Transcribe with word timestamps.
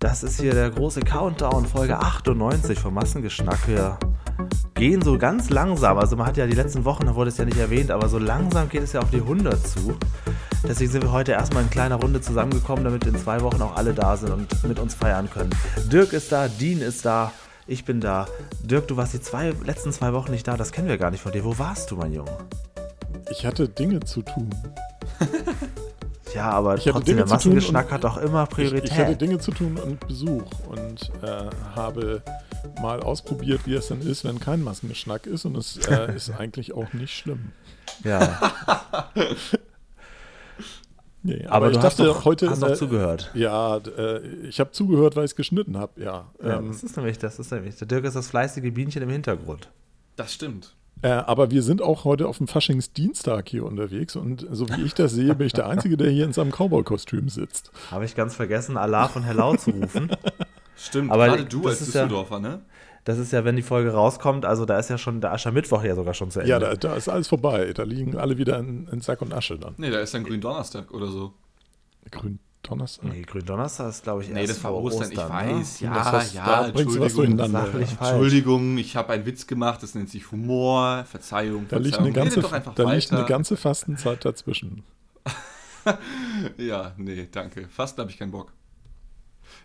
Das 0.00 0.22
ist 0.22 0.40
hier 0.40 0.54
der 0.54 0.70
große 0.70 1.00
Countdown, 1.00 1.66
Folge 1.66 1.98
98 1.98 2.78
vom 2.78 2.94
Massengeschnack. 2.94 3.66
Wir 3.66 3.98
gehen 4.74 5.02
so 5.02 5.18
ganz 5.18 5.50
langsam. 5.50 5.98
Also 5.98 6.14
man 6.14 6.28
hat 6.28 6.36
ja 6.36 6.46
die 6.46 6.54
letzten 6.54 6.84
Wochen, 6.84 7.06
da 7.06 7.16
wurde 7.16 7.30
es 7.30 7.36
ja 7.36 7.44
nicht 7.44 7.58
erwähnt, 7.58 7.90
aber 7.90 8.08
so 8.08 8.20
langsam 8.20 8.68
geht 8.68 8.84
es 8.84 8.92
ja 8.92 9.00
auf 9.00 9.10
die 9.10 9.16
100 9.16 9.66
zu. 9.66 9.98
Deswegen 10.62 10.92
sind 10.92 11.02
wir 11.02 11.10
heute 11.10 11.32
erstmal 11.32 11.64
in 11.64 11.70
kleiner 11.70 11.96
Runde 11.96 12.20
zusammengekommen, 12.20 12.84
damit 12.84 13.06
in 13.06 13.16
zwei 13.18 13.40
Wochen 13.42 13.60
auch 13.60 13.74
alle 13.74 13.92
da 13.92 14.16
sind 14.16 14.30
und 14.30 14.68
mit 14.68 14.78
uns 14.78 14.94
feiern 14.94 15.28
können. 15.28 15.50
Dirk 15.90 16.12
ist 16.12 16.30
da, 16.30 16.46
Dean 16.46 16.80
ist 16.80 17.04
da, 17.04 17.32
ich 17.66 17.84
bin 17.84 18.00
da. 18.00 18.28
Dirk, 18.62 18.86
du 18.86 18.96
warst 18.96 19.14
die 19.14 19.20
zwei, 19.20 19.52
letzten 19.64 19.90
zwei 19.90 20.12
Wochen 20.12 20.30
nicht 20.30 20.46
da, 20.46 20.56
das 20.56 20.70
kennen 20.70 20.86
wir 20.86 20.98
gar 20.98 21.10
nicht 21.10 21.22
von 21.22 21.32
dir. 21.32 21.44
Wo 21.44 21.58
warst 21.58 21.90
du, 21.90 21.96
mein 21.96 22.12
Junge? 22.12 22.30
Ich 23.32 23.44
hatte 23.44 23.68
Dinge 23.68 23.98
zu 23.98 24.22
tun. 24.22 24.48
Ja, 26.34 26.50
aber 26.50 26.76
Ich 26.76 26.84
trotzdem, 26.84 27.04
Dinge 27.04 27.16
der 27.16 27.26
zu 27.26 27.30
tun 27.30 27.54
Massengeschnack 27.54 27.90
hat 27.90 28.04
doch 28.04 28.16
immer 28.18 28.46
Priorität. 28.46 28.84
Ich, 28.84 28.92
ich 28.92 28.98
hatte 28.98 29.16
Dinge 29.16 29.38
zu 29.38 29.50
tun 29.50 29.76
und 29.76 30.06
Besuch 30.06 30.44
und 30.68 31.10
äh, 31.22 31.50
habe 31.74 32.22
mal 32.80 33.00
ausprobiert, 33.00 33.62
wie 33.64 33.74
es 33.74 33.88
denn 33.88 34.00
ist, 34.02 34.24
wenn 34.24 34.40
kein 34.40 34.62
Massengeschnack 34.62 35.26
ist 35.26 35.44
und 35.44 35.56
es 35.56 35.76
äh, 35.88 36.12
ist 36.16 36.30
eigentlich 36.30 36.72
auch 36.74 36.92
nicht 36.92 37.16
schlimm. 37.16 37.52
ja, 38.04 38.38
Nee, 41.22 41.44
aber, 41.46 41.70
ich 41.70 41.76
du 41.76 41.82
hast 41.82 41.98
dachte 41.98 42.08
doch, 42.08 42.24
heute. 42.24 42.48
hast 42.48 42.62
doch 42.62 42.70
äh, 42.70 42.74
zugehört. 42.74 43.30
Ja, 43.34 43.78
äh, 43.78 44.20
ich 44.46 44.60
habe 44.60 44.70
zugehört, 44.70 45.16
weil 45.16 45.24
ich 45.24 45.32
es 45.32 45.36
geschnitten 45.36 45.76
habe, 45.76 46.00
ja. 46.00 46.30
Ja, 46.42 46.58
Ähm, 46.58 46.68
das 46.68 46.82
ist 46.84 46.96
nämlich, 46.96 47.18
das 47.18 47.38
ist 47.38 47.50
nämlich. 47.50 47.76
Der 47.76 47.88
Dirk 47.88 48.04
ist 48.04 48.14
das 48.14 48.28
fleißige 48.28 48.72
Bienchen 48.72 49.02
im 49.02 49.10
Hintergrund. 49.10 49.68
Das 50.16 50.32
stimmt. 50.32 50.74
Äh, 51.02 51.08
aber 51.08 51.50
wir 51.50 51.62
sind 51.62 51.80
auch 51.80 52.04
heute 52.04 52.26
auf 52.28 52.38
dem 52.38 52.48
Faschingsdienstag 52.48 53.48
hier 53.48 53.64
unterwegs 53.64 54.16
und 54.16 54.46
so 54.50 54.68
wie 54.70 54.82
ich 54.82 54.94
das 54.94 55.12
sehe, 55.12 55.34
bin 55.34 55.46
ich 55.46 55.52
der 55.52 55.66
Einzige, 55.68 55.96
der 55.96 56.10
hier 56.10 56.24
in 56.24 56.32
seinem 56.32 56.50
Cowboy-Kostüm 56.50 57.28
sitzt. 57.28 57.70
Habe 57.90 58.04
ich 58.04 58.14
ganz 58.16 58.34
vergessen, 58.34 58.76
Allah 58.76 59.08
von 59.08 59.22
Hellau 59.22 59.56
zu 59.56 59.70
rufen. 59.70 60.10
Stimmt, 60.76 61.10
Aber 61.12 61.26
gerade 61.28 61.44
du 61.44 61.66
als 61.66 61.80
ist 61.80 61.94
ja- 61.94 62.02
Düsseldorfer, 62.04 62.40
ne? 62.40 62.62
Das 63.04 63.16
ist 63.18 63.32
ja, 63.32 63.44
wenn 63.44 63.56
die 63.56 63.62
Folge 63.62 63.92
rauskommt, 63.92 64.44
also 64.44 64.66
da 64.66 64.78
ist 64.78 64.90
ja 64.90 64.98
schon 64.98 65.20
der 65.22 65.32
Aschermittwoch 65.32 65.82
ja 65.82 65.94
sogar 65.94 66.12
schon 66.12 66.30
zu 66.30 66.40
Ende. 66.40 66.50
Ja, 66.50 66.58
da, 66.58 66.74
da 66.74 66.94
ist 66.94 67.08
alles 67.08 67.26
vorbei. 67.28 67.72
Da 67.72 67.84
liegen 67.84 68.18
alle 68.18 68.36
wieder 68.36 68.58
in, 68.58 68.86
in 68.88 69.00
Sack 69.00 69.22
und 69.22 69.32
Asche 69.32 69.58
dann. 69.58 69.74
Nee, 69.78 69.90
da 69.90 70.00
ist 70.00 70.12
dann 70.12 70.24
Gründonnerstag 70.24 70.90
oder 70.92 71.06
so. 71.06 71.32
Grün 72.10 72.38
Donnerstag. 72.62 73.04
Nee, 73.12 73.22
Gründonnerstag 73.22 73.88
ist, 73.90 74.02
glaube 74.02 74.22
ich, 74.22 74.28
Nee, 74.30 74.40
erst 74.40 74.56
das 74.56 74.64
war 74.64 74.72
vor 74.72 74.82
Ostern, 74.82 75.10
ich 75.12 75.16
ne? 75.18 75.28
weiß. 75.28 75.80
Ja, 75.80 75.94
Das 76.12 76.32
ja, 76.34 76.66
Entschuldigung. 76.66 77.38
ja. 77.38 77.48
falsch. 77.48 77.90
Entschuldigung, 78.00 78.78
ich 78.78 78.96
habe 78.96 79.12
einen 79.12 79.26
Witz 79.26 79.46
gemacht, 79.46 79.82
das 79.82 79.94
nennt 79.94 80.10
sich 80.10 80.30
Humor, 80.32 81.04
Verzeihung, 81.08 81.66
Da 81.68 81.76
liegt, 81.76 81.94
Verzeihung. 81.96 82.06
eine 82.06 82.12
ganze, 82.14 82.36
Redet 82.38 82.44
doch 82.44 82.52
einfach 82.52 82.74
da 82.74 82.92
liegt 82.92 83.10
eine 83.12 83.20
weiter. 83.20 83.28
ganze 83.28 83.56
Fastenzeit 83.56 84.24
dazwischen. 84.24 84.82
Ja, 86.58 86.92
nee, 86.98 87.28
danke. 87.30 87.66
Fast 87.68 87.98
habe 87.98 88.10
ich 88.10 88.18
keinen 88.18 88.32
Bock. 88.32 88.52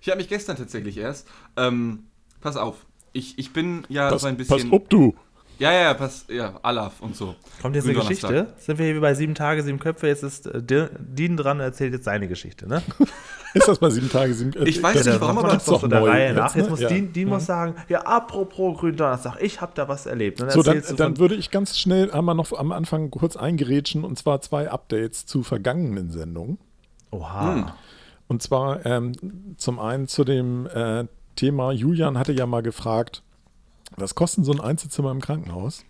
Ich 0.02 0.08
habe 0.10 0.18
mich 0.18 0.30
gestern 0.30 0.56
tatsächlich 0.56 0.98
erst. 0.98 1.28
Ähm, 1.58 2.04
pass 2.40 2.56
auf. 2.56 2.86
Ich, 3.12 3.38
ich 3.38 3.52
bin 3.52 3.86
ja 3.90 4.10
Pass, 4.10 4.22
so 4.22 4.28
ein 4.28 4.38
pass 4.38 4.48
bisschen. 4.48 4.72
ob 4.72 4.90
du. 4.90 5.16
Ja, 5.60 5.72
ja, 5.72 5.82
ja, 5.82 5.94
pass, 5.94 6.26
ja, 6.30 6.60
Alaf 6.64 7.00
und 7.02 7.16
so. 7.16 7.36
Kommt 7.62 7.76
jetzt 7.76 7.86
eine. 7.86 7.94
Geschichte? 7.94 8.54
Sind 8.58 8.80
wir 8.80 8.86
hier 8.86 8.96
wie 8.96 9.00
bei 9.00 9.14
sieben 9.14 9.36
Tage, 9.36 9.64
sieben 9.64 9.80
Köpfe? 9.80 10.08
Jetzt 10.08 10.24
ist 10.24 10.48
äh, 10.48 10.62
Dean 11.00 11.38
dran 11.38 11.58
und 11.58 11.64
erzählt 11.64 11.94
jetzt 11.94 12.06
seine 12.06 12.28
Geschichte, 12.28 12.68
ne? 12.68 12.82
Ist 13.54 13.68
das 13.68 13.78
bei 13.78 13.92
sieben 13.92 14.10
Tage? 14.10 14.34
Sieben, 14.34 14.52
Ich 14.66 14.82
weiß 14.82 14.96
nicht, 14.96 15.06
Ja, 15.06 15.22
warum, 15.22 15.36
man 15.36 15.46
aber 15.46 15.54
das 15.54 15.66
doch 15.66 15.82
so 15.82 15.88
der 15.88 16.04
Reihe 16.04 16.30
jetzt, 16.30 16.36
nach. 16.38 16.56
ne? 16.56 16.62
Jetzt 16.62 16.70
muss 16.72 16.80
Ja. 16.80 16.88
Dean, 16.90 17.14
Dean 17.14 17.30
muss 17.30 17.46
sagen, 17.46 17.76
ja, 17.88 18.02
apropos 18.02 18.80
Gründonnerstag, 18.80 19.38
ich 19.42 19.62
habe 19.62 19.74
da 19.76 19.88
was 19.88 20.08
erlebt. 20.08 20.42
Und 20.42 20.48
dann 20.48 20.56
So, 20.56 20.64
dann, 20.64 20.82
dann 20.98 21.18
würde 21.20 21.36
ich 21.36 21.52
ganz 21.52 21.78
schnell 21.78 22.10
einmal 22.12 22.34
noch 22.34 22.52
am 22.52 22.72
Anfang 22.72 23.12
kurz 23.12 23.36
eingerätschen 23.36 24.04
und 24.04 24.18
zwar 24.18 24.42
zwei 24.42 24.72
Updates 24.72 25.28
zu 25.28 25.44
vergangenen 25.44 26.10
Sendungen. 26.10 26.58
Oha. 27.12 27.54
Hm. 27.56 27.66
Und 28.28 28.42
zwar 28.42 28.84
ähm, 28.88 29.12
zum 29.58 29.78
einen 29.80 30.08
zu 30.08 30.24
dem 30.24 30.66
äh, 30.66 31.06
Thema, 31.36 31.72
Julian 31.72 32.18
hatte 32.18 32.32
ja 32.34 32.48
mal 32.48 32.64
gefragt, 32.64 33.22
was 33.98 34.16
kostet 34.16 34.46
so 34.46 34.52
ein 34.52 34.60
Einzelzimmer 34.62 35.12
im 35.12 35.22
Krankenhaus? 35.22 35.86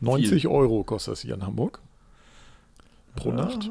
90 0.00 0.48
Euro 0.48 0.82
kostet 0.84 1.12
das 1.12 1.20
hier 1.20 1.34
in 1.34 1.44
Hamburg. 1.44 1.80
Pro 3.16 3.32
Nacht. 3.32 3.70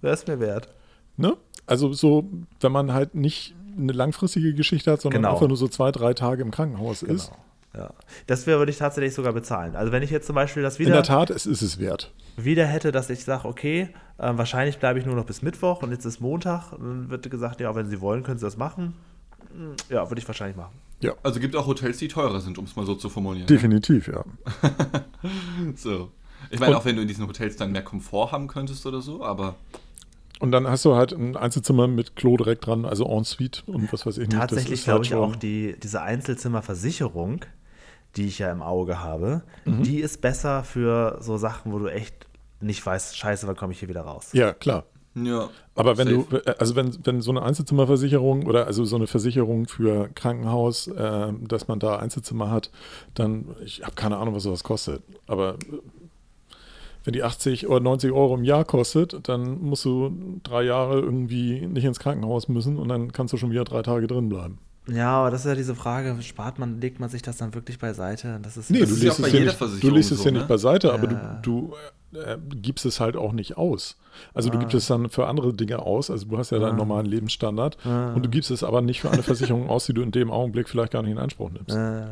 Wäre 0.00 0.14
es 0.14 0.26
mir 0.26 0.40
wert. 0.40 0.68
Ne? 1.16 1.36
Also 1.66 1.92
so, 1.92 2.28
wenn 2.60 2.72
man 2.72 2.92
halt 2.92 3.14
nicht 3.14 3.54
eine 3.78 3.92
langfristige 3.92 4.54
Geschichte 4.54 4.90
hat, 4.90 5.00
sondern 5.00 5.22
Genau. 5.22 5.34
einfach 5.34 5.48
nur 5.48 5.56
so 5.56 5.68
zwei, 5.68 5.92
drei 5.92 6.12
Tage 6.14 6.42
im 6.42 6.50
Krankenhaus 6.50 7.02
ist. 7.02 7.28
Genau. 7.30 7.44
Ja. 7.84 7.90
Das 8.26 8.46
würde 8.48 8.68
ich 8.70 8.78
tatsächlich 8.78 9.14
sogar 9.14 9.32
bezahlen. 9.32 9.76
Also 9.76 9.92
wenn 9.92 10.02
ich 10.02 10.10
jetzt 10.10 10.26
zum 10.26 10.34
Beispiel 10.34 10.62
das 10.62 10.78
In 10.80 10.86
wieder, 10.86 10.96
der 10.96 11.02
Tat, 11.04 11.30
es 11.30 11.46
ist 11.46 11.62
es 11.62 11.78
wert. 11.78 12.12
wieder 12.36 12.66
hätte, 12.66 12.90
dass 12.90 13.08
ich 13.10 13.22
sage, 13.22 13.46
okay, 13.46 13.90
äh, 14.18 14.32
wahrscheinlich 14.36 14.78
bleibe 14.78 14.98
ich 14.98 15.06
nur 15.06 15.14
noch 15.14 15.24
bis 15.24 15.40
Mittwoch 15.40 15.82
und 15.82 15.92
jetzt 15.92 16.04
ist 16.04 16.20
Montag, 16.20 16.72
dann 16.72 17.10
wird 17.10 17.30
gesagt, 17.30 17.60
ja, 17.60 17.72
wenn 17.76 17.86
Sie 17.88 18.00
wollen, 18.00 18.24
können 18.24 18.38
Sie 18.38 18.44
das 18.46 18.56
machen. 18.56 18.94
Ja, 19.88 20.08
würde 20.10 20.20
ich 20.20 20.28
wahrscheinlich 20.28 20.56
machen. 20.56 20.74
Ja, 21.00 21.14
Also 21.22 21.40
gibt 21.40 21.56
auch 21.56 21.66
Hotels, 21.66 21.96
die 21.98 22.08
teurer 22.08 22.40
sind, 22.40 22.58
um 22.58 22.64
es 22.66 22.76
mal 22.76 22.84
so 22.84 22.94
zu 22.94 23.08
formulieren. 23.08 23.46
definitiv, 23.46 24.08
ja. 24.08 24.24
So. 25.76 26.10
Ich 26.50 26.58
meine, 26.58 26.72
Und- 26.74 26.80
auch 26.80 26.84
wenn 26.84 26.96
du 26.96 27.02
in 27.02 27.08
diesen 27.08 27.26
Hotels 27.26 27.56
dann 27.56 27.72
mehr 27.72 27.82
Komfort 27.84 28.32
haben 28.32 28.48
könntest 28.48 28.86
oder 28.86 29.00
so, 29.00 29.22
aber 29.24 29.56
Und 30.40 30.52
dann 30.52 30.66
hast 30.68 30.84
du 30.86 30.94
halt 30.94 31.12
ein 31.12 31.36
Einzelzimmer 31.36 31.86
mit 31.86 32.16
Klo 32.16 32.36
direkt 32.36 32.66
dran, 32.66 32.84
also 32.86 33.04
Ensuite 33.04 33.62
und 33.66 33.92
was 33.92 34.06
weiß 34.06 34.16
ich 34.18 34.28
nicht. 34.28 34.38
Tatsächlich 34.38 34.84
glaube 34.84 35.00
halt 35.00 35.06
ich 35.06 35.14
auch, 35.14 35.36
die, 35.36 35.76
diese 35.82 36.00
Einzelzimmerversicherung, 36.02 37.44
die 38.16 38.26
ich 38.26 38.38
ja 38.38 38.50
im 38.50 38.62
Auge 38.62 39.00
habe, 39.00 39.42
Mhm. 39.66 39.82
die 39.82 40.00
ist 40.00 40.20
besser 40.22 40.64
für 40.64 41.18
so 41.20 41.36
Sachen, 41.36 41.72
wo 41.72 41.78
du 41.78 41.86
echt 41.88 42.14
nicht 42.60 42.84
weißt, 42.84 43.16
scheiße, 43.16 43.46
wann 43.46 43.56
komme 43.56 43.72
ich 43.72 43.78
hier 43.80 43.88
wieder 43.88 44.02
raus. 44.02 44.30
Ja, 44.32 44.52
klar. 44.54 44.84
Ja. 45.14 45.48
Aber 45.74 45.98
wenn 45.98 46.08
safe. 46.08 46.42
du, 46.42 46.58
also 46.58 46.76
wenn, 46.76 46.96
wenn 47.04 47.20
so 47.20 47.30
eine 47.30 47.42
Einzelzimmerversicherung 47.42 48.46
oder 48.46 48.66
also 48.66 48.84
so 48.84 48.96
eine 48.96 49.06
Versicherung 49.06 49.66
für 49.66 50.08
Krankenhaus, 50.14 50.86
äh, 50.88 51.32
dass 51.48 51.68
man 51.68 51.78
da 51.80 51.96
Einzelzimmer 51.98 52.50
hat, 52.50 52.70
dann, 53.14 53.46
ich 53.64 53.82
habe 53.82 53.94
keine 53.94 54.18
Ahnung, 54.18 54.34
was 54.34 54.44
sowas 54.44 54.62
kostet. 54.62 55.02
Aber 55.26 55.54
äh, 55.54 55.78
wenn 57.04 57.12
die 57.14 57.22
80 57.22 57.66
oder 57.66 57.80
90 57.80 58.12
Euro 58.12 58.34
im 58.34 58.44
Jahr 58.44 58.64
kostet, 58.64 59.26
dann 59.28 59.60
musst 59.62 59.84
du 59.86 60.38
drei 60.42 60.62
Jahre 60.64 61.00
irgendwie 61.00 61.66
nicht 61.66 61.84
ins 61.84 61.98
Krankenhaus 61.98 62.48
müssen 62.48 62.76
und 62.78 62.88
dann 62.88 63.12
kannst 63.12 63.32
du 63.32 63.36
schon 63.38 63.50
wieder 63.50 63.64
drei 63.64 63.82
Tage 63.82 64.06
drin 64.06 64.28
bleiben. 64.28 64.58
Ja, 64.86 65.20
aber 65.20 65.30
das 65.30 65.40
ist 65.42 65.46
ja 65.46 65.54
diese 65.54 65.74
Frage, 65.74 66.16
spart 66.22 66.58
man, 66.58 66.80
legt 66.80 67.00
man 67.00 67.08
sich 67.08 67.22
das 67.22 67.36
dann 67.36 67.54
wirklich 67.54 67.78
beiseite? 67.78 68.38
Das 68.42 68.56
ist 68.56 68.70
Nee, 68.70 68.80
Das 68.80 68.88
du 68.90 68.94
ist 68.96 69.02
ja 69.02 69.08
legst, 69.08 69.18
auch 69.18 69.22
bei 69.22 69.28
es, 69.28 69.32
ja 69.32 69.38
jeder 69.40 69.66
nicht, 69.70 69.82
du 69.84 69.90
legst 69.90 70.12
es 70.12 70.18
so, 70.18 70.24
ja 70.24 70.30
ne? 70.32 70.38
nicht 70.38 70.48
beiseite, 70.48 70.92
aber 70.92 71.10
Ja. 71.10 71.38
du, 71.42 71.68
du 71.68 71.74
äh, 72.14 72.36
gibst 72.56 72.84
es 72.86 73.00
halt 73.00 73.16
auch 73.16 73.32
nicht 73.32 73.56
aus. 73.56 73.96
Also 74.34 74.50
du 74.50 74.56
Ah. 74.58 74.60
gibst 74.60 74.74
es 74.74 74.86
dann 74.88 75.08
für 75.08 75.26
andere 75.28 75.54
Dinge 75.54 75.78
aus, 75.80 76.10
also 76.10 76.26
du 76.26 76.36
hast 76.36 76.50
ja 76.50 76.58
deinen 76.58 76.72
Ah. 76.72 76.76
normalen 76.76 77.06
Lebensstandard 77.06 77.78
Ah. 77.86 78.12
und 78.14 78.24
du 78.24 78.28
gibst 78.28 78.50
es 78.50 78.64
aber 78.64 78.80
nicht 78.82 79.00
für 79.00 79.10
eine 79.10 79.22
Versicherung 79.22 79.68
aus, 79.70 79.86
die 79.86 79.94
du 79.94 80.02
in 80.02 80.10
dem 80.10 80.30
Augenblick 80.32 80.68
vielleicht 80.68 80.92
gar 80.92 81.02
nicht 81.02 81.12
in 81.12 81.18
Anspruch 81.18 81.50
nimmst. 81.50 81.70
Äh, 81.76 82.04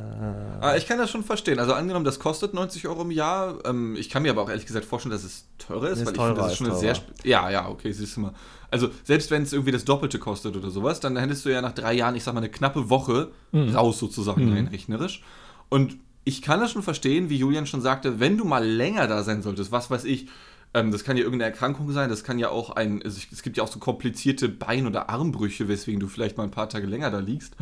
Ah, 0.60 0.76
ich 0.76 0.86
kann 0.86 0.98
das 0.98 1.10
schon 1.10 1.24
verstehen. 1.24 1.58
Also 1.58 1.72
angenommen, 1.72 2.04
das 2.04 2.18
kostet 2.20 2.54
90 2.54 2.86
Euro 2.88 3.02
im 3.02 3.10
Jahr. 3.10 3.58
Ähm, 3.64 3.96
ich 3.98 4.08
kann 4.10 4.22
mir 4.22 4.30
aber 4.30 4.42
auch 4.42 4.48
ehrlich 4.48 4.66
gesagt 4.66 4.84
vorstellen, 4.84 5.12
dass 5.12 5.24
es 5.24 5.46
teurer 5.58 5.88
ist, 5.88 5.98
Ist 6.00 6.06
weil 6.06 6.12
ich 6.12 6.18
teurer, 6.18 6.28
finde, 6.28 6.40
das 6.42 6.52
ist 6.52 6.58
schon 6.58 6.66
eine 6.68 6.78
teurer. 6.80 6.94
sehr... 6.94 7.04
Ja, 7.30 7.50
ja, 7.50 7.68
okay, 7.68 7.90
siehst 7.92 8.16
du 8.16 8.20
mal. 8.20 8.32
Also 8.70 8.88
selbst 9.04 9.30
wenn 9.30 9.42
es 9.42 9.52
irgendwie 9.52 9.72
das 9.72 9.84
Doppelte 9.84 10.18
kostet 10.18 10.56
oder 10.56 10.70
sowas, 10.70 11.00
dann 11.00 11.16
hättest 11.16 11.44
du 11.44 11.48
ja 11.50 11.60
nach 11.62 11.72
drei 11.72 11.94
Jahren, 11.94 12.14
ich 12.16 12.22
sag 12.24 12.34
mal, 12.34 12.40
eine 12.40 12.50
knappe 12.50 12.90
Woche 12.90 13.28
raus 13.54 13.98
sozusagen 13.98 14.52
rein 14.52 14.68
rechnerisch. 14.68 15.22
Und 15.70 15.96
ich 16.28 16.42
kann 16.42 16.60
das 16.60 16.72
schon 16.72 16.82
verstehen, 16.82 17.30
wie 17.30 17.38
Julian 17.38 17.66
schon 17.66 17.80
sagte, 17.80 18.20
wenn 18.20 18.36
du 18.36 18.44
mal 18.44 18.62
länger 18.64 19.06
da 19.06 19.22
sein 19.22 19.40
solltest, 19.40 19.72
was 19.72 19.90
weiß 19.90 20.04
ich, 20.04 20.26
ähm, 20.74 20.92
das 20.92 21.02
kann 21.02 21.16
ja 21.16 21.22
irgendeine 21.24 21.50
Erkrankung 21.50 21.90
sein, 21.92 22.10
das 22.10 22.22
kann 22.22 22.38
ja 22.38 22.50
auch 22.50 22.68
ein, 22.70 23.00
es 23.00 23.42
gibt 23.42 23.56
ja 23.56 23.62
auch 23.62 23.72
so 23.72 23.78
komplizierte 23.78 24.50
Bein- 24.50 24.86
oder 24.86 25.08
Armbrüche, 25.08 25.68
weswegen 25.68 26.00
du 26.00 26.06
vielleicht 26.06 26.36
mal 26.36 26.44
ein 26.44 26.50
paar 26.50 26.68
Tage 26.68 26.86
länger 26.86 27.10
da 27.10 27.20
liegst. 27.20 27.56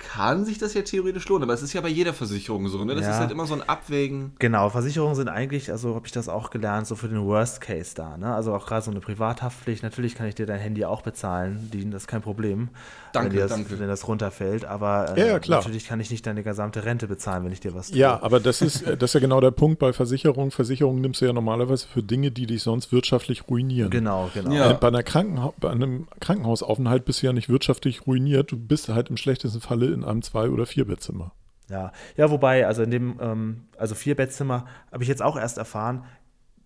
Kann 0.00 0.46
sich 0.46 0.56
das 0.56 0.72
ja 0.72 0.80
theoretisch 0.80 1.28
lohnen, 1.28 1.42
aber 1.44 1.52
es 1.52 1.60
ist 1.60 1.74
ja 1.74 1.82
bei 1.82 1.88
jeder 1.88 2.14
Versicherung 2.14 2.66
so, 2.68 2.82
ne? 2.84 2.94
Das 2.94 3.04
Ja. 3.04 3.10
ist 3.12 3.18
halt 3.18 3.30
immer 3.30 3.46
so 3.46 3.52
ein 3.52 3.62
Abwägen. 3.62 4.32
Genau, 4.38 4.70
Versicherungen 4.70 5.14
sind 5.14 5.28
eigentlich, 5.28 5.70
also 5.70 5.94
habe 5.94 6.06
ich 6.06 6.12
das 6.12 6.28
auch 6.30 6.48
gelernt, 6.48 6.86
so 6.86 6.96
für 6.96 7.08
den 7.08 7.22
Worst 7.26 7.60
Case 7.60 7.94
da. 7.94 8.16
Ne? 8.16 8.34
Also 8.34 8.54
auch 8.54 8.66
gerade 8.66 8.82
so 8.82 8.90
eine 8.90 9.00
Privathaftpflicht. 9.00 9.82
Natürlich 9.82 10.14
kann 10.14 10.26
ich 10.26 10.34
dir 10.34 10.46
dein 10.46 10.58
Handy 10.58 10.86
auch 10.86 11.02
bezahlen, 11.02 11.68
die, 11.70 11.88
das 11.90 12.04
ist 12.04 12.06
kein 12.08 12.22
Problem. 12.22 12.70
Danke, 13.12 13.28
wenn 13.30 13.36
dir 13.36 13.42
das, 13.42 13.50
danke. 13.50 13.78
Wenn 13.78 13.88
das 13.88 14.08
runterfällt. 14.08 14.64
Aber 14.64 15.14
Ja, 15.18 15.24
äh, 15.24 15.28
ja, 15.32 15.38
klar. 15.38 15.58
natürlich 15.58 15.86
kann 15.86 16.00
ich 16.00 16.10
nicht 16.10 16.26
deine 16.26 16.42
gesamte 16.42 16.84
Rente 16.84 17.06
bezahlen, 17.06 17.44
wenn 17.44 17.52
ich 17.52 17.60
dir 17.60 17.74
was 17.74 17.90
tue. 17.90 17.98
Ja, 17.98 18.22
aber 18.22 18.40
das 18.40 18.62
ist, 18.62 18.82
äh, 18.82 18.96
das 18.96 19.10
ist 19.10 19.14
ja 19.14 19.20
genau 19.20 19.40
der 19.42 19.50
Punkt 19.50 19.78
bei 19.80 19.92
Versicherungen. 19.92 20.50
Versicherungen 20.50 21.02
nimmst 21.02 21.20
du 21.20 21.26
ja 21.26 21.32
normalerweise 21.34 21.86
für 21.86 22.02
Dinge, 22.02 22.30
die 22.30 22.46
dich 22.46 22.62
sonst 22.62 22.90
wirtschaftlich 22.90 23.48
ruinieren. 23.48 23.90
Genau, 23.90 24.30
genau. 24.32 24.50
Ja. 24.52 24.72
Bei, 24.72 24.88
einer 24.88 25.02
Krankenha 25.02 25.52
bei 25.60 25.70
einem 25.70 26.08
Krankenhausaufenthalt 26.20 27.04
bist 27.04 27.20
du 27.22 27.26
ja 27.26 27.32
nicht 27.32 27.48
wirtschaftlich 27.50 28.06
ruiniert. 28.06 28.50
Du 28.52 28.56
bist 28.56 28.88
halt 28.88 29.10
im 29.10 29.16
schlechtesten 29.16 29.60
Falle 29.60 29.89
in 29.92 30.04
einem 30.04 30.22
Zwei- 30.22 30.48
oder 30.50 30.66
Vierbettzimmer. 30.66 31.32
Ja, 31.68 31.92
ja 32.16 32.30
wobei, 32.30 32.66
also 32.66 32.82
in 32.82 32.90
dem, 32.90 33.18
ähm, 33.20 33.68
also 33.78 33.94
Vierbettzimmer 33.94 34.66
habe 34.92 35.02
ich 35.02 35.08
jetzt 35.08 35.22
auch 35.22 35.36
erst 35.36 35.58
erfahren, 35.58 36.04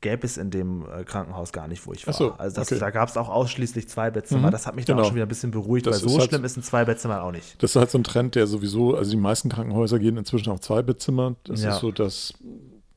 gäbe 0.01 0.27
es 0.27 0.37
in 0.37 0.51
dem 0.51 0.85
äh, 0.87 1.05
Krankenhaus 1.05 1.53
gar 1.53 1.67
nicht, 1.67 1.87
wo 1.87 1.93
ich 1.93 2.07
war. 2.07 2.13
Ach 2.13 2.19
so, 2.19 2.33
also 2.33 2.57
das, 2.57 2.71
okay. 2.71 2.79
da 2.79 2.91
gab 2.91 3.09
es 3.09 3.17
auch 3.17 3.31
ausschließlich 3.31 3.89
zwei 3.89 4.11
Bettzimmer. 4.11 4.49
Mhm, 4.49 4.53
das 4.53 4.67
hat 4.67 4.77
mich 4.77 4.85
dann 4.85 4.97
genau. 4.97 5.05
auch 5.05 5.09
schon 5.09 5.17
wieder 5.17 5.25
ein 5.25 5.29
bisschen 5.29 5.51
beruhigt, 5.51 5.87
Das 5.87 6.03
weil 6.03 6.11
so 6.11 6.19
halt- 6.19 6.29
schlimm 6.29 6.45
ist 6.45 6.57
ein 6.59 6.63
Zwei-Bettzimmer 6.63 7.23
auch 7.23 7.33
nicht. 7.33 7.63
Das 7.63 7.71
ist 7.71 7.77
halt 7.77 7.91
so 7.91 7.99
ein 7.99 8.05
Trend, 8.05 8.35
der 8.35 8.47
sowieso, 8.47 8.95
also 8.95 9.11
die 9.11 9.17
meisten 9.17 9.49
Krankenhäuser 9.49 9.99
gehen 9.99 10.17
inzwischen 10.19 10.51
auf 10.51 10.61
Zwei-Bettzimmer. 10.61 11.37
Das 11.45 11.63
Ja. 11.63 11.71
ist 11.71 11.81
so 11.81 11.91
das, 11.91 12.35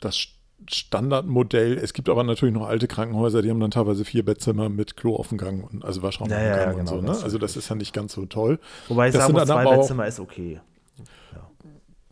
das 0.01 0.17
Standardmodell. 0.69 1.77
Es 1.77 1.93
gibt 1.93 2.09
aber 2.09 2.23
natürlich 2.23 2.53
noch 2.53 2.67
alte 2.67 2.87
Krankenhäuser, 2.87 3.41
die 3.41 3.49
haben 3.49 3.59
dann 3.59 3.71
teilweise 3.71 4.03
vier 4.05 4.25
Bettzimmer 4.25 4.69
mit 4.69 4.97
Kloaufgang 4.97 5.63
und 5.63 5.85
also 5.85 6.01
Waschraum 6.03 6.29
Ja, 6.29 6.41
ja, 6.41 6.57
ja, 6.57 6.69
und 6.71 6.77
genau, 6.77 6.89
so. 6.91 7.01
Ne? 7.01 7.07
das 7.07 7.23
Also 7.23 7.37
das 7.37 7.55
ist 7.57 7.69
ja 7.69 7.75
nicht 7.75 7.93
ganz 7.93 8.13
so 8.13 8.25
toll. 8.25 8.59
Wobei 8.87 9.07
ich 9.07 9.13
Das 9.13 9.21
sagen 9.23 9.27
sind 9.33 9.39
muss, 9.39 9.47
dann 9.47 9.55
zwei 9.57 9.61
aber 9.61 9.71
auch- 9.71 9.81
Bettzimmer 9.81 10.07
ist 10.07 10.19
okay. 10.19 10.59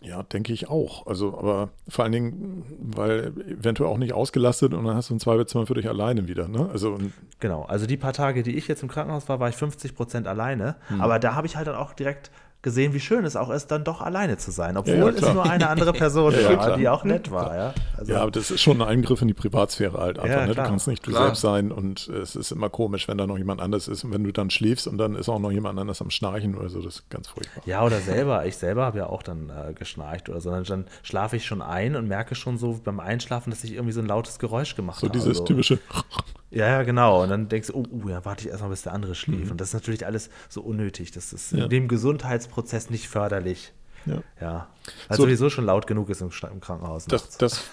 Ja, 0.02 0.22
denke 0.22 0.54
ich 0.54 0.70
auch. 0.70 1.08
Also, 1.08 1.36
aber 1.36 1.70
vor 1.90 2.04
allen 2.04 2.12
Dingen, 2.12 2.64
weil 2.80 3.34
eventuell 3.50 3.90
auch 3.90 3.98
nicht 3.98 4.14
ausgelastet 4.14 4.76
und 4.76 4.86
dann 4.86 4.96
hast 4.96 5.10
du 5.10 5.16
ein 5.16 5.20
Zweibettzimmer 5.20 5.66
für 5.66 5.74
dich 5.74 5.90
alleine 5.90 6.28
wieder. 6.28 6.48
Ne? 6.48 6.70
Also 6.72 6.92
und 6.94 7.12
Genau, 7.40 7.64
also 7.64 7.88
die 7.88 7.98
paar 7.98 8.14
Tage, 8.14 8.44
die 8.44 8.56
ich 8.56 8.68
jetzt 8.68 8.84
im 8.84 8.88
Krankenhaus 8.90 9.28
war, 9.30 9.40
war 9.40 9.50
ich 9.50 9.56
50 9.56 9.96
Prozent 9.96 10.28
alleine. 10.28 10.76
Hm. 10.90 11.02
Aber 11.02 11.18
da 11.18 11.34
habe 11.34 11.48
ich 11.48 11.56
halt 11.58 11.66
dann 11.66 11.74
auch 11.76 11.94
direkt 11.94 12.30
gesehen, 12.66 12.94
wie 12.94 13.00
schön 13.00 13.24
es 13.26 13.36
auch 13.38 13.50
ist, 13.52 13.68
dann 13.68 13.84
doch 13.84 14.02
alleine 14.02 14.38
zu 14.38 14.50
sein. 14.52 14.76
Obwohl 14.76 14.96
ja, 14.96 15.08
es 15.10 15.16
klar. 15.18 15.34
nur 15.36 15.46
eine 15.50 15.70
andere 15.70 15.94
Person 16.06 16.34
Ja, 16.34 16.52
ja, 16.52 16.58
war, 16.58 16.78
die 16.78 16.90
auch 16.90 17.04
nett 17.06 17.32
war. 17.32 17.56
Ja, 17.56 17.74
also, 17.96 18.12
Ja, 18.12 18.22
aber 18.22 18.32
das 18.32 18.50
ist 18.52 18.60
schon 18.62 18.82
ein 18.82 18.88
Eingriff 18.88 19.22
in 19.22 19.28
die 19.30 19.34
Privatsphäre 19.36 19.98
halt 20.00 20.18
einfach. 20.20 20.36
Ja, 20.36 20.42
ne? 20.42 20.48
Du 20.48 20.54
klar. 20.56 20.68
kannst 20.68 20.88
nicht 20.88 21.06
du 21.06 21.12
Klar. 21.12 21.26
selbst 21.28 21.42
sein 21.42 21.72
und 21.72 22.08
es 22.08 22.36
ist 22.36 22.52
immer 22.52 22.70
komisch, 22.70 23.08
wenn 23.08 23.18
da 23.20 23.28
noch 23.28 23.38
jemand 23.38 23.62
anders 23.62 23.88
ist 23.88 24.04
und 24.04 24.12
wenn 24.12 24.24
du 24.24 24.34
dann 24.34 24.50
schläfst 24.50 24.88
und 24.88 24.98
dann 24.98 25.16
ist 25.16 25.30
auch 25.30 25.40
noch 25.40 25.52
jemand 25.52 25.80
anders 25.80 26.02
am 26.02 26.10
Schnarchen 26.10 26.56
oder 26.56 26.70
so, 26.70 26.82
das 26.82 26.96
ist 26.96 27.10
ganz 27.12 27.28
furchtbar. 27.28 27.62
Ja, 27.68 27.84
oder 27.84 28.00
selber. 28.00 28.46
Ich 28.48 28.58
selber 28.58 28.84
habe 28.84 28.98
ja 28.98 29.06
auch 29.06 29.22
dann 29.22 29.50
äh, 29.52 29.74
geschnarcht 29.74 30.28
oder 30.30 30.42
so. 30.42 30.50
Dann, 30.50 30.64
dann 30.64 30.86
schlafe 31.04 31.38
ich 31.38 31.46
schon 31.46 31.62
ein 31.62 31.96
und 31.96 32.08
merke 32.08 32.34
schon 32.34 32.58
so 32.58 32.80
beim 32.84 33.00
Einschlafen, 33.00 33.52
dass 33.52 33.64
ich 33.64 33.74
irgendwie 33.74 33.94
so 33.94 34.02
ein 34.02 34.08
lautes 34.08 34.40
Geräusch 34.40 34.76
gemacht 34.76 35.00
So 35.00 35.08
habe. 35.08 35.18
dieses 35.18 35.38
so. 35.38 35.44
typische, 35.44 35.78
Ja, 36.56 36.68
ja, 36.68 36.84
genau. 36.84 37.22
Und 37.24 37.30
dann 37.30 37.50
denkst 37.50 37.68
du, 37.68 37.74
oh, 37.76 37.84
oh 38.04 38.10
ja, 38.10 38.24
warte 38.26 38.46
ich 38.46 38.50
erstmal, 38.50 38.70
bis 38.72 38.82
der 38.84 38.94
andere 38.94 39.14
schläft. 39.14 39.52
Und 39.52 39.60
das 39.62 39.68
ist 39.70 39.74
natürlich 39.74 40.06
alles 40.06 40.30
so 40.50 40.62
unnötig. 40.62 41.12
Das 41.12 41.34
ist 41.34 41.52
Mhm. 41.52 41.60
Ja. 41.60 41.68
dem 41.68 41.88
Gesundheitsprozess 41.88 42.90
nicht 42.90 43.08
förderlich. 43.10 43.74
Ja. 44.06 44.22
Ja. 44.42 44.68
Weil 45.08 45.18
So. 45.18 45.24
sowieso 45.24 45.50
schon 45.50 45.66
laut 45.66 45.88
genug 45.88 46.10
ist 46.10 46.22
im, 46.22 46.30
im 46.52 46.60
Krankenhaus. 46.62 47.06
Das, 47.06 47.38
das 47.38 47.64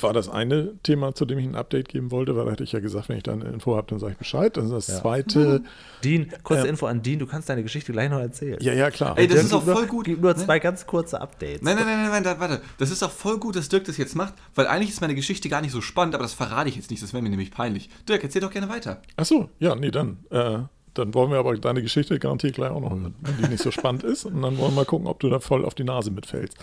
war 0.00 0.12
das 0.12 0.28
eine 0.28 0.72
Thema, 0.82 1.14
zu 1.14 1.24
dem 1.24 1.38
ich 1.38 1.46
ein 1.46 1.54
Update 1.54 1.88
geben 1.88 2.10
wollte, 2.10 2.34
weil 2.36 2.44
da 2.46 2.50
hätte 2.52 2.64
ich 2.64 2.72
ja 2.72 2.80
gesagt, 2.80 3.08
wenn 3.08 3.16
ich 3.18 3.22
dann 3.22 3.40
eine 3.42 3.52
Info 3.52 3.76
habe, 3.76 3.86
dann 3.88 3.98
sage 4.00 4.12
ich 4.12 4.18
Bescheid. 4.18 4.58
Und 4.58 4.70
das 4.70 4.88
Ja. 4.88 4.96
zweite, 5.00 5.62
Dean, 6.02 6.32
kurze 6.42 6.62
Ähm, 6.64 6.70
Info 6.70 6.86
an 6.86 7.02
Dean, 7.02 7.20
du 7.20 7.26
kannst 7.26 7.48
deine 7.48 7.62
Geschichte 7.62 7.92
gleich 7.92 8.10
noch 8.10 8.18
erzählen. 8.18 8.58
ja, 8.60 8.72
ja, 8.72 8.90
klar. 8.90 9.16
Ey, 9.16 9.26
das 9.28 9.34
Dirk, 9.36 9.46
ist 9.46 9.52
auch 9.54 9.58
gib 9.60 9.66
nur- 9.68 9.76
voll 9.76 9.86
gut, 9.86 10.04
Gib 10.06 10.20
nur 10.20 10.32
ne? 10.34 10.36
zwei 10.44 10.58
ganz 10.58 10.86
kurze 10.86 11.20
Updates. 11.20 11.62
Nein, 11.62 11.76
nein, 11.76 11.86
nein, 11.86 12.02
nein, 12.02 12.10
nein, 12.10 12.24
da, 12.24 12.40
warte. 12.40 12.60
Das 12.78 12.90
ist 12.90 13.02
auch 13.04 13.12
voll 13.12 13.38
gut, 13.38 13.54
dass 13.54 13.68
Dirk 13.68 13.84
das 13.84 13.96
jetzt 13.96 14.16
macht, 14.16 14.34
weil 14.56 14.66
eigentlich 14.66 14.90
ist 14.90 15.00
meine 15.00 15.14
Geschichte 15.14 15.48
gar 15.48 15.60
nicht 15.60 15.72
so 15.72 15.80
spannend, 15.80 16.14
aber 16.16 16.24
das 16.24 16.32
verrate 16.34 16.68
ich 16.68 16.74
jetzt 16.76 16.90
nicht, 16.90 17.00
das 17.02 17.12
wäre 17.12 17.22
mir 17.22 17.30
nämlich 17.30 17.52
peinlich. 17.52 17.90
Dirk, 18.08 18.24
erzähl 18.24 18.40
doch 18.40 18.50
gerne 18.50 18.68
weiter. 18.68 19.02
Ach 19.16 19.24
so, 19.24 19.50
ja, 19.60 19.76
nee, 19.76 19.90
dann. 19.92 20.18
Äh, 20.30 20.58
dann 20.98 21.14
wollen 21.14 21.30
wir 21.30 21.38
aber 21.38 21.56
deine 21.56 21.82
Geschichte 21.82 22.18
garantiert 22.18 22.54
gleich 22.54 22.70
auch 22.70 22.80
noch 22.80 22.90
hören, 22.90 23.14
wenn 23.20 23.36
die 23.36 23.48
nicht 23.48 23.62
so 23.62 23.70
spannend 23.70 24.02
ist. 24.02 24.24
Und 24.24 24.42
dann 24.42 24.58
wollen 24.58 24.72
wir 24.72 24.76
mal 24.76 24.84
gucken, 24.84 25.06
ob 25.06 25.20
du 25.20 25.28
da 25.28 25.40
voll 25.40 25.64
auf 25.64 25.74
die 25.74 25.84
Nase 25.84 26.10
mitfällst. 26.10 26.56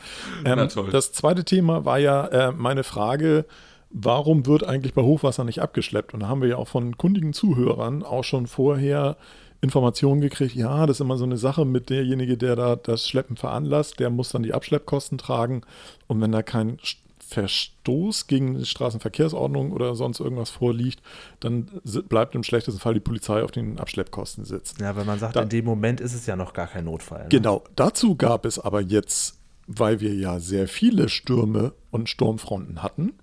Ähm. 0.45 0.69
Das 0.91 1.11
zweite 1.11 1.43
Thema 1.43 1.85
war 1.85 1.99
ja 1.99 2.27
äh, 2.27 2.51
meine 2.51 2.83
Frage, 2.83 3.45
warum 3.89 4.45
wird 4.45 4.63
eigentlich 4.63 4.93
bei 4.93 5.03
Hochwasser 5.03 5.43
nicht 5.43 5.61
abgeschleppt? 5.61 6.13
Und 6.13 6.21
da 6.21 6.27
haben 6.27 6.41
wir 6.41 6.49
ja 6.49 6.57
auch 6.57 6.67
von 6.67 6.97
kundigen 6.97 7.33
Zuhörern 7.33 8.03
auch 8.03 8.23
schon 8.23 8.47
vorher 8.47 9.17
Informationen 9.61 10.19
gekriegt, 10.19 10.55
ja, 10.55 10.85
das 10.85 10.97
ist 10.97 11.01
immer 11.01 11.15
so 11.15 11.23
eine 11.23 11.37
Sache 11.37 11.63
mit 11.63 11.89
derjenige, 11.89 12.37
der 12.37 12.57
da 12.57 12.75
das 12.75 13.07
Schleppen 13.07 13.37
veranlasst, 13.37 13.97
der 13.97 14.09
muss 14.09 14.29
dann 14.29 14.43
die 14.43 14.53
Abschleppkosten 14.53 15.17
tragen. 15.17 15.61
Und 16.07 16.19
wenn 16.19 16.33
da 16.33 16.43
kein 16.43 16.79
Verstoß 17.27 18.27
gegen 18.27 18.55
die 18.57 18.65
Straßenverkehrsordnung 18.65 19.71
oder 19.71 19.95
sonst 19.95 20.19
irgendwas 20.19 20.49
vorliegt, 20.49 21.01
dann 21.39 21.67
bleibt 22.09 22.35
im 22.35 22.43
schlechtesten 22.43 22.79
Fall 22.79 22.93
die 22.93 22.99
Polizei 22.99 23.43
auf 23.43 23.51
den 23.51 23.79
Abschleppkosten 23.79 24.45
sitzen. 24.45 24.81
Ja, 24.81 24.95
weil 24.95 25.05
man 25.05 25.19
sagt, 25.19 25.35
Da- 25.35 25.41
in 25.43 25.49
dem 25.49 25.65
Moment 25.65 26.01
ist 26.01 26.13
es 26.13 26.25
ja 26.25 26.35
noch 26.35 26.53
gar 26.53 26.67
kein 26.67 26.85
Notfall. 26.85 27.23
Ne? 27.23 27.29
Genau, 27.29 27.63
dazu 27.75 28.15
gab 28.15 28.45
es 28.45 28.59
aber 28.59 28.81
jetzt, 28.81 29.39
weil 29.67 29.99
wir 29.99 30.13
ja 30.13 30.39
sehr 30.39 30.67
viele 30.67 31.09
Stürme 31.09 31.73
und 31.91 32.09
Sturmfronten 32.09 32.83
hatten, 32.83 33.13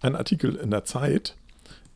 einen 0.00 0.16
Artikel 0.16 0.54
in 0.56 0.70
der 0.70 0.84
Zeit, 0.84 1.36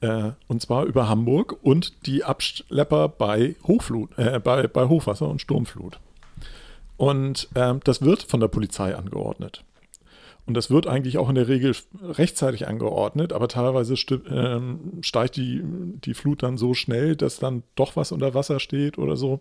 äh, 0.01 0.33
und 0.49 0.61
zwar 0.61 0.85
über 0.85 1.09
Hamburg 1.09 1.57
und 1.63 2.07
die 2.07 2.25
Abschlepper 2.25 3.09
bei 3.09 3.55
Hochflut, 3.67 4.11
äh, 4.19 4.41
bei, 4.41 4.67
bei 4.67 4.89
Hochwasser 4.89 5.29
und 5.29 5.41
Sturmflut. 5.41 6.01
Und 6.97 7.49
ähm, 7.55 7.81
das 7.85 8.03
wird 8.03 8.23
von 8.23 8.41
der 8.41 8.49
Polizei 8.49 8.95
angeordnet. 8.97 9.65
Und 10.45 10.55
das 10.55 10.71
wird 10.71 10.87
eigentlich 10.87 11.19
auch 11.19 11.29
in 11.29 11.37
der 11.37 11.49
Regel 11.49 11.75
rechtzeitig 12.03 12.67
angeordnet, 12.67 13.33
aber 13.33 13.47
teilweise 13.47 13.95
ähm, 14.29 14.99
steigt 15.01 15.37
die, 15.37 15.63
die 15.65 16.15
Flut 16.15 16.43
dann 16.43 16.57
so 16.57 16.75
schnell, 16.75 17.15
dass 17.15 17.39
dann 17.39 17.63
doch 17.77 17.95
was 17.95 18.11
unter 18.11 18.35
Wasser 18.35 18.59
steht 18.59 18.99
oder 18.99 19.17
so. 19.17 19.41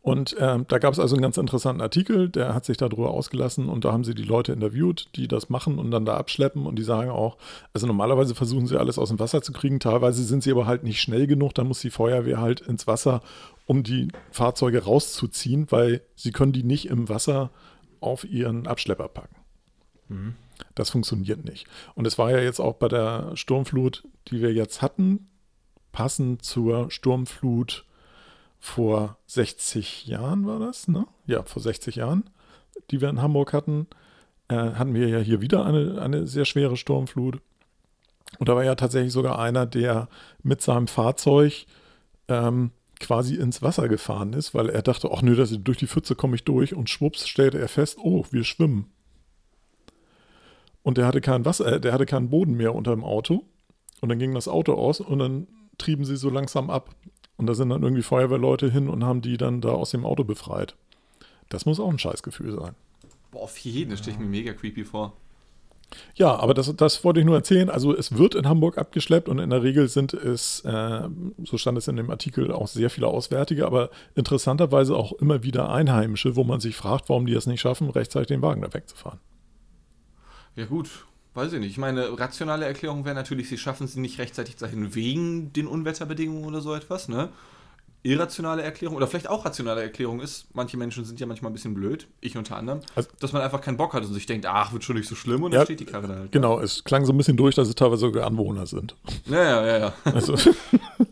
Und 0.00 0.36
ähm, 0.38 0.64
da 0.68 0.78
gab 0.78 0.92
es 0.92 0.98
also 0.98 1.14
einen 1.14 1.22
ganz 1.22 1.36
interessanten 1.36 1.82
Artikel, 1.82 2.28
der 2.28 2.54
hat 2.54 2.64
sich 2.64 2.76
darüber 2.76 3.10
ausgelassen 3.10 3.68
und 3.68 3.84
da 3.84 3.92
haben 3.92 4.04
sie 4.04 4.14
die 4.14 4.22
Leute 4.22 4.52
interviewt, 4.52 5.08
die 5.16 5.28
das 5.28 5.50
machen 5.50 5.78
und 5.78 5.90
dann 5.90 6.04
da 6.04 6.16
abschleppen 6.16 6.66
und 6.66 6.76
die 6.76 6.82
sagen 6.82 7.10
auch, 7.10 7.36
also 7.74 7.86
normalerweise 7.86 8.34
versuchen 8.34 8.66
sie 8.66 8.78
alles 8.78 8.98
aus 8.98 9.10
dem 9.10 9.18
Wasser 9.18 9.42
zu 9.42 9.52
kriegen, 9.52 9.80
teilweise 9.80 10.22
sind 10.22 10.42
sie 10.42 10.52
aber 10.52 10.66
halt 10.66 10.84
nicht 10.84 11.00
schnell 11.00 11.26
genug, 11.26 11.54
dann 11.54 11.68
muss 11.68 11.80
die 11.80 11.90
Feuerwehr 11.90 12.40
halt 12.40 12.60
ins 12.60 12.86
Wasser, 12.86 13.20
um 13.66 13.82
die 13.82 14.08
Fahrzeuge 14.30 14.84
rauszuziehen, 14.84 15.66
weil 15.70 16.00
sie 16.14 16.30
können 16.30 16.52
die 16.52 16.64
nicht 16.64 16.86
im 16.86 17.08
Wasser 17.08 17.50
auf 18.00 18.24
ihren 18.24 18.66
Abschlepper 18.66 19.08
packen. 19.08 19.37
Das 20.74 20.90
funktioniert 20.90 21.44
nicht. 21.44 21.66
Und 21.94 22.06
es 22.06 22.18
war 22.18 22.30
ja 22.30 22.38
jetzt 22.38 22.60
auch 22.60 22.74
bei 22.74 22.88
der 22.88 23.36
Sturmflut, 23.36 24.04
die 24.28 24.40
wir 24.40 24.52
jetzt 24.52 24.82
hatten, 24.82 25.28
passend 25.92 26.44
zur 26.44 26.90
Sturmflut 26.90 27.84
vor 28.60 29.18
60 29.26 30.06
Jahren 30.06 30.46
war 30.46 30.58
das, 30.58 30.88
ne? 30.88 31.06
Ja, 31.26 31.42
vor 31.44 31.62
60 31.62 31.96
Jahren, 31.96 32.28
die 32.90 33.00
wir 33.00 33.08
in 33.08 33.22
Hamburg 33.22 33.52
hatten, 33.52 33.86
äh, 34.48 34.56
hatten 34.56 34.94
wir 34.94 35.08
ja 35.08 35.18
hier 35.18 35.40
wieder 35.40 35.64
eine, 35.64 36.00
eine 36.00 36.26
sehr 36.26 36.44
schwere 36.44 36.76
Sturmflut. 36.76 37.40
Und 38.38 38.48
da 38.48 38.56
war 38.56 38.64
ja 38.64 38.74
tatsächlich 38.74 39.12
sogar 39.12 39.38
einer, 39.38 39.64
der 39.64 40.08
mit 40.42 40.60
seinem 40.60 40.86
Fahrzeug 40.86 41.66
ähm, 42.28 42.72
quasi 43.00 43.36
ins 43.36 43.62
Wasser 43.62 43.88
gefahren 43.88 44.32
ist, 44.32 44.54
weil 44.54 44.68
er 44.68 44.82
dachte, 44.82 45.10
ach 45.12 45.22
nö, 45.22 45.36
das, 45.36 45.56
durch 45.62 45.78
die 45.78 45.86
Pfütze 45.86 46.14
komme 46.14 46.34
ich 46.34 46.44
durch 46.44 46.74
und 46.74 46.90
schwupps 46.90 47.28
stellte 47.28 47.58
er 47.58 47.68
fest, 47.68 47.98
oh, 48.02 48.24
wir 48.30 48.44
schwimmen. 48.44 48.90
Und 50.88 50.96
der 50.96 51.06
hatte 51.06 51.20
kein 51.20 51.44
Wasser, 51.44 51.74
äh, 51.74 51.80
der 51.82 51.92
hatte 51.92 52.06
keinen 52.06 52.30
Boden 52.30 52.54
mehr 52.54 52.74
unter 52.74 52.92
dem 52.92 53.04
Auto. 53.04 53.44
Und 54.00 54.08
dann 54.08 54.18
ging 54.18 54.32
das 54.32 54.48
Auto 54.48 54.72
aus 54.72 55.00
und 55.02 55.18
dann 55.18 55.46
trieben 55.76 56.06
sie 56.06 56.16
so 56.16 56.30
langsam 56.30 56.70
ab. 56.70 56.94
Und 57.36 57.46
da 57.46 57.52
sind 57.52 57.68
dann 57.68 57.82
irgendwie 57.82 58.00
Feuerwehrleute 58.00 58.70
hin 58.70 58.88
und 58.88 59.04
haben 59.04 59.20
die 59.20 59.36
dann 59.36 59.60
da 59.60 59.68
aus 59.68 59.90
dem 59.90 60.06
Auto 60.06 60.24
befreit. 60.24 60.76
Das 61.50 61.66
muss 61.66 61.78
auch 61.78 61.90
ein 61.90 61.98
Scheißgefühl 61.98 62.58
sein. 62.58 62.74
Boah, 63.32 63.42
auf 63.42 63.58
jeden, 63.58 63.90
das 63.90 63.98
stelle 63.98 64.14
ich 64.14 64.18
mir 64.18 64.28
mega 64.28 64.54
creepy 64.54 64.86
vor. 64.86 65.12
Ja, 66.14 66.34
aber 66.36 66.54
das, 66.54 66.74
das 66.74 67.04
wollte 67.04 67.20
ich 67.20 67.26
nur 67.26 67.36
erzählen. 67.36 67.68
Also 67.68 67.94
es 67.94 68.16
wird 68.16 68.34
in 68.34 68.48
Hamburg 68.48 68.78
abgeschleppt 68.78 69.28
und 69.28 69.40
in 69.40 69.50
der 69.50 69.62
Regel 69.62 69.88
sind 69.88 70.14
es, 70.14 70.60
äh, 70.64 71.02
so 71.44 71.58
stand 71.58 71.76
es 71.76 71.88
in 71.88 71.96
dem 71.96 72.08
Artikel, 72.08 72.50
auch 72.50 72.66
sehr 72.66 72.88
viele 72.88 73.08
Auswärtige, 73.08 73.66
aber 73.66 73.90
interessanterweise 74.14 74.96
auch 74.96 75.12
immer 75.12 75.42
wieder 75.42 75.70
Einheimische, 75.70 76.34
wo 76.34 76.44
man 76.44 76.60
sich 76.60 76.76
fragt, 76.76 77.10
warum 77.10 77.26
die 77.26 77.34
es 77.34 77.46
nicht 77.46 77.60
schaffen, 77.60 77.90
rechtzeitig 77.90 78.28
den 78.28 78.40
Wagen 78.40 78.62
da 78.62 78.72
wegzufahren. 78.72 79.20
Ja 80.58 80.66
gut, 80.66 81.06
weiß 81.34 81.52
ich 81.52 81.60
nicht. 81.60 81.70
Ich 81.70 81.78
meine, 81.78 82.18
rationale 82.18 82.64
Erklärung 82.66 83.04
wäre 83.04 83.14
natürlich, 83.14 83.48
sie 83.48 83.58
schaffen 83.58 83.84
es 83.84 83.94
nicht 83.94 84.18
rechtzeitig 84.18 84.56
dahin 84.56 84.94
wegen 84.96 85.52
den 85.52 85.68
Unwetterbedingungen 85.68 86.44
oder 86.44 86.60
so 86.60 86.74
etwas, 86.74 87.06
ne? 87.08 87.28
Irrationale 88.02 88.62
Erklärung 88.62 88.96
oder 88.96 89.06
vielleicht 89.06 89.28
auch 89.28 89.44
rationale 89.44 89.82
Erklärung 89.82 90.20
ist, 90.20 90.46
manche 90.54 90.76
Menschen 90.76 91.04
sind 91.04 91.20
ja 91.20 91.26
manchmal 91.26 91.50
ein 91.50 91.52
bisschen 91.54 91.74
blöd, 91.74 92.08
ich 92.20 92.36
unter 92.36 92.56
anderem, 92.56 92.80
Also- 92.96 93.08
dass 93.20 93.32
man 93.32 93.42
einfach 93.42 93.60
keinen 93.60 93.76
Bock 93.76 93.92
hat 93.94 94.04
und 94.04 94.12
sich 94.14 94.26
denkt, 94.26 94.46
ach, 94.46 94.72
wird 94.72 94.82
schon 94.82 94.96
nicht 94.96 95.08
so 95.08 95.14
schlimm 95.14 95.42
und 95.44 95.52
Ja, 95.52 95.58
dann 95.60 95.66
steht 95.66 95.80
die 95.80 95.84
Karre 95.84 96.08
da 96.08 96.14
halt. 96.16 96.32
Genau, 96.32 96.58
es 96.60 96.82
klang 96.82 97.04
so 97.04 97.12
ein 97.12 97.16
bisschen 97.16 97.36
durch, 97.36 97.54
dass 97.54 97.68
es 97.68 97.74
teilweise 97.76 98.00
sogar 98.00 98.26
Anwohner 98.26 98.66
sind. 98.66 98.96
Ja, 99.26 99.42
ja, 99.42 99.66
ja, 99.66 99.78
ja. 99.78 99.94
Also, 100.04 100.34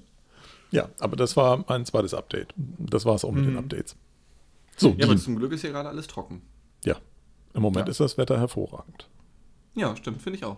ja, 0.70 0.88
aber 1.00 1.16
das 1.16 1.36
war 1.36 1.64
mein 1.68 1.84
zweites 1.86 2.14
Update. 2.14 2.52
Das 2.56 3.04
war 3.04 3.14
es 3.14 3.24
auch 3.24 3.32
mit 3.32 3.46
den 3.46 3.56
Updates. 3.58 3.96
So, 4.76 4.94
Ja, 4.98 5.06
aber 5.06 5.16
zum 5.16 5.36
Glück 5.36 5.52
ist 5.52 5.60
hier 5.62 5.70
gerade 5.70 5.88
alles 5.88 6.06
trocken. 6.08 6.42
ja. 6.84 6.96
Im 7.54 7.62
Moment 7.62 7.86
Ja. 7.86 7.90
ist 7.90 8.00
das 8.00 8.18
Wetter 8.18 8.38
hervorragend. 8.38 9.08
Ja, 9.76 9.94
stimmt, 9.94 10.22
finde 10.22 10.38
ich 10.38 10.44
auch. 10.44 10.56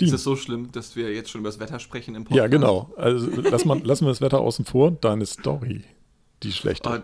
Dean. 0.00 0.08
Ist 0.08 0.14
es 0.14 0.24
so 0.24 0.36
schlimm, 0.36 0.70
dass 0.72 0.94
wir 0.94 1.12
jetzt 1.12 1.30
schon 1.30 1.40
über 1.40 1.50
das 1.50 1.58
Wetter 1.58 1.80
sprechen 1.80 2.14
im 2.14 2.24
Podcast? 2.24 2.38
Ja, 2.38 2.46
genau. 2.46 2.92
Also 2.96 3.28
lass 3.42 3.64
mal, 3.64 3.80
lassen 3.84 4.04
wir 4.04 4.10
das 4.10 4.20
Wetter 4.20 4.40
außen 4.40 4.64
vor. 4.64 4.92
Deine 4.92 5.26
Story, 5.26 5.82
die 6.44 6.52
schlechte. 6.52 6.88
Ah, 6.88 7.02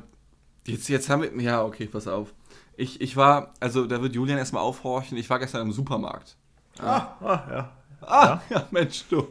jetzt, 0.67 0.89
jetzt 0.89 1.09
haben 1.11 1.23
wir. 1.23 1.43
Ja, 1.43 1.65
okay, 1.65 1.87
pass 1.87 2.07
auf. 2.07 2.33
Ich, 2.77 3.01
ich 3.01 3.17
war, 3.17 3.53
also 3.59 3.87
da 3.87 4.01
wird 4.01 4.15
Julian 4.15 4.39
erstmal 4.39 4.63
aufhorchen. 4.63 5.19
Ich 5.19 5.29
war 5.29 5.41
gestern 5.41 5.63
im 5.63 5.73
Supermarkt. 5.73 6.37
Ah, 6.79 7.17
ja. 7.21 7.73
Ah, 8.01 8.41
ja, 8.51 8.69
Mensch, 8.71 9.05
du. 9.09 9.29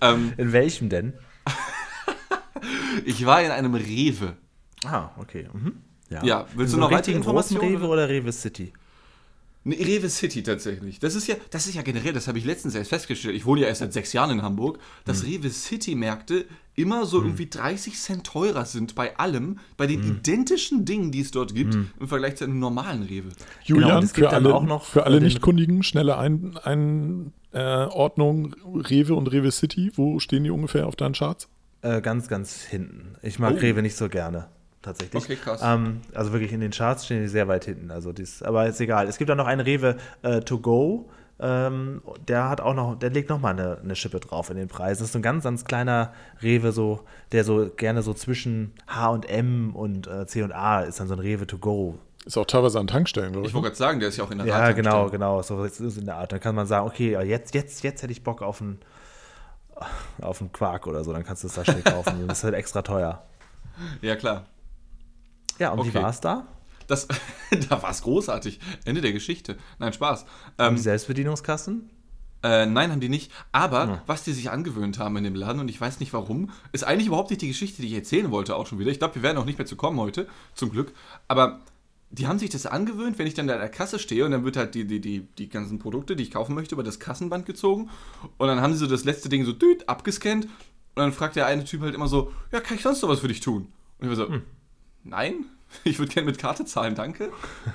Ähm, 0.00 0.32
In 0.36 0.52
welchem 0.52 0.88
denn? 0.88 1.14
ich 3.04 3.24
war 3.24 3.42
in 3.42 3.50
einem 3.50 3.74
Rewe. 3.74 4.36
Ah, 4.84 5.10
okay. 5.18 5.48
Mhm. 5.52 5.82
Ja, 6.10 6.46
willst 6.54 6.58
In 6.58 6.64
du 6.64 6.66
so 6.68 6.76
noch 6.78 6.90
weitere 6.90 7.14
Informationen, 7.14 7.76
Rewe 7.76 7.86
oder 7.86 8.08
Rewe 8.08 8.32
City? 8.32 8.72
Rewe 9.66 10.08
City 10.08 10.42
tatsächlich. 10.42 10.98
Das 10.98 11.14
ist 11.14 11.26
ja, 11.26 11.34
das 11.50 11.66
ist 11.66 11.74
ja 11.74 11.82
generell, 11.82 12.12
das 12.12 12.26
habe 12.28 12.38
ich 12.38 12.44
letztens 12.44 12.74
erst 12.74 12.90
festgestellt. 12.90 13.34
Ich 13.36 13.44
wohne 13.44 13.60
ja 13.62 13.66
erst 13.68 13.80
seit 13.80 13.92
sechs 13.92 14.12
Jahren 14.12 14.30
in 14.30 14.42
Hamburg, 14.42 14.78
dass 15.04 15.22
Hm. 15.22 15.28
Rewe 15.30 15.50
City 15.50 15.94
Märkte 15.94 16.46
immer 16.74 17.04
so 17.06 17.20
irgendwie 17.20 17.46
30 17.50 17.94
Cent 17.98 18.24
teurer 18.24 18.64
sind 18.64 18.94
bei 18.94 19.18
allem, 19.18 19.58
bei 19.76 19.86
den 19.86 20.00
Hm. 20.02 20.10
identischen 20.18 20.84
Dingen, 20.84 21.10
die 21.10 21.20
es 21.20 21.32
dort 21.32 21.54
gibt, 21.54 21.74
im 21.74 22.08
Vergleich 22.08 22.36
zu 22.36 22.44
einem 22.44 22.58
normalen 22.60 23.02
Rewe. 23.02 23.28
Julian, 23.64 23.88
Genau, 23.88 23.98
und 23.98 24.04
es 24.04 24.12
gibt 24.14 24.28
für 24.28 24.34
dann 24.34 24.46
alle, 24.46 24.54
auch 24.54 24.62
noch, 24.64 24.84
für 24.84 25.04
alle 25.04 25.20
Nichtkundigen, 25.20 25.82
schnelle 25.82 26.16
Einordnung, 26.16 26.56
ein, 26.64 27.32
äh, 27.52 27.58
Ordnung, 27.86 28.54
Rewe 28.64 29.14
und 29.14 29.26
Rewe 29.26 29.50
City, 29.50 29.90
wo 29.94 30.18
stehen 30.20 30.44
die 30.44 30.50
ungefähr 30.50 30.86
auf 30.86 30.96
deinen 30.96 31.14
Charts? 31.14 31.48
Äh, 31.82 32.00
ganz, 32.00 32.28
ganz 32.28 32.62
hinten. 32.62 33.16
Ich 33.22 33.38
mag 33.38 33.54
Oh. 33.56 33.58
Rewe 33.60 33.82
nicht 33.82 33.96
so 33.96 34.08
gerne. 34.08 34.48
Tatsächlich. 34.82 35.24
Okay, 35.24 35.36
krass. 35.36 35.60
Ähm, 35.62 36.00
also 36.14 36.32
wirklich 36.32 36.52
in 36.52 36.60
den 36.60 36.70
Charts 36.70 37.04
stehen 37.04 37.20
die 37.22 37.28
sehr 37.28 37.48
weit 37.48 37.64
hinten. 37.64 37.90
Also 37.90 38.12
dies, 38.12 38.42
aber 38.42 38.66
ist 38.66 38.80
egal. 38.80 39.08
Es 39.08 39.18
gibt 39.18 39.30
auch 39.30 39.36
noch 39.36 39.46
einen 39.46 39.60
Rewe 39.60 39.96
äh, 40.22 40.40
To 40.40 40.58
Go. 40.58 41.08
Ähm, 41.40 42.02
der 42.26 42.48
hat 42.48 42.60
auch 42.60 42.74
noch, 42.74 42.98
der 42.98 43.10
legt 43.10 43.28
noch 43.30 43.40
mal 43.40 43.50
eine, 43.50 43.78
eine 43.82 43.94
Schippe 43.94 44.18
drauf 44.18 44.50
in 44.50 44.56
den 44.56 44.66
Preisen. 44.68 45.00
Das 45.00 45.08
ist 45.08 45.12
so 45.12 45.18
ein 45.20 45.22
ganz, 45.22 45.44
ganz 45.44 45.64
kleiner 45.64 46.12
Rewe, 46.42 46.72
so, 46.72 47.00
der 47.32 47.44
so 47.44 47.70
gerne 47.76 48.02
so 48.02 48.12
zwischen 48.12 48.72
H&M 48.88 49.74
und 49.76 50.06
äh, 50.08 50.26
C&A 50.26 50.80
ist 50.82 50.98
dann 50.98 51.06
so 51.06 51.14
ein 51.14 51.20
Rewe 51.20 51.46
To 51.46 51.58
Go. 51.58 51.98
Ist 52.24 52.36
auch 52.36 52.44
teilweise 52.44 52.78
an 52.80 52.88
Tankstellen, 52.88 53.32
glaube 53.32 53.46
ich. 53.46 53.50
Ich 53.50 53.54
wollte 53.54 53.68
gerade 53.68 53.76
sagen, 53.76 54.00
der 54.00 54.08
ist 54.08 54.16
ja 54.16 54.24
auch 54.24 54.30
in 54.30 54.38
der 54.38 54.46
Ja, 54.48 54.54
Radtankstelle. 54.58 54.88
genau, 54.90 55.10
genau. 55.10 55.42
So 55.42 55.62
ist 55.64 55.80
es 55.80 55.96
in 55.96 56.06
der 56.06 56.16
Art. 56.16 56.32
Dann 56.32 56.40
kann 56.40 56.54
man 56.54 56.66
sagen, 56.66 56.86
okay, 56.86 57.12
ja, 57.12 57.22
jetzt, 57.22 57.54
jetzt, 57.54 57.82
jetzt 57.84 58.02
hätte 58.02 58.12
ich 58.12 58.22
Bock 58.24 58.42
auf 58.42 58.60
einen, 58.60 58.80
auf 60.20 60.40
einen 60.40 60.52
Quark 60.52 60.86
oder 60.88 61.04
so. 61.04 61.12
Dann 61.12 61.24
kannst 61.24 61.44
du 61.44 61.46
es 61.46 61.54
da 61.54 61.64
schnell 61.64 61.82
kaufen. 61.82 62.24
das 62.26 62.38
ist 62.38 62.44
halt 62.44 62.54
extra 62.54 62.82
teuer. 62.82 63.22
Ja, 64.02 64.16
klar. 64.16 64.44
Ja, 65.58 65.70
und 65.72 65.84
wie 65.84 65.88
Okay. 65.90 66.02
war 66.02 66.10
es 66.10 66.20
da? 66.20 66.46
Das, 66.86 67.06
da 67.68 67.82
war 67.82 67.90
es 67.90 68.02
großartig. 68.02 68.60
Ende 68.84 69.00
der 69.00 69.12
Geschichte. 69.12 69.56
Nein, 69.78 69.92
Spaß. 69.92 70.24
Die 70.24 70.62
Ähm, 70.62 70.78
Selbstbedienungskassen? 70.78 71.90
Äh, 72.42 72.66
nein, 72.66 72.92
haben 72.92 73.00
die 73.00 73.08
nicht. 73.08 73.32
Aber 73.52 73.84
Ja. 73.86 74.02
was 74.06 74.22
die 74.22 74.32
sich 74.32 74.50
angewöhnt 74.50 74.98
haben 74.98 75.16
in 75.16 75.24
dem 75.24 75.34
Laden, 75.34 75.60
und 75.60 75.68
ich 75.68 75.80
weiß 75.80 75.98
nicht 76.00 76.12
warum, 76.12 76.50
ist 76.72 76.84
eigentlich 76.84 77.08
überhaupt 77.08 77.30
nicht 77.30 77.42
die 77.42 77.48
Geschichte, 77.48 77.82
die 77.82 77.88
ich 77.88 77.94
erzählen 77.94 78.30
wollte, 78.30 78.54
auch 78.56 78.66
schon 78.66 78.78
wieder. 78.78 78.90
Ich 78.92 78.98
glaube, 79.00 79.16
wir 79.16 79.22
werden 79.22 79.38
auch 79.38 79.44
nicht 79.44 79.58
mehr 79.58 79.66
zu 79.66 79.76
kommen 79.76 79.98
heute, 79.98 80.28
zum 80.54 80.70
Glück. 80.70 80.92
Aber 81.26 81.60
die 82.10 82.26
haben 82.28 82.38
sich 82.38 82.48
das 82.48 82.64
angewöhnt, 82.64 83.18
wenn 83.18 83.26
ich 83.26 83.34
dann 83.34 83.48
da 83.48 83.54
an 83.54 83.60
der 83.60 83.68
Kasse 83.68 83.98
stehe 83.98 84.24
und 84.24 84.30
dann 84.30 84.44
wird 84.44 84.56
halt 84.56 84.74
die, 84.74 84.86
die, 84.86 85.00
die, 85.00 85.20
die 85.36 85.48
ganzen 85.48 85.78
Produkte, 85.78 86.14
die 86.16 86.22
ich 86.22 86.30
kaufen 86.30 86.54
möchte, 86.54 86.74
über 86.74 86.84
das 86.84 87.00
Kassenband 87.00 87.44
gezogen. 87.44 87.90
Und 88.38 88.46
dann 88.48 88.60
haben 88.62 88.72
sie 88.72 88.78
so 88.78 88.86
das 88.86 89.04
letzte 89.04 89.28
Ding 89.28 89.44
so 89.44 89.52
düt, 89.52 89.88
abgescannt. 89.88 90.44
Und 90.46 90.50
dann 91.02 91.12
fragt 91.12 91.36
der 91.36 91.46
eine 91.46 91.64
Typ 91.64 91.82
halt 91.82 91.94
immer 91.94 92.08
so: 92.08 92.32
Ja, 92.52 92.60
kann 92.60 92.76
ich 92.76 92.82
sonst 92.82 93.02
noch 93.02 93.08
was 93.10 93.18
für 93.20 93.28
dich 93.28 93.40
tun? 93.40 93.72
Und 93.98 94.04
ich 94.10 94.16
war 94.16 94.26
so: 94.26 94.32
Hm. 94.32 94.42
Nein, 95.08 95.46
ich 95.84 95.98
würde 95.98 96.12
gerne 96.12 96.26
mit 96.26 96.38
Karte 96.38 96.64
zahlen, 96.64 96.94
danke. 96.94 97.30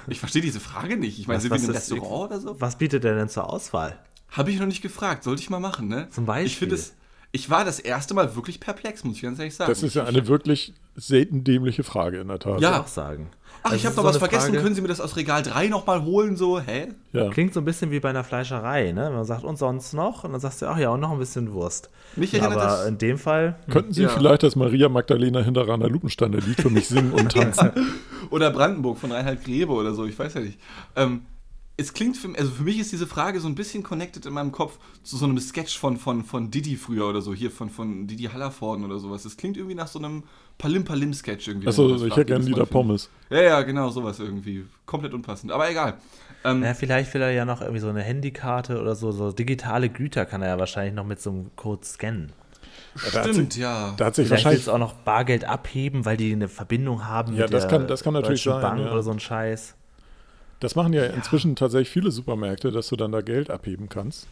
Ich 0.08 0.20
verstehe 0.20 0.42
diese 0.42 0.60
Frage 0.60 0.98
nicht. 0.98 1.20
Ich 1.20 1.28
meine, 1.28 1.38
Was- 1.38 1.44
sind 1.44 1.52
wir 1.52 1.58
in 1.58 1.64
einem 1.66 1.74
Restaurant 1.76 2.32
oder 2.32 2.40
so? 2.40 2.62
Was 2.62 2.78
bietet 2.78 3.04
der 3.04 3.16
denn 3.16 3.30
zur 3.30 3.50
Auswahl? 3.52 3.98
Habe 4.30 4.52
ich 4.52 4.60
noch 4.60 4.66
nicht 4.66 4.82
gefragt, 4.82 5.24
sollte 5.24 5.42
ich 5.42 5.50
mal 5.50 5.60
machen, 5.60 5.88
ne? 5.88 6.08
Zum 6.10 6.26
Beispiel. 6.26 6.48
Ich 6.48 6.58
finde 6.58 6.76
es. 6.76 6.94
Ich 7.36 7.50
war 7.50 7.66
das 7.66 7.80
erste 7.80 8.14
Mal 8.14 8.36
wirklich 8.36 8.60
perplex, 8.60 9.04
muss 9.04 9.16
ich 9.16 9.24
ganz 9.24 9.40
ehrlich 9.40 9.56
sagen. 9.56 9.72
Das 9.72 9.82
ist 9.82 9.96
ja 9.96 10.06
eine 10.06 10.28
wirklich 10.28 10.74
selten 10.96 11.44
dämliche 11.44 11.84
Frage 11.84 12.20
in 12.20 12.28
der 12.28 12.38
Tat. 12.38 12.62
Ja. 12.62 12.82
Auch 12.82 12.88
sagen. 12.88 13.30
Ach, 13.66 13.74
ich 13.74 13.86
habe 13.86 13.92
ist 13.94 13.96
noch 13.98 14.04
so 14.04 14.10
was 14.10 14.18
vergessen. 14.18 14.48
Frage- 14.52 14.62
Können 14.62 14.76
Sie 14.76 14.82
mir 14.82 14.88
das 14.90 15.00
aus 15.02 15.16
Regal 15.16 15.42
3 15.42 15.68
nochmal 15.68 16.04
holen? 16.04 16.36
So, 16.36 16.60
hä? 16.60 16.90
ja. 17.14 17.30
Klingt 17.30 17.54
so 17.54 17.62
ein 17.62 17.66
bisschen 17.66 17.92
wie 17.92 18.00
bei 18.00 18.10
einer 18.10 18.24
Fleischerei, 18.24 18.92
ne? 18.92 19.10
Man 19.10 19.24
sagt, 19.26 19.44
und 19.44 19.58
sonst 19.58 19.94
noch? 19.94 20.24
Und 20.24 20.34
dann 20.34 20.42
sagst 20.42 20.62
du, 20.62 20.66
ach 20.68 20.78
ja, 20.78 20.90
und 20.90 21.00
noch 21.00 21.12
ein 21.12 21.20
bisschen 21.20 21.54
Wurst. 21.54 21.90
Mich 22.16 22.34
erinnert 22.34 22.54
Aber 22.58 22.64
das- 22.64 22.88
in 22.88 22.98
dem 22.98 23.18
Fall, 23.18 23.56
Könnten 23.70 23.94
Sie 23.94 24.04
Ja. 24.04 24.10
vielleicht 24.10 24.44
das 24.44 24.56
Maria 24.56 24.90
Magdalena 24.90 25.40
Hinterraner 25.42 25.90
Lupensteiner 25.90 26.40
Lied 26.40 26.60
für 26.62 26.70
mich 26.70 26.88
singen 26.88 27.12
und 27.14 27.32
tanzen? 27.34 27.72
Oder 28.30 28.52
Brandenburg 28.52 28.98
von 28.98 29.12
Reinhard 29.12 29.44
Grebe 29.44 29.72
oder 29.72 29.94
so, 29.94 30.06
ich 30.06 30.18
weiß 30.20 30.34
ja 30.36 30.42
nicht. 30.42 30.60
Ähm, 30.96 31.22
es 31.76 31.94
klingt 31.94 32.18
für, 32.18 32.30
also 32.38 32.52
für 32.52 32.62
mich 32.64 32.78
ist 32.80 32.92
diese 32.92 33.08
Frage 33.08 33.40
so 33.40 33.48
ein 33.48 33.56
bisschen 33.56 33.82
connected 33.82 34.26
in 34.28 34.34
meinem 34.34 34.52
Kopf 34.52 34.78
zu 35.02 35.18
so 35.18 35.26
einem 35.26 35.40
Sketch 35.40 35.80
von, 35.80 35.98
von, 35.98 36.24
von 36.24 36.52
Didi 36.52 36.76
früher 36.76 37.08
oder 37.08 37.22
so, 37.22 37.34
hier 37.34 37.50
von, 37.50 37.70
von 37.72 38.06
Didi 38.06 38.26
Hallervorden 38.26 38.86
oder 38.86 39.00
sowas. 39.00 39.26
Es 39.26 39.38
klingt 39.38 39.58
irgendwie 39.58 39.74
nach 39.76 39.88
so 39.88 39.98
einem 39.98 40.22
Palim-Palim-Sketch 40.58 41.48
irgendwie. 41.48 41.68
Achso, 41.68 41.96
ich 41.96 42.04
hätte 42.16 42.26
gerne 42.26 42.44
findet. 42.44 42.70
Pommes. 42.70 43.10
Ja, 43.30 43.42
ja, 43.42 43.62
genau, 43.64 43.90
sowas 43.90 44.20
irgendwie. 44.20 44.66
Komplett 44.86 45.14
unpassend. 45.14 45.52
Aber 45.52 45.70
egal. 45.70 45.96
Ähm, 46.46 46.60
na, 46.62 46.74
vielleicht 46.74 47.14
will 47.14 47.22
er 47.22 47.32
ja 47.32 47.46
noch 47.46 47.62
irgendwie 47.62 47.80
so 47.80 47.90
eine 47.90 48.02
Handykarte 48.02 48.80
oder 48.80 48.96
so, 48.96 49.12
so 49.12 49.32
digitale 49.32 49.90
Güter 49.90 50.26
kann 50.26 50.42
er 50.42 50.50
ja 50.50 50.60
wahrscheinlich 50.60 50.94
noch 50.94 51.06
mit 51.06 51.22
so 51.22 51.30
einem 51.32 51.52
Code 51.56 51.86
scannen. 51.86 52.32
Stimmt, 52.96 53.58
ja. 53.58 53.94
Da 53.98 54.06
hat 54.06 54.16
sich 54.16 54.28
Vielleicht 54.28 54.46
wahrscheinlich 54.46 54.70
auch 54.70 54.78
noch 54.78 54.94
Bargeld 54.94 55.46
abheben, 55.46 56.06
weil 56.06 56.16
die 56.18 56.32
eine 56.32 56.48
Verbindung 56.48 57.08
haben 57.08 57.34
Ja, 57.36 57.44
mit 57.46 57.54
das 57.54 57.68
der 57.68 57.72
kann- 57.80 57.88
das 57.88 58.04
kann 58.04 58.14
natürlich 58.14 58.44
sein, 58.44 58.62
Bank 58.62 58.80
ja. 58.82 58.92
oder 58.92 59.02
so 59.04 59.12
ein 59.12 59.20
Scheiß. 59.20 59.76
Das 60.60 60.76
machen 60.76 60.94
ja, 60.94 61.06
inzwischen 61.06 61.56
tatsächlich 61.56 61.90
viele 61.90 62.12
Supermärkte, 62.12 62.72
dass 62.72 62.88
du 62.88 62.96
dann 62.96 63.12
da 63.12 63.22
Geld 63.22 63.50
abheben 63.50 63.90
kannst. 63.90 64.28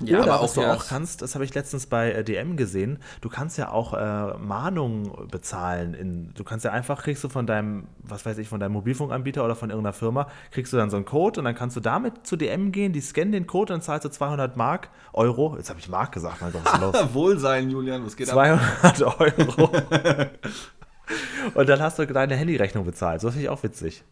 Ja, 0.00 0.20
Oder 0.22 0.34
aber 0.34 0.42
auch 0.42 0.52
du 0.52 0.60
erst- 0.60 0.80
auch 0.82 0.88
kannst, 0.88 1.22
das 1.22 1.34
habe 1.34 1.44
ich 1.44 1.54
letztens 1.54 1.86
bei 1.86 2.12
äh, 2.12 2.22
DM 2.24 2.56
gesehen, 2.56 2.98
du 3.22 3.28
kannst 3.28 3.56
ja 3.56 3.70
auch 3.70 3.94
äh, 3.94 4.36
Mahnungen 4.38 5.10
bezahlen. 5.30 5.94
In, 5.94 6.34
du 6.34 6.44
kannst 6.44 6.64
ja 6.64 6.72
einfach, 6.72 7.02
kriegst 7.02 7.24
du 7.24 7.28
von 7.28 7.46
deinem, 7.46 7.86
was 8.02 8.26
weiß 8.26 8.36
ich, 8.38 8.48
von 8.48 8.60
deinem 8.60 8.72
Mobilfunkanbieter 8.72 9.44
oder 9.44 9.54
von 9.56 9.70
irgendeiner 9.70 9.94
Firma, 9.94 10.28
kriegst 10.50 10.72
du 10.72 10.76
dann 10.76 10.90
so 10.90 10.96
einen 10.96 11.06
Code 11.06 11.40
und 11.40 11.44
dann 11.44 11.54
kannst 11.54 11.76
du 11.76 11.80
damit 11.80 12.26
zu 12.26 12.36
DM 12.36 12.72
gehen, 12.72 12.92
die 12.92 13.00
scannen 13.00 13.32
den 13.32 13.46
Code 13.46 13.72
und 13.72 13.78
dann 13.80 13.82
zahlst 13.82 14.04
du 14.04 14.10
200 14.10 14.56
Mark, 14.56 14.90
Euro, 15.12 15.54
jetzt 15.56 15.70
habe 15.70 15.80
ich 15.80 15.88
Mark 15.88 16.12
gesagt, 16.12 16.42
mein 16.42 16.52
Gott, 16.52 16.62
was 16.64 16.74
ist 16.74 16.80
los? 16.80 16.96
Wohlsein, 17.14 17.70
Julian, 17.70 18.04
was 18.04 18.16
geht 18.16 18.28
ab? 18.30 18.60
200 18.94 19.02
Euro. 19.02 19.70
und 21.54 21.68
dann 21.68 21.80
hast 21.80 21.98
du 21.98 22.06
deine 22.06 22.36
Handyrechnung 22.36 22.84
bezahlt. 22.84 23.20
So 23.20 23.28
finde 23.28 23.44
ich 23.44 23.48
auch 23.48 23.62
witzig. 23.62 24.04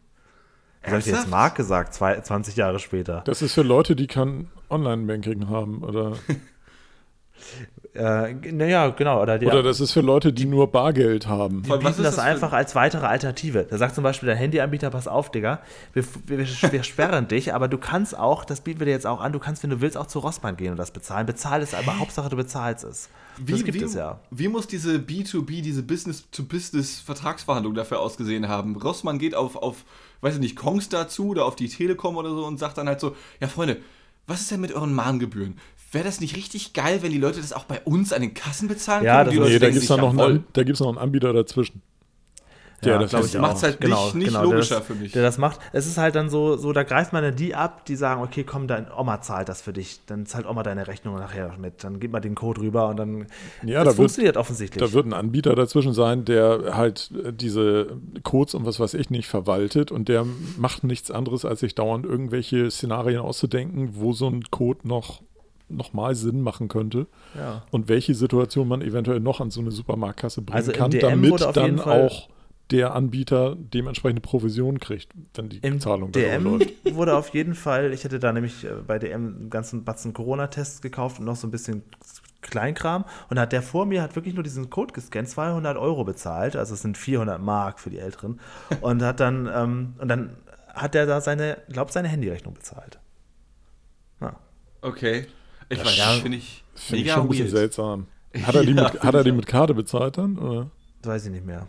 Wie 0.85 0.91
habe 0.91 0.99
ich 0.99 1.07
jetzt? 1.07 1.29
Mark 1.29 1.55
gesagt, 1.57 1.95
zwei, 1.95 2.21
20 2.21 2.57
Jahre 2.57 2.79
später? 2.79 3.23
Das 3.25 3.43
ist 3.43 3.55
für 3.55 3.63
Leute, 3.63 3.97
die 3.97 4.07
kein 4.07 4.49
Online-Banking 4.71 5.49
haben. 5.49 5.83
Oder, 5.83 6.13
Äh, 7.95 8.35
naja, 8.51 8.89
genau. 8.89 9.23
Oder, 9.23 9.39
die, 9.39 9.47
oder 9.47 9.63
das 9.63 9.79
ist 9.79 9.93
für 9.93 10.01
Leute, 10.01 10.33
die 10.33 10.47
nur 10.47 10.73
Bargeld 10.73 11.29
haben. 11.29 11.63
Was 11.69 11.79
bieten 11.79 11.91
ist 11.91 11.99
das, 12.01 12.17
das 12.17 12.19
einfach 12.19 12.53
als 12.53 12.75
weitere 12.75 13.07
Alternative. 13.07 13.67
Da 13.71 13.79
sagt 13.79 13.95
zum 13.95 14.03
Beispiel 14.03 14.27
der 14.27 14.35
Handyanbieter, 14.35 14.91
pass 14.91 15.07
auf, 15.07 15.31
Digga, 15.31 15.61
wir, 15.93 16.05
wir, 16.27 16.39
wir 16.39 16.83
sperren 16.83 17.29
dich, 17.29 17.55
aber 17.55 17.69
du 17.69 17.79
kannst 17.79 18.19
auch, 18.19 18.45
das 18.45 18.63
bieten 18.63 18.81
wir 18.81 18.87
dir 18.87 18.93
jetzt 18.93 19.07
auch 19.07 19.21
an, 19.21 19.33
du 19.33 19.39
kannst, 19.39 19.63
wenn 19.63 19.71
du 19.71 19.81
willst, 19.81 19.97
auch 19.97 20.09
zu 20.09 20.19
Rossmann 20.19 20.57
gehen 20.57 20.73
und 20.73 20.77
das 20.77 20.91
bezahlen. 20.91 21.27
Bezahl 21.27 21.63
es, 21.63 21.73
aber 21.73 22.01
Hauptsache 22.01 22.29
du 22.29 22.37
bezahlst 22.37 22.83
es. 22.83 23.09
das 23.39 23.63
gibt 23.63 23.79
wie, 23.79 23.85
es 23.85 23.95
ja. 23.95 24.19
Wie 24.31 24.49
muss 24.49 24.67
diese 24.67 24.97
B2B, 24.97 25.63
diese 25.63 25.85
Business-to-Business-Vertragsverhandlung 25.85 27.75
dafür 27.75 28.01
ausgesehen 28.01 28.49
haben? 28.49 28.75
Rossmann 28.75 29.21
geht 29.21 29.37
auf, 29.37 29.55
auf, 29.55 29.85
weiß 30.21 30.35
ich 30.35 30.41
nicht, 30.41 30.57
Kongstar 30.57 31.09
zu 31.09 31.29
oder 31.29 31.45
auf 31.45 31.57
die 31.57 31.69
Telekom 31.69 32.17
oder 32.17 32.31
so 32.31 32.45
und 32.47 32.59
sagt 32.59 32.79
dann 32.79 32.89
halt 32.89 33.01
so, 33.01 33.15
ja 33.41 33.49
Freunde, 33.49 33.79
was 34.27 34.41
ist 34.41 34.51
denn 34.51 34.61
mit 34.61 34.73
euren 34.73 34.93
Mahngebühren? 34.95 35.59
Wäre 35.93 36.05
das 36.05 36.21
nicht 36.21 36.35
richtig 36.37 36.73
geil, 36.73 37.03
wenn 37.03 37.13
die 37.13 37.19
Leute 37.19 37.41
das 37.41 37.53
auch 37.53 37.65
bei 37.65 37.81
uns 37.83 38.13
an 38.13 38.21
den 38.23 38.35
Kassen 38.35 38.67
bezahlen 38.69 39.05
Ja, 39.05 39.23
können? 39.25 39.37
Leute 39.37 39.53
Nee, 39.53 39.59
da 39.61 39.71
gibt 39.71 39.83
es 39.83 39.89
noch, 39.91 39.99
einen 39.99 40.19
jawohl. 40.19 40.33
An- 40.33 40.45
da 40.53 40.63
gibt's 40.65 40.81
noch 40.81 40.89
einen 40.89 40.99
Anbieter 40.99 41.33
dazwischen. 41.33 41.83
Ja, 42.85 42.99
das 42.99 43.13
ist- 43.13 43.35
ich 43.35 43.41
macht's 43.41 43.61
auch. 43.61 43.63
halt 43.65 43.81
nicht- 43.83 44.15
nicht 44.15 44.35
der 44.35 44.43
logischer 44.43 44.77
das, 44.77 44.87
für 44.87 44.95
mich. 44.95 45.13
Der 45.13 45.23
das 45.23 45.39
macht. 45.39 45.61
Es 45.73 45.87
ist 45.87 45.99
halt 45.99 46.15
dann 46.15 46.29
so, 46.31 46.57
so, 46.57 46.73
da 46.73 46.83
greift 46.83 47.13
man 47.13 47.23
dann 47.23 47.37
die 47.37 47.55
ab, 47.55 47.85
die 47.87 47.97
sagen, 47.97 48.23
okay, 48.23 48.45
komm, 48.45 48.67
dein 48.67 48.87
Oma 48.91 49.21
zahlt 49.21 49.49
das 49.49 49.63
für 49.63 49.73
dich. 49.73 50.01
Dann 50.07 50.27
zahlt 50.27 50.47
Oma 50.47 50.63
deine 50.63 50.87
Rechnung 50.87 51.15
nachher 51.17 51.55
mit. 51.59 51.85
Dann 51.85 52.01
gib 52.01 52.13
mal 52.13 52.21
den 52.21 52.35
Code 52.35 52.61
rüber 52.61 52.89
und 52.89 52.97
dann. 52.99 53.27
Ja, 53.65 53.85
das 53.85 53.85
da 53.85 53.85
wird- 53.87 53.97
funktioniert 53.97 54.37
offensichtlich. 54.37 54.83
Da 54.83 54.93
wird 54.93 55.07
ein 55.07 55.13
Anbieter 55.13 55.55
dazwischen 55.55 55.95
sein, 55.95 56.25
der 56.25 56.77
halt 56.77 57.11
äh, 57.25 57.33
diese 57.33 57.97
Codes 58.23 58.55
und 58.55 58.67
was 58.67 58.79
weiß 58.81 58.95
ich 58.95 59.11
nicht 59.11 59.29
verwaltet 59.29 59.91
und 59.93 60.09
der 60.09 60.25
macht 60.59 60.85
nichts 60.85 61.11
anderes, 61.11 61.45
als 61.45 61.61
sich 61.61 61.75
dauernd 61.75 62.05
irgendwelche 62.07 62.71
Szenarien 62.71 63.21
auszudenken, 63.21 63.91
wo 63.95 64.13
so 64.13 64.29
ein 64.29 64.45
Code 64.51 64.81
noch, 64.87 65.23
noch 65.69 65.93
mal 65.95 66.15
Sinn 66.15 66.43
machen 66.43 66.69
könnte 66.69 67.07
ja. 67.37 67.63
und 67.71 67.89
welche 67.89 68.15
Situation 68.15 68.69
man 68.69 68.83
eventuell 68.83 69.19
noch 69.21 69.41
an 69.41 69.51
so 69.51 69.61
eine 69.61 69.71
Supermarktkasse 69.71 70.43
bringen 70.43 70.57
Also 70.57 70.73
kann, 70.73 70.91
damit 70.91 71.41
dann 71.57 71.79
Fall- 71.79 72.07
auch 72.07 72.29
der 72.71 72.95
Anbieter 72.95 73.57
dementsprechende 73.57 74.23
Provision 74.23 74.81
kriegt, 74.81 75.13
wenn 75.35 75.49
die 75.49 75.59
Im 75.59 75.81
Zahlung 75.81 76.13
DM 76.13 76.45
läuft. 76.45 76.71
wurde 76.95 77.17
auf 77.17 77.29
jeden 77.31 77.55
Fall, 77.55 77.93
ich 77.93 78.05
hätte 78.05 78.19
da 78.19 78.33
nämlich 78.33 78.65
äh, 78.65 78.71
bei 78.87 78.99
DM 78.99 79.27
einen 79.37 79.51
ganzen 79.51 79.85
Batzen 79.85 80.13
Corona-Tests 80.15 80.81
gekauft 80.81 81.19
und 81.19 81.27
noch 81.27 81.37
so 81.37 81.47
ein 81.47 81.51
bisschen 81.51 81.83
Kleinkram. 82.41 83.05
Und 83.31 83.39
hat 83.39 83.53
der 83.53 83.63
vor 83.63 83.87
mir 83.87 84.03
hat 84.03 84.17
wirklich 84.17 84.35
nur 84.35 84.43
diesen 84.43 84.71
Code 84.71 84.93
gescannt, 84.95 85.29
200 85.29 85.77
Euro 85.77 86.05
bezahlt, 86.05 86.57
also 86.57 86.75
es 86.75 86.83
sind 86.83 86.97
400 86.99 87.41
Mark 87.41 87.81
für 87.81 87.91
die 87.91 87.99
Älteren. 87.99 88.41
Und 88.81 89.03
hat 89.03 89.21
dann, 89.21 89.49
ähm, 89.55 89.95
und 89.99 90.09
dann 90.09 90.37
hat 90.75 90.95
er 90.95 91.07
da 91.07 91.21
seine, 91.21 91.59
glaubt 91.71 91.93
seine 91.93 92.09
Handyrechnung 92.09 92.55
bezahlt. 92.55 92.99
Ja. 94.21 94.35
Okay. 94.83 95.27
Ich 95.69 95.79
Ja, 95.79 95.85
weiß 95.85 95.97
ja. 95.97 96.13
finde 96.21 96.39
ich 96.39 96.65
Finde 96.75 97.05
ich 97.05 97.13
schon 97.13 97.23
ein 97.23 97.29
bisschen 97.29 97.47
weird. 97.47 97.57
seltsam. 97.57 98.07
Hat 98.43 98.55
er 98.55 98.63
die, 98.65 98.73
Ja, 98.75 98.83
mit, 98.83 98.91
find 98.93 99.05
hat 99.05 99.15
er 99.15 99.25
die 99.25 99.33
mit 99.33 99.47
Karte 99.47 99.75
bezahlt 99.75 100.19
dann? 100.19 100.39
Oder? 100.39 100.71
Das 101.03 101.13
weiß 101.13 101.27
ich 101.27 101.31
nicht 101.31 101.47
mehr. 101.47 101.67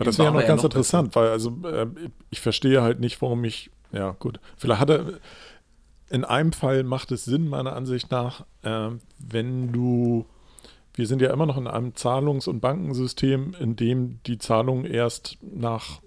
Weil 0.00 0.06
das 0.06 0.18
wäre 0.18 0.28
ja 0.28 0.32
noch 0.32 0.38
aber 0.38 0.48
ganz 0.48 0.62
noch 0.62 0.70
interessant, 0.70 1.14
weil 1.14 1.28
also 1.28 1.58
äh, 1.62 1.86
ich 2.30 2.40
verstehe 2.40 2.80
halt 2.80 3.00
nicht, 3.00 3.20
warum 3.20 3.44
ich, 3.44 3.70
ja 3.92 4.12
gut, 4.12 4.40
vielleicht 4.56 4.80
hat 4.80 4.88
er, 4.88 5.04
in 6.08 6.24
einem 6.24 6.52
Fall 6.52 6.84
macht 6.84 7.12
es 7.12 7.26
Sinn, 7.26 7.50
meiner 7.50 7.74
Ansicht 7.74 8.10
nach, 8.10 8.46
äh, 8.62 8.88
wenn 9.18 9.72
du, 9.72 10.24
wir 10.94 11.06
sind 11.06 11.20
ja 11.20 11.30
immer 11.30 11.44
noch 11.44 11.58
in 11.58 11.66
einem 11.66 11.94
Zahlungs- 11.94 12.48
und 12.48 12.60
Bankensystem, 12.60 13.54
in 13.60 13.76
dem 13.76 14.20
die 14.24 14.38
Zahlungen 14.38 14.86
erst 14.86 15.36
nach 15.42 16.00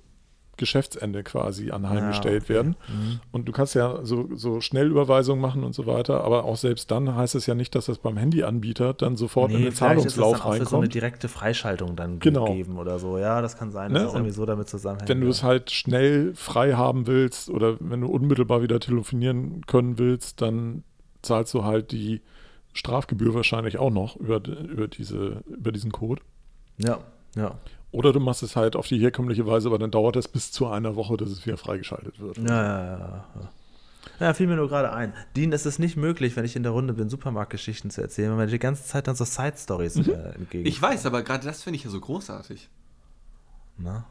Geschäftsende 0.57 1.24
quasi 1.24 1.72
anheimgestellt 1.72 2.43
Ja, 2.43 2.45
okay. 2.45 2.53
werden. 2.53 2.75
Mhm. 2.88 3.19
Und 3.31 3.45
du 3.48 3.51
kannst 3.51 3.74
ja 3.75 4.00
so, 4.05 4.29
so 4.36 4.62
Schnellüberweisungen 4.62 5.41
machen 5.41 5.63
und 5.63 5.74
so 5.74 5.86
weiter, 5.88 6.24
aber 6.24 6.45
auch 6.45 6.57
selbst 6.57 6.91
dann 6.91 7.15
heißt 7.15 7.33
es 7.36 7.45
ja 7.48 7.55
nicht, 7.55 7.74
dass 7.75 7.86
das 7.88 7.98
beim 7.98 8.17
Handyanbieter 8.17 8.93
dann 8.93 9.15
sofort 9.15 9.51
in 9.51 9.63
den 9.63 9.72
vielleicht 9.72 9.98
ist 9.98 10.05
das 10.05 10.13
Zahlungslauf 10.15 10.38
dann 10.38 10.41
auch 10.41 10.53
für 10.57 10.65
so 10.65 10.75
eine 10.75 10.81
reinkommt. 10.83 10.93
direkte 10.93 11.27
Freischaltung 11.27 11.95
dann 11.95 12.19
Genau. 12.19 12.45
gegeben 12.45 12.77
oder 12.77 13.00
so. 13.00 13.17
Ja, 13.17 13.41
das 13.41 13.57
kann 13.57 13.72
sein, 13.72 13.91
Ne? 13.91 14.00
dass 14.00 14.10
es 14.10 14.13
irgendwie 14.13 14.31
so 14.31 14.45
damit 14.45 14.69
zusammenhängt. 14.69 15.10
Wenn 15.10 15.22
du 15.22 15.27
es 15.27 15.41
halt 15.43 15.72
schnell 15.72 16.33
frei 16.36 16.74
haben 16.74 17.07
willst 17.07 17.50
oder 17.50 17.77
wenn 17.79 18.01
du 18.01 18.07
unmittelbar 18.07 18.62
wieder 18.62 18.79
telefonieren 18.79 19.65
können 19.65 19.98
willst, 19.98 20.41
dann 20.41 20.83
zahlst 21.24 21.53
du 21.53 21.63
halt 21.63 21.91
die 21.91 22.22
Strafgebühr 22.74 23.33
wahrscheinlich 23.33 23.77
auch 23.77 23.91
noch 23.91 24.15
über, 24.17 24.38
über, 24.48 24.88
diese, 24.88 25.43
über 25.48 25.72
diesen 25.72 25.91
Code. 25.91 26.22
Ja, 26.77 27.00
ja. 27.36 27.55
Oder 27.93 28.12
du 28.12 28.19
machst 28.19 28.43
es 28.43 28.55
halt 28.57 28.75
auf 28.75 28.88
die 28.88 29.00
herkömmliche 29.00 29.45
Weise, 29.47 29.69
aber 29.69 29.77
dann 29.79 29.91
dauert 29.91 30.15
es 30.17 30.27
bis 30.27 30.51
zu 30.51 30.67
einer 30.67 30.95
Woche, 30.97 31.15
dass 31.15 31.29
es 31.29 31.45
wieder 31.45 31.57
freigeschaltet 31.57 32.19
wird. 32.19 32.38
Ja, 32.39 32.43
ja, 32.43 32.97
ja, 32.97 33.25
ja. 33.35 33.50
Ja, 34.19 34.33
fiel 34.33 34.47
mir 34.47 34.55
nur 34.55 34.67
gerade 34.67 34.91
ein. 34.91 35.13
Dean, 35.35 35.53
es 35.53 35.65
ist 35.65 35.79
nicht 35.79 35.95
möglich, 35.95 36.35
wenn 36.35 36.43
ich 36.43 36.55
in 36.55 36.63
der 36.63 36.71
Runde 36.73 36.93
bin, 36.93 37.09
Supermarktgeschichten 37.09 37.89
zu 37.91 38.01
erzählen, 38.01 38.31
wenn 38.31 38.38
man 38.38 38.47
die 38.50 38.59
ganze 38.59 38.83
Zeit 38.83 39.07
dann 39.07 39.15
so 39.15 39.25
Side-Stories 39.25 39.95
Mhm. 39.95 40.09
äh, 40.09 40.29
entgegen. 40.35 40.65
Ich 40.65 40.81
weiß, 40.81 41.05
aber 41.05 41.21
gerade 41.23 41.45
das 41.45 41.63
finde 41.63 41.77
ich 41.77 41.83
ja 41.83 41.89
so 41.89 42.00
großartig. 42.00 42.67
Na? 43.77 44.05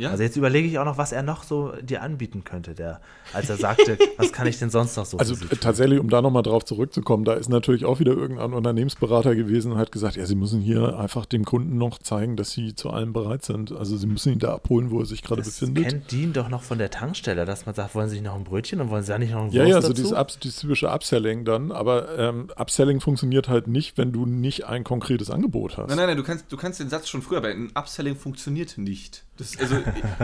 Ja? 0.00 0.10
Also 0.10 0.22
jetzt 0.22 0.36
überlege 0.36 0.66
ich 0.66 0.78
auch 0.78 0.84
noch, 0.84 0.98
was 0.98 1.12
er 1.12 1.22
noch 1.22 1.42
so 1.42 1.72
dir 1.82 2.02
anbieten 2.02 2.42
könnte, 2.44 2.74
der, 2.74 3.00
als 3.32 3.50
er 3.50 3.56
sagte, 3.56 3.98
was 4.16 4.32
kann 4.32 4.46
ich 4.46 4.58
denn 4.58 4.70
sonst 4.70 4.96
noch 4.96 5.04
so 5.04 5.18
Also 5.18 5.34
tatsächlich, 5.60 6.00
um 6.00 6.08
da 6.08 6.22
nochmal 6.22 6.42
drauf 6.42 6.64
zurückzukommen, 6.64 7.24
da 7.24 7.34
ist 7.34 7.48
natürlich 7.48 7.84
auch 7.84 8.00
wieder 8.00 8.12
irgendein 8.12 8.52
Unternehmensberater 8.52 9.34
gewesen 9.36 9.72
und 9.72 9.78
hat 9.78 9.92
gesagt, 9.92 10.16
ja, 10.16 10.26
sie 10.26 10.34
müssen 10.34 10.60
hier 10.60 10.98
einfach 10.98 11.26
dem 11.26 11.44
Kunden 11.44 11.76
noch 11.76 11.98
zeigen, 11.98 12.36
dass 12.36 12.52
sie 12.52 12.74
zu 12.74 12.90
allem 12.90 13.12
bereit 13.12 13.44
sind. 13.44 13.72
Also 13.72 13.96
sie 13.96 14.06
müssen 14.06 14.32
ihn 14.32 14.38
da 14.38 14.54
abholen, 14.54 14.90
wo 14.90 15.00
er 15.00 15.06
sich 15.06 15.22
gerade 15.22 15.42
befindet. 15.42 15.84
kennt 15.84 16.12
Dean 16.12 16.32
doch 16.32 16.48
noch 16.48 16.62
von 16.62 16.78
der 16.78 16.90
Tankstelle, 16.90 17.44
dass 17.44 17.66
man 17.66 17.74
sagt, 17.74 17.94
wollen 17.94 18.08
Sie 18.08 18.16
nicht 18.16 18.24
noch 18.24 18.34
ein 18.34 18.44
Brötchen 18.44 18.80
und 18.80 18.90
wollen 18.90 19.02
Sie 19.02 19.12
da 19.12 19.18
nicht 19.18 19.32
noch 19.32 19.42
ein 19.44 19.50
Ja, 19.50 19.62
Wurst 19.64 19.70
ja, 19.70 19.82
so 19.82 19.88
dazu? 19.88 20.02
dieses, 20.02 20.12
Up, 20.12 20.40
dieses 20.40 20.60
typische 20.60 20.90
Upselling 20.90 21.44
dann, 21.44 21.72
aber 21.72 22.18
ähm, 22.18 22.48
Upselling 22.56 23.00
funktioniert 23.00 23.48
halt 23.48 23.66
nicht, 23.68 23.98
wenn 23.98 24.12
du 24.12 24.26
nicht 24.26 24.66
ein 24.66 24.84
konkretes 24.84 25.30
Angebot 25.30 25.76
hast. 25.76 25.88
Nein, 25.88 25.98
nein, 25.98 26.06
nein, 26.08 26.16
du 26.16 26.22
kannst, 26.22 26.50
du 26.50 26.56
kannst 26.56 26.80
den 26.80 26.88
Satz 26.88 27.08
schon 27.08 27.22
früher 27.22 27.40
beenden. 27.40 27.70
Upselling 27.74 28.16
funktioniert 28.16 28.78
nicht. 28.78 29.24
Das, 29.40 29.58
also, 29.58 29.76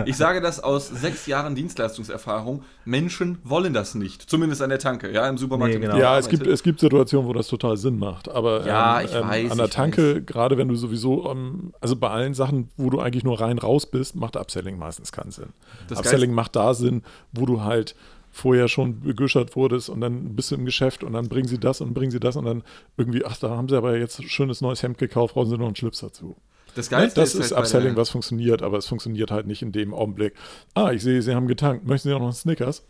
ich, 0.05 0.17
sage 0.17 0.43
das 0.43 0.61
aus 0.61 0.89
sechs 0.89 1.27
Jahren 1.27 1.55
Dienstleistungserfahrung. 1.55 2.63
Menschen 2.85 3.39
wollen 3.45 3.73
das 3.73 3.95
nicht. 3.95 4.29
Zumindest 4.29 4.61
an 4.61 4.69
der 4.69 4.79
Tanke, 4.79 5.11
ja, 5.11 5.27
im 5.27 5.39
Supermarkt. 5.39 5.75
Nee, 5.75 5.81
genau. 5.81 5.97
Ja, 5.97 6.19
es 6.19 6.29
gibt, 6.29 6.47
es 6.47 6.63
gibt 6.63 6.81
Situationen, 6.81 7.27
wo 7.27 7.33
das 7.33 7.49
total 7.49 7.79
Sinn 7.79 7.99
macht. 7.99 8.29
Aber 8.29 8.67
Ja, 8.67 9.01
ähm, 9.01 9.07
ich 9.07 9.15
ähm, 9.15 9.29
weiß, 9.29 9.51
an 9.53 9.57
der 9.57 9.67
ich 9.67 9.73
Tanke, 9.73 10.23
gerade 10.23 10.59
wenn 10.59 10.69
du 10.69 10.77
sowieso, 10.77 11.31
ähm, 11.31 11.73
also 11.81 11.97
bei 11.97 12.11
allen 12.11 12.35
Sachen, 12.35 12.69
wo 12.77 12.91
du 12.91 13.01
eigentlich 13.01 13.25
nur 13.25 13.41
rein 13.41 13.59
raus 13.59 13.87
bist, 13.87 14.17
macht 14.17 14.37
Upselling 14.37 14.79
meistens 14.79 15.13
keinen 15.13 15.31
Sinn. 15.31 15.49
Das 15.89 15.99
Upselling 15.99 16.33
macht 16.33 16.55
da 16.55 16.75
Sinn, 16.75 17.03
wo 17.33 17.47
du 17.47 17.63
halt 17.63 17.95
vorher 18.37 18.69
schon 18.69 19.01
begüschert 19.01 19.57
wurdest 19.57 19.89
und 19.89 20.03
dann 20.03 20.37
bist 20.37 20.51
du 20.51 20.57
im 20.57 20.67
Geschäft 20.67 21.03
und 21.03 21.15
dann 21.15 21.29
bringen 21.29 21.49
sie 21.49 21.59
das 21.59 21.81
und 21.81 21.95
bringen 21.95 22.11
sie 22.11 22.21
das 22.21 22.37
und 22.37 22.45
dann 22.45 22.63
irgendwie, 22.99 23.25
ach, 23.25 23.39
da 23.39 23.49
haben 23.49 23.67
sie 23.69 23.77
aber 23.77 23.97
jetzt 23.97 24.21
ein 24.21 24.29
schönes 24.29 24.61
neues 24.61 24.83
Hemd 24.83 24.99
gekauft, 24.99 25.35
brauchen 25.35 25.49
sie 25.49 25.57
noch 25.57 25.67
einen 25.67 25.77
Schlips 25.77 26.01
dazu. 26.01 26.37
Das 26.77 26.91
Ne? 26.91 26.99
Geilste 26.99 27.21
Das 27.21 27.35
ist 27.35 27.41
halt 27.41 27.51
bei 27.51 27.59
Upselling, 27.61 27.89
der- 27.95 27.97
was 27.97 28.11
funktioniert, 28.11 28.63
aber 28.63 28.79
es 28.79 28.87
funktioniert 28.87 29.31
halt 29.33 29.47
nicht 29.47 29.63
in 29.63 29.73
dem 29.73 29.93
Augenblick. 29.95 30.35
Ah, 30.75 30.93
ich 30.93 31.03
sehe, 31.03 31.21
Sie 31.23 31.35
haben 31.35 31.49
getankt. 31.49 31.87
Möchten 31.87 32.09
Sie 32.09 32.15
auch 32.15 32.19
noch 32.21 32.27
einen 32.27 32.35
Snickers? 32.35 32.85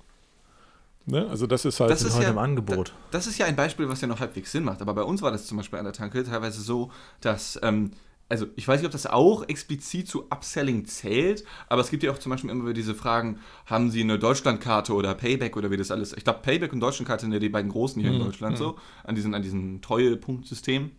Ne? 1.07 1.27
Also 1.29 1.47
das 1.47 1.65
ist 1.65 1.79
halt. 1.81 1.91
Das 1.91 2.03
ist 2.03 2.21
ja, 2.21 2.29
im 2.31 2.39
Angebot. 2.39 2.89
da- 2.89 2.93
Das 3.13 3.27
ist 3.27 3.39
ja 3.39 3.47
ein 3.47 3.55
Beispiel, 3.57 3.89
was 3.89 4.01
ja 4.01 4.09
noch 4.09 4.19
halbwegs 4.21 4.51
Sinn 4.53 4.65
macht. 4.65 4.83
Aber 4.83 4.93
bei 4.95 5.03
uns 5.03 5.23
war 5.23 5.31
das 5.31 5.47
zum 5.47 5.57
Beispiel 5.57 5.79
an 5.79 5.85
der 5.85 5.95
Tanke 5.95 6.25
teilweise 6.25 6.61
so, 6.61 6.91
dass, 7.21 7.59
ähm, 7.63 7.93
also 8.29 8.47
ich 8.57 8.67
weiß 8.67 8.81
nicht, 8.81 8.87
ob 8.87 8.91
das 8.93 9.07
auch 9.07 9.49
explizit 9.49 10.09
zu 10.09 10.25
Upselling 10.31 10.85
zählt, 10.87 11.45
aber 11.69 11.81
es 11.81 11.91
gibt 11.91 12.03
ja 12.03 12.11
auch 12.11 12.19
zum 12.19 12.31
Beispiel 12.31 12.51
immer 12.51 12.65
wieder 12.65 12.73
diese 12.75 12.97
Fragen, 12.97 13.39
haben 13.67 13.93
Sie 13.93 14.01
eine 14.01 14.19
Deutschlandkarte 14.19 14.93
oder 14.95 15.15
Payback 15.15 15.57
oder 15.57 15.71
wie 15.71 15.77
das 15.77 15.93
alles, 15.93 16.13
ich 16.13 16.25
glaube 16.25 16.41
Payback 16.43 16.73
und 16.73 16.81
Deutschlandkarte 16.81 17.21
sind 17.23 17.33
ja 17.33 17.39
die 17.39 17.51
beiden 17.51 17.71
großen 17.71 18.03
hier 18.03 18.11
in 18.11 18.19
Deutschland 18.19 18.59
so, 18.59 18.77
an 19.05 19.15
diesen, 19.15 19.33
an 19.33 19.43
diesen 19.43 19.81
Treuepunktsystem. 19.81 20.91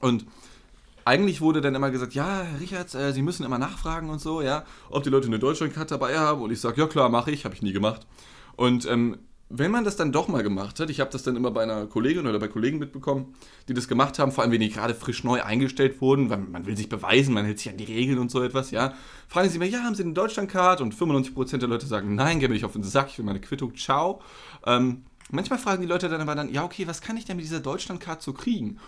Und 0.00 0.26
eigentlich 1.08 1.40
wurde 1.40 1.62
dann 1.62 1.74
immer 1.74 1.90
gesagt, 1.90 2.14
ja, 2.14 2.42
Herr 2.42 2.60
Richards, 2.60 2.94
äh, 2.94 3.12
Sie 3.12 3.22
müssen 3.22 3.44
immer 3.44 3.58
nachfragen 3.58 4.10
und 4.10 4.20
so, 4.20 4.42
ja, 4.42 4.64
ob 4.90 5.02
die 5.04 5.10
Leute 5.10 5.26
eine 5.26 5.38
Deutschlandkarte 5.38 5.94
dabei 5.94 6.18
haben. 6.18 6.42
Und 6.42 6.50
ich 6.52 6.60
sage, 6.60 6.80
ja 6.80 6.86
klar, 6.86 7.08
mache 7.08 7.30
ich, 7.30 7.46
habe 7.46 7.54
ich 7.54 7.62
nie 7.62 7.72
gemacht. 7.72 8.06
Und 8.56 8.86
ähm, 8.86 9.16
wenn 9.48 9.70
man 9.70 9.84
das 9.84 9.96
dann 9.96 10.12
doch 10.12 10.28
mal 10.28 10.42
gemacht 10.42 10.78
hat, 10.78 10.90
ich 10.90 11.00
habe 11.00 11.10
das 11.10 11.22
dann 11.22 11.34
immer 11.34 11.50
bei 11.50 11.62
einer 11.62 11.86
Kollegin 11.86 12.26
oder 12.26 12.38
bei 12.38 12.48
Kollegen 12.48 12.78
mitbekommen, 12.78 13.34
die 13.68 13.72
das 13.72 13.88
gemacht 13.88 14.18
haben, 14.18 14.32
vor 14.32 14.44
allem 14.44 14.52
wenn 14.52 14.60
die 14.60 14.68
gerade 14.68 14.94
frisch 14.94 15.24
neu 15.24 15.42
eingestellt 15.42 16.02
wurden, 16.02 16.28
weil 16.28 16.38
man 16.38 16.66
will 16.66 16.76
sich 16.76 16.90
beweisen, 16.90 17.32
man 17.32 17.46
hält 17.46 17.58
sich 17.58 17.70
an 17.70 17.78
die 17.78 17.84
Regeln 17.84 18.18
und 18.18 18.30
so 18.30 18.42
etwas, 18.42 18.70
ja. 18.70 18.92
Fragen 19.28 19.48
sie 19.48 19.58
mir, 19.58 19.66
ja, 19.66 19.84
haben 19.84 19.94
Sie 19.94 20.02
eine 20.02 20.12
Deutschlandcard? 20.12 20.82
Und 20.82 20.94
95% 20.94 21.56
der 21.56 21.68
Leute 21.68 21.86
sagen, 21.86 22.14
nein, 22.14 22.38
mir 22.38 22.50
nicht 22.50 22.66
auf 22.66 22.72
den 22.72 22.82
Sack, 22.82 23.08
ich 23.08 23.16
will 23.16 23.24
meine 23.24 23.40
Quittung, 23.40 23.74
ciao. 23.74 24.20
Ähm, 24.66 25.04
manchmal 25.30 25.58
fragen 25.58 25.80
die 25.80 25.88
Leute 25.88 26.10
dann 26.10 26.20
aber 26.20 26.34
dann, 26.34 26.52
ja, 26.52 26.64
okay, 26.64 26.86
was 26.86 27.00
kann 27.00 27.16
ich 27.16 27.24
denn 27.24 27.36
mit 27.36 27.46
dieser 27.46 27.60
Deutschlandcard 27.60 28.20
so 28.20 28.34
kriegen? 28.34 28.78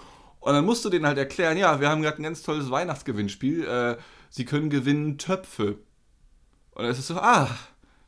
Und 0.41 0.55
dann 0.55 0.65
musst 0.65 0.85
du 0.85 0.91
denen 0.91 1.07
halt 1.07 1.19
erklären, 1.19 1.57
ja, 1.57 1.81
wir 1.81 1.89
haben 1.89 2.03
gerade 2.03 2.21
ein 2.21 2.25
ganz 2.25 2.43
tolles 2.43 2.71
Weihnachtsgewinnspiel, 2.71 3.65
äh, 3.65 3.97
sie 4.31 4.45
können 4.45 4.71
gewinnen 4.71 5.19
Töpfe. 5.19 5.79
Und 6.73 6.87
es 6.87 6.99
ist 6.99 7.09
so, 7.09 7.17
ah, 7.17 7.49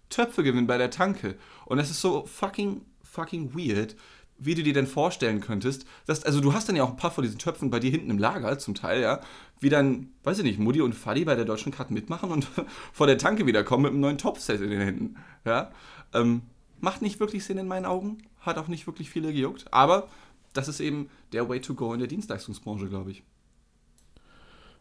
Töpfe 0.08 0.42
gewinnen 0.42 0.66
bei 0.66 0.78
der 0.78 0.90
Tanke. 0.90 1.36
Und 1.66 1.78
es 1.78 1.90
ist 1.90 2.00
so 2.00 2.24
fucking, 2.26 2.82
fucking 3.02 3.54
weird, 3.54 3.96
wie 4.38 4.54
du 4.54 4.62
dir 4.62 4.72
denn 4.72 4.86
vorstellen 4.86 5.40
könntest, 5.40 5.84
dass, 6.06 6.24
also 6.24 6.40
du 6.40 6.52
hast 6.52 6.68
dann 6.68 6.76
ja 6.76 6.82
auch 6.82 6.90
ein 6.90 6.96
paar 6.96 7.10
von 7.10 7.22
diesen 7.22 7.38
Töpfen 7.38 7.70
bei 7.70 7.78
dir 7.78 7.90
hinten 7.90 8.10
im 8.10 8.18
Lager, 8.18 8.58
zum 8.58 8.74
Teil, 8.74 9.02
ja, 9.02 9.20
wie 9.60 9.68
dann, 9.68 10.08
weiß 10.24 10.38
ich 10.38 10.44
nicht, 10.44 10.58
Mutti 10.58 10.80
und 10.80 10.94
Fadi 10.94 11.24
bei 11.24 11.36
der 11.36 11.44
deutschen 11.44 11.70
Karte 11.70 11.92
mitmachen 11.92 12.30
und 12.30 12.48
vor 12.92 13.06
der 13.06 13.18
Tanke 13.18 13.46
wiederkommen 13.46 13.84
mit 13.84 13.92
einem 13.92 14.00
neuen 14.00 14.18
Topfset 14.18 14.60
in 14.60 14.70
den 14.70 14.80
Händen, 14.80 15.16
ja. 15.44 15.70
Ähm, 16.12 16.42
macht 16.80 17.02
nicht 17.02 17.20
wirklich 17.20 17.44
Sinn 17.44 17.58
in 17.58 17.68
meinen 17.68 17.86
Augen, 17.86 18.18
hat 18.40 18.58
auch 18.58 18.68
nicht 18.68 18.86
wirklich 18.86 19.08
viele 19.10 19.32
gejuckt, 19.32 19.66
aber 19.72 20.08
das 20.52 20.68
ist 20.68 20.80
eben 20.80 21.08
der 21.32 21.48
Way 21.48 21.60
to 21.60 21.74
go 21.74 21.92
in 21.92 21.98
der 22.00 22.08
Dienstleistungsbranche, 22.08 22.88
glaube 22.88 23.10
ich. 23.12 23.22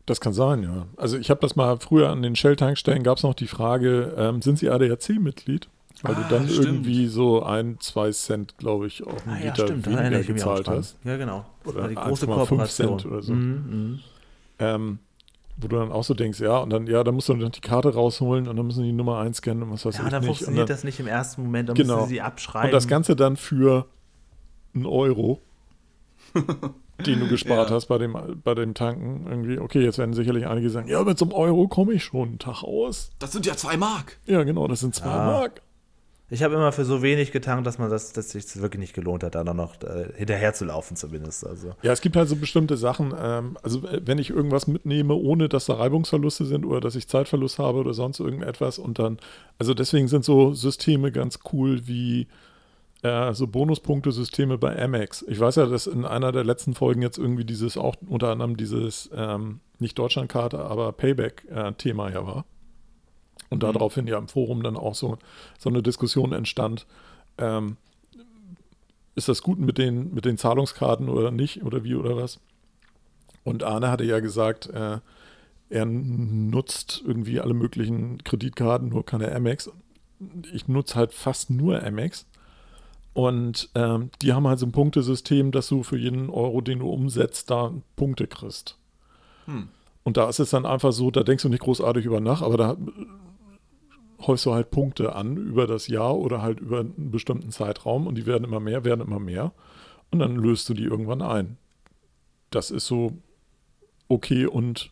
Das 0.05 0.19
kann 0.19 0.33
sein, 0.33 0.63
ja. 0.63 0.87
Also 0.97 1.17
ich 1.17 1.29
habe 1.29 1.39
das 1.41 1.55
mal 1.55 1.77
früher 1.79 2.09
an 2.09 2.21
den 2.23 2.35
Shell-Tankstellen, 2.35 3.03
gab 3.03 3.17
es 3.17 3.23
noch 3.23 3.35
die 3.35 3.47
Frage, 3.47 4.13
ähm, 4.17 4.41
sind 4.41 4.57
Sie 4.57 4.69
ADAC-Mitglied? 4.69 5.69
Weil 6.03 6.15
Ah, 6.15 6.23
du 6.27 6.35
dann 6.35 6.49
stimmt. 6.49 6.65
irgendwie 6.65 7.05
so 7.05 7.43
ein, 7.43 7.79
zwei 7.79 8.11
Cent, 8.11 8.57
glaube 8.57 8.87
ich, 8.87 9.05
auf 9.05 9.27
einen 9.27 9.35
Ah, 9.35 9.39
ja, 9.39 9.45
Liter 9.51 9.67
stimmt, 9.67 9.85
weniger 9.85 10.19
auch 10.19 10.25
gezahlt 10.25 10.67
hast. 10.67 10.97
Ja, 11.03 11.17
genau. 11.17 11.45
Das 11.63 11.75
Oder 11.75 11.87
die 11.89 11.95
große 11.95 12.25
1,5 12.25 12.33
Kooperation. 12.47 12.99
Cent 12.99 13.11
oder 13.11 13.21
so. 13.21 13.33
Mhm, 13.33 13.51
mhm. 13.69 13.99
Ähm, 14.57 14.99
wo 15.57 15.67
du 15.67 15.75
dann 15.75 15.91
auch 15.91 16.03
so 16.03 16.15
denkst, 16.15 16.39
ja, 16.39 16.57
und 16.57 16.71
dann, 16.71 16.87
ja, 16.87 17.03
dann 17.03 17.13
musst 17.13 17.29
du 17.29 17.35
dann 17.35 17.51
die 17.51 17.61
Karte 17.61 17.93
rausholen 17.93 18.47
und 18.47 18.55
dann 18.55 18.65
müssen 18.65 18.81
die 18.81 18.89
die 18.89 18.95
Nummer 18.95 19.19
einscannen 19.19 19.61
und 19.61 19.71
was 19.71 19.85
weiß 19.85 19.97
Ja, 19.99 20.05
ich 20.05 20.09
dann 20.09 20.21
nicht. 20.21 20.29
Und, 20.29 20.35
funktioniert 20.37 20.69
dann, 20.69 20.75
das 20.75 20.83
nicht 20.83 20.99
im 20.99 21.07
ersten 21.07 21.43
Moment, 21.43 21.69
dann 21.69 21.75
Genau. 21.75 21.97
müssen 21.97 22.09
sie 22.09 22.21
abschreiben. 22.21 22.69
und 22.69 22.73
das 22.73 22.87
Ganze 22.87 23.15
dann 23.15 23.37
für 23.37 23.85
einen 24.73 24.87
Euro, 24.87 25.39
den 27.05 27.19
du 27.19 27.27
gespart 27.27 27.69
Ja. 27.69 27.75
hast 27.75 27.87
bei 27.87 27.97
dem, 27.97 28.15
bei 28.43 28.53
dem 28.53 28.73
Tanken. 28.73 29.25
Irgendwie, 29.29 29.59
okay, 29.59 29.83
jetzt 29.83 29.97
werden 29.97 30.13
sicherlich 30.13 30.47
einige 30.47 30.69
sagen, 30.69 30.87
ja, 30.87 31.03
mit 31.03 31.17
so 31.17 31.25
einem 31.25 31.33
Euro 31.33 31.67
komme 31.67 31.93
ich 31.93 32.03
schon 32.03 32.29
einen 32.29 32.39
Tag 32.39 32.63
aus. 32.63 33.11
Das 33.19 33.31
sind 33.31 33.45
ja 33.45 33.55
zwei 33.55 33.77
Mark. 33.77 34.17
Ja, 34.25 34.43
genau, 34.43 34.67
das 34.67 34.79
sind 34.81 34.95
zwei 34.95 35.07
Ja. 35.09 35.25
Mark. 35.25 35.61
Ich 36.33 36.43
habe 36.43 36.55
immer 36.55 36.71
für 36.71 36.85
so 36.85 37.01
wenig 37.01 37.33
getankt, 37.33 37.67
dass 37.67 37.77
man 37.77 37.89
das, 37.89 38.13
dass 38.13 38.29
sich 38.29 38.45
das 38.45 38.61
wirklich 38.61 38.79
nicht 38.79 38.93
gelohnt 38.93 39.21
hat, 39.21 39.35
da 39.35 39.43
dann 39.43 39.57
noch 39.57 39.81
äh, 39.81 40.13
hinterher 40.15 40.53
zu 40.53 40.63
laufen 40.63 40.95
zumindest. 40.95 41.45
Also. 41.45 41.73
Ja, 41.81 41.91
es 41.91 41.99
gibt 41.99 42.15
halt 42.15 42.29
so 42.29 42.37
bestimmte 42.37 42.77
Sachen, 42.77 43.13
ähm, 43.21 43.57
also 43.63 43.85
äh, 43.85 43.99
wenn 44.05 44.17
ich 44.17 44.29
irgendwas 44.29 44.65
mitnehme, 44.65 45.13
ohne 45.13 45.49
dass 45.49 45.65
da 45.65 45.73
Reibungsverluste 45.73 46.45
sind 46.45 46.65
oder 46.65 46.79
dass 46.79 46.95
ich 46.95 47.09
Zeitverlust 47.09 47.59
habe 47.59 47.79
oder 47.79 47.93
sonst 47.93 48.21
irgendetwas 48.21 48.79
und 48.79 48.97
dann, 48.97 49.17
also 49.59 49.73
deswegen 49.73 50.07
sind 50.07 50.23
so 50.23 50.53
Systeme 50.53 51.11
ganz 51.11 51.39
cool 51.51 51.85
wie 51.85 52.27
äh, 53.03 53.33
so 53.33 53.47
Bonuspunktesysteme 53.47 54.57
bei 54.57 54.81
Amex. 54.81 55.23
Ich 55.27 55.39
weiß 55.39 55.55
ja, 55.55 55.65
dass 55.65 55.87
in 55.87 56.05
einer 56.05 56.31
der 56.31 56.43
letzten 56.43 56.75
Folgen 56.75 57.01
jetzt 57.01 57.17
irgendwie 57.17 57.45
dieses 57.45 57.77
auch 57.77 57.95
unter 58.07 58.29
anderem 58.29 58.57
dieses, 58.57 59.09
ähm, 59.13 59.59
nicht 59.79 59.97
Deutschlandkarte, 59.97 60.59
aber 60.59 60.91
Payback-Thema 60.91 62.09
ja 62.11 62.25
war. 62.25 62.45
Und 63.49 63.63
Mhm. 63.63 63.73
daraufhin 63.73 64.07
ja 64.07 64.17
im 64.17 64.27
Forum 64.27 64.63
dann 64.63 64.77
auch 64.77 64.95
so, 64.95 65.17
so 65.57 65.69
eine 65.69 65.81
Diskussion 65.81 66.31
entstand. 66.31 66.85
Ähm, 67.37 67.77
ist 69.15 69.27
das 69.27 69.41
gut 69.41 69.59
mit 69.59 69.77
den, 69.77 70.13
mit 70.13 70.25
den 70.25 70.37
Zahlungskarten 70.37 71.09
oder 71.09 71.31
nicht 71.31 71.63
oder 71.63 71.83
wie 71.83 71.95
oder 71.95 72.15
was? 72.15 72.39
Und 73.43 73.63
Arne 73.63 73.89
hatte 73.89 74.03
ja 74.03 74.19
gesagt, 74.19 74.67
äh, 74.69 74.99
er 75.69 75.85
nutzt 75.85 77.01
irgendwie 77.05 77.39
alle 77.39 77.53
möglichen 77.53 78.23
Kreditkarten, 78.23 78.89
nur 78.89 79.05
keine 79.05 79.33
Amex. 79.33 79.71
Ich 80.53 80.67
nutze 80.67 80.95
halt 80.95 81.13
fast 81.13 81.49
nur 81.49 81.81
Amex. 81.83 82.27
Und 83.13 83.69
ähm, 83.75 84.09
die 84.21 84.33
haben 84.33 84.47
halt 84.47 84.59
so 84.59 84.65
ein 84.65 84.71
Punktesystem, 84.71 85.51
dass 85.51 85.67
du 85.67 85.83
für 85.83 85.97
jeden 85.97 86.29
Euro, 86.29 86.61
den 86.61 86.79
du 86.79 86.89
umsetzt, 86.89 87.51
da 87.51 87.73
Punkte 87.95 88.27
kriegst. 88.27 88.77
Hm. 89.45 89.67
Und 90.03 90.17
da 90.17 90.29
ist 90.29 90.39
es 90.39 90.49
dann 90.49 90.65
einfach 90.65 90.93
so, 90.93 91.11
da 91.11 91.23
denkst 91.23 91.43
du 91.43 91.49
nicht 91.49 91.63
großartig 91.63 92.05
über 92.05 92.21
nach, 92.21 92.41
aber 92.41 92.57
da 92.57 92.77
häufst 94.25 94.45
du 94.45 94.53
halt 94.53 94.71
Punkte 94.71 95.15
an 95.15 95.37
über 95.37 95.67
das 95.67 95.87
Jahr 95.87 96.17
oder 96.17 96.41
halt 96.41 96.59
über 96.59 96.79
einen 96.79 97.11
bestimmten 97.11 97.51
Zeitraum 97.51 98.07
und 98.07 98.15
die 98.15 98.25
werden 98.25 98.43
immer 98.43 98.59
mehr, 98.59 98.83
werden 98.83 99.01
immer 99.01 99.19
mehr 99.19 99.51
und 100.11 100.19
dann 100.19 100.35
löst 100.35 100.69
du 100.69 100.73
die 100.73 100.83
irgendwann 100.83 101.21
ein. 101.21 101.57
Das 102.49 102.71
ist 102.71 102.87
so 102.87 103.13
okay 104.07 104.45
und 104.45 104.91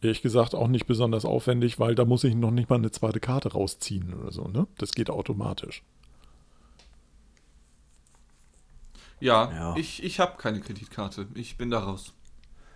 ehrlich 0.00 0.22
gesagt 0.22 0.54
auch 0.54 0.68
nicht 0.68 0.86
besonders 0.86 1.24
aufwendig, 1.24 1.78
weil 1.78 1.94
da 1.94 2.04
muss 2.04 2.24
ich 2.24 2.34
noch 2.34 2.50
nicht 2.50 2.70
mal 2.70 2.76
eine 2.76 2.90
zweite 2.90 3.20
Karte 3.20 3.52
rausziehen 3.52 4.14
oder 4.14 4.32
so. 4.32 4.48
Ne? 4.48 4.66
Das 4.78 4.92
geht 4.92 5.10
automatisch. 5.10 5.82
Ja, 9.20 9.50
Ja. 9.52 9.74
ich, 9.76 10.02
ich 10.02 10.18
habe 10.20 10.36
keine 10.38 10.60
Kreditkarte. 10.60 11.26
Ich 11.34 11.56
bin 11.58 11.70
da 11.70 11.80
raus. 11.80 12.14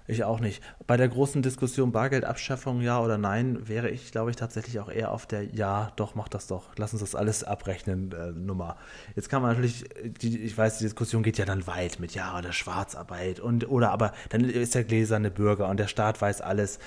Ich 0.07 0.23
auch 0.23 0.39
nicht. 0.39 0.63
Bei 0.87 0.99
der 0.99 1.09
großen 1.09 1.41
Diskussion 1.41 1.91
Bargeldabschaffung, 1.91 2.83
ja 2.83 3.01
oder 3.01 3.17
nein, 3.17 3.67
wäre 3.69 3.89
ich, 3.89 4.13
glaube 4.13 4.29
ich, 4.29 4.37
tatsächlich 4.37 4.79
auch 4.79 4.91
eher 4.91 5.11
auf 5.11 5.25
der 5.25 5.45
Ja, 5.55 5.93
doch, 5.97 6.15
mach 6.15 6.29
das 6.29 6.47
doch. 6.47 6.73
Lass 6.77 6.93
uns 6.93 7.01
das 7.01 7.15
alles 7.15 7.43
abrechnen 7.43 8.13
äh, 8.13 8.33
Nummer. 8.33 8.77
Jetzt 9.17 9.31
kann 9.31 9.41
man 9.41 9.53
natürlich, 9.53 9.85
die, 10.21 10.39
ich 10.41 10.59
weiß, 10.59 10.77
die 10.77 10.85
Diskussion 10.85 11.23
geht 11.23 11.39
ja 11.39 11.47
dann 11.47 11.67
weit 11.67 12.01
mit 12.01 12.15
Ja 12.15 12.39
oder 12.39 12.53
Schwarzarbeit 12.53 13.41
und 13.41 13.67
oder 13.71 13.93
aber 13.93 14.13
dann 14.29 14.43
ist 14.45 14.75
der 14.75 14.85
gläserne 14.85 15.31
Bürger 15.31 15.71
und 15.71 15.79
der 15.81 15.89
Staat 15.89 16.21
weiß 16.21 16.43
alles. 16.43 16.79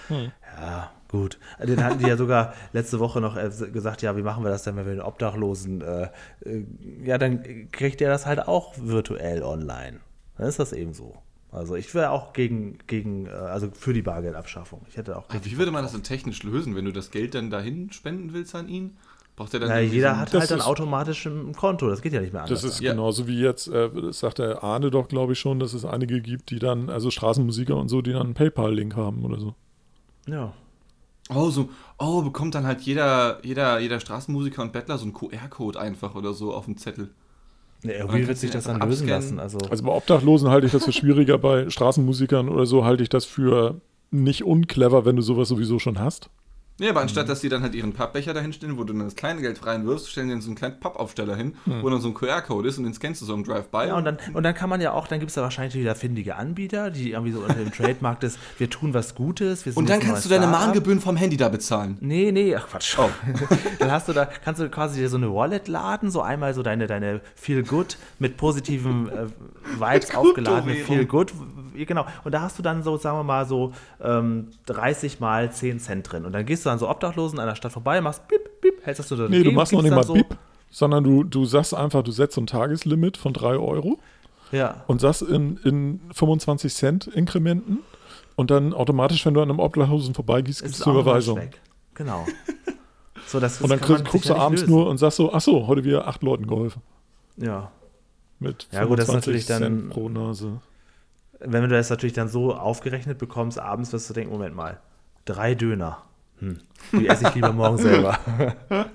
Ja, 0.60 0.92
gut. 1.10 1.40
Den 1.62 1.84
hatten 1.84 2.00
die 2.00 2.08
ja 2.08 2.18
sogar 2.18 2.54
letzte 2.74 3.00
Woche 3.00 3.22
noch 3.22 3.36
äh, 3.38 3.50
gesagt, 3.72 4.02
ja, 4.02 4.16
wie 4.18 4.22
machen 4.22 4.44
wir 4.44 4.50
das 4.50 4.64
denn, 4.64 4.76
wenn 4.76 4.86
wir 4.86 4.94
den 4.94 5.02
Obdachlosen, 5.02 5.82
äh, 5.82 6.10
äh, 6.46 6.64
ja, 7.04 7.18
dann 7.18 7.70
kriegt 7.72 8.00
der 8.00 8.10
das 8.10 8.26
halt 8.26 8.48
auch 8.48 8.74
virtuell 8.78 9.44
online. 9.44 10.00
Dann 10.38 10.48
ist 10.48 10.60
das 10.60 10.74
eben 10.74 10.94
so. 10.94 11.16
Also 11.52 11.76
ich 11.76 11.94
wäre 11.96 12.12
auch 12.12 12.34
gegen, 12.34 12.78
gegen, 12.88 13.26
äh, 13.26 13.30
also 13.30 13.70
für 13.72 13.94
die 13.94 14.02
Bargeldabschaffung. 14.02 14.82
Ich 14.90 14.98
hätte 14.98 15.18
auch 15.18 15.30
Aber 15.30 15.46
wie 15.46 15.58
würde 15.58 15.72
man 15.72 15.84
das 15.84 15.94
denn 15.94 16.04
technisch 16.04 16.44
lösen, 16.44 16.76
wenn 16.76 16.86
du 16.86 16.92
das 16.92 17.10
Geld 17.12 17.36
dann 17.36 17.50
dahin 17.50 17.92
spenden 17.92 18.34
willst 18.34 18.54
an 18.54 18.68
ihn? 18.68 18.98
Braucht 19.38 19.54
er 19.54 19.60
dann 19.60 19.70
irgendwie 19.70 19.96
jeder 19.96 20.20
hat 20.20 20.34
halt 20.34 20.50
dann 20.50 20.62
automatisch 20.62 21.28
ein 21.28 21.54
Konto, 21.54 21.88
das 21.90 22.02
geht 22.02 22.12
ja 22.12 22.22
nicht 22.22 22.34
mehr 22.34 22.42
anders. 22.44 22.62
Das 22.62 22.72
ist 22.72 22.82
Ja. 22.82 22.92
genauso 22.92 23.28
wie 23.28 23.40
jetzt, 23.40 23.68
äh, 23.68 23.90
das 23.90 24.20
sagt 24.20 24.40
der 24.40 24.64
Arne 24.64 24.90
doch, 24.90 25.08
glaube 25.08 25.34
ich, 25.34 25.40
schon, 25.40 25.60
dass 25.60 25.74
es 25.74 25.86
einige 25.86 26.22
gibt, 26.22 26.50
die 26.50 26.58
dann, 26.58 26.90
also 26.90 27.12
Straßenmusiker 27.12 27.76
und 27.78 27.88
so, 27.88 28.02
die 28.02 28.14
dann 28.14 28.24
einen 28.24 28.34
PayPal-Link 28.34 28.96
haben 28.96 29.24
oder 29.24 29.40
so. 29.40 29.56
ja. 30.28 30.54
Oh, 31.34 31.50
so, 31.50 31.70
oh, 32.00 32.22
bekommt 32.22 32.56
dann 32.56 32.66
halt 32.66 32.82
jeder, 32.82 33.40
jeder, 33.44 33.80
jeder 33.80 34.00
Straßenmusiker 34.00 34.62
und 34.62 34.72
Bettler 34.72 34.98
so 34.98 35.04
einen 35.04 35.14
QR-Code 35.14 35.80
einfach 35.80 36.16
oder 36.16 36.34
so 36.34 36.54
auf 36.54 36.66
dem 36.66 36.78
Zettel. 36.78 37.10
Ja, 37.84 37.92
irgendwie 37.92 38.28
wird 38.28 38.38
sich 38.38 38.52
das 38.52 38.64
dann 38.64 38.80
lösen 38.80 39.10
abscannen. 39.10 39.38
lassen. 39.38 39.40
Also, 39.40 39.60
Also 39.70 39.84
bei 39.84 39.92
Obdachlosen 39.92 40.50
halte 40.50 40.66
ich 40.66 40.72
das 40.74 40.86
für 40.86 40.92
schwieriger, 40.94 41.38
bei 41.38 41.70
Straßenmusikern 41.70 42.50
oder 42.50 42.66
so 42.66 42.86
halte 42.86 43.04
ich 43.04 43.10
das 43.10 43.26
für 43.26 43.82
nicht 44.10 44.44
unclever, 44.44 45.06
wenn 45.06 45.16
du 45.16 45.22
sowas 45.22 45.50
sowieso 45.50 45.80
schon 45.80 46.00
hast. 46.00 46.30
Ja, 46.80 46.90
aber 46.92 47.00
Mhm. 47.00 47.04
anstatt, 47.04 47.28
dass 47.30 47.42
die 47.42 47.50
dann 47.50 47.62
halt 47.64 47.74
ihren 47.74 47.94
Pappbecher 47.94 48.34
dahin 48.34 48.54
stellen, 48.54 48.78
wo 48.78 48.84
du 48.84 48.94
dann 48.94 49.04
das 49.06 49.16
kleine 49.16 49.42
Geld 49.42 49.66
reinwirfst, 49.66 50.10
stellen 50.12 50.28
die 50.28 50.34
dann 50.34 50.42
so 50.42 50.50
einen 50.50 50.56
kleinen 50.56 50.80
Pappaufsteller 50.80 51.36
hin, 51.36 51.56
wo 51.82 51.90
dann 51.90 52.00
so 52.02 52.10
ein 52.10 52.14
QR-Code 52.14 52.70
ist 52.70 52.78
und 52.78 52.84
den 52.84 52.94
scannst 52.94 53.22
du 53.22 53.26
so 53.26 53.34
im 53.34 53.44
Drive-By. 53.44 53.84
Mhm. 53.84 53.88
ja, 53.88 53.96
und 53.98 54.06
dann, 54.06 54.18
und 54.34 54.44
dann 54.44 54.54
kann 54.54 54.70
man 54.70 54.80
ja 54.82 54.92
auch, 54.92 55.08
dann 55.08 55.20
gibt 55.20 55.30
es 55.30 55.36
da 55.36 55.42
wahrscheinlich 55.42 55.74
wieder 55.76 55.96
findige 55.96 56.36
Anbieter, 56.36 56.92
die 56.92 57.12
irgendwie 57.12 57.32
so 57.32 57.40
unter 57.40 57.56
dem 57.56 57.72
Trademark 57.74 58.22
ist, 58.24 58.38
wir 58.58 58.70
tun 58.70 58.94
was 58.94 59.16
Gutes. 59.16 59.66
Wir 59.66 59.74
sind 59.74 59.80
und 59.82 59.90
dann 59.90 60.00
kannst 60.00 60.26
du 60.26 60.30
deine. 60.30 60.48
Mahngebühren 60.48 61.02
vom 61.02 61.18
Handy 61.18 61.36
da 61.36 61.50
bezahlen. 61.50 61.98
Nee, 62.00 62.32
nee, 62.32 62.56
ach 62.56 62.68
Quatsch. 62.70 62.96
Oh. 63.00 63.10
dann 63.80 63.92
hast 63.92 64.08
du 64.08 64.14
da, 64.14 64.26
kannst 64.26 64.62
du 64.62 64.70
quasi 64.70 65.00
dir 65.00 65.10
so 65.10 65.18
eine 65.18 65.34
Wallet 65.34 65.68
laden, 65.68 66.12
so 66.12 66.22
einmal 66.22 66.54
so 66.54 66.64
deine, 66.64 66.88
deine 66.88 67.22
Feel 67.36 67.64
Good 67.64 67.98
mit 68.20 68.38
positiven 68.38 69.10
äh, 69.10 69.26
Vibes 69.80 70.14
aufgeladene 70.16 70.74
Kryptowährung. 70.76 70.86
Feel 70.98 71.06
Good. 71.06 71.34
w- 71.34 71.86
Genau. 71.86 72.08
Und 72.24 72.32
da 72.32 72.42
hast 72.42 72.58
du 72.58 72.64
dann 72.64 72.82
so, 72.82 72.98
sagen 72.98 73.20
wir 73.20 73.24
mal, 73.24 73.46
so 73.46 73.72
ähm, 74.02 74.48
30 74.66 75.20
mal 75.20 75.52
10 75.52 75.80
Cent 75.80 76.12
drin. 76.12 76.26
Und 76.26 76.32
dann 76.34 76.44
gehst 76.44 76.66
du 76.66 76.67
an 76.68 76.80
so 76.80 76.90
Obdachlosen 76.90 77.40
an 77.40 77.48
der 77.48 77.56
Stadt 77.56 77.72
vorbei, 77.72 78.00
machst 78.02 78.28
bip, 78.28 78.62
bip, 78.62 78.86
hältst 78.86 79.00
das 79.00 79.10
so 79.10 79.16
Nee, 79.16 79.22
dagegen, 79.24 79.44
du 79.46 79.52
machst 79.52 79.74
noch 79.74 79.82
nicht 79.82 79.94
mal 79.96 80.04
dann 80.04 80.14
Bip, 80.14 80.38
sondern 80.70 81.04
du, 81.04 81.24
du 81.24 81.46
sagst 81.46 81.74
einfach, 81.74 82.04
du 82.04 82.12
setzt 82.12 82.36
so 82.36 82.42
ein 82.42 82.48
Tageslimit 82.48 83.18
von 83.18 83.34
3 83.34 83.58
Euro 83.58 84.00
So, 84.52 84.58
ja. 84.58 84.84
und 84.88 85.02
sagst 85.02 85.22
in, 85.24 85.58
in 85.64 86.00
25 86.14 86.74
Cent 86.74 87.08
Inkrementen 87.08 87.80
und 88.36 88.52
dann 88.52 88.74
automatisch, 88.74 89.26
wenn 89.26 89.34
du 89.34 89.42
an 89.42 89.50
einem 89.50 89.60
Obdachlosen 89.60 90.14
vorbeigehst, 90.14 90.62
Es 90.62 90.68
gibst 90.74 90.86
du 90.86 90.92
Überweisung. 90.92 91.40
Genau. 91.96 92.26
So, 93.28 93.40
das, 93.40 93.60
Und 93.62 93.70
dann 93.70 93.80
das 93.80 93.88
kriegst, 93.88 94.06
guckst 94.06 94.30
du 94.30 94.36
abends 94.36 94.62
lösen. 94.62 94.74
nur 94.74 94.88
und 94.88 94.98
sagst 95.00 95.18
so, 95.18 95.34
ach 95.34 95.42
so, 95.42 95.68
heute 95.68 95.84
wieder 95.84 96.08
acht 96.08 96.22
Leuten 96.24 96.48
geholfen. 96.48 96.82
Ja. 97.38 97.72
Mit 98.40 98.68
Ja, 98.72 98.86
gut, 98.86 99.00
das 99.00 99.06
ist 99.10 99.12
25 99.12 99.14
natürlich 99.14 99.46
dann- 99.48 99.62
Cent 99.64 99.90
pro 99.90 100.08
Nase. 100.10 100.62
Wenn 101.40 101.62
du 101.64 101.68
das 101.70 101.90
natürlich 101.90 102.14
dann 102.14 102.30
so 102.30 102.56
aufgerechnet 102.56 103.18
bekommst, 103.18 103.60
abends 103.60 103.92
wirst 103.94 104.10
du 104.10 104.14
denken, 104.14 104.32
Moment 104.32 104.56
mal, 104.56 104.80
drei 105.26 105.56
Döner. 105.56 106.04
Hm. 106.40 106.58
Die 106.94 107.08
esse 107.08 107.28
ich 107.28 107.36
lieber 107.36 107.54
morgen 107.54 107.78
selber. 107.78 108.18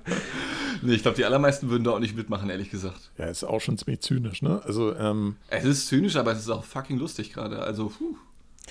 Nee, 0.85 0.95
ich 0.95 1.03
glaube, 1.03 1.17
die 1.17 1.25
allermeisten 1.25 1.71
würden 1.71 1.85
da 1.85 1.93
auch 1.93 2.01
nicht 2.01 2.17
mitmachen, 2.17 2.51
ehrlich 2.51 2.69
gesagt. 2.69 3.13
Ja, 3.17 3.27
ist 3.27 3.45
auch 3.45 3.61
schon 3.61 3.79
ziemlich 3.79 4.01
zynisch, 4.01 4.43
ne? 4.43 4.61
Also, 4.65 4.95
ähm, 4.97 5.37
Es 5.49 5.65
ist 5.65 5.87
zynisch, 5.87 6.17
aber 6.17 6.33
es 6.33 6.41
ist 6.41 6.51
auch 6.51 6.65
fucking 6.65 6.99
lustig 6.99 7.33
gerade. 7.33 7.61
Also, 7.61 7.87
puh. 7.97 8.17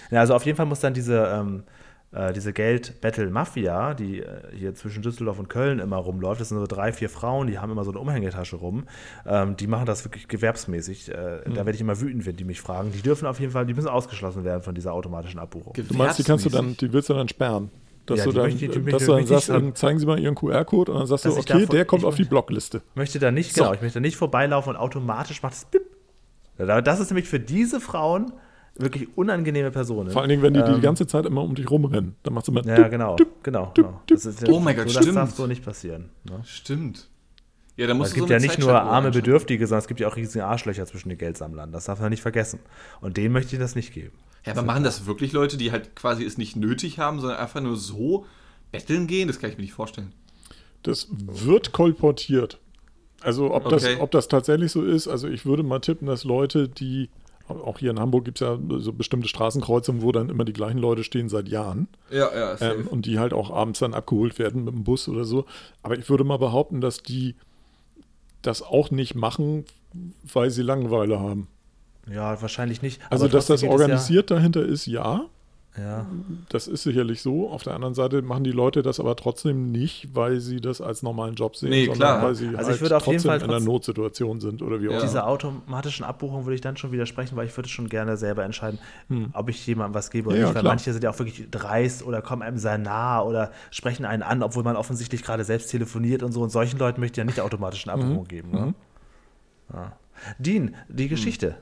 Ja, 0.09 0.19
also 0.19 0.35
auf 0.35 0.45
jeden 0.45 0.57
Fall 0.57 0.65
muss 0.65 0.81
dann 0.81 0.93
diese, 0.93 1.15
ähm, 1.33 1.63
äh, 2.11 2.33
diese 2.33 2.51
Geld-Battle-Mafia, 2.51 3.93
die 3.93 4.19
äh, 4.19 4.25
hier 4.53 4.75
zwischen 4.75 5.01
Düsseldorf 5.01 5.39
und 5.39 5.47
Köln 5.47 5.79
immer 5.79 5.95
rumläuft, 5.95 6.41
das 6.41 6.49
sind 6.49 6.59
so 6.59 6.67
drei, 6.67 6.91
vier 6.91 7.09
Frauen, 7.09 7.47
die 7.47 7.59
haben 7.59 7.71
immer 7.71 7.85
so 7.85 7.91
eine 7.91 7.99
Umhängetasche 7.99 8.57
rum. 8.57 8.83
Ähm, 9.25 9.55
die 9.55 9.67
machen 9.67 9.85
das 9.85 10.03
wirklich 10.03 10.27
gewerbsmäßig. 10.27 11.09
Äh, 11.09 11.41
Da 11.45 11.55
werde 11.55 11.71
ich 11.73 11.81
immer 11.81 11.99
wütend, 12.01 12.25
wenn 12.25 12.35
die 12.35 12.43
mich 12.43 12.59
fragen. 12.59 12.91
Die 12.91 13.01
dürfen 13.01 13.25
auf 13.25 13.39
jeden 13.39 13.53
Fall, 13.53 13.65
die 13.65 13.73
müssen 13.73 13.87
ausgeschlossen 13.87 14.43
werden 14.43 14.63
von 14.63 14.75
dieser 14.75 14.93
automatischen 14.93 15.39
Abbuchung. 15.39 15.73
du 15.73 15.93
meinst, 15.95 16.19
die 16.19 16.23
kannst 16.23 16.45
du 16.45 16.49
dann, 16.49 16.75
die 16.75 16.91
willst 16.91 17.07
du 17.09 17.13
dann 17.13 17.29
sperren. 17.29 17.71
Dass 18.07 18.19
Ja, 18.19 18.25
du 18.25 18.31
die 18.31 18.35
dann, 18.37 18.45
möchte 18.45 18.67
die 18.79 18.91
dass 18.91 19.05
du 19.05 19.11
dann 19.11 19.25
sagst, 19.27 19.49
ähm, 19.49 19.75
zeigen 19.75 19.99
Sie 19.99 20.05
mal 20.05 20.19
Ihren 20.19 20.35
QR-Code 20.35 20.91
und 20.91 20.97
dann 20.99 21.07
sagst 21.07 21.25
du, 21.25 21.31
okay, 21.31 21.43
davon- 21.45 21.67
der 21.69 21.85
kommt 21.85 22.03
auf 22.03 22.15
die 22.15 22.23
Blockliste. 22.25 22.81
möchte 22.95 23.19
da 23.19 23.31
nicht, 23.31 23.53
So. 23.55 23.61
genau, 23.63 23.73
ich 23.75 23.81
möchte 23.81 23.99
da 23.99 24.01
nicht 24.01 24.15
vorbeilaufen 24.17 24.71
und 24.71 24.75
automatisch 24.77 25.43
macht 25.43 25.53
es 25.53 25.65
Bip. 25.65 25.83
Das 26.57 26.99
ist 26.99 27.09
nämlich 27.11 27.27
für 27.27 27.39
diese 27.39 27.79
Frauen 27.79 28.33
wirklich 28.77 29.07
unangenehme 29.17 29.69
Personen. 29.71 30.09
Vor 30.11 30.21
allen 30.21 30.29
Dingen, 30.29 30.41
wenn 30.41 30.53
die 30.53 30.63
die 30.63 30.71
Ähm, 30.71 30.81
ganze 30.81 31.05
Zeit 31.07 31.25
immer 31.25 31.43
um 31.43 31.53
dich 31.55 31.69
rumrennen. 31.69 32.15
Dann 32.23 32.33
machst 32.33 32.47
du 32.47 32.51
immer 32.51 32.65
Ja, 32.65 32.87
genau, 32.87 33.15
genau. 33.43 33.71
genau. 33.73 34.01
Das 34.07 34.25
ist, 34.25 34.47
Oh 34.49 34.59
mein 34.59 34.75
Gott, 34.75 34.87
so, 34.89 34.93
Das 34.95 35.03
stimmt. 35.03 35.17
darf 35.17 35.31
so 35.35 35.45
nicht 35.47 35.63
passieren. 35.63 36.09
Ne? 36.23 36.39
Stimmt. 36.43 37.07
Ja, 37.77 37.87
da 37.87 37.93
musst 37.93 38.09
Es 38.09 38.13
gibt 38.15 38.27
so 38.27 38.33
ja 38.33 38.39
nicht 38.39 38.59
nur 38.59 38.73
arme. 38.73 39.11
Bedürftige, 39.11 39.65
sondern 39.65 39.79
es 39.79 39.87
gibt 39.87 39.99
ja 39.99 40.07
auch 40.07 40.15
riesige 40.15 40.45
Arschlöcher 40.45 40.85
zwischen 40.85 41.09
den 41.09 41.17
Geldsammlern. 41.17 41.71
Das 41.71 41.85
darf 41.85 41.99
man 41.99 42.09
nicht 42.09 42.21
vergessen. 42.21 42.59
Und 42.99 43.17
denen 43.17 43.33
möchte 43.33 43.55
ich 43.55 43.59
das 43.61 43.75
nicht 43.75 43.93
geben. 43.93 44.11
Ja, 44.45 44.53
aber 44.53 44.63
machen 44.63 44.83
das 44.83 45.05
wirklich 45.05 45.33
Leute, 45.33 45.57
die 45.57 45.71
halt 45.71 45.95
quasi 45.95 46.23
es 46.23 46.37
nicht 46.37 46.55
nötig 46.55 46.97
haben, 46.99 47.19
sondern 47.19 47.39
einfach 47.39 47.61
nur 47.61 47.77
so 47.77 48.25
betteln 48.71 49.07
gehen? 49.07 49.27
Das 49.27 49.39
kann 49.39 49.49
ich 49.51 49.57
mir 49.57 49.63
nicht 49.63 49.73
vorstellen. 49.73 50.13
Das 50.83 51.07
wird 51.11 51.71
kolportiert. 51.73 52.57
Also 53.21 53.53
ob, 53.53 53.67
Okay. 53.67 53.75
das, 53.75 53.99
ob 53.99 54.09
das 54.11 54.27
tatsächlich 54.27 54.71
so 54.71 54.83
ist, 54.83 55.07
also 55.07 55.27
ich 55.27 55.45
würde 55.45 55.61
mal 55.61 55.79
tippen, 55.79 56.07
dass 56.07 56.23
Leute, 56.23 56.67
die, 56.67 57.09
auch 57.47 57.77
hier 57.77 57.91
in 57.91 57.99
Hamburg 57.99 58.25
gibt 58.25 58.41
es 58.41 58.47
ja 58.47 58.57
so 58.79 58.93
bestimmte 58.93 59.27
Straßenkreuzungen, 59.27 60.01
wo 60.01 60.11
dann 60.11 60.29
immer 60.29 60.43
die 60.43 60.53
gleichen 60.53 60.79
Leute 60.79 61.03
stehen 61.03 61.29
seit 61.29 61.47
Jahren 61.47 61.87
Ja, 62.09 62.33
ja, 62.33 62.55
ähm, 62.61 62.87
und 62.87 63.05
die 63.05 63.19
halt 63.19 63.33
auch 63.33 63.51
abends 63.51 63.77
dann 63.79 63.93
abgeholt 63.93 64.39
werden 64.39 64.63
mit 64.63 64.73
dem 64.73 64.83
Bus 64.83 65.07
oder 65.07 65.23
so. 65.25 65.45
Aber 65.83 65.99
ich 65.99 66.09
würde 66.09 66.23
mal 66.23 66.37
behaupten, 66.37 66.81
dass 66.81 67.03
die 67.03 67.35
das 68.41 68.63
auch 68.63 68.89
nicht 68.89 69.13
machen, 69.13 69.65
weil 70.23 70.49
sie 70.49 70.63
Langeweile 70.63 71.19
haben. 71.19 71.47
Ja, 72.09 72.41
wahrscheinlich 72.41 72.81
nicht. 72.81 73.01
Also, 73.09 73.27
dass 73.27 73.45
das 73.47 73.63
organisiert 73.63 74.31
dahinter 74.31 74.63
ist, 74.63 74.85
ja. 74.85 75.21
Ja, 75.77 75.83
ja. 75.83 76.05
Das 76.49 76.67
ist 76.67 76.83
sicherlich 76.83 77.21
so. 77.21 77.49
Auf 77.49 77.63
der 77.63 77.73
anderen 77.75 77.93
Seite 77.93 78.21
machen 78.21 78.43
die 78.43 78.51
Leute 78.51 78.81
das 78.81 78.99
aber 78.99 79.15
trotzdem 79.15 79.71
nicht, 79.71 80.09
weil 80.13 80.41
sie 80.41 80.59
das 80.59 80.81
als 80.81 81.01
normalen 81.01 81.35
Job 81.35 81.55
sehen, 81.55 81.69
Nee, 81.69 81.85
sondern 81.85 81.97
klar. 82.17 82.23
weil 82.23 82.35
sie 82.35 82.47
Also 82.47 82.59
ich 82.59 82.67
halt 82.67 82.81
würde 82.81 82.97
auf 82.97 83.05
jeden 83.07 83.15
trotzdem 83.19 83.29
Fall 83.31 83.41
in 83.41 83.49
einer 83.55 83.59
Notsituation 83.63 84.41
sind 84.41 84.61
oder 84.63 84.81
wie 84.81 84.89
auch 84.89 84.91
Ja. 84.91 84.97
immer. 84.97 85.07
Diese 85.07 85.23
automatischen 85.25 86.03
Abbuchungen 86.03 86.45
würde 86.45 86.55
ich 86.55 86.61
dann 86.61 86.75
schon 86.75 86.91
widersprechen, 86.91 87.37
weil 87.37 87.47
ich 87.47 87.55
würde 87.55 87.69
schon 87.69 87.87
gerne 87.87 88.17
selber 88.17 88.43
entscheiden, 88.43 88.79
ob 89.31 89.47
ich 89.47 89.65
jemandem 89.65 89.93
was 89.93 90.11
gebe 90.11 90.27
oder 90.27 90.37
Ja, 90.39 90.43
nicht. 90.47 90.55
Weil 90.55 90.61
klar. 90.61 90.73
manche 90.73 90.91
sind 90.91 91.05
ja 91.05 91.09
auch 91.09 91.19
wirklich 91.19 91.49
dreist 91.49 92.03
oder 92.05 92.21
kommen 92.21 92.41
einem 92.41 92.57
sehr 92.57 92.77
nah 92.77 93.21
oder 93.21 93.51
sprechen 93.69 94.03
einen 94.03 94.23
an, 94.23 94.43
obwohl 94.43 94.63
man 94.63 94.75
offensichtlich 94.75 95.23
gerade 95.23 95.45
selbst 95.45 95.69
telefoniert 95.71 96.21
und 96.21 96.33
so. 96.33 96.41
Und 96.41 96.49
solchen 96.49 96.79
Leuten 96.79 96.99
möchte 96.99 97.13
ich 97.13 97.17
ja 97.19 97.23
nicht 97.23 97.39
automatischen 97.39 97.89
Abbuchungen 97.91 98.27
geben. 98.27 98.51
Ne? 98.51 98.73
Ja. 99.71 99.93
Dean, 100.37 100.75
die 100.89 101.07
Geschichte. 101.07 101.55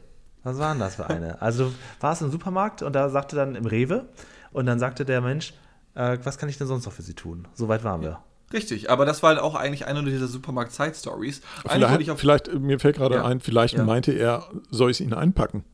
Was 0.43 0.57
war 0.57 0.71
denn 0.71 0.79
das 0.79 0.95
für 0.95 1.09
eine? 1.09 1.41
Also 1.41 1.65
du 1.65 1.73
warst 1.99 2.21
im 2.21 2.31
Supermarkt 2.31 2.81
und 2.81 2.93
da 2.93 3.09
sagte 3.09 3.35
dann 3.35 3.55
im 3.55 3.65
Rewe 3.65 4.05
und 4.51 4.65
dann 4.65 4.79
sagte 4.79 5.05
der 5.05 5.21
Mensch, 5.21 5.53
äh, 5.95 6.17
was 6.23 6.37
kann 6.37 6.49
ich 6.49 6.57
denn 6.57 6.67
sonst 6.67 6.85
noch 6.85 6.93
für 6.93 7.01
Sie 7.01 7.13
tun? 7.13 7.47
Soweit 7.53 7.83
waren 7.83 8.01
wir. 8.01 8.19
Richtig, 8.51 8.89
aber 8.89 9.05
das 9.05 9.21
war 9.21 9.29
halt 9.29 9.39
auch 9.39 9.53
eigentlich 9.53 9.85
eine 9.85 10.03
dieser 10.03 10.27
Supermarkt-Side-Stories. 10.27 11.41
Vielleicht, 11.67 12.01
ich 12.01 12.09
auf 12.11 12.19
vielleicht, 12.19 12.51
mir 12.53 12.79
fällt 12.79 12.97
gerade 12.97 13.15
Ja. 13.15 13.25
ein, 13.25 13.41
vielleicht 13.41 13.75
Ja. 13.75 13.83
meinte 13.83 14.11
er, 14.11 14.49
soll 14.71 14.89
ich 14.89 14.97
es 14.97 15.01
Ihnen 15.01 15.13
einpacken? 15.13 15.65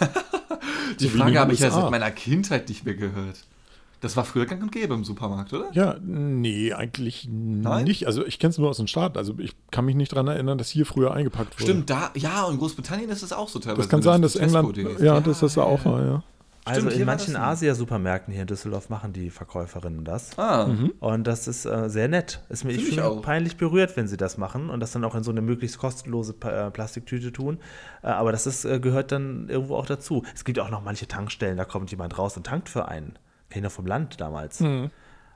die 1.00 1.08
so 1.08 1.18
Frage 1.18 1.38
habe 1.38 1.52
ich 1.52 1.60
ja 1.60 1.70
seit 1.70 1.90
meiner 1.90 2.10
Kindheit 2.10 2.68
nicht 2.68 2.84
mehr 2.84 2.94
gehört. 2.94 3.40
Das 4.06 4.16
war 4.16 4.24
früher 4.24 4.46
gang 4.46 4.62
und 4.62 4.70
gäbe 4.70 4.94
im 4.94 5.04
Supermarkt, 5.04 5.52
oder? 5.52 5.68
Ja, 5.72 5.96
nee, 6.00 6.72
eigentlich 6.72 7.28
Nein? 7.28 7.84
nicht. 7.84 8.06
Also 8.06 8.24
ich 8.24 8.38
kenne 8.38 8.50
es 8.50 8.58
nur 8.58 8.70
aus 8.70 8.76
den 8.76 8.86
Staaten. 8.86 9.18
Also 9.18 9.34
ich 9.38 9.56
kann 9.72 9.84
mich 9.84 9.96
nicht 9.96 10.12
daran 10.12 10.28
erinnern, 10.28 10.58
dass 10.58 10.70
hier 10.70 10.86
früher 10.86 11.12
eingepackt 11.12 11.54
wurde. 11.54 11.64
Stimmt, 11.64 11.90
da, 11.90 12.10
ja, 12.14 12.44
und 12.44 12.54
in 12.54 12.58
Großbritannien 12.60 13.10
ist 13.10 13.22
es 13.22 13.32
auch 13.32 13.48
so 13.48 13.58
teilweise. 13.58 13.82
Das 13.82 13.88
kann 13.88 14.02
sein, 14.02 14.22
dass 14.22 14.34
zu 14.34 14.38
England, 14.38 14.76
ja, 15.00 15.20
dass 15.20 15.40
das 15.40 15.54
da 15.54 15.62
auch 15.62 15.84
war, 15.84 16.04
ja. 16.04 16.22
Also 16.64 16.80
Stimmt, 16.80 17.00
in 17.00 17.06
manchen 17.06 17.34
das 17.34 17.42
Asia-Supermärkten 17.42 18.32
hier 18.32 18.42
in 18.42 18.48
Düsseldorf 18.48 18.90
machen 18.90 19.12
die 19.12 19.30
Verkäuferinnen 19.30 20.04
das. 20.04 20.36
Ah, 20.36 20.68
Und 20.98 21.24
das 21.24 21.46
ist 21.46 21.64
äh, 21.64 21.88
sehr 21.88 22.08
nett. 22.08 22.40
Ist 22.48 22.64
mir 22.64 22.72
ich 22.72 23.00
auch. 23.00 23.22
peinlich 23.22 23.56
berührt, 23.56 23.96
wenn 23.96 24.08
sie 24.08 24.16
das 24.16 24.36
machen 24.36 24.70
und 24.70 24.80
das 24.80 24.90
dann 24.90 25.04
auch 25.04 25.14
in 25.14 25.22
so 25.22 25.30
eine 25.30 25.42
möglichst 25.42 25.78
kostenlose 25.78 26.34
äh, 26.40 26.70
Plastiktüte 26.72 27.32
tun. 27.32 27.58
Äh, 28.02 28.08
aber 28.08 28.32
das 28.32 28.48
ist, 28.48 28.64
äh, 28.64 28.80
gehört 28.80 29.12
dann 29.12 29.48
irgendwo 29.48 29.76
auch 29.76 29.86
dazu. 29.86 30.24
Es 30.34 30.44
gibt 30.44 30.58
auch 30.58 30.70
noch 30.70 30.82
manche 30.82 31.06
Tankstellen, 31.06 31.56
da 31.56 31.64
kommt 31.64 31.92
jemand 31.92 32.18
raus 32.18 32.36
und 32.36 32.46
tankt 32.46 32.68
für 32.68 32.88
einen. 32.88 33.16
Noch 33.62 33.70
vom 33.72 33.86
Land 33.86 34.20
damals. 34.20 34.60
Mhm. 34.60 34.90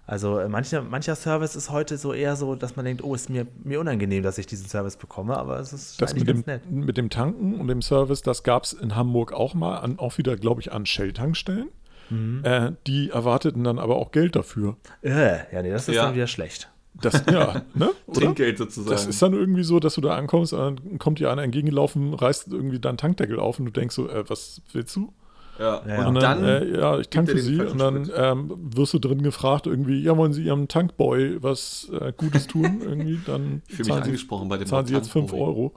Also 0.06 0.38
äh, 0.40 0.48
mancher, 0.48 0.82
mancher 0.82 1.14
Service 1.14 1.54
ist 1.54 1.70
heute 1.70 1.96
so 1.96 2.12
eher 2.12 2.34
so, 2.34 2.56
dass 2.56 2.74
man 2.74 2.84
denkt, 2.84 3.04
oh, 3.04 3.14
ist 3.14 3.30
mir, 3.30 3.46
mir 3.62 3.78
unangenehm, 3.78 4.24
dass 4.24 4.38
ich 4.38 4.46
diesen 4.46 4.66
Service 4.66 4.96
bekomme, 4.96 5.36
aber 5.36 5.60
es 5.60 5.72
ist 5.72 6.02
Das 6.02 6.14
mit 6.14 6.26
dem, 6.26 6.34
ganz 6.36 6.46
nett. 6.46 6.68
mit 6.70 6.96
dem 6.96 7.10
Tanken 7.10 7.60
und 7.60 7.68
dem 7.68 7.80
Service, 7.80 8.22
das 8.22 8.42
gab 8.42 8.64
es 8.64 8.72
in 8.72 8.96
Hamburg 8.96 9.32
auch 9.32 9.54
mal, 9.54 9.76
an, 9.78 9.98
auch 10.00 10.18
wieder, 10.18 10.36
glaube 10.36 10.60
ich, 10.62 10.72
an 10.72 10.84
Shell-Tankstellen. 10.84 11.68
Mhm. 12.08 12.40
Äh, 12.44 12.72
die 12.88 13.10
erwarteten 13.10 13.62
dann 13.62 13.78
aber 13.78 13.96
auch 13.96 14.10
Geld 14.10 14.34
dafür. 14.34 14.76
Äh, 15.02 15.54
ja, 15.54 15.62
nee, 15.62 15.70
das 15.70 15.86
ist 15.88 15.94
Ja. 15.94 16.06
dann 16.06 16.14
wieder 16.16 16.26
schlecht. 16.26 16.68
Das, 17.00 17.22
ja, 17.30 17.62
ne? 17.74 17.90
Oder? 18.08 18.20
Trinkgeld 18.20 18.58
sozusagen. 18.58 18.90
Das 18.90 19.06
ist 19.06 19.22
dann 19.22 19.32
irgendwie 19.32 19.62
so, 19.62 19.78
dass 19.78 19.94
du 19.94 20.00
da 20.00 20.16
ankommst, 20.16 20.52
und 20.52 20.58
dann 20.58 20.98
kommt 20.98 21.20
dir 21.20 21.30
einer 21.30 21.44
entgegengelaufen, 21.44 22.14
reißt 22.14 22.48
irgendwie 22.48 22.80
deinen 22.80 22.98
Tankdeckel 22.98 23.38
auf 23.38 23.60
und 23.60 23.66
du 23.66 23.70
denkst 23.70 23.94
so, 23.94 24.08
äh, 24.08 24.28
was 24.28 24.60
willst 24.72 24.96
du? 24.96 25.12
Ja. 25.60 25.82
Ja. 25.86 26.00
Und 26.00 26.16
Und 26.16 26.22
dann, 26.22 26.42
dann, 26.42 26.62
äh, 26.62 26.80
ja, 26.80 26.98
ich 26.98 27.08
tanke 27.08 27.32
für 27.32 27.38
Sie 27.38 27.60
und 27.60 27.78
dann 27.78 28.10
ähm, 28.14 28.52
wirst 28.74 28.94
du 28.94 28.98
drin 28.98 29.22
gefragt, 29.22 29.66
irgendwie, 29.66 30.02
ja, 30.02 30.16
wollen 30.16 30.32
Sie 30.32 30.42
Ihrem 30.42 30.66
Tankboy 30.68 31.42
was 31.42 31.90
äh, 31.92 32.12
Gutes 32.16 32.46
tun? 32.46 32.80
Irgendwie, 32.84 33.20
dann 33.26 33.62
ich 33.68 33.76
fühle 33.76 33.94
mich 33.94 34.04
zahlen 34.04 34.16
Sie, 34.16 34.48
bei 34.48 34.56
dem 34.56 34.66
zahlen 34.66 34.86
Sie 34.86 34.94
jetzt 34.94 35.10
5 35.10 35.30
Tankboy. 35.30 35.46
Euro. 35.46 35.74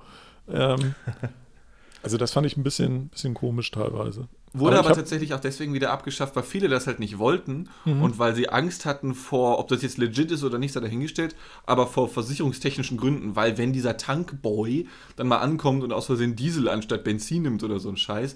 Ähm, 0.49 0.95
also 2.03 2.17
das 2.17 2.31
fand 2.31 2.45
ich 2.45 2.57
ein 2.57 2.63
bisschen, 2.63 3.07
bisschen 3.07 3.33
komisch 3.33 3.71
teilweise. 3.71 4.27
Wurde 4.55 4.77
aber, 4.77 4.89
hab- 4.89 4.95
tatsächlich 4.97 5.33
auch 5.33 5.39
deswegen 5.39 5.73
wieder 5.73 5.91
abgeschafft, 5.91 6.35
weil 6.35 6.43
viele 6.43 6.67
das 6.67 6.85
halt 6.85 6.99
nicht 6.99 7.17
wollten 7.17 7.69
Mhm. 7.85 8.03
und 8.03 8.19
weil 8.19 8.35
sie 8.35 8.49
Angst 8.49 8.85
hatten 8.85 9.15
vor, 9.15 9.57
ob 9.57 9.67
das 9.69 9.81
jetzt 9.81 9.97
legit 9.97 10.29
ist 10.29 10.43
oder 10.43 10.59
nicht, 10.59 10.73
sei 10.73 10.79
dahingestellt, 10.79 11.35
aber 11.65 11.87
vor 11.87 12.07
versicherungstechnischen 12.07 12.97
Gründen, 12.97 13.35
weil 13.35 13.57
wenn 13.57 13.73
dieser 13.73 13.97
Tankboy 13.97 14.87
dann 15.15 15.27
mal 15.27 15.39
ankommt 15.39 15.83
und 15.83 15.91
aus 15.91 16.05
Versehen 16.05 16.35
Diesel 16.35 16.69
anstatt 16.69 17.03
Benzin 17.03 17.41
nimmt 17.41 17.63
oder 17.63 17.79
so 17.79 17.89
ein 17.89 17.97
Scheiß, 17.97 18.35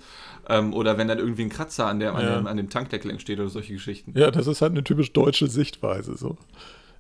ähm, 0.50 0.74
oder 0.74 0.98
wenn 0.98 1.08
dann 1.08 1.20
irgendwie 1.20 1.44
ein 1.44 1.50
Kratzer 1.50 1.86
an, 1.86 2.00
der, 2.00 2.16
an, 2.16 2.24
Ja. 2.26 2.36
dem, 2.38 2.48
an 2.48 2.58
dem 2.58 2.70
Tankdeckel 2.70 3.12
entsteht 3.12 3.40
oder 3.40 3.50
solche 3.50 3.74
Geschichten. 3.74 4.14
Ja, 4.18 4.32
das 4.32 4.48
ist 4.48 4.62
halt 4.64 4.72
eine 4.72 4.84
typisch 4.84 5.14
deutsche 5.14 5.48
Sichtweise. 5.48 6.18
So, 6.18 6.38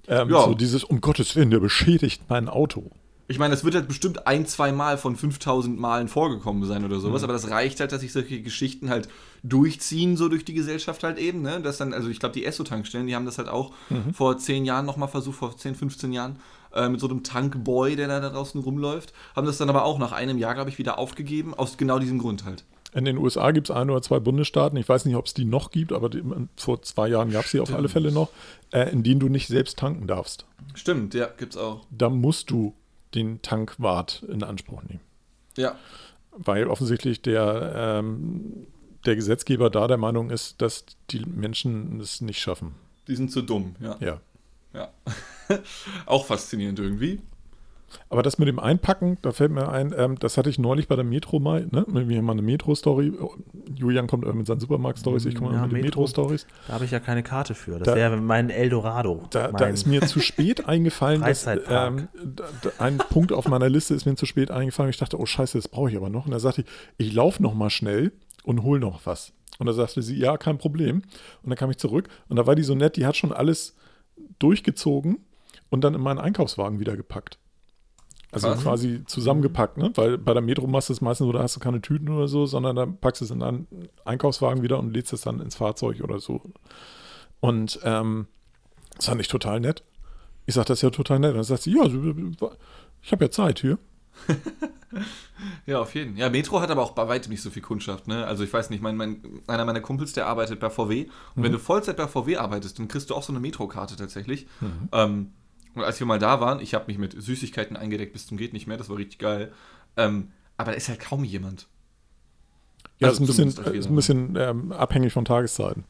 ähm, 0.08 0.30
Ja. 0.30 0.44
so 0.44 0.54
dieses, 0.54 0.84
um 0.84 1.02
Gottes 1.02 1.36
Willen, 1.36 1.50
der 1.50 1.60
beschädigt 1.60 2.24
mein 2.30 2.48
Auto. 2.50 2.92
Ich 3.30 3.40
meine, 3.40 3.52
das 3.54 3.64
wird 3.66 3.76
halt 3.76 3.88
bestimmt 3.90 4.26
ein, 4.26 4.46
zwei 4.46 4.72
Mal 4.72 4.98
von 4.98 5.16
5000 5.18 5.78
Malen 5.78 6.08
vorgekommen 6.08 6.64
sein 6.66 6.86
oder 6.86 6.96
Mhm. 6.98 7.02
sowas, 7.02 7.24
aber 7.24 7.34
das 7.34 7.50
reicht 7.50 7.80
halt, 7.82 7.92
dass 7.92 8.00
sich 8.02 8.14
solche 8.14 8.42
Geschichten 8.42 8.90
halt 8.90 9.10
durchziehen, 9.44 10.16
so 10.18 10.30
durch 10.30 10.46
die 10.46 10.54
Gesellschaft 10.54 11.04
halt 11.04 11.18
eben, 11.18 11.42
ne? 11.42 11.60
Das 11.62 11.78
dann, 11.78 11.94
also 11.94 12.10
ich 12.10 12.20
glaube, 12.20 12.34
die 12.34 12.46
Esso-Tankstellen, 12.46 13.08
die 13.08 13.16
haben 13.16 13.26
das 13.26 13.38
halt 13.38 13.50
auch 13.50 13.72
Mhm. 13.90 14.14
vor 14.14 14.38
10 14.38 14.66
Jahren 14.66 14.86
nochmal 14.86 15.10
versucht, 15.10 15.38
vor 15.38 15.58
10, 15.58 15.76
15 15.76 16.14
Jahren, 16.14 16.38
äh, 16.74 16.90
mit 16.90 17.00
so 17.00 17.08
einem 17.10 17.24
Tankboy, 17.24 17.96
der 17.96 18.08
da 18.08 18.30
draußen 18.30 18.62
rumläuft, 18.62 19.14
haben 19.36 19.46
das 19.48 19.58
dann 19.58 19.70
aber 19.70 19.84
auch 19.86 20.00
nach 20.00 20.12
einem 20.12 20.38
Jahr, 20.38 20.54
glaube 20.54 20.70
ich, 20.70 20.78
wieder 20.78 20.98
aufgegeben, 20.98 21.54
aus 21.54 21.78
genau 21.78 22.00
diesem 22.00 22.20
Grund 22.20 22.46
halt. 22.46 22.64
In 22.94 23.04
den 23.06 23.18
USA 23.18 23.52
gibt 23.52 23.70
es 23.70 23.76
ein 23.76 23.90
oder 23.90 24.02
zwei 24.02 24.20
Bundesstaaten, 24.20 24.78
ich 24.78 24.88
weiß 24.88 25.06
nicht, 25.06 25.16
ob 25.18 25.26
es 25.26 25.34
die 25.34 25.44
noch 25.46 25.72
gibt, 25.72 25.92
aber 25.92 26.10
die, 26.10 26.24
vor 26.56 26.82
zwei 26.82 27.10
Jahren 27.10 27.32
gab 27.32 27.46
es 27.46 27.52
die 27.52 27.60
auf 27.60 27.74
alle 27.74 27.90
Fälle 27.90 28.12
noch, 28.12 28.30
äh, 28.72 28.90
in 28.92 29.04
denen 29.04 29.20
du 29.20 29.28
nicht 29.28 29.48
selbst 29.48 29.78
tanken 29.78 30.08
darfst. 30.08 30.46
Stimmt, 30.76 31.14
ja, 31.14 31.28
gibt's 31.38 31.58
auch. 31.58 31.86
Da 31.92 32.10
musst 32.10 32.50
du 32.50 32.74
den 33.16 33.42
Tankwart 33.42 34.24
in 34.28 34.44
Anspruch 34.44 34.84
nehmen. 34.84 35.02
Ja. 35.56 35.76
Weil 36.32 36.68
offensichtlich 36.68 37.22
der, 37.22 37.74
ähm, 37.76 38.68
der 39.06 39.16
Gesetzgeber 39.16 39.70
da 39.70 39.88
der 39.88 39.98
Meinung 39.98 40.30
ist, 40.30 40.62
dass 40.62 40.86
die 41.10 41.26
Menschen 41.26 42.00
es 42.00 42.22
nicht 42.22 42.40
schaffen. 42.40 42.76
Die 43.08 43.16
sind 43.16 43.32
zu 43.32 43.42
dumm, 43.42 43.76
ja. 43.80 43.98
Ja. 44.00 44.22
ja. 44.74 44.90
auch 46.06 46.26
faszinierend 46.26 46.80
irgendwie. 46.80 47.22
Aber 48.10 48.22
das 48.22 48.38
mit 48.38 48.48
dem 48.48 48.60
Einpacken, 48.60 49.18
da 49.22 49.32
fällt 49.32 49.52
mir 49.52 49.70
ein, 49.70 49.94
ähm, 49.98 50.18
das 50.20 50.38
hatte 50.38 50.50
ich 50.50 50.60
neulich 50.60 50.88
bei 50.88 50.96
der 50.96 51.06
Metro 51.06 51.40
mal, 51.40 51.68
ne? 51.72 51.86
Wir 51.88 52.18
haben 52.18 52.26
mal 52.26 52.34
eine 52.34 52.42
Metro-Story. 52.42 53.14
Julian 53.76 54.08
kommt 54.08 54.32
mit 54.34 54.46
seinen 54.48 54.60
Supermarkt-Stories, 54.60 55.26
ich 55.26 55.36
komme 55.36 55.54
Ja, 55.54 55.62
mit 55.64 55.72
den 55.72 55.82
Metro. 55.82 56.02
Metro-Stories. 56.02 56.48
Da 56.68 56.74
habe 56.74 56.86
ich 56.86 56.92
ja 56.92 57.00
keine 57.00 57.24
Karte 57.24 57.56
für. 57.56 57.80
Das 57.80 57.86
Da- 57.88 57.96
wäre 57.96 58.18
mein 58.18 58.50
Eldorado. 58.50 59.24
Da, 59.30 59.48
da 59.52 59.66
mein, 59.66 59.74
ist 59.74 59.86
mir 59.88 60.02
zu 60.02 60.20
spät 60.20 60.66
eingefallen, 60.68 61.22
dass, 61.22 61.46
ähm, 61.48 62.08
da, 62.24 62.44
da, 62.62 62.70
ein 62.80 62.98
Punkt 62.98 63.32
auf 63.32 63.48
meiner 63.48 63.70
Liste 63.70 63.94
ist 63.94 64.06
mir 64.06 64.16
zu 64.16 64.26
spät 64.26 64.52
eingefallen. 64.52 64.90
Ich 64.90 64.98
dachte, 64.98 65.18
oh 65.20 65.26
Scheiße, 65.26 65.58
das 65.58 65.68
brauche 65.68 65.90
ich 65.90 65.96
aber 65.98 66.10
noch. 66.10 66.26
Und 66.26 66.32
da 66.32 66.40
sagte 66.40 66.62
ich, 66.98 67.08
ich 67.08 67.14
laufe 67.14 67.42
noch 67.42 67.54
mal 67.54 67.70
schnell 67.70 68.12
und 68.44 68.64
hol 68.64 68.80
noch 68.80 69.06
was. 69.06 69.34
Und 69.60 69.66
da 69.66 69.74
sagte 69.74 70.02
sie, 70.02 70.18
ja, 70.18 70.38
kein 70.38 70.58
Problem. 70.58 70.98
Und 71.42 71.50
dann 71.50 71.56
kam 71.58 71.72
ich 71.72 71.78
zurück 71.78 72.10
und 72.30 72.36
da 72.36 72.46
war 72.46 72.56
die 72.56 72.64
so 72.64 72.76
nett, 72.76 72.96
die 72.98 73.06
hat 73.06 73.16
schon 73.16 73.32
alles 73.32 73.76
durchgezogen 74.40 75.18
und 75.70 75.84
dann 75.84 75.94
in 75.96 76.02
meinen 76.02 76.20
Einkaufswagen 76.20 76.80
wieder 76.80 76.96
gepackt. 76.96 77.40
Also 78.32 78.50
Was? 78.50 78.62
quasi 78.62 79.04
zusammengepackt, 79.06 79.78
ne? 79.78 79.92
Weil 79.96 80.18
bei 80.18 80.34
der 80.34 80.42
Metro 80.42 80.68
machst 80.68 80.90
du 80.90 80.94
es 80.94 81.02
meistens 81.02 81.26
so, 81.26 81.32
da 81.32 81.40
hast 81.44 81.56
du 81.56 81.60
keine 81.60 81.82
Tüten 81.82 82.10
oder 82.10 82.28
so, 82.28 82.46
sondern 82.46 82.76
dann 82.76 82.98
packst 82.98 83.22
du 83.22 83.26
es 83.26 83.32
in 83.32 83.42
einen 83.42 83.68
Einkaufswagen 84.04 84.64
wieder 84.64 84.80
und 84.80 84.94
lädst 84.94 85.14
es 85.14 85.22
dann 85.22 85.40
ins 85.40 85.56
Fahrzeug 85.56 86.02
oder 86.02 86.20
so. 86.20 86.42
Und 87.40 87.80
ähm, 87.84 88.28
das 88.96 89.06
fand 89.06 89.22
ich 89.22 89.30
total 89.30 89.60
nett. 89.62 89.84
Ich 90.46 90.56
sage, 90.56 90.68
das 90.68 90.80
ist 90.80 90.82
ja 90.82 90.90
total 90.90 91.20
nett. 91.20 91.32
Und 91.32 91.38
dann 91.38 91.44
sagt 91.46 91.64
sie, 91.64 91.74
ja, 91.74 91.86
ich 93.02 93.12
habe 93.12 93.26
ja 93.26 93.32
Zeit 93.32 93.60
hier. 93.60 93.78
Ja, 95.66 95.82
auf 95.82 95.94
jeden 95.94 96.14
Fall. 96.14 96.22
Ja, 96.22 96.30
Metro 96.30 96.62
hat 96.62 96.72
aber 96.72 96.82
auch 96.82 96.92
bei 96.92 97.08
weitem 97.08 97.30
nicht 97.32 97.42
so 97.42 97.50
viel 97.50 97.62
Kundschaft. 97.62 98.08
Ne? 98.08 98.26
Also 98.26 98.44
ich 98.44 98.52
weiß 98.52 98.70
nicht, 98.70 98.82
mein, 98.82 98.96
mein, 98.96 99.22
einer 99.48 99.66
meiner 99.66 99.82
Kumpels, 99.82 100.14
der 100.14 100.26
arbeitet 100.26 100.60
bei 100.60 100.70
VW. 100.70 101.08
Und 101.36 101.44
wenn 101.44 101.52
du 101.52 101.60
Vollzeit 101.60 101.98
bei 101.98 102.08
VW 102.08 102.38
arbeitest, 102.38 102.80
dann 102.80 102.88
kriegst 102.88 103.10
du 103.10 103.16
auch 103.16 103.24
so 103.24 103.32
eine 103.32 103.40
Metro-Karte 103.40 103.96
tatsächlich. 103.96 104.48
Ähm, 104.92 105.32
und 105.80 105.86
als 105.86 106.00
wir 106.00 106.08
mal 106.08 106.20
da 106.20 106.40
waren, 106.40 106.60
ich 106.60 106.74
habe 106.74 106.86
mich 106.88 106.98
mit 106.98 107.22
Süßigkeiten 107.22 107.78
eingedeckt 107.78 108.14
bis 108.14 108.28
zum 108.28 108.38
geht 108.38 108.54
nicht 108.54 108.68
mehr, 108.68 108.78
das 108.78 108.90
war 108.90 108.98
richtig 108.98 109.20
geil. 109.20 109.52
Ähm, 109.96 110.32
aber 110.58 110.72
da 110.72 110.78
ist 110.78 110.90
halt 110.90 111.00
kaum 111.00 111.24
jemand. 111.24 111.68
Ja, 113.00 113.10
Also 113.10 113.24
ist 113.24 113.30
ein 113.40 113.46
bisschen, 113.46 113.74
ist 113.74 113.88
ein 113.88 113.96
bisschen 113.96 114.36
ähm, 114.38 114.72
abhängig 114.72 115.14
von 115.14 115.26
Tageszeiten. 115.26 115.84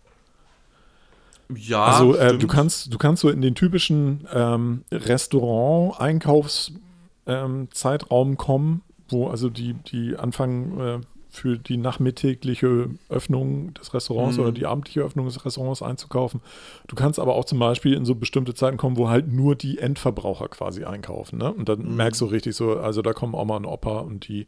Ja, 1.55 1.85
also 1.85 2.15
äh, 2.15 2.37
du 2.37 2.47
kannst, 2.47 2.93
du 2.93 2.97
kannst 2.97 3.21
so 3.21 3.29
in 3.29 3.41
den 3.41 3.55
typischen 3.55 4.27
ähm, 4.33 4.83
Restaurant-Einkaufszeitraum 4.91 6.81
ähm, 7.25 7.69
Zeitraum 7.71 8.35
kommen, 8.35 8.81
wo 9.07 9.29
also 9.29 9.49
die, 9.49 9.73
die 9.73 10.17
anfangen 10.17 10.79
äh, 10.79 10.99
für 11.37 11.57
die 11.57 11.77
nachmittägliche 11.77 12.89
Öffnung 13.09 13.73
des 13.75 13.93
Restaurants 13.93 14.37
Mhm. 14.37 14.43
oder 14.43 14.51
die 14.51 14.65
abendliche 14.65 15.01
Öffnung 15.01 15.25
des 15.25 15.45
Restaurants 15.45 15.81
einzukaufen. 15.81 16.41
Du 16.87 16.95
kannst 16.95 17.19
aber 17.19 17.35
auch 17.35 17.45
zum 17.45 17.59
Beispiel 17.59 17.93
in 17.93 18.05
so 18.05 18.15
bestimmte 18.15 18.53
Zeiten 18.53 18.77
kommen, 18.77 18.97
wo 18.97 19.07
halt 19.09 19.31
nur 19.31 19.55
die 19.55 19.77
Endverbraucher 19.77 20.47
quasi 20.49 20.83
einkaufen. 20.83 21.37
Ne? 21.39 21.53
Und 21.53 21.69
dann 21.69 21.79
Mhm. 21.83 21.95
merkst 21.95 22.19
du 22.21 22.25
richtig 22.25 22.55
so, 22.55 22.77
also 22.77 23.01
da 23.01 23.13
kommen 23.13 23.33
Oma 23.33 23.57
und 23.57 23.65
Opa 23.65 23.99
und 23.99 24.27
die, 24.27 24.47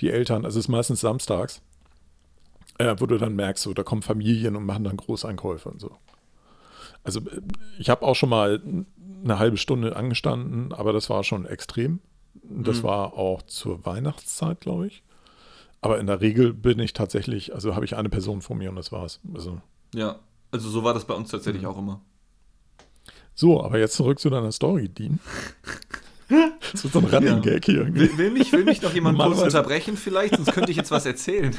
die 0.00 0.10
Eltern. 0.10 0.44
Also 0.44 0.58
es 0.58 0.64
ist 0.66 0.68
meistens 0.68 1.00
samstags, 1.00 1.62
äh, 2.78 2.96
wo 2.98 3.06
du 3.06 3.18
dann 3.18 3.36
merkst, 3.36 3.62
so, 3.62 3.72
da 3.72 3.82
kommen 3.82 4.02
Familien 4.02 4.56
und 4.56 4.66
machen 4.66 4.84
dann 4.84 4.96
Großeinkäufe 4.96 5.68
und 5.70 5.80
so. 5.80 5.92
Also 7.04 7.20
äh, 7.20 7.40
ich 7.78 7.90
habe 7.90 8.02
auch 8.02 8.14
schon 8.16 8.28
mal 8.28 8.60
eine 9.22 9.38
halbe 9.38 9.56
Stunde 9.56 9.96
angestanden, 9.96 10.72
aber 10.72 10.92
das 10.92 11.08
war 11.10 11.22
schon 11.24 11.46
extrem. 11.46 12.00
Das 12.42 12.78
Mhm. 12.78 12.82
war 12.82 13.14
auch 13.14 13.42
zur 13.42 13.86
Weihnachtszeit, 13.86 14.60
glaube 14.60 14.88
ich. 14.88 15.02
Aber 15.84 15.98
in 16.00 16.06
der 16.06 16.22
Regel 16.22 16.54
bin 16.54 16.78
ich 16.78 16.94
tatsächlich, 16.94 17.54
also 17.54 17.74
habe 17.74 17.84
ich 17.84 17.94
eine 17.94 18.08
Person 18.08 18.40
vor 18.40 18.56
mir 18.56 18.70
und 18.70 18.76
das 18.76 18.90
war's. 18.90 19.20
Also 19.34 19.60
Ja, 19.94 20.18
also 20.50 20.70
so 20.70 20.82
war 20.82 20.94
das 20.94 21.04
bei 21.04 21.12
uns 21.12 21.28
Mhm. 21.28 21.32
tatsächlich 21.36 21.66
auch 21.66 21.76
immer. 21.76 22.00
so, 23.34 23.62
aber 23.62 23.78
jetzt 23.78 23.92
zurück 23.94 24.18
zu 24.18 24.30
deiner 24.30 24.50
Story, 24.50 24.88
Dean. 24.88 25.20
Das 26.72 26.82
ist 26.86 26.92
so 26.94 27.00
ein 27.00 27.04
Running 27.04 27.42
Gag 27.42 27.66
hier 27.66 27.80
irgendwie. 27.80 28.00
Will, 28.00 28.16
will, 28.18 28.30
mich, 28.30 28.50
will 28.50 28.64
mich 28.64 28.80
noch 28.80 28.94
jemand 28.94 29.18
kurz 29.18 29.42
unterbrechen 29.42 29.98
vielleicht? 29.98 30.34
Sonst 30.36 30.52
könnte 30.52 30.70
ich 30.70 30.76
jetzt 30.78 30.90
was 30.90 31.04
erzählen. 31.04 31.54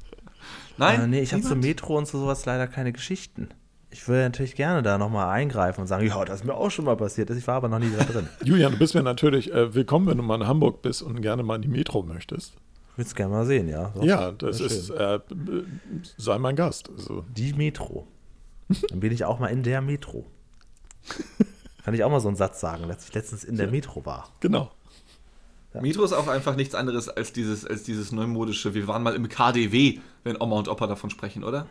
Nein? 0.78 1.02
Äh, 1.02 1.06
nee, 1.08 1.20
ich 1.20 1.32
habe 1.34 1.42
zur 1.42 1.50
Niemand? 1.50 1.66
Metro 1.66 1.98
und 1.98 2.08
so 2.08 2.18
sowas 2.18 2.46
leider 2.46 2.66
keine 2.68 2.92
Geschichten. 2.92 3.48
Ich 3.90 4.08
würde 4.08 4.22
natürlich 4.22 4.56
gerne 4.56 4.82
da 4.82 4.96
nochmal 4.96 5.28
eingreifen 5.28 5.82
und 5.82 5.86
sagen, 5.88 6.06
ja, 6.06 6.24
das 6.24 6.40
ist 6.40 6.46
mir 6.46 6.54
auch 6.54 6.70
schon 6.70 6.86
mal 6.86 6.96
passiert. 6.96 7.28
Ich 7.28 7.46
war 7.46 7.56
aber 7.56 7.68
noch 7.68 7.78
nie 7.80 7.92
da 7.96 8.02
drin. 8.04 8.26
Julian, 8.44 8.72
du 8.72 8.78
bist 8.78 8.94
mir 8.94 9.02
natürlich 9.02 9.52
äh, 9.52 9.74
willkommen, 9.74 10.06
wenn 10.06 10.16
du 10.16 10.22
mal 10.22 10.36
in 10.40 10.46
Hamburg 10.46 10.80
bist 10.80 11.02
und 11.02 11.20
gerne 11.20 11.42
mal 11.42 11.56
in 11.56 11.62
die 11.62 11.68
Metro 11.68 12.02
möchtest. 12.02 12.54
Ich 12.92 12.98
würde 12.98 13.08
es 13.08 13.14
gerne 13.14 13.32
mal 13.32 13.46
sehen, 13.46 13.68
ja. 13.68 13.90
Doch, 13.94 14.02
ja, 14.04 14.32
das 14.32 14.60
ist, 14.60 14.90
äh, 14.90 15.18
sei 16.18 16.38
mein 16.38 16.56
Gast. 16.56 16.90
Also, 16.90 17.24
Die 17.34 17.54
Metro. 17.54 18.06
Dann 18.88 19.00
bin 19.00 19.12
ich 19.12 19.24
auch 19.24 19.38
mal 19.38 19.48
in 19.48 19.62
der 19.62 19.80
Metro. 19.80 20.26
Kann 21.84 21.94
ich 21.94 22.04
auch 22.04 22.10
mal 22.10 22.20
so 22.20 22.28
einen 22.28 22.36
Satz 22.36 22.60
sagen, 22.60 22.86
dass 22.88 23.08
ich 23.08 23.14
letztens 23.14 23.44
in 23.44 23.56
der 23.56 23.68
Metro 23.70 24.04
war. 24.04 24.28
genau. 24.40 24.70
Metro 25.80 26.04
ist 26.04 26.12
auch 26.12 26.28
einfach 26.28 26.54
nichts 26.54 26.74
anderes 26.74 27.08
als 27.08 27.32
dieses, 27.32 27.66
als 27.66 27.82
dieses 27.82 28.12
neumodische, 28.12 28.74
wir 28.74 28.86
waren 28.88 29.02
mal 29.02 29.14
im 29.14 29.26
KDW, 29.26 30.00
wenn 30.22 30.38
Oma 30.38 30.58
und 30.58 30.68
Opa 30.68 30.86
davon 30.86 31.08
sprechen, 31.08 31.44
oder? 31.44 31.66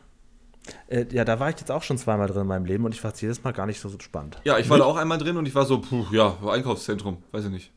Äh, 0.88 1.06
ja, 1.12 1.24
da 1.24 1.40
war 1.40 1.52
ich 1.52 1.60
jetzt 1.60 1.70
auch 1.70 1.84
schon 1.84 2.00
zweimal 2.00 2.26
drin 2.28 2.42
in 2.42 2.48
meinem 2.48 2.66
Leben 2.66 2.84
und 2.84 2.96
ich 2.96 3.02
fand 3.02 3.14
es 3.14 3.22
jedes 3.22 3.44
Mal 3.44 3.52
gar 3.52 3.68
nicht 3.68 3.80
so, 3.80 3.90
so 3.90 4.00
spannend. 4.00 4.42
Ja, 4.44 4.58
ich 4.58 4.70
war 4.72 4.80
da 4.80 4.86
auch 4.86 4.96
einmal 4.98 5.20
drin 5.20 5.38
und 5.38 5.48
ich 5.48 5.54
war 5.54 5.66
so, 5.66 5.82
puh, 5.82 6.06
ja, 6.12 6.36
Einkaufszentrum, 6.48 7.18
weiß 7.32 7.46
ich 7.46 7.52
nicht. 7.52 7.72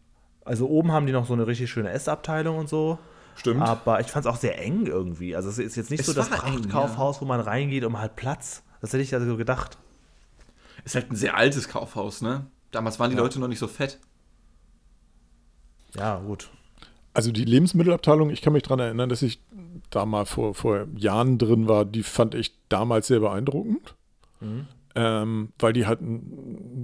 Also 0.47 0.67
oben 0.67 0.93
haben 0.93 1.07
die 1.07 1.13
noch 1.13 1.27
so 1.27 1.35
eine 1.35 1.47
richtig 1.47 1.71
schöne 1.71 1.91
Essabteilung 1.91 2.57
und 2.57 2.71
so. 2.71 2.99
Stimmt. 3.35 3.63
Aber 3.63 4.01
ich 4.01 4.07
fand 4.07 4.27
es 4.27 4.33
auch 4.33 4.37
sehr 4.37 4.61
eng 4.61 4.87
irgendwie. 4.87 5.35
Also 5.37 5.49
es 5.49 5.59
ist 5.59 5.77
jetzt 5.77 5.91
nicht 5.91 6.01
Es 6.01 6.07
so 6.07 6.13
das 6.13 6.31
Prachtkaufhaus, 6.31 7.21
wo 7.21 7.25
man 7.25 7.41
reingeht 7.41 7.85
um 7.85 7.99
halt 7.99 8.17
Platz. 8.17 8.63
Das 8.81 8.93
hätte 8.93 9.03
ich 9.03 9.15
also 9.15 9.37
gedacht. 9.37 9.79
Ist 10.85 10.95
halt 10.95 11.11
ein 11.11 11.17
sehr 11.17 11.37
altes 11.37 11.69
Kaufhaus, 11.69 12.23
ne? 12.23 12.47
Damals 12.71 12.99
waren 12.99 13.11
die 13.11 13.17
Leute 13.17 13.41
noch 13.41 13.49
nicht 13.49 13.59
so 13.59 13.69
fett. 13.69 13.99
Ja, 15.95 16.19
gut. 16.19 16.51
Also 17.13 17.31
die 17.31 17.45
Lebensmittelabteilung, 17.45 18.31
ich 18.31 18.43
kann 18.43 18.53
mich 18.53 18.65
daran 18.65 18.81
erinnern, 18.81 19.09
dass 19.09 19.23
ich 19.23 19.41
da 19.91 20.05
mal 20.05 20.27
vor, 20.27 20.55
vor 20.55 20.87
Jahren 20.97 21.39
drin 21.39 21.69
war, 21.69 21.85
die 21.85 22.03
fand 22.03 22.35
ich 22.35 22.55
damals 22.69 23.07
sehr 23.07 23.21
beeindruckend. 23.21 23.95
ähm, 24.97 25.53
weil 25.59 25.73
die 25.73 25.87
halt 25.87 26.01
eine 26.01 26.21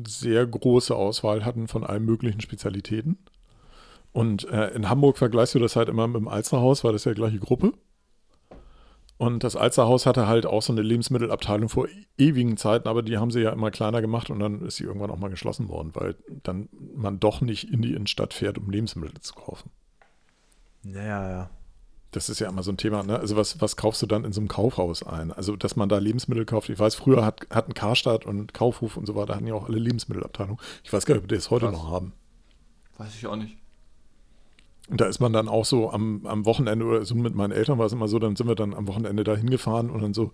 sehr 0.06 0.46
große 0.46 0.94
Auswahl 0.94 1.44
hatten 1.44 1.68
von 1.68 1.84
allen 1.84 2.04
möglichen 2.04 2.40
Spezialitäten. 2.40 3.18
Und 4.12 4.48
äh, 4.48 4.70
in 4.70 4.88
Hamburg 4.88 5.18
vergleichst 5.18 5.54
du 5.54 5.58
das 5.58 5.76
halt 5.76 5.88
immer 5.88 6.06
mit 6.06 6.20
dem 6.20 6.28
Alsterhaus, 6.28 6.82
weil 6.84 6.92
das 6.92 7.04
ja 7.04 7.12
die 7.12 7.20
gleiche 7.20 7.38
Gruppe. 7.38 7.72
Und 9.20 9.44
das 9.44 9.54
Alsterhaus 9.54 10.06
hatte 10.06 10.26
halt 10.26 10.46
auch 10.46 10.62
so 10.62 10.72
eine 10.72 10.80
Lebensmittelabteilung 10.80 11.68
vor 11.68 11.88
ewigen 12.16 12.56
Zeiten, 12.56 12.88
aber 12.88 13.02
die 13.02 13.18
haben 13.18 13.30
sie 13.30 13.40
ja 13.40 13.50
immer 13.50 13.70
kleiner 13.70 14.00
gemacht 14.00 14.30
und 14.30 14.40
dann 14.40 14.62
ist 14.62 14.76
sie 14.76 14.84
irgendwann 14.84 15.10
auch 15.10 15.18
mal 15.18 15.28
geschlossen 15.28 15.68
worden, 15.68 15.90
weil 15.92 16.16
dann 16.42 16.70
man 16.96 17.20
doch 17.20 17.42
nicht 17.42 17.70
in 17.70 17.82
die 17.82 17.92
Innenstadt 17.92 18.32
fährt, 18.32 18.56
um 18.56 18.70
Lebensmittel 18.70 19.20
zu 19.20 19.34
kaufen. 19.34 19.70
Ja, 20.84 21.02
ja, 21.02 21.30
ja. 21.30 21.50
Das 22.12 22.30
ist 22.30 22.40
ja 22.40 22.48
immer 22.48 22.62
so 22.62 22.72
ein 22.72 22.78
Thema, 22.78 23.02
ne? 23.02 23.18
Also 23.18 23.36
was, 23.36 23.60
was 23.60 23.76
kaufst 23.76 24.00
du 24.00 24.06
dann 24.06 24.24
in 24.24 24.32
so 24.32 24.40
einem 24.40 24.48
Kaufhaus 24.48 25.02
ein? 25.02 25.30
Also, 25.30 25.54
dass 25.54 25.76
man 25.76 25.90
da 25.90 25.98
Lebensmittel 25.98 26.46
kauft. 26.46 26.70
Ich 26.70 26.78
weiß, 26.78 26.94
früher 26.94 27.22
hat, 27.22 27.46
hatten 27.50 27.74
Karstadt 27.74 28.24
und 28.24 28.54
Kaufhof 28.54 28.96
und 28.96 29.06
so 29.06 29.14
weiter, 29.14 29.36
hatten 29.36 29.46
ja 29.46 29.52
auch 29.52 29.68
alle 29.68 29.78
Lebensmittelabteilungen. 29.78 30.58
Ich 30.82 30.92
weiß 30.92 31.04
gar 31.04 31.14
nicht, 31.14 31.24
ob 31.24 31.28
die 31.28 31.34
das 31.34 31.50
heute 31.50 31.66
Krass. 31.66 31.76
noch 31.76 31.90
haben. 31.90 32.14
Weiß 32.96 33.14
ich 33.14 33.26
auch 33.26 33.36
nicht. 33.36 33.59
Und 34.90 35.00
da 35.00 35.06
ist 35.06 35.20
man 35.20 35.32
dann 35.32 35.48
auch 35.48 35.64
so 35.64 35.90
am, 35.90 36.26
am 36.26 36.44
Wochenende 36.44 36.84
oder 36.84 37.04
so 37.04 37.14
mit 37.14 37.34
meinen 37.34 37.52
Eltern 37.52 37.78
war 37.78 37.86
es 37.86 37.92
immer 37.92 38.08
so, 38.08 38.18
dann 38.18 38.34
sind 38.36 38.48
wir 38.48 38.56
dann 38.56 38.74
am 38.74 38.88
Wochenende 38.88 39.22
da 39.22 39.36
hingefahren 39.36 39.88
und 39.88 40.02
dann 40.02 40.14
so 40.14 40.32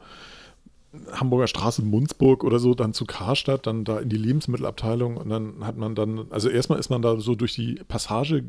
Hamburger 1.12 1.46
Straße 1.46 1.82
Munzburg 1.82 2.42
oder 2.42 2.58
so, 2.58 2.74
dann 2.74 2.94
zu 2.94 3.04
Karstadt, 3.04 3.66
dann 3.66 3.84
da 3.84 3.98
in 3.98 4.08
die 4.08 4.16
Lebensmittelabteilung 4.16 5.18
und 5.18 5.28
dann 5.28 5.66
hat 5.66 5.76
man 5.76 5.94
dann, 5.94 6.26
also 6.30 6.48
erstmal 6.48 6.78
ist 6.78 6.88
man 6.88 7.02
da 7.02 7.20
so 7.20 7.34
durch 7.34 7.54
die 7.54 7.74
Passage 7.86 8.44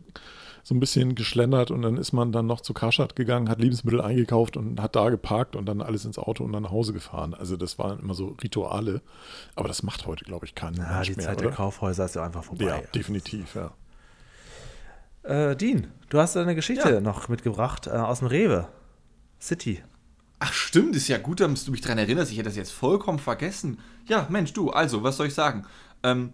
so 0.63 0.75
ein 0.75 0.79
bisschen 0.79 1.15
geschlendert 1.15 1.71
und 1.71 1.81
dann 1.81 1.97
ist 1.97 2.11
man 2.11 2.31
dann 2.31 2.45
noch 2.45 2.61
zu 2.61 2.73
Karstadt 2.73 3.15
gegangen, 3.15 3.49
hat 3.49 3.59
Lebensmittel 3.59 4.01
eingekauft 4.01 4.57
und 4.57 4.81
hat 4.81 4.95
da 4.95 5.09
geparkt 5.09 5.55
und 5.55 5.65
dann 5.65 5.81
alles 5.81 6.03
ins 6.05 6.17
Auto 6.17 6.43
und 6.43 6.51
dann 6.51 6.63
nach 6.63 6.71
Hause 6.71 6.93
gefahren. 6.93 7.33
Also 7.33 7.55
das 7.57 7.79
waren 7.79 7.99
immer 7.99 8.13
so 8.13 8.35
Rituale, 8.43 9.01
aber 9.55 9.67
das 9.67 9.83
macht 9.83 10.05
heute, 10.05 10.25
glaube 10.25 10.45
ich, 10.45 10.55
keinen 10.55 10.77
Ja, 10.77 11.01
die 11.01 11.11
mehr, 11.11 11.25
Zeit 11.25 11.37
oder? 11.37 11.47
der 11.47 11.55
Kaufhäuser 11.55 12.05
ist 12.05 12.15
ja 12.15 12.23
einfach 12.23 12.43
vorbei. 12.43 12.65
Ja, 12.65 12.81
definitiv, 12.93 13.55
ja. 13.55 13.71
Äh, 15.27 15.55
Dean, 15.55 15.87
du 16.09 16.19
hast 16.19 16.37
eine 16.37 16.55
Geschichte 16.55 16.89
Ja. 16.89 17.01
noch 17.01 17.27
mitgebracht 17.27 17.87
äh, 17.87 17.91
aus 17.91 18.19
dem 18.19 18.27
Rewe. 18.29 18.67
City. 19.39 19.83
Ach 20.39 20.53
stimmt, 20.53 20.95
ist 20.95 21.07
ja 21.07 21.17
gut, 21.17 21.39
dass 21.39 21.65
du 21.65 21.71
mich 21.71 21.81
daran 21.81 21.97
erinnerst. 21.97 22.31
Ich 22.31 22.37
hätte 22.37 22.49
das 22.49 22.55
jetzt 22.57 22.71
vollkommen 22.71 23.19
vergessen. 23.19 23.79
Ja, 24.07 24.27
Mensch, 24.29 24.53
du, 24.53 24.69
also, 24.69 25.03
was 25.03 25.17
soll 25.17 25.27
ich 25.27 25.33
sagen? 25.33 25.65
Ähm, 26.03 26.31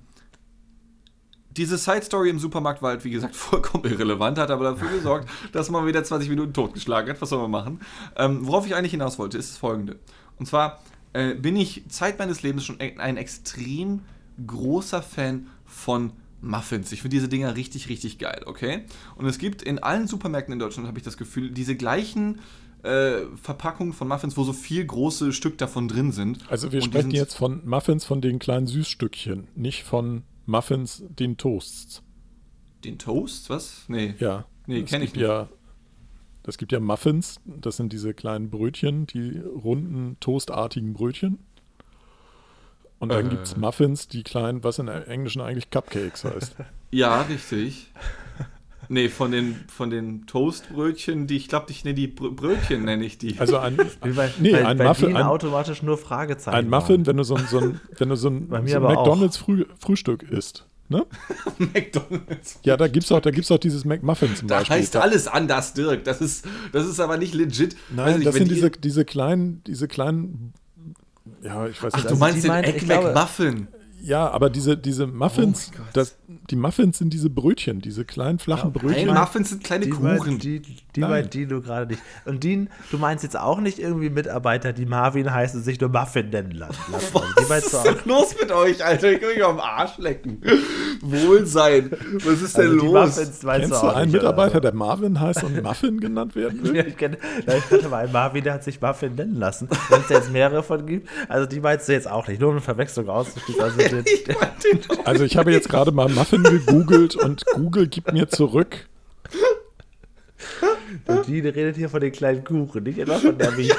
diese 1.52 1.78
Side-Story 1.78 2.30
im 2.30 2.40
Supermarkt 2.40 2.82
war 2.82 2.92
halt, 2.92 3.04
wie 3.04 3.12
gesagt, 3.12 3.36
vollkommen 3.36 3.86
irrelevant, 3.86 4.38
hat 4.38 4.52
aber 4.52 4.64
dafür 4.72 4.90
gesorgt, 4.90 5.30
dass 5.54 5.70
man 5.70 5.86
wieder 5.88 6.04
20 6.04 6.30
Minuten 6.30 6.54
totgeschlagen 6.54 7.10
hat. 7.14 7.22
Was 7.22 7.30
soll 7.30 7.42
man 7.42 7.52
machen? 7.52 7.82
Ähm, 8.16 8.46
worauf 8.46 8.66
ich 8.68 8.76
eigentlich 8.76 8.92
hinaus 8.92 9.18
wollte, 9.20 9.38
ist 9.38 9.52
das 9.52 9.58
folgende. 9.58 9.98
Und 10.38 10.48
zwar 10.48 10.82
äh, 11.14 11.34
bin 11.36 11.56
ich 11.56 11.84
Zeit 11.90 12.20
meines 12.20 12.42
Lebens 12.44 12.66
schon 12.66 12.80
ein 12.80 13.18
extrem 13.18 14.02
großer 14.46 15.02
Fan 15.02 15.48
von 15.66 16.12
Muffins. 16.44 16.92
Ich 16.92 17.02
finde 17.02 17.16
diese 17.16 17.30
Dinger 17.30 17.56
richtig, 17.56 17.90
richtig 17.90 18.20
geil, 18.20 18.44
okay? 18.46 18.84
Und 19.16 19.26
es 19.26 19.38
gibt 19.38 19.62
in 19.62 19.80
allen 19.80 20.08
Supermärkten 20.08 20.54
in 20.54 20.60
Deutschland, 20.60 20.88
habe 20.88 20.98
ich 20.98 21.04
das 21.04 21.18
Gefühl, 21.18 21.52
diese 21.52 21.76
gleichen 21.76 22.42
äh, 22.84 23.22
Verpackungen 23.42 23.94
von 23.94 24.08
Muffins, 24.08 24.36
wo 24.36 24.44
so 24.44 24.54
viel 24.54 24.86
große 24.86 25.32
Stück 25.32 25.58
davon 25.58 25.88
drin 25.88 26.12
sind. 26.12 26.40
Also 26.50 26.72
wir 26.72 26.82
Und 26.82 26.90
sprechen 26.90 27.12
jetzt 27.12 27.36
von 27.36 27.66
Muffins, 27.66 28.04
von 28.04 28.22
den 28.22 28.40
kleinen 28.40 28.68
Süßstückchen, 28.68 29.48
nicht 29.56 29.84
von 29.84 30.24
Muffins, 30.46 31.04
den 31.08 31.38
Toasts. 31.38 32.04
Den 32.84 33.00
Toast? 33.00 33.50
Was? 33.50 33.86
Nee. 33.88 34.16
Ja. 34.20 34.46
Nee, 34.68 34.82
Es 34.82 34.90
kenn 34.90 35.02
ich 35.02 35.14
gibt 35.14 35.24
Ja, 35.24 35.48
das 36.44 36.58
gibt 36.58 36.74
ja 36.74 36.82
Muffins, 36.82 37.40
das 37.46 37.78
sind 37.78 37.94
diese 37.94 38.14
kleinen 38.14 38.50
Brötchen, 38.50 39.08
die 39.08 39.40
runden, 39.40 40.18
toastartigen 40.20 40.94
Brötchen. 40.94 41.40
Und 43.04 43.10
dann 43.10 43.26
Äh. 43.26 43.30
gibt 43.32 43.44
es 43.48 43.58
Muffins, 43.58 44.08
die 44.08 44.24
kleinen, 44.24 44.64
was 44.64 44.80
in 44.80 44.88
Englischen 44.88 45.42
eigentlich 45.42 45.70
Cupcakes 45.70 46.24
heißt. 46.24 46.56
Ja, 46.92 47.22
richtig. 47.24 47.92
Nee, 48.88 49.10
von 49.10 49.32
den, 49.32 49.56
von 49.68 49.90
den 49.90 50.26
Toastbrötchen, 50.28 51.26
die, 51.28 51.38
ich 51.38 51.48
glaube, 51.50 51.66
ich 51.72 51.84
nenne 51.84 51.96
die 51.96 52.08
Brö 52.08 52.30
Brötchen, 52.32 52.86
nenne 52.86 53.04
ich 53.04 53.18
die. 53.18 53.40
Also 53.40 53.58
ein, 53.58 53.76
bei, 54.16 54.32
Nee, 54.40 54.52
bei, 54.52 54.66
ein 54.66 54.78
bei 54.78 54.84
Muffin- 54.86 55.16
ein- 55.18 55.24
automatisch 55.26 55.82
nur 55.84 55.98
Fragezeichen. 55.98 56.56
ein 56.56 56.70
Muffin, 56.70 57.06
wenn 57.08 57.18
du 57.18 57.24
so 57.24 57.36
ein, 57.36 57.46
so 57.48 57.60
ein, 57.60 57.82
wenn 57.98 58.10
du 58.10 58.16
so 58.16 58.30
ein, 58.30 58.48
so 58.50 58.56
ein 58.56 58.74
aber 58.76 58.90
auch. 58.98 59.06
McDonalds 59.06 59.38
Früh, 59.38 59.66
Frühstück 59.80 60.24
isst. 60.24 60.66
Ne? 60.88 61.06
McDonalds. 61.58 62.60
Ja, 62.64 62.78
da 62.78 62.88
gibt 62.88 63.06
es 63.06 63.12
auch, 63.12 63.22
da 63.22 63.32
gibt's 63.32 63.52
auch 63.52 63.58
dieses 63.58 63.86
McMuffin 63.86 64.36
zum 64.36 64.48
Da 64.48 64.60
Beispiel. 64.60 64.78
heißt 64.78 64.96
Da- 64.96 65.00
alles 65.02 65.28
anders, 65.28 65.74
Dirk. 65.74 66.04
Das 66.04 66.22
ist, 66.22 66.46
das 66.72 66.86
ist 66.88 67.00
aber 67.00 67.18
nicht 67.18 67.34
legit. 67.34 67.76
Nein, 67.96 68.16
nicht, 68.20 68.28
das 68.28 68.36
sind 68.36 68.50
die- 68.50 68.56
diese, 68.56 68.70
diese 68.72 69.04
kleinen, 69.06 69.64
diese 69.66 69.88
kleinen, 69.88 70.54
ja, 71.42 71.68
ich 71.68 71.82
weiß 71.82 71.94
Ach, 71.94 71.98
nicht. 71.98 72.06
du 72.06 72.14
Also 72.14 72.20
meinst 72.20 72.44
den 72.44 72.52
Egg 72.52 72.86
McMuffin. 72.86 73.68
Ja, 74.06 74.30
aber 74.30 74.50
diese, 74.50 74.78
diese 74.78 75.08
Muffins, 75.08 75.72
Oh 75.74 75.82
das, 75.94 76.18
die 76.50 76.58
Muffins 76.58 76.98
sind 76.98 77.14
diese 77.14 77.30
Brötchen, 77.30 77.80
diese 77.80 78.04
kleinen 78.04 78.38
flachen 78.38 78.74
Nein, 78.74 78.82
Brötchen. 78.82 79.14
Muffins 79.14 79.50
sind 79.52 79.64
kleine 79.64 79.86
Die, 79.86 79.92
Kuchen. 79.92 80.04
meint, 80.18 80.44
die, 80.44 80.60
die 80.60 81.00
Nein. 81.00 81.30
die 81.32 81.46
du 81.48 81.62
gerade 81.62 81.88
nicht. 81.88 82.02
Und 82.26 82.44
Dean, 82.44 82.70
du 82.92 82.98
meinst 82.98 83.24
jetzt 83.24 83.38
auch 83.40 83.62
nicht 83.62 83.80
irgendwie 83.80 84.10
Mitarbeiter, 84.10 84.74
die 84.74 84.86
Marvin 84.86 85.34
heißen, 85.34 85.64
sich 85.64 85.80
nur 85.80 85.90
Muffin 85.90 86.30
nennen 86.32 86.52
lassen. 86.52 86.76
Also 86.94 87.20
die 87.38 87.42
Was 87.44 87.50
meinst 87.50 87.74
ist 87.74 87.84
denn 87.86 87.96
los 88.06 88.36
mit 88.40 88.52
euch, 88.52 88.84
Alter? 88.84 89.12
Ich 89.14 89.22
kann 89.22 89.30
mich 89.30 89.42
auf 89.44 89.54
den 89.56 89.62
Arsch 89.62 89.98
lecken. 89.98 90.42
Wohlsein. 91.02 91.92
Was 92.26 92.42
ist 92.42 92.58
denn 92.58 92.72
Also 92.72 92.86
los? 92.86 92.94
Muffins 93.18 93.40
Kennst 93.42 93.44
du 93.44 93.68
du 93.70 93.76
auch 93.76 93.96
einen 93.96 94.12
nicht, 94.12 94.20
oder? 94.22 94.30
Mitarbeiter, 94.32 94.62
der 94.62 94.74
Marvin 94.74 95.20
heißt 95.20 95.44
und 95.44 95.64
Muffin 95.64 96.00
genannt 96.00 96.36
werden 96.36 96.62
will? 96.64 96.74
Ja, 96.76 96.84
ich, 96.86 96.98
kenn, 96.98 97.16
ja, 97.48 97.54
ich 97.56 97.70
hatte 97.72 97.88
mal 97.90 98.04
einen 98.04 98.12
Marvin, 98.12 98.44
der 98.44 98.54
hat 98.54 98.64
sich 98.64 98.82
Muffin 98.82 99.16
nennen 99.16 99.36
lassen. 99.36 99.70
Wenn 99.90 100.02
es 100.02 100.08
da 100.08 100.16
jetzt 100.16 100.32
mehrere 100.32 100.64
von 100.64 100.86
gibt, 100.86 101.08
also 101.30 101.46
die 101.48 101.60
meinst 101.60 101.88
du 101.88 101.94
jetzt 101.94 102.10
auch 102.10 102.28
nicht, 102.28 102.40
nur 102.42 102.50
um 102.50 102.56
eine 102.56 102.62
Verwechslung 102.62 103.08
auszuschließen. 103.10 103.62
Also 103.62 103.78
den, 104.02 104.80
Ich. 104.80 105.06
Also 105.06 105.24
ich 105.24 105.38
habe 105.38 105.52
jetzt 105.52 105.70
gerade 105.70 105.92
mal 105.92 106.10
Muffin 106.10 106.44
gegoogelt 106.44 107.16
und 107.16 107.46
Google 107.54 107.88
gibt 107.88 108.14
mir 108.14 108.28
zurück. 108.28 108.88
Dean 111.08 111.46
redet 111.46 111.76
hier 111.76 111.90
von 111.90 112.02
den 112.02 112.12
kleinen 112.12 112.44
Kuchen, 112.44 112.84
nicht 112.84 112.98
immer 112.98 113.20
von 113.20 113.38
der 113.38 113.56
wie 113.58 113.72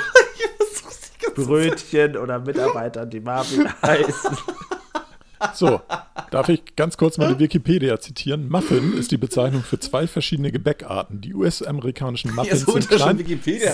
Brötchen 1.34 2.16
oder 2.16 2.38
Mitarbeitern, 2.38 3.10
die 3.10 3.20
Marvin 3.20 3.68
heißen. 3.82 4.36
So, 5.54 5.80
darf 6.30 6.48
ich 6.48 6.76
ganz 6.76 6.96
kurz 6.96 7.18
mal 7.18 7.34
die 7.34 7.40
Wikipedia 7.40 8.00
zitieren? 8.00 8.48
Muffin 8.48 8.94
ist 8.96 9.10
die 9.10 9.16
Bezeichnung 9.16 9.62
für 9.62 9.78
zwei 9.78 10.06
verschiedene 10.06 10.52
Gebäckarten. 10.52 11.20
Die 11.20 11.34
US-amerikanischen 11.34 12.34
Muffins 12.34 12.62
so 12.62 12.72
sind, 12.72 12.88
klein, 12.88 13.18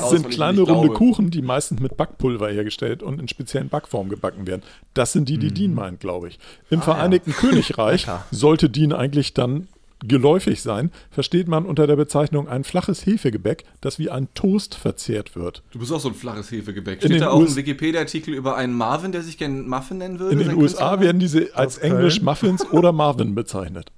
raus, 0.00 0.10
sind 0.10 0.30
kleine 0.30 0.60
runde 0.62 0.88
glaube. 0.88 0.94
Kuchen, 0.94 1.30
die 1.30 1.42
meistens 1.42 1.80
mit 1.80 1.96
Backpulver 1.96 2.50
hergestellt 2.50 3.02
und 3.02 3.20
in 3.20 3.28
speziellen 3.28 3.68
Backformen 3.68 4.10
gebacken 4.10 4.46
werden. 4.46 4.62
Das 4.94 5.12
sind 5.12 5.28
die, 5.28 5.38
die 5.38 5.52
Dean 5.52 5.74
meint, 5.74 6.00
glaube 6.00 6.28
ich. 6.28 6.38
Im 6.70 6.82
Vereinigten 6.82 7.32
Königreich 7.36 8.06
Lecker. 8.06 8.24
sollte 8.30 8.70
Dean 8.70 8.92
eigentlich 8.92 9.34
dann 9.34 9.68
geläufig 10.06 10.62
sein, 10.62 10.90
versteht 11.10 11.48
man 11.48 11.66
unter 11.66 11.86
der 11.86 11.96
Bezeichnung 11.96 12.48
ein 12.48 12.64
flaches 12.64 13.04
Hefegebäck, 13.06 13.64
das 13.80 13.98
wie 13.98 14.10
ein 14.10 14.28
Toast 14.34 14.74
verzehrt 14.74 15.36
wird. 15.36 15.62
Du 15.72 15.78
bist 15.78 15.92
auch 15.92 16.00
so 16.00 16.08
ein 16.08 16.14
flaches 16.14 16.50
Hefegebäck. 16.50 17.02
In 17.02 17.08
Steht 17.08 17.12
den 17.12 17.20
da 17.20 17.30
auch 17.30 17.40
US 17.40 17.50
ein 17.50 17.56
Wikipedia-Artikel 17.56 18.34
über 18.34 18.56
einen 18.56 18.74
Marvin, 18.74 19.12
der 19.12 19.22
sich 19.22 19.38
gerne 19.38 19.62
Muffin 19.62 19.98
nennen 19.98 20.18
würde? 20.18 20.32
In 20.32 20.38
den 20.38 20.56
USA 20.56 21.00
werden 21.00 21.18
diese 21.18 21.54
als 21.54 21.80
Köln. 21.80 21.92
Englisch 21.92 22.22
Muffins 22.22 22.64
oder 22.70 22.92
Marvin 22.92 23.34
bezeichnet. 23.34 23.92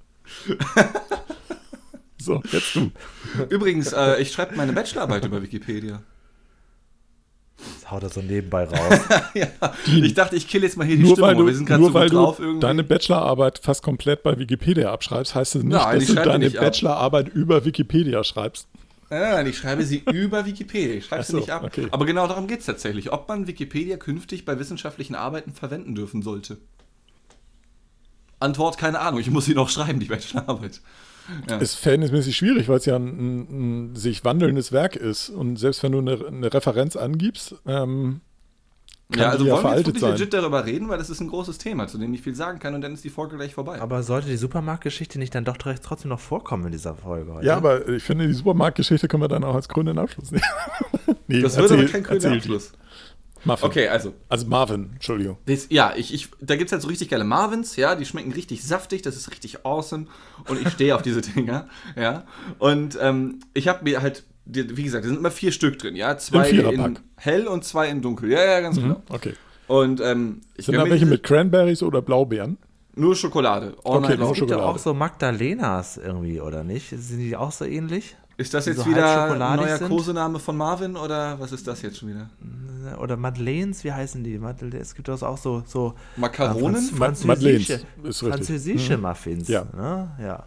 so, 2.17 2.41
jetzt 2.51 2.75
du. 2.75 2.91
Übrigens, 3.49 3.93
äh, 3.93 4.21
ich 4.21 4.31
schreibe 4.31 4.55
meine 4.55 4.73
Bachelorarbeit 4.73 5.25
über 5.25 5.41
Wikipedia. 5.41 6.01
Das 7.81 7.91
haut 7.91 8.03
er 8.03 8.09
so 8.09 8.21
nebenbei 8.21 8.65
raus. 8.65 8.99
ja. 9.33 9.47
Ich 9.85 10.13
dachte, 10.13 10.35
ich 10.35 10.47
kill 10.47 10.63
jetzt 10.63 10.77
mal 10.77 10.85
hier 10.85 10.97
die 10.97 11.03
Nur 11.03 11.13
Stimmung. 11.13 11.29
weil 11.29 11.35
du, 11.37 11.45
wir 11.47 11.55
sind 11.55 11.65
gerade 11.65 11.81
nur 11.81 11.89
so 11.89 11.93
weil 11.95 12.09
drauf 12.09 12.37
du 12.37 12.43
irgendwie. 12.43 12.59
deine 12.61 12.83
Bachelorarbeit 12.83 13.59
fast 13.63 13.83
komplett 13.83 14.23
bei 14.23 14.37
Wikipedia 14.37 14.91
abschreibst, 14.91 15.35
heißt 15.35 15.55
es 15.55 15.63
nicht, 15.63 15.73
Nein, 15.73 15.99
dass 15.99 16.07
du 16.07 16.15
deine 16.15 16.45
nicht 16.45 16.57
ab. 16.57 16.65
Bachelorarbeit 16.65 17.29
über 17.29 17.65
Wikipedia 17.65 18.23
schreibst. 18.23 18.67
Nein, 19.09 19.21
nein, 19.21 19.31
nein, 19.33 19.47
ich 19.47 19.57
schreibe 19.57 19.83
sie 19.83 20.03
über 20.11 20.45
Wikipedia. 20.45 20.95
Ich 20.95 21.05
schreibe 21.05 21.21
Ach 21.21 21.25
sie 21.25 21.31
so, 21.33 21.37
nicht 21.39 21.49
ab. 21.51 21.63
okay. 21.63 21.87
Aber 21.91 22.05
genau 22.05 22.25
darum 22.27 22.47
geht 22.47 22.61
es 22.61 22.65
tatsächlich. 22.65 23.11
Ob 23.13 23.27
man 23.27 23.45
Wikipedia 23.47 23.97
künftig 23.97 24.43
bei 24.45 24.57
wissenschaftlichen 24.57 25.13
Arbeiten 25.15 25.53
verwenden 25.53 25.93
dürfen 25.93 26.21
sollte. 26.23 26.57
Antwort, 28.39 28.77
keine 28.77 28.99
Ahnung. 28.99 29.19
Ich 29.19 29.29
muss 29.29 29.45
sie 29.45 29.53
noch 29.53 29.69
schreiben, 29.69 29.99
die 29.99 30.07
Bachelorarbeit. 30.07 30.81
Ja. 31.49 31.57
Ist 31.57 31.75
verhältnismäßig 31.75 32.35
schwierig, 32.35 32.67
weil 32.67 32.77
es 32.77 32.85
ja 32.85 32.95
ein, 32.95 33.07
ein, 33.07 33.91
ein 33.91 33.95
sich 33.95 34.25
wandelndes 34.25 34.71
Werk 34.71 34.95
ist. 34.95 35.29
Und 35.29 35.57
selbst 35.57 35.83
wenn 35.83 35.93
du 35.93 35.99
eine, 35.99 36.25
eine 36.27 36.53
Referenz 36.53 36.95
angibst, 36.95 37.55
ähm, 37.65 38.21
kann 39.11 39.21
ja, 39.21 39.29
also 39.29 39.43
die 39.43 39.49
ja 39.49 39.55
wollen 39.55 39.63
wir 39.63 39.69
jetzt 39.69 39.83
veraltet 39.83 39.87
wirklich 39.87 40.01
sein. 40.01 40.11
legit 40.11 40.33
darüber 40.33 40.65
reden, 40.65 40.89
weil 40.89 40.97
das 40.97 41.09
ist 41.09 41.19
ein 41.19 41.27
großes 41.27 41.57
Thema, 41.59 41.87
zu 41.87 41.97
dem 41.97 42.13
ich 42.13 42.21
viel 42.21 42.35
sagen 42.35 42.59
kann 42.59 42.73
und 42.73 42.81
dann 42.81 42.93
ist 42.93 43.03
die 43.03 43.09
Folge 43.09 43.35
gleich 43.35 43.53
vorbei. 43.53 43.79
Aber 43.79 44.01
sollte 44.01 44.27
die 44.27 44.37
Supermarktgeschichte 44.37 45.19
nicht 45.19 45.35
dann 45.35 45.45
doch 45.45 45.57
trotzdem 45.57 46.09
noch 46.09 46.19
vorkommen 46.19 46.65
in 46.65 46.71
dieser 46.71 46.95
Folge 46.95 47.33
heute? 47.33 47.45
Ja, 47.45 47.57
aber 47.57 47.87
ich 47.87 48.03
finde, 48.03 48.27
die 48.27 48.33
Supermarktgeschichte 48.33 49.07
können 49.07 49.23
wir 49.23 49.27
dann 49.27 49.43
auch 49.43 49.55
als 49.55 49.69
grünen 49.69 49.99
Abschluss 49.99 50.31
nehmen. 50.31 50.43
nee, 51.27 51.41
das 51.41 51.57
wird 51.57 51.71
aber 51.71 51.85
kein 51.85 52.03
grüner 52.03 52.31
Abschluss. 52.31 52.71
Muffin. 53.45 53.67
Okay, 53.67 53.87
also 53.87 54.13
Also 54.29 54.47
Marvin, 54.47 54.91
Entschuldigung. 54.93 55.37
Das, 55.45 55.67
ja, 55.69 55.93
ich, 55.95 56.13
ich, 56.13 56.29
da 56.41 56.55
gibt 56.55 56.67
es 56.69 56.71
halt 56.71 56.81
so 56.81 56.87
richtig 56.87 57.09
geile 57.09 57.23
Marvins, 57.23 57.75
ja, 57.75 57.95
die 57.95 58.05
schmecken 58.05 58.31
richtig 58.31 58.63
saftig, 58.63 59.01
das 59.01 59.15
ist 59.15 59.29
richtig 59.31 59.65
awesome 59.65 60.05
und 60.47 60.61
ich 60.61 60.69
stehe 60.69 60.95
auf 60.95 61.01
diese 61.01 61.21
Dinger, 61.35 61.67
ja. 61.95 62.23
Und 62.59 62.97
ähm, 63.01 63.39
ich 63.53 63.67
habe 63.67 63.83
mir 63.83 64.01
halt, 64.01 64.23
wie 64.45 64.83
gesagt, 64.83 65.03
da 65.05 65.07
sind 65.09 65.17
immer 65.19 65.31
vier 65.31 65.51
Stück 65.51 65.79
drin, 65.79 65.95
ja, 65.95 66.17
zwei 66.17 66.49
in 66.49 66.99
hell 67.17 67.47
und 67.47 67.63
zwei 67.63 67.89
in 67.89 68.01
dunkel, 68.01 68.31
ja, 68.31 68.43
ja, 68.43 68.59
ganz 68.61 68.77
genau. 68.77 69.01
Okay. 69.09 69.33
Und 69.67 70.01
ähm, 70.01 70.41
ich 70.57 70.65
Sind 70.65 70.75
da 70.75 70.89
welche 70.89 71.05
mit 71.05 71.23
Cranberries 71.23 71.83
oder 71.83 72.01
Blaubeeren? 72.01 72.57
nur 72.95 73.15
Schokolade. 73.15 73.75
All 73.85 73.97
Okay, 73.97 74.09
night 74.09 74.17
nur 74.19 74.27
long. 74.27 74.33
Es 74.33 74.39
gibt 74.39 74.49
ja 74.51 74.57
Schokolade. 74.57 74.75
auch 74.75 74.77
so 74.77 74.93
Magdalenas 74.93 75.97
irgendwie, 75.97 76.39
oder 76.41 76.63
nicht? 76.63 76.89
Sind 76.89 77.19
die 77.19 77.35
auch 77.35 77.51
so 77.51 77.65
ähnlich? 77.65 78.15
Ist 78.37 78.53
das 78.53 78.65
jetzt 78.65 78.79
so 78.79 78.85
wieder 78.87 79.31
ein 79.31 79.57
neuer 79.57 79.77
sind? 79.77 79.89
Kosename 79.89 80.39
von 80.39 80.57
Marvin 80.57 80.95
oder 80.95 81.39
was 81.39 81.51
ist 81.51 81.67
das 81.67 81.81
jetzt 81.83 81.97
schon 81.99 82.09
wieder? 82.09 82.29
Oder 82.99 83.15
Madeleines, 83.15 83.83
wie 83.83 83.91
heißen 83.91 84.23
die? 84.23 84.37
Madele 84.39 84.77
es 84.79 84.95
gibt 84.95 85.07
das 85.07 85.23
auch 85.23 85.37
so, 85.37 85.63
so 85.67 85.93
Makaronen? 86.17 86.75
Franz- 86.81 87.23
Ma- 87.23 87.35
französische, 87.35 87.81
Madeleines, 87.97 88.19
französische 88.19 88.97
Muffins. 88.97 89.47
Ja. 89.47 89.65
Ne? 89.75 90.11
ja. 90.19 90.45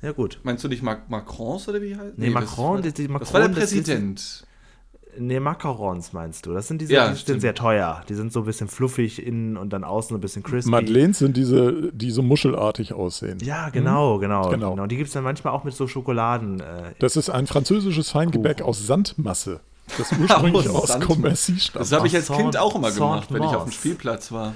Ja, 0.00 0.12
gut. 0.12 0.38
Meinst 0.44 0.62
du 0.62 0.68
nicht 0.68 0.82
Mac 0.82 1.10
Macrons 1.10 1.68
oder 1.68 1.82
wie 1.82 1.96
heißt? 1.96 2.16
Nee, 2.18 2.30
Macron, 2.30 2.82
das, 2.82 2.94
die- 2.94 3.08
die 3.08 3.12
das 3.18 3.32
war 3.32 3.40
der 3.40 3.48
Macron, 3.48 3.54
das 3.60 3.72
ist- 3.72 3.84
Präsident. 3.86 4.46
Nee, 5.16 5.40
Macarons 5.40 6.12
meinst 6.12 6.46
du? 6.46 6.52
Das 6.52 6.68
sind 6.68 6.80
diese, 6.80 6.92
Ja, 6.92 7.10
die 7.10 7.16
sind 7.24 7.40
sehr 7.40 7.54
teuer. 7.54 8.02
Die 8.08 8.14
sind 8.14 8.32
so 8.32 8.40
ein 8.40 8.44
bisschen 8.46 8.68
fluffig 8.68 9.24
innen 9.24 9.56
und 9.56 9.72
dann 9.72 9.84
außen 9.84 10.16
ein 10.16 10.20
bisschen 10.20 10.42
crispy. 10.42 10.70
Madeleines 10.70 11.18
sind 11.18 11.36
diese, 11.36 11.92
die 11.92 12.10
so 12.10 12.22
muschelartig 12.22 12.92
aussehen. 12.92 13.38
Ja, 13.42 13.68
genau, 13.70 14.18
genau. 14.18 14.48
Genau. 14.50 14.70
genau. 14.70 14.86
Die 14.86 14.96
gibt 14.96 15.08
es 15.08 15.14
dann 15.14 15.24
manchmal 15.24 15.52
auch 15.54 15.64
mit 15.64 15.74
so 15.74 15.86
Schokoladen. 15.88 16.60
Äh, 16.60 16.94
Das 16.98 17.16
ist 17.16 17.30
ein 17.30 17.46
französisches 17.46 18.10
Feingebäck 18.10 18.58
Kuchen. 18.58 18.68
aus 18.68 18.86
Sandmasse, 18.86 19.60
das 19.96 20.12
ursprünglich 20.20 20.68
Aus 20.68 20.90
aus 20.92 21.00
Commercy 21.00 21.58
stammt. 21.58 21.80
Das 21.82 21.92
habe 21.92 22.06
ich 22.06 22.14
als 22.14 22.28
Kind 22.30 22.56
auch 22.56 22.74
immer 22.76 22.90
gemacht, 22.92 23.28
wenn 23.32 23.42
ich 23.42 23.48
auf 23.48 23.64
dem. 23.64 23.72
Spielplatz 23.72 24.30
war. 24.32 24.54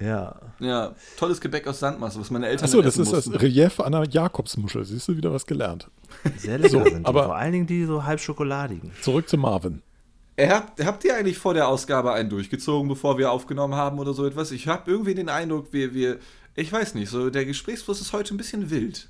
Ja. 0.00 0.34
Ja, 0.60 0.94
tolles 1.18 1.40
Gebäck 1.40 1.66
aus 1.66 1.80
Sandmasse, 1.80 2.20
was 2.20 2.30
meine 2.30 2.46
Eltern 2.48 2.64
Achso, 2.64 2.82
das 2.82 2.94
essen 2.94 3.02
ist 3.02 3.12
das 3.12 3.26
mussten. 3.26 3.40
Relief 3.40 3.80
einer 3.80 4.06
Jakobsmuschel. 4.08 4.84
Siehst 4.84 5.08
du 5.08 5.16
wieder 5.16 5.32
was 5.32 5.46
gelernt? 5.46 5.88
Sehr 6.38 6.58
lecker 6.58 6.70
So, 6.70 6.84
sind 6.84 7.00
die. 7.00 7.04
aber- 7.06 7.24
Vor 7.24 7.36
allen 7.36 7.52
Dingen 7.52 7.66
die 7.66 7.84
so 7.84 8.04
halb 8.04 8.20
schokoladigen. 8.20 8.92
Zurück 9.02 9.28
zu 9.28 9.36
Marvin. 9.38 9.82
Habt, 10.38 10.84
habt 10.84 11.02
ihr 11.04 11.16
eigentlich 11.16 11.38
vor 11.38 11.54
der 11.54 11.66
Ausgabe 11.66 12.12
einen 12.12 12.28
durchgezogen, 12.28 12.88
bevor 12.88 13.16
wir 13.16 13.30
aufgenommen 13.32 13.74
haben 13.74 13.98
oder 13.98 14.12
so 14.12 14.26
etwas? 14.26 14.50
Ich 14.50 14.68
habe 14.68 14.90
irgendwie 14.90 15.14
den 15.14 15.30
Eindruck, 15.30 15.72
wir, 15.72 15.94
wir, 15.94 16.18
ich 16.54 16.70
weiß 16.70 16.94
nicht, 16.94 17.08
so 17.08 17.30
der 17.30 17.46
Gesprächsfluss 17.46 18.02
ist 18.02 18.12
heute 18.12 18.34
ein 18.34 18.36
bisschen 18.36 18.68
wild, 18.70 19.08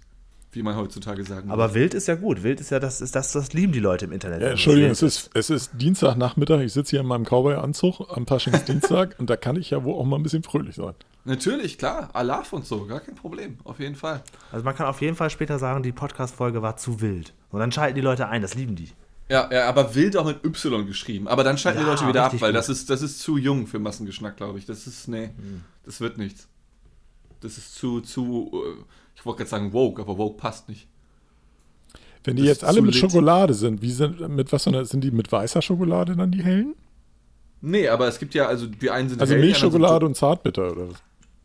wie 0.53 0.63
man 0.63 0.77
heutzutage 0.77 1.23
sagen 1.25 1.51
Aber 1.51 1.65
würde. 1.71 1.75
wild 1.75 1.95
ist 1.95 2.09
ja 2.09 2.15
gut. 2.15 2.43
Wild 2.43 2.61
ist 2.61 2.71
ja 2.71 2.79
das, 2.81 3.01
ist 3.01 3.15
das, 3.15 3.33
das 3.33 3.53
lieben 3.53 3.73
die 3.73 3.79
Leute 3.81 4.07
im 4.07 4.13
Internet. 4.13 4.41
Ja, 4.43 4.49
Entschuldigung, 4.49 4.91
es 4.91 5.03
ist, 5.03 5.31
es 5.35 5.51
ist 5.51 5.71
Dienstagnachmittag. 5.75 6.61
Ich 6.61 6.73
sitze 6.73 6.91
hier 6.93 7.01
in 7.01 7.07
meinem 7.07 7.25
Cowboy-Anzug 7.25 8.01
am 8.17 8.25
Paschingsdienstag 8.25 9.15
und 9.19 9.29
da 9.29 9.37
kann 9.37 9.57
ich 9.57 9.71
ja 9.71 9.85
wohl 9.85 9.95
auch 9.95 10.05
mal 10.05 10.17
ein 10.17 10.23
bisschen 10.23 10.43
fröhlich 10.43 10.77
sein. 10.77 10.95
Natürlich, 11.25 11.77
klar, 11.77 12.09
Alarv 12.13 12.53
und 12.53 12.65
so, 12.65 12.87
gar 12.87 13.01
kein 13.01 13.17
Problem, 13.17 13.59
auf 13.65 13.81
jeden 13.81 13.97
Fall. 13.97 14.23
Also 14.53 14.65
man 14.65 14.75
kann 14.77 14.87
auf 14.87 15.01
jeden 15.03 15.17
Fall 15.17 15.29
später 15.29 15.59
sagen, 15.59 15.83
die 15.83 15.93
Podcast-Folge 15.93 16.63
war 16.63 16.77
zu 16.77 17.01
wild. 17.01 17.35
Und 17.51 17.61
dann 17.61 17.73
schalten 17.73 17.97
die 17.97 18.01
Leute 18.01 18.29
ein, 18.29 18.43
das 18.43 18.55
lieben 18.55 18.77
die. 18.77 18.91
Ja, 19.29 19.51
ja, 19.53 19.69
aber 19.69 19.97
wild 19.97 20.17
auch 20.17 20.25
mit 20.25 20.45
Y 20.45 20.87
geschrieben. 20.87 21.27
Aber 21.27 21.43
dann 21.43 21.59
schalten 21.59 21.81
die 21.81 21.85
Ja, 21.85 21.91
Leute 21.91 22.07
wieder 22.07 22.25
ab, 22.27 22.33
weil 22.41 22.53
gut. 22.53 22.57
das 22.59 22.69
ist, 22.69 22.89
das 22.91 23.03
ist 23.03 23.19
zu 23.19 23.37
jung 23.39 23.67
für 23.67 23.81
Massengeschnack, 23.81 24.37
glaube 24.37 24.61
ich. 24.61 24.67
Das 24.67 24.87
ist, 24.87 25.09
nee, 25.09 25.31
Hm. 25.37 25.63
das 25.85 26.01
wird 26.01 26.17
nichts. 26.17 26.47
Das 27.41 27.59
ist 27.59 27.75
zu, 27.75 28.01
zu, 28.01 28.53
äh, 28.55 28.83
wollte 29.27 29.39
gerade 29.39 29.51
sagen 29.51 29.73
woke, 29.73 30.01
aber 30.03 30.19
woke 30.19 30.37
passt 30.39 30.69
nicht. 30.69 30.89
Wenn 32.25 32.37
die 32.37 32.45
Das 32.45 32.49
jetzt 32.49 32.65
alle 32.65 32.83
mit 32.83 32.95
lit. 32.95 33.01
Schokolade 33.01 33.55
sind, 33.55 33.83
wie 33.83 33.91
sind, 33.93 34.21
mit 34.29 34.53
was 34.53 34.65
sind 34.65 35.01
die 35.05 35.11
mit 35.11 35.31
weißer 35.31 35.63
Schokolade 35.63 36.17
dann 36.17 36.33
die 36.33 36.43
hellen? 36.43 36.75
Nee, 37.61 37.89
aber 37.89 38.09
es 38.09 38.19
gibt 38.19 38.35
ja, 38.35 38.47
also 38.47 38.67
die 38.67 38.91
einen 38.91 39.09
sind 39.09 39.21
Also 39.21 39.35
hell, 39.35 39.43
anderen 39.43 39.71
sind 39.71 39.81
Milchschokolade 39.81 40.07
und 40.07 40.15
Zartbitter 40.17 40.73
oder 40.73 40.91
was? 40.91 41.03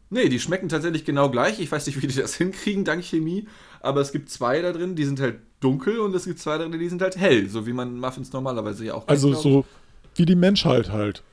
Nee, 0.09 0.27
die 0.27 0.39
schmecken 0.39 0.67
tatsächlich 0.69 1.05
genau 1.05 1.29
gleich. 1.29 1.59
Ich 1.59 1.71
weiß 1.71 1.87
nicht, 1.87 2.01
wie 2.01 2.07
die 2.07 2.15
das 2.15 2.35
hinkriegen, 2.37 2.83
dank 2.83 3.03
Chemie. 3.03 3.47
Aber 3.79 4.01
es 4.01 4.11
gibt 4.11 4.29
zwei 4.29 4.61
da 4.61 4.73
drin, 4.73 4.95
die 4.95 5.05
sind 5.05 5.19
halt 5.19 5.39
dunkel 5.61 5.99
und 5.99 6.13
es 6.15 6.25
gibt 6.25 6.39
zwei 6.39 6.57
da 6.57 6.67
drin, 6.67 6.79
die 6.79 6.89
sind 6.89 7.01
halt 7.01 7.15
hell. 7.17 7.47
So 7.49 7.65
wie 7.65 7.73
man 7.73 7.97
Muffins 7.97 8.33
normalerweise 8.33 8.85
ja 8.85 8.93
auch 8.93 9.07
Also 9.07 9.29
kennt, 9.29 9.41
glaub 9.41 9.53
so 9.53 9.65
wie 10.15 10.25
die 10.25 10.35
Menschheit 10.35 10.91
halt. 10.91 11.23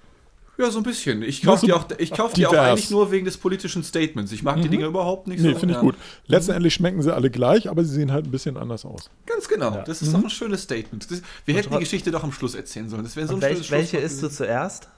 Ja, 0.59 0.71
so 0.73 0.79
ein 0.81 0.83
bisschen. 0.83 1.23
Ich 1.23 1.43
Ja, 1.43 1.51
kaufe 1.51 1.67
die 1.67 1.73
auch, 1.73 1.87
ich 1.99 2.11
kauf 2.11 2.33
die 2.33 2.45
auch 2.47 2.53
eigentlich 2.53 2.91
nur 2.91 3.13
wegen 3.13 3.25
des 3.25 3.37
politischen 3.37 3.85
Statements. 3.85 4.33
Ich 4.33 4.43
mag 4.43 4.61
die 4.61 4.69
Dinger 4.69 4.87
überhaupt 4.89 5.29
nicht 5.29 5.41
Nee, 5.41 5.53
so. 5.53 5.59
finde 5.61 5.75
ich 5.75 5.77
ja. 5.77 5.83
gut. 5.83 5.95
Letztendlich 6.27 6.75
schmecken 6.75 7.01
sie 7.01 7.15
alle 7.15 7.31
gleich, 7.31 7.69
aber 7.71 7.85
sie 7.85 7.95
sehen 7.95 8.11
halt 8.11 8.27
ein 8.27 8.31
bisschen 8.33 8.57
anders 8.57 8.85
aus. 8.85 9.09
Ganz 9.27 9.47
genau. 9.47 9.83
Das 9.87 10.03
ist 10.03 10.13
doch 10.13 10.23
ein 10.23 10.31
schönes 10.31 10.63
Statement. 10.63 11.09
Das, 11.11 11.23
wir 11.45 11.55
hätten 11.55 11.73
die 11.73 11.79
Geschichte 11.79 12.11
doch 12.11 12.25
am 12.25 12.33
Schluss 12.33 12.57
erzählen 12.57 12.89
sollen. 12.89 13.05
Das 13.05 13.15
wäre 13.15 13.29
so 13.29 13.35
ein 13.35 13.37
Und 13.37 13.43
schönes 13.45 13.71
welch, 13.71 13.93
welche 13.93 13.99
isst 13.99 14.21
du 14.23 14.29
zuerst? 14.29 14.89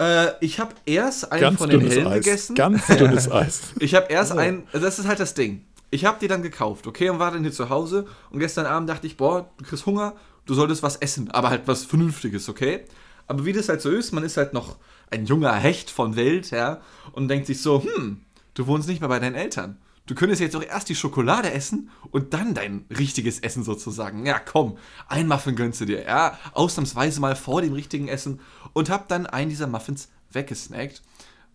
Äh, 0.00 0.28
ich 0.40 0.58
habe 0.60 0.74
erst 0.86 1.30
einen 1.32 1.40
Ganz 1.40 1.58
von 1.58 1.70
den 1.70 1.80
dünnes 1.80 1.94
hellen 1.94 2.06
Eis. 2.08 2.24
gegessen. 2.24 2.54
Ganz 2.56 2.86
dünnes 2.86 3.30
Eis. 3.30 3.60
Ich 3.80 3.94
habe 3.94 4.06
erst 4.12 4.32
einen, 4.32 4.64
also 4.72 4.84
das 4.84 4.98
ist 4.98 5.06
halt 5.06 5.20
das 5.20 5.34
Ding. 5.34 5.64
Ich 5.90 6.04
habe 6.04 6.18
die 6.20 6.28
dann 6.28 6.42
gekauft, 6.42 6.86
okay, 6.86 7.08
und 7.10 7.18
war 7.18 7.30
dann 7.30 7.42
hier 7.42 7.52
zu 7.52 7.68
Hause. 7.70 8.06
Und 8.30 8.40
gestern 8.40 8.66
Abend 8.66 8.88
dachte 8.90 9.06
ich, 9.06 9.16
boah, 9.16 9.48
du 9.56 9.64
kriegst 9.64 9.86
Hunger, 9.86 10.14
du 10.46 10.54
solltest 10.54 10.82
was 10.82 10.96
essen, 10.96 11.30
aber 11.30 11.48
halt 11.50 11.62
was 11.66 11.84
Vernünftiges, 11.84 12.48
okay? 12.48 12.80
Aber 13.28 13.44
wie 13.44 13.52
das 13.52 13.68
halt 13.68 13.80
so 13.80 13.90
ist, 13.90 14.12
man 14.12 14.24
ist 14.24 14.36
halt 14.36 14.52
noch 14.52 14.76
ein 15.10 15.26
junger 15.26 15.54
Hecht 15.54 15.90
von 15.90 16.16
Welt, 16.16 16.50
ja, 16.50 16.80
und 17.12 17.28
denkt 17.28 17.46
sich 17.46 17.62
so, 17.62 17.82
hm, 17.82 18.22
du 18.54 18.66
wohnst 18.66 18.88
nicht 18.88 19.00
mehr 19.00 19.08
bei 19.08 19.20
deinen 19.20 19.34
Eltern. 19.34 19.78
Du 20.06 20.14
könntest 20.14 20.40
jetzt 20.40 20.54
doch 20.54 20.64
erst 20.64 20.88
die 20.88 20.94
Schokolade 20.94 21.52
essen 21.52 21.90
und 22.10 22.32
dann 22.32 22.54
dein 22.54 22.86
richtiges 22.88 23.40
Essen 23.40 23.62
sozusagen. 23.62 24.24
Ja, 24.24 24.38
komm, 24.38 24.78
ein 25.06 25.28
Muffin 25.28 25.54
gönnst 25.54 25.82
du 25.82 25.84
dir, 25.84 26.02
ja, 26.02 26.38
ausnahmsweise 26.54 27.20
mal 27.20 27.36
vor 27.36 27.60
dem 27.60 27.74
richtigen 27.74 28.08
Essen 28.08 28.40
und 28.72 28.88
hab 28.88 29.08
dann 29.08 29.26
einen 29.26 29.50
dieser 29.50 29.66
Muffins 29.66 30.08
weggesnackt. 30.32 31.02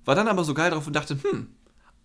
War 0.06 0.14
dann 0.14 0.28
aber 0.28 0.44
so 0.44 0.54
geil 0.54 0.70
drauf 0.70 0.86
und 0.86 0.96
dachte, 0.96 1.18
hm, 1.24 1.48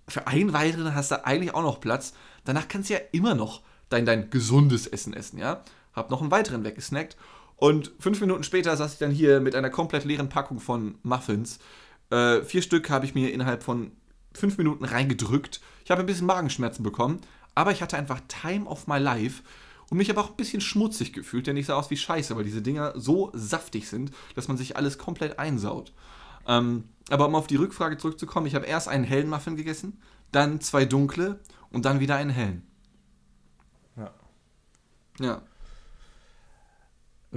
für 0.09 0.27
einen 0.27 0.55
weiteren 0.55 0.95
hast 0.95 1.11
du 1.11 1.25
eigentlich 1.27 1.55
auch 1.55 1.63
noch 1.63 1.81
Platz. 1.81 2.15
Danach 2.45 2.67
kannst 2.67 2.89
du 2.89 2.95
ja 2.95 3.01
immer 3.13 3.35
noch 3.35 3.61
dein, 3.91 4.07
dein 4.07 4.31
gesundes 4.31 4.87
Essen 4.87 5.13
essen, 5.13 5.39
ja? 5.39 5.63
Hab 5.93 6.11
noch 6.11 6.23
einen 6.23 6.31
weiteren 6.31 6.65
weggesnackt. 6.65 7.17
Und 7.59 7.91
fünf 7.99 8.21
Minuten 8.21 8.45
später 8.45 8.77
saß 8.77 8.95
ich 8.95 8.99
dann 8.99 9.11
hier 9.11 9.41
mit 9.41 9.55
einer 9.55 9.69
komplett 9.69 10.05
leeren 10.05 10.29
Packung 10.29 10.61
von 10.61 10.97
Muffins. 11.03 11.59
Äh, 12.11 12.43
vier 12.43 12.63
Stück 12.63 12.89
habe 12.89 13.05
ich 13.05 13.15
mir 13.15 13.33
innerhalb 13.33 13.65
von 13.65 13.91
fünf 14.33 14.57
Minuten 14.59 14.85
reingedrückt. 14.85 15.61
Ich 15.85 15.91
habe 15.91 16.01
ein 16.01 16.07
bisschen 16.07 16.27
Magenschmerzen 16.27 16.85
bekommen, 16.85 17.21
aber 17.57 17.73
ich 17.73 17.83
hatte 17.83 17.97
einfach 17.97 18.21
Time 18.29 18.67
of 18.67 18.87
my 18.87 18.99
life 18.99 19.43
und 19.91 19.99
mich 19.99 20.09
aber 20.09 20.21
auch 20.21 20.31
ein 20.31 20.37
bisschen 20.37 20.61
schmutzig 20.61 21.13
gefühlt, 21.13 21.49
denn 21.49 21.57
ich 21.57 21.67
sah 21.67 21.75
aus 21.75 21.91
wie 21.91 21.97
Scheiße, 21.97 22.37
weil 22.37 22.45
diese 22.45 22.63
Dinger 22.63 22.93
so 22.95 23.33
saftig 23.35 23.89
sind, 23.89 24.13
dass 24.37 24.47
man 24.47 24.57
sich 24.57 24.77
alles 24.77 24.97
komplett 24.97 25.41
einsaut. 25.41 25.93
Ähm, 26.47 26.85
aber 27.11 27.27
um 27.27 27.35
auf 27.35 27.49
die 27.49 27.57
Rückfrage 27.57 27.99
zurückzukommen, 27.99 28.47
ich 28.47 28.55
habe 28.55 28.67
erst 28.67 28.87
einen 28.87 29.05
hellen 29.05 29.29
Muffin 29.29 29.57
gegessen, 29.57 30.01
dann 30.31 30.61
zwei 30.61 30.85
dunkle 30.85 31.41
und 31.71 31.85
dann 31.85 31.99
wieder 31.99 32.15
einen 32.15 32.31
hellen. 32.31 32.63
Ja. 33.97 34.15
Ja. 35.19 35.43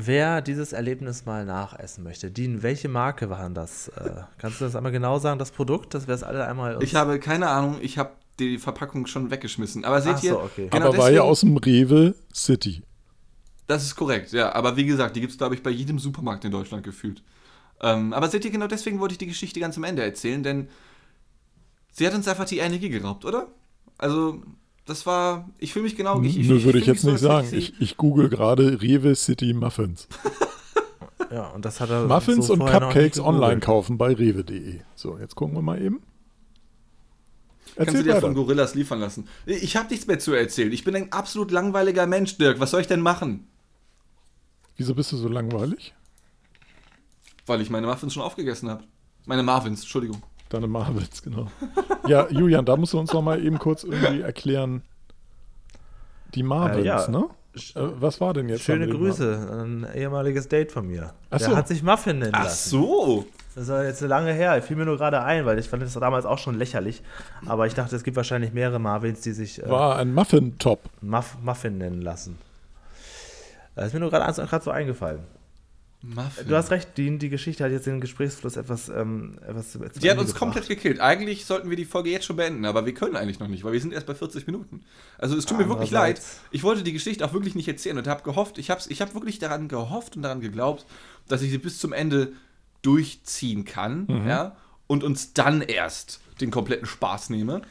Wer 0.06 0.42
dieses 0.42 0.74
Erlebnis 0.74 1.26
mal 1.26 1.46
nachessen 1.46 2.04
möchte, 2.04 2.32
Dean, 2.32 2.64
welche 2.64 2.90
Marke 2.90 3.30
waren 3.30 3.54
das? 3.54 3.90
Äh, 3.90 4.24
kannst 4.38 4.60
du 4.62 4.66
das 4.66 4.76
einmal 4.76 4.92
genau 4.92 5.20
sagen, 5.20 5.38
das 5.38 5.52
Produkt, 5.52 5.94
dass 5.94 6.08
wir 6.08 6.16
es 6.16 6.24
alle 6.24 6.48
einmal 6.48 6.82
Ich 6.82 6.96
habe 6.96 7.20
keine 7.20 7.50
Ahnung, 7.50 7.78
ich 7.82 7.98
habe 7.98 8.12
die 8.40 8.58
Verpackung 8.58 9.06
schon 9.06 9.30
weggeschmissen. 9.30 9.86
Aber 9.86 10.02
seht 10.02 10.16
Ach 10.16 10.22
so, 10.22 10.28
ihr, 10.28 10.40
okay. 10.40 10.68
genau 10.72 10.88
aber 10.88 10.98
war 10.98 11.10
ja 11.12 11.22
deswegen- 11.24 11.30
aus 11.30 11.40
dem 11.42 11.58
Rewe 11.58 12.16
City. 12.34 12.84
Das 13.68 13.84
ist 13.84 13.96
korrekt, 13.96 14.32
ja. 14.32 14.54
Aber 14.54 14.76
wie 14.76 14.86
gesagt, 14.86 15.16
die 15.16 15.22
gibt 15.22 15.32
es, 15.32 15.38
glaube 15.38 15.56
ich, 15.56 15.64
bei 15.64 15.70
jedem 15.70 16.00
Supermarkt 16.00 16.44
in 16.46 16.52
Deutschland 16.52 16.84
gefühlt. 16.84 17.24
Ähm, 17.82 18.12
aber 18.14 18.28
seht 18.28 18.44
ihr, 18.44 18.52
genau 18.52 18.68
deswegen 18.68 19.00
wollte 19.00 19.14
ich 19.14 19.18
die 19.20 19.28
Geschichte 19.28 19.60
ganz 19.60 19.78
am 19.78 19.84
Ende 19.84 20.04
erzählen, 20.04 20.42
denn 20.44 20.68
sie 21.92 22.08
hat 22.08 22.14
uns 22.14 22.28
einfach 22.28 22.46
die 22.46 22.58
Energie 22.60 22.90
geraubt, 22.90 23.24
oder? 23.26 23.48
Also, 23.98 24.42
das 24.86 25.06
war, 25.06 25.50
ich 25.58 25.74
fühle 25.74 25.84
mich 25.84 25.96
genau... 25.96 26.22
Ich, 26.22 26.38
ich, 26.38 26.48
Nur 26.48 26.64
würde 26.64 26.80
ich 26.80 26.86
jetzt 26.86 27.04
nicht 27.04 27.20
so, 27.20 27.28
sagen. 27.28 27.48
Ich, 27.52 27.80
ich 27.80 27.98
google 27.98 28.30
gerade 28.30 28.82
Rewe 28.82 29.16
City 29.16 29.54
Muffins. 29.54 30.08
Ja, 31.32 31.48
und 31.48 31.64
das 31.64 31.80
hat 31.80 31.90
er 31.90 32.08
Muffins 32.08 32.48
so 32.48 32.54
und 32.54 32.66
Cupcakes 32.66 33.20
online 33.20 33.62
kaufen 33.62 33.98
bei 33.98 34.14
rewe.de. 34.14 34.82
So, 34.96 35.18
jetzt 35.18 35.36
gucken 35.36 35.56
wir 35.56 35.62
mal 35.62 35.82
eben. 35.82 36.02
Kannst 37.76 37.94
du 37.94 37.98
Erzähl 37.98 38.04
dir 38.04 38.10
weiter. 38.10 38.22
von 38.22 38.34
Gorillas 38.34 38.76
liefern 38.76 39.00
lassen. 39.00 39.30
Ich 39.46 39.78
habe 39.78 39.90
nichts 39.90 40.08
mehr 40.08 40.20
zu 40.20 40.34
erzählen. 40.34 40.74
Ich 40.74 40.84
bin 40.84 40.94
ein 40.94 41.12
absolut 41.14 41.52
langweiliger 41.52 42.06
Mensch, 42.06 42.38
Dirk. 42.38 42.60
Was 42.60 42.72
soll 42.72 42.82
ich 42.82 42.88
denn 42.88 43.00
machen? 43.00 43.48
Wieso 44.76 44.94
bist 44.94 45.14
du 45.14 45.18
so 45.18 45.30
langweilig? 45.30 45.94
Weil 47.46 47.62
ich 47.62 47.70
meine 47.70 47.88
Muffins 47.88 48.14
schon 48.14 48.24
aufgegessen 48.24 48.70
habe. 48.70 48.84
Meine 49.26 49.44
Marvins, 49.44 49.82
Entschuldigung. 49.82 50.22
Deine 50.52 50.68
Marvins, 50.68 51.24
genau. 51.24 51.48
Ja, 52.08 52.28
Julian, 52.30 52.66
da 52.66 52.76
musst 52.76 52.92
du 52.94 53.00
uns 53.00 53.14
noch 53.14 53.22
mal 53.22 53.42
eben 53.44 53.58
kurz 53.58 53.84
irgendwie 53.86 54.22
erklären. 54.22 54.82
Die 56.36 56.44
Marvins, 56.44 56.84
Äh, 56.84 56.88
ja. 56.88 57.08
ne? 57.10 57.26
Äh, 57.76 57.82
was 58.00 58.20
war 58.22 58.34
denn 58.34 58.50
jetzt? 58.50 58.64
Schöne 58.64 58.88
Grüße, 58.88 59.64
ein 59.64 59.88
ehemaliges 59.96 60.48
Date 60.48 60.72
von 60.72 60.88
mir. 60.88 61.14
Ach 61.30 61.38
Der 61.38 61.50
so. 61.50 61.56
hat 61.56 61.68
sich 61.68 61.84
Muffin 61.84 62.20
nennen 62.20 62.32
Ach 62.36 62.44
lassen. 62.46 62.70
so. 62.70 63.26
Das 63.56 63.68
war 63.68 63.84
jetzt 63.84 64.00
lange 64.02 64.32
her, 64.34 64.62
fiel 64.62 64.78
mir 64.78 64.86
nur 64.86 64.96
gerade 64.98 65.22
ein, 65.24 65.46
weil 65.46 65.60
ich 65.60 65.68
fand 65.70 65.84
das 65.84 65.94
damals 65.94 66.26
auch 66.26 66.38
schon 66.38 66.56
lächerlich. 66.58 67.02
Aber 67.46 67.68
ich 67.68 67.74
dachte, 67.74 67.96
es 67.96 68.04
gibt 68.04 68.16
wahrscheinlich 68.16 68.54
mehrere 68.54 68.80
Marvins, 68.80 69.22
die 69.22 69.32
sich 69.34 69.62
äh, 69.62 69.70
War 69.70 69.98
ein 69.98 70.14
Muffin-Top. 70.14 70.80
Muff, 71.02 71.38
Muffin 71.44 71.78
nennen 71.78 72.02
lassen. 72.02 72.38
Das 73.76 73.88
ist 73.88 73.94
mir 73.94 74.00
nur 74.00 74.10
gerade 74.10 74.34
gerade 74.46 74.64
so 74.64 74.72
eingefallen. 74.72 75.20
Muffin. 76.04 76.48
Du 76.48 76.56
hast 76.56 76.72
recht, 76.72 76.98
die, 76.98 77.18
die 77.18 77.30
Geschichte 77.30 77.64
hat 77.64 77.72
jetzt 77.72 77.86
den 77.86 78.02
Gesprächsfluss 78.02 78.56
etwas. 78.56 78.90
Ähm, 78.90 79.38
etwas 79.48 79.72
zu 79.74 79.80
Die 79.80 80.10
hat 80.10 80.18
uns 80.18 80.34
gebracht. 80.34 80.40
komplett 80.40 80.68
gekillt. 80.68 81.00
Eigentlich 81.00 81.46
sollten 81.46 81.70
wir 81.70 81.78
die 81.78 81.86
Folge 81.86 82.10
jetzt 82.10 82.26
schon 82.26 82.38
beenden, 82.38 82.66
aber 82.66 82.86
wir 82.86 82.94
können 82.94 83.16
eigentlich 83.16 83.40
noch 83.40 83.48
nicht, 83.48 83.64
weil 83.64 83.74
wir 83.74 83.82
sind 83.82 83.94
erst 83.94 84.08
bei 84.08 84.16
40 84.16 84.48
Minuten. 84.48 84.84
Also 85.20 85.38
es 85.38 85.46
tut 85.46 85.60
mir 85.60 85.70
wirklich 85.70 85.92
leid. 85.92 86.20
Ich 86.50 86.64
wollte 86.64 86.82
die 86.84 86.94
Geschichte 86.94 87.24
auch 87.26 87.34
wirklich 87.34 87.54
nicht 87.56 87.68
erzählen 87.68 87.98
und 87.98 88.08
habe 88.08 88.24
gehofft, 88.24 88.58
ich 88.58 88.72
habe 88.72 88.82
ich 88.88 89.02
hab 89.02 89.14
wirklich 89.14 89.38
daran 89.38 89.68
gehofft 89.68 90.16
und 90.16 90.24
daran 90.24 90.42
geglaubt, 90.42 90.86
dass 91.28 91.42
ich 91.44 91.52
sie 91.52 91.60
bis 91.60 91.78
zum 91.78 91.94
Ende 91.94 92.34
durchziehen 92.82 93.64
kann, 93.64 94.08
ja, 94.28 94.56
und 94.88 95.04
uns 95.04 95.34
dann 95.34 95.62
erst 95.62 96.20
den 96.42 96.50
kompletten 96.50 96.88
Spaß 96.88 97.30
nehme. 97.30 97.62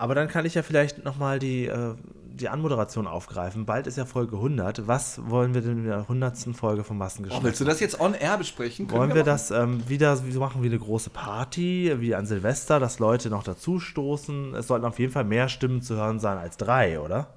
Aber 0.00 0.14
dann 0.14 0.28
kann 0.28 0.46
ich 0.46 0.54
ja 0.54 0.62
vielleicht 0.62 1.04
nochmal 1.04 1.38
die, 1.38 1.66
äh, 1.66 1.94
die 2.32 2.48
Anmoderation 2.48 3.06
aufgreifen. 3.06 3.66
Bald 3.66 3.86
ist 3.86 3.98
ja 3.98 4.06
Folge 4.06 4.36
100. 4.36 4.88
Was 4.88 5.20
wollen 5.28 5.52
wir 5.52 5.60
denn 5.60 5.72
in 5.72 5.84
der 5.84 5.98
100. 5.98 6.56
Folge 6.56 6.84
von 6.84 6.96
Massengeschmack? 6.96 7.42
Oh, 7.42 7.44
willst 7.44 7.60
du 7.60 7.66
das 7.66 7.80
jetzt 7.80 8.00
on 8.00 8.14
air 8.14 8.38
besprechen? 8.38 8.86
Können 8.86 8.98
wollen 8.98 9.10
wir 9.10 9.16
machen. 9.16 9.26
das 9.26 9.50
ähm, 9.50 9.86
wieder 9.90 10.16
so 10.16 10.40
machen 10.40 10.62
wie 10.62 10.68
eine 10.68 10.78
große 10.78 11.10
Party, 11.10 11.96
wie 11.98 12.14
an 12.14 12.24
Silvester, 12.24 12.80
dass 12.80 12.98
Leute 12.98 13.28
noch 13.28 13.42
dazu 13.42 13.78
stoßen? 13.78 14.54
Es 14.54 14.68
sollten 14.68 14.86
auf 14.86 14.98
jeden 14.98 15.12
Fall 15.12 15.24
mehr 15.24 15.50
Stimmen 15.50 15.82
zu 15.82 15.96
hören 15.96 16.18
sein 16.18 16.38
als 16.38 16.56
drei, 16.56 16.98
oder? 16.98 17.34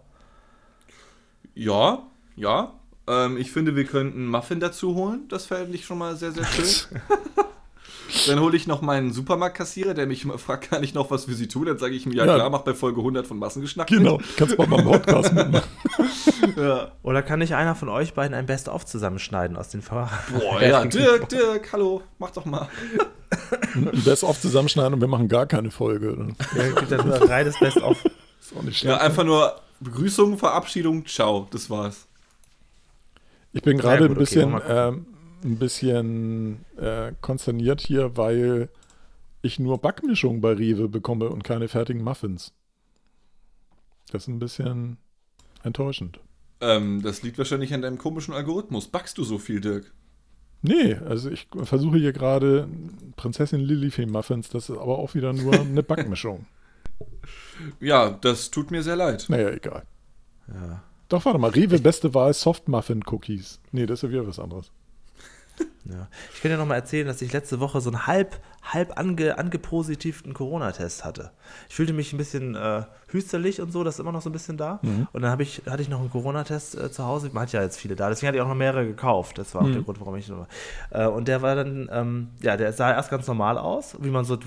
Ja, 1.55 2.03
ja. 2.37 2.71
Ähm, 3.07 3.35
ich 3.35 3.51
finde, 3.51 3.75
wir 3.75 3.83
könnten 3.83 4.25
Muffin 4.27 4.61
dazu 4.61 4.95
holen. 4.95 5.27
Das 5.27 5.47
fände 5.47 5.75
ich 5.75 5.83
schon 5.83 5.97
mal 5.97 6.15
sehr, 6.15 6.31
sehr 6.31 6.45
schön. 6.45 7.01
Dann 8.27 8.39
hole 8.39 8.55
ich 8.55 8.67
noch 8.67 8.81
meinen 8.81 9.11
Supermarktkassierer, 9.11 9.93
der 9.93 10.05
mich 10.05 10.23
immer 10.23 10.37
fragt, 10.37 10.69
kann 10.69 10.83
ich 10.83 10.93
noch 10.93 11.09
was 11.09 11.25
für 11.25 11.33
Sie 11.33 11.47
tun? 11.47 11.65
Dann 11.65 11.77
sage 11.79 11.95
ich 11.95 12.05
ihm, 12.05 12.11
ja, 12.11 12.25
Ja. 12.25 12.35
klar, 12.35 12.49
mach 12.49 12.61
bei 12.61 12.73
Folge 12.73 12.99
100 13.01 13.25
von 13.25 13.39
Massengeschnack 13.39 13.87
Genau, 13.87 14.19
kannst 14.37 14.57
mal 14.57 14.67
beim 14.67 14.83
Podcast 14.85 15.33
mitmachen. 15.33 15.67
mit. 16.41 16.57
Ja. 16.57 16.91
Oder 17.01 17.21
kann 17.23 17.39
nicht 17.39 17.55
einer 17.55 17.75
von 17.75 17.89
euch 17.89 18.13
beiden 18.13 18.33
ein 18.35 18.45
Best-of 18.45 18.85
zusammenschneiden 18.85 19.57
aus 19.57 19.69
den 19.69 19.81
Ver 19.81 20.09
Boah, 20.31 20.61
ja, 20.61 20.85
Dirk, 20.85 21.29
Dirk, 21.29 21.71
hallo, 21.73 22.01
mach 22.19 22.31
doch 22.31 22.45
mal. 22.45 22.67
Best 24.05 24.23
oft 24.23 24.41
zusammenschneiden 24.41 24.93
und 24.93 25.01
wir 25.01 25.07
machen 25.07 25.27
gar 25.27 25.45
keine 25.47 25.71
Folge. 25.71 26.27
Ja, 26.55 26.69
gibt 26.69 26.91
ja 26.91 27.03
nur 27.03 27.15
ein 27.15 27.23
reines 27.23 27.57
Best-of. 27.59 27.97
Ist 28.39 28.55
auch 28.55 28.61
nicht 28.61 28.83
Ja, 28.83 28.91
schlecht. 28.91 29.01
einfach 29.01 29.23
nur 29.23 29.55
Begrüßung, 29.79 30.37
Verabschiedung, 30.37 31.05
ciao, 31.05 31.47
das 31.51 31.69
war's. 31.69 32.05
Ich 33.53 33.61
bin 33.63 33.77
gerade 33.77 34.01
Ja, 34.01 34.05
ein 34.05 34.11
okay, 34.11 34.19
bisschen, 34.19 34.61
ähm, 34.67 35.05
ein 35.43 35.57
bisschen 35.57 36.65
äh, 36.77 37.11
konsterniert 37.21 37.81
hier, 37.81 38.17
weil 38.17 38.69
ich 39.41 39.59
nur 39.59 39.77
Backmischung 39.77 40.41
bei 40.41 40.53
Rewe 40.53 40.87
bekomme 40.87 41.29
und 41.29 41.43
keine 41.43 41.67
fertigen 41.67 42.03
Muffins. 42.03 42.53
Das 44.11 44.23
ist 44.23 44.27
ein 44.27 44.39
bisschen 44.39 44.97
enttäuschend. 45.63 46.19
Ähm, 46.61 47.01
das 47.01 47.23
liegt 47.23 47.37
wahrscheinlich 47.37 47.73
an 47.73 47.81
deinem 47.81 47.97
komischen 47.97 48.33
Algorithmus. 48.33 48.87
Backst 48.87 49.17
du 49.17 49.23
so 49.23 49.37
viel, 49.37 49.59
Dirk? 49.59 49.91
Nee, 50.61 50.95
also 50.95 51.29
ich 51.29 51.47
versuche 51.63 51.97
hier 51.97 52.13
gerade 52.13 52.69
Prinzessin 53.17 53.59
Lilifee 53.59 54.05
Muffins, 54.05 54.49
das 54.49 54.69
ist 54.69 54.77
aber 54.77 54.97
auch 54.97 55.13
wieder 55.13 55.33
nur 55.33 55.53
eine 55.59 55.83
Backmischung. 55.83 56.45
Ja, 57.81 58.11
das 58.11 58.49
tut 58.49 58.71
mir 58.71 58.81
sehr 58.81 58.95
leid. 58.95 59.25
Naja, 59.27 59.49
egal. 59.49 59.83
Ja. 60.47 60.83
Doch, 61.09 61.25
warte 61.25 61.37
mal, 61.37 61.51
Rewe 61.51 61.79
beste 61.79 62.13
Wahl 62.13 62.33
Soft 62.33 62.69
Muffin 62.69 63.03
Cookies. 63.05 63.59
Nee, 63.71 63.85
das 63.85 63.99
ist 63.99 64.03
ja 64.03 64.09
wieder 64.09 64.27
was 64.27 64.39
anderes. 64.39 64.71
Ja. 65.85 66.07
Ich 66.33 66.41
kann 66.41 66.49
dir 66.49 66.57
noch 66.57 66.65
mal 66.65 66.75
erzählen, 66.75 67.05
dass 67.05 67.21
ich 67.21 67.33
letzte 67.33 67.59
Woche 67.59 67.81
so 67.81 67.89
einen 67.89 68.07
halb, 68.07 68.39
halb 68.63 68.97
ange, 68.97 69.37
angepositivten 69.37 70.33
Corona-Test 70.33 71.03
hatte. 71.03 71.31
Ich 71.67 71.75
fühlte 71.75 71.91
mich 71.91 72.13
ein 72.13 72.17
bisschen 72.17 72.55
äh, 72.55 72.83
hüsterlich 73.09 73.59
und 73.59 73.73
so, 73.73 73.83
das 73.83 73.95
ist 73.95 73.99
immer 73.99 74.13
noch 74.13 74.21
so 74.21 74.29
ein 74.29 74.33
bisschen 74.33 74.55
da. 74.55 74.79
Und 75.11 75.21
dann 75.21 75.37
ich, 75.41 75.63
hatte 75.69 75.81
ich 75.81 75.89
noch 75.89 75.99
einen 75.99 76.09
Corona-Test 76.09 76.75
äh, 76.75 76.89
zu 76.89 77.05
Hause. 77.05 77.31
Man 77.33 77.43
hat 77.43 77.51
ja 77.51 77.61
jetzt 77.61 77.77
viele 77.77 77.97
da, 77.97 78.07
deswegen 78.07 78.29
hatte 78.29 78.37
ich 78.37 78.41
auch 78.41 78.47
noch 78.47 78.55
mehrere 78.55 78.85
gekauft. 78.85 79.37
Das 79.37 79.53
war 79.55 79.63
auch 79.63 79.71
der 79.73 79.81
Grund, 79.81 79.99
warum 79.99 80.15
ich 80.15 80.29
noch. 80.29 80.47
Äh, 80.89 81.05
und 81.05 81.27
der 81.27 81.41
war 81.41 81.55
dann, 81.55 81.89
ähm, 81.91 82.29
ja, 82.41 82.55
der 82.55 82.71
sah 82.71 82.91
erst 82.93 83.09
ganz 83.09 83.27
normal 83.27 83.57
aus, 83.57 83.97
wie 83.99 84.09
man 84.09 84.23
so 84.23 84.37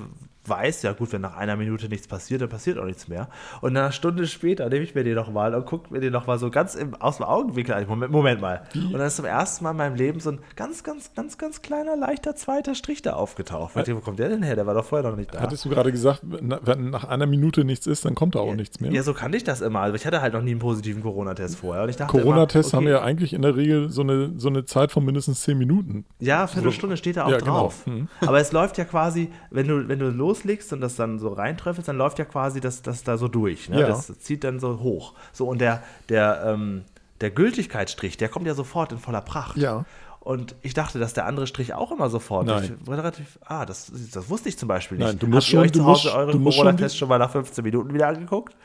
weiß, 0.48 0.82
ja 0.82 0.92
gut, 0.92 1.12
wenn 1.12 1.20
nach 1.22 1.36
einer 1.36 1.56
Minute 1.56 1.88
nichts 1.88 2.08
passiert, 2.08 2.40
dann 2.40 2.48
passiert 2.48 2.78
auch 2.78 2.84
nichts 2.84 3.08
mehr. 3.08 3.28
Und 3.60 3.76
eine 3.76 3.92
Stunde 3.92 4.26
später 4.26 4.68
nehme 4.68 4.84
ich 4.84 4.94
mir 4.94 5.04
den 5.04 5.14
nochmal 5.14 5.54
und 5.54 5.66
gucke 5.66 5.92
mir 5.92 6.00
den 6.00 6.12
nochmal 6.12 6.38
so 6.38 6.50
ganz 6.50 6.74
im, 6.74 6.94
aus 6.96 7.16
dem 7.18 7.26
Augenwinkel 7.26 7.74
an. 7.74 7.86
Moment, 7.86 8.12
Moment 8.12 8.40
mal. 8.40 8.62
Und 8.74 8.92
dann 8.92 9.06
ist 9.06 9.16
zum 9.16 9.24
ersten 9.24 9.64
Mal 9.64 9.72
in 9.72 9.76
meinem 9.76 9.96
Leben 9.96 10.20
so 10.20 10.30
ein 10.30 10.38
ganz, 10.56 10.82
ganz, 10.84 11.12
ganz, 11.14 11.38
ganz 11.38 11.62
kleiner, 11.62 11.96
leichter 11.96 12.34
zweiter 12.36 12.74
Strich 12.74 13.02
da 13.02 13.14
aufgetaucht. 13.14 13.76
Dachte, 13.76 13.94
Wo 13.96 14.00
kommt 14.00 14.18
der 14.18 14.28
denn 14.28 14.42
her? 14.42 14.56
Der 14.56 14.66
war 14.66 14.74
doch 14.74 14.84
vorher 14.84 15.08
noch 15.08 15.16
nicht 15.16 15.34
da. 15.34 15.40
Hattest 15.40 15.64
du 15.64 15.68
gerade 15.68 15.92
gesagt, 15.92 16.22
wenn 16.24 16.90
nach 16.90 17.04
einer 17.04 17.26
Minute 17.26 17.64
nichts 17.64 17.86
ist, 17.86 18.04
dann 18.04 18.14
kommt 18.14 18.34
da 18.34 18.40
auch 18.40 18.54
nichts 18.54 18.80
mehr? 18.80 18.92
Ja, 18.92 19.02
so 19.02 19.14
kannte 19.14 19.36
ich 19.36 19.44
das 19.44 19.60
immer. 19.60 19.80
Also 19.80 19.96
ich 19.96 20.06
hatte 20.06 20.20
halt 20.20 20.34
noch 20.34 20.42
nie 20.42 20.52
einen 20.52 20.60
positiven 20.60 21.02
Corona-Test 21.02 21.56
vorher. 21.56 21.86
Corona-Tests 22.06 22.72
immer, 22.72 22.78
haben 22.78 22.84
okay, 22.86 22.92
ja 22.92 23.02
eigentlich 23.02 23.32
in 23.32 23.42
der 23.42 23.56
Regel 23.56 23.90
so 23.90 24.02
eine, 24.02 24.32
so 24.36 24.48
eine 24.48 24.64
Zeit 24.64 24.92
von 24.92 25.04
mindestens 25.04 25.42
10 25.42 25.58
Minuten. 25.58 26.04
Ja, 26.18 26.46
Viertelstunde 26.46 26.96
steht 26.96 27.16
da 27.16 27.24
auch 27.24 27.30
Ja, 27.30 27.38
genau. 27.38 27.60
drauf. 27.60 27.86
Mhm. 27.86 28.08
Aber 28.20 28.40
es 28.40 28.52
läuft 28.52 28.78
ja 28.78 28.84
quasi, 28.84 29.30
wenn 29.50 29.68
du, 29.68 29.88
wenn 29.88 29.98
du 29.98 30.10
loslegst 30.44 30.72
und 30.72 30.80
das 30.80 30.96
dann 30.96 31.18
so 31.18 31.28
reinträufelst, 31.32 31.88
dann 31.88 31.96
läuft 31.96 32.18
ja 32.18 32.24
quasi 32.24 32.60
das, 32.60 32.82
das 32.82 33.02
da 33.04 33.16
so 33.18 33.28
durch. 33.28 33.68
Ne? 33.68 33.80
Ja. 33.80 33.86
Das 33.88 34.06
zieht 34.20 34.44
dann 34.44 34.60
so 34.60 34.80
hoch. 34.80 35.14
So, 35.32 35.46
und 35.48 35.60
der, 35.60 35.82
der, 36.08 36.42
ähm, 36.46 36.84
der 37.20 37.30
Gültigkeitsstrich, 37.30 38.16
der 38.16 38.28
kommt 38.28 38.46
ja 38.46 38.54
sofort 38.54 38.92
in 38.92 38.98
voller 38.98 39.20
Pracht. 39.22 39.56
Ja. 39.56 39.84
Und 40.20 40.56
ich 40.62 40.74
dachte, 40.74 40.98
dass 40.98 41.14
der 41.14 41.24
andere 41.26 41.46
Strich 41.46 41.72
auch 41.74 41.92
immer 41.92 42.10
sofort. 42.10 42.46
Nein. 42.46 42.78
Ich, 42.82 42.88
relativ, 42.90 43.38
ah, 43.44 43.64
das, 43.64 43.92
das 44.12 44.28
wusste 44.28 44.48
ich 44.48 44.58
zum 44.58 44.68
Beispiel 44.68 44.98
nicht. 44.98 45.06
Nein, 45.06 45.18
du 45.20 45.26
musst 45.28 45.46
Habt 45.46 45.50
schon- 45.52 45.60
euch 45.60 45.72
du 45.72 45.78
zu 45.80 45.84
Hause 45.86 46.08
musst- 46.08 46.16
euren 46.16 46.42
Corona-Test 46.44 46.98
schon 46.98 47.08
mal 47.08 47.18
nach 47.18 47.30
15 47.30 47.62
Minuten 47.64 47.94
wieder 47.94 48.08
angeguckt? 48.08 48.56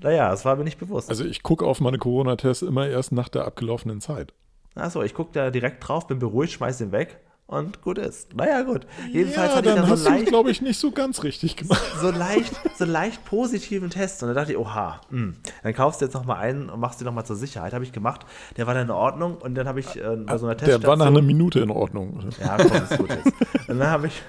Naja, 0.00 0.28
das 0.30 0.44
war 0.44 0.56
mir 0.56 0.64
nicht 0.64 0.78
bewusst. 0.78 1.08
Also 1.08 1.24
ich 1.24 1.42
gucke 1.42 1.64
auf 1.64 1.80
meine 1.80 1.98
Corona-Tests 1.98 2.62
immer 2.62 2.86
erst 2.86 3.12
nach 3.12 3.28
der 3.28 3.46
abgelaufenen 3.46 4.00
Zeit. 4.00 4.34
Achso, 4.74 5.02
ich 5.02 5.14
gucke 5.14 5.30
da 5.32 5.50
direkt 5.50 5.86
drauf, 5.86 6.06
bin 6.06 6.18
beruhigt, 6.18 6.52
schmeiß 6.52 6.78
den 6.78 6.92
weg 6.92 7.18
und 7.46 7.82
gut 7.82 7.98
ist. 7.98 8.34
Naja, 8.34 8.62
gut. 8.62 8.86
Jedenfalls 9.12 9.50
ja, 9.50 9.56
hatte 9.56 9.68
ich 9.68 9.74
dann 9.74 9.84
da 9.84 9.90
hast 9.90 10.04
so 10.04 10.08
leicht, 10.10 10.26
glaube 10.26 10.50
ich, 10.50 10.62
nicht 10.62 10.78
so 10.78 10.90
ganz 10.90 11.22
richtig 11.22 11.56
gemacht. 11.56 11.82
so 12.00 12.10
leicht, 12.10 12.52
so 12.78 12.84
leicht 12.84 13.24
positiven 13.24 13.90
Test. 13.90 14.22
Und 14.22 14.28
dann 14.28 14.36
dachte 14.36 14.52
ich, 14.52 14.58
oha, 14.58 15.00
hm, 15.10 15.36
dann 15.62 15.74
kaufst 15.74 16.00
du 16.00 16.06
jetzt 16.06 16.14
nochmal 16.14 16.38
einen 16.38 16.70
und 16.70 16.80
machst 16.80 17.00
den 17.00 17.04
nochmal 17.06 17.26
zur 17.26 17.36
Sicherheit. 17.36 17.74
Habe 17.74 17.84
ich 17.84 17.92
gemacht. 17.92 18.24
Der 18.56 18.66
war 18.66 18.74
dann 18.74 18.84
in 18.84 18.90
Ordnung 18.90 19.36
und 19.36 19.54
dann 19.54 19.68
habe 19.68 19.80
ich 19.80 19.96
äh, 19.96 20.16
bei 20.16 20.38
so 20.38 20.46
einer 20.46 20.54
Der 20.54 20.82
war 20.82 20.96
nach 20.96 21.04
Teststation. 21.04 21.06
einer 21.06 21.22
Minute 21.22 21.60
in 21.60 21.70
Ordnung. 21.70 22.20
Ja, 22.40 22.56
komm, 22.56 22.82
ist 22.82 22.98
gut 22.98 23.10
jetzt. 23.10 23.32
Und 23.68 23.78
dann 23.78 23.90
habe 23.90 24.06
ich, 24.06 24.22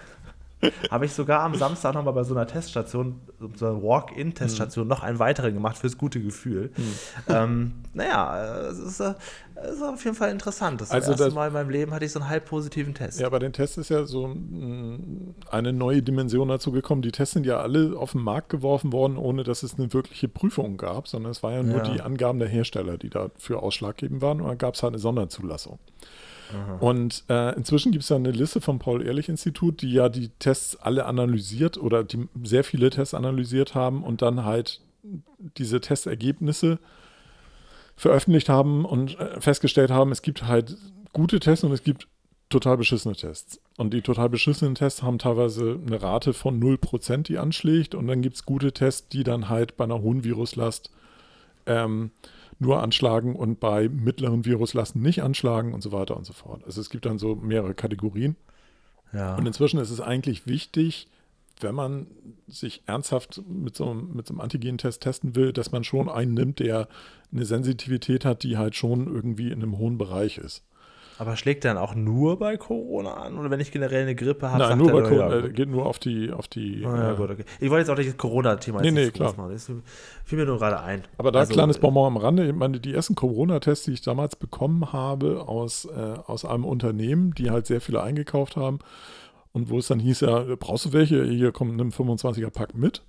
habe 0.92 1.06
ich 1.06 1.14
sogar 1.14 1.42
am 1.42 1.56
Samstag 1.56 1.94
nochmal 1.94 2.14
bei 2.14 2.24
so 2.24 2.34
einer 2.36 2.48
Teststation, 2.48 3.20
so 3.56 3.66
einer 3.68 3.82
Walk-in-Teststation, 3.84 4.88
noch 4.88 5.04
einen 5.04 5.20
weiteren 5.20 5.54
gemacht 5.54 5.78
fürs 5.78 5.98
gute 5.98 6.22
Gefühl. 6.22 6.72
Ähm, 7.28 7.74
naja, 7.94 8.68
es 8.70 8.80
ist, 8.80 9.00
äh, 9.00 9.14
es 9.56 9.76
ist 9.78 9.82
auf 9.84 10.04
jeden 10.04 10.16
Fall 10.18 10.32
interessant. 10.32 10.82
Das, 10.82 10.92
Also 10.92 11.12
erste 11.12 11.26
das- 11.26 11.34
Mal 11.34 11.48
in 11.48 11.54
meinem 11.54 11.70
Leben 11.70 11.94
hatte 11.94 12.06
ich 12.06 12.12
so 12.12 12.20
einen 12.20 12.30
halb 12.30 12.46
positiven 12.46 12.94
Test. 12.94 13.20
Ja, 13.20 13.30
bei 13.30 13.40
den 13.40 13.54
Tests 13.54 13.78
ist 13.78 13.90
ja 13.90 14.06
so 14.06 14.26
eine 15.50 15.74
neue 15.74 16.02
Dimension 16.02 16.48
dazu 16.48 16.72
gekommen. 16.72 17.02
Die 17.02 17.12
Tests 17.12 17.34
sind 17.34 17.46
ja 17.46 17.60
alle 17.60 17.98
auf 17.98 18.12
den 18.14 18.22
Markt 18.22 18.50
geworfen 18.50 18.92
worden, 18.94 19.18
ohne 19.18 19.44
dass 19.44 19.64
es 19.64 19.76
eine 19.78 19.94
wirkliche 19.94 20.28
Prüfung 20.28 20.78
gab, 20.78 21.08
sondern 21.08 21.32
es 21.32 21.42
war 21.44 21.52
ja 21.54 21.64
nur 21.64 21.78
Ja. 21.78 21.84
die 21.94 22.02
Angaben 22.02 22.40
der 22.40 22.48
Hersteller, 22.50 22.98
die 22.98 23.10
dafür 23.10 23.64
ausschlaggebend 23.64 24.22
waren. 24.22 24.42
Und 24.42 24.48
dann 24.48 24.58
gab 24.58 24.76
es 24.76 24.84
halt 24.84 24.94
eine 24.94 25.00
Sonderzulassung. 25.00 25.80
Und 26.80 27.24
äh, 27.30 27.56
inzwischen 27.56 27.92
gibt 27.92 28.04
es 28.04 28.10
ja 28.10 28.16
eine 28.16 28.32
Liste 28.32 28.62
vom 28.62 28.80
Paul-Ehrlich-Institut, 28.80 29.82
die 29.82 29.92
ja 29.92 30.10
die 30.10 30.30
Tests 30.30 30.76
alle 30.76 31.06
analysiert 31.06 31.78
oder 31.78 32.04
die 32.04 32.28
sehr 32.44 32.64
viele 32.64 32.90
Tests 32.90 33.14
analysiert 33.14 33.76
haben 33.76 34.04
und 34.04 34.22
dann 34.22 34.46
halt 34.46 34.82
diese 35.58 35.82
Testergebnisse 35.82 36.80
veröffentlicht 37.96 38.50
haben 38.50 38.86
und 38.86 39.20
äh, 39.20 39.40
festgestellt 39.40 39.92
haben, 39.92 40.12
es 40.12 40.22
gibt 40.22 40.44
halt 40.44 40.78
gute 41.14 41.40
Tests 41.40 41.64
und 41.64 41.72
es 41.72 41.84
gibt 41.84 42.08
total 42.50 42.78
beschissene 42.78 43.16
Tests. 43.16 43.60
Und 43.78 43.94
die 43.94 44.02
total 44.02 44.30
beschissenen 44.30 44.76
Tests 44.76 45.02
haben 45.02 45.18
teilweise 45.18 45.80
eine 45.86 46.02
Rate 46.02 46.34
von 46.34 46.62
0%, 46.62 47.24
die 47.24 47.38
anschlägt. 47.38 47.96
Und 47.96 48.08
dann 48.08 48.22
gibt 48.22 48.36
es 48.36 48.46
gute 48.46 48.72
Tests, 48.72 49.08
die 49.10 49.24
dann 49.24 49.50
halt 49.50 49.78
bei 49.78 49.84
einer 49.84 50.02
hohen 50.02 50.24
Viruslast 50.24 50.92
ähm, 51.66 52.12
nur 52.60 52.82
anschlagen 52.82 53.36
und 53.36 53.60
bei 53.60 53.90
mittleren 53.90 54.46
Viruslasten 54.46 55.02
nicht 55.02 55.24
anschlagen 55.24 55.74
und 55.74 55.82
so 55.82 55.92
weiter 55.92 56.16
und 56.16 56.26
so 56.26 56.34
fort. 56.34 56.64
Also 56.66 56.82
es 56.82 56.90
gibt 56.90 57.06
dann 57.06 57.18
so 57.20 57.36
mehrere 57.36 57.74
Kategorien. 57.74 58.36
Ja. 59.14 59.36
Und 59.36 59.46
inzwischen 59.46 59.80
ist 59.80 59.92
es 59.92 60.02
eigentlich 60.02 60.48
wichtig, 60.48 61.08
wenn 61.62 61.76
man 61.76 62.08
sich 62.48 62.82
ernsthaft 62.86 63.42
mit 63.48 63.76
so, 63.76 63.90
einem- 63.90 64.14
mit 64.14 64.28
so 64.28 64.34
einem 64.34 64.42
Antigentest 64.42 65.02
testen 65.02 65.36
will, 65.36 65.54
dass 65.54 65.72
man 65.72 65.84
schon 65.84 66.10
einen 66.10 66.34
nimmt, 66.34 66.60
der 66.60 66.88
eine 67.32 67.46
Sensitivität 67.46 68.26
hat, 68.26 68.44
die 68.44 68.58
halt 68.58 68.76
schon 68.76 69.08
irgendwie 69.08 69.52
in 69.52 69.62
einem 69.62 69.78
hohen 69.78 69.98
Bereich 69.98 70.38
ist. 70.38 70.64
Aber 71.18 71.38
schlägt 71.38 71.64
dann 71.64 71.78
auch 71.78 71.96
nur 71.96 72.38
bei 72.40 72.58
Corona 72.58 73.14
an? 73.14 73.38
Oder 73.38 73.50
wenn 73.50 73.60
ich 73.60 73.72
generell 73.72 74.02
eine 74.02 74.16
Grippe 74.16 74.50
habe? 74.50 74.60
Nein, 74.60 74.68
sagt 74.70 74.82
nur 74.82 74.92
bei 74.92 75.02
Corona, 75.08 75.36
ja, 75.38 75.46
äh, 75.46 75.50
geht 75.50 75.70
nur 75.70 75.86
auf 75.86 75.98
die, 75.98 76.32
auf 76.32 76.48
die. 76.48 76.86
Ah, 76.86 76.96
ja, 76.96 77.14
äh, 77.14 77.16
gut, 77.16 77.30
okay. 77.30 77.46
Ich 77.60 77.70
wollte 77.70 77.82
jetzt 77.82 77.90
auch 77.90 77.98
nicht 77.98 78.10
das 78.10 78.18
Corona-Thema 78.18 78.82
Nee, 78.82 78.92
nee, 78.92 79.12
klar. 79.12 79.34
machen. 79.38 79.52
Das 79.52 79.72
fiel 80.26 80.38
mir 80.38 80.46
nur 80.46 80.58
gerade 80.58 80.82
ein. 80.82 81.04
Aber 81.18 81.32
da 81.32 81.40
Also, 81.40 81.54
kleines 81.54 81.78
Bonbon 81.80 82.08
am 82.08 82.18
Rande. 82.18 82.48
Ich 82.48 82.54
meine, 82.54 82.80
die 82.80 82.94
ersten 82.94 83.16
Corona-Tests, 83.16 83.86
die 83.86 83.94
ich 83.94 84.02
damals 84.02 84.36
bekommen 84.36 84.92
habe 84.92 85.48
aus, 85.48 85.86
äh, 85.86 86.14
aus 86.28 86.44
einem 86.44 86.66
Unternehmen, 86.66 87.34
die 87.34 87.50
halt 87.50 87.66
sehr 87.66 87.80
viele 87.80 88.04
eingekauft 88.04 88.58
haben 88.58 88.80
und 89.54 89.70
wo 89.70 89.78
es 89.78 89.88
dann 89.88 90.00
hieß, 90.00 90.20
ja, 90.22 90.44
brauchst 90.60 90.86
du 90.86 90.94
welche? 90.94 91.24
Hier 91.24 91.54
kommt 91.54 91.80
ein 91.80 91.92
25er-Pack 91.92 92.76
mit. 92.76 93.04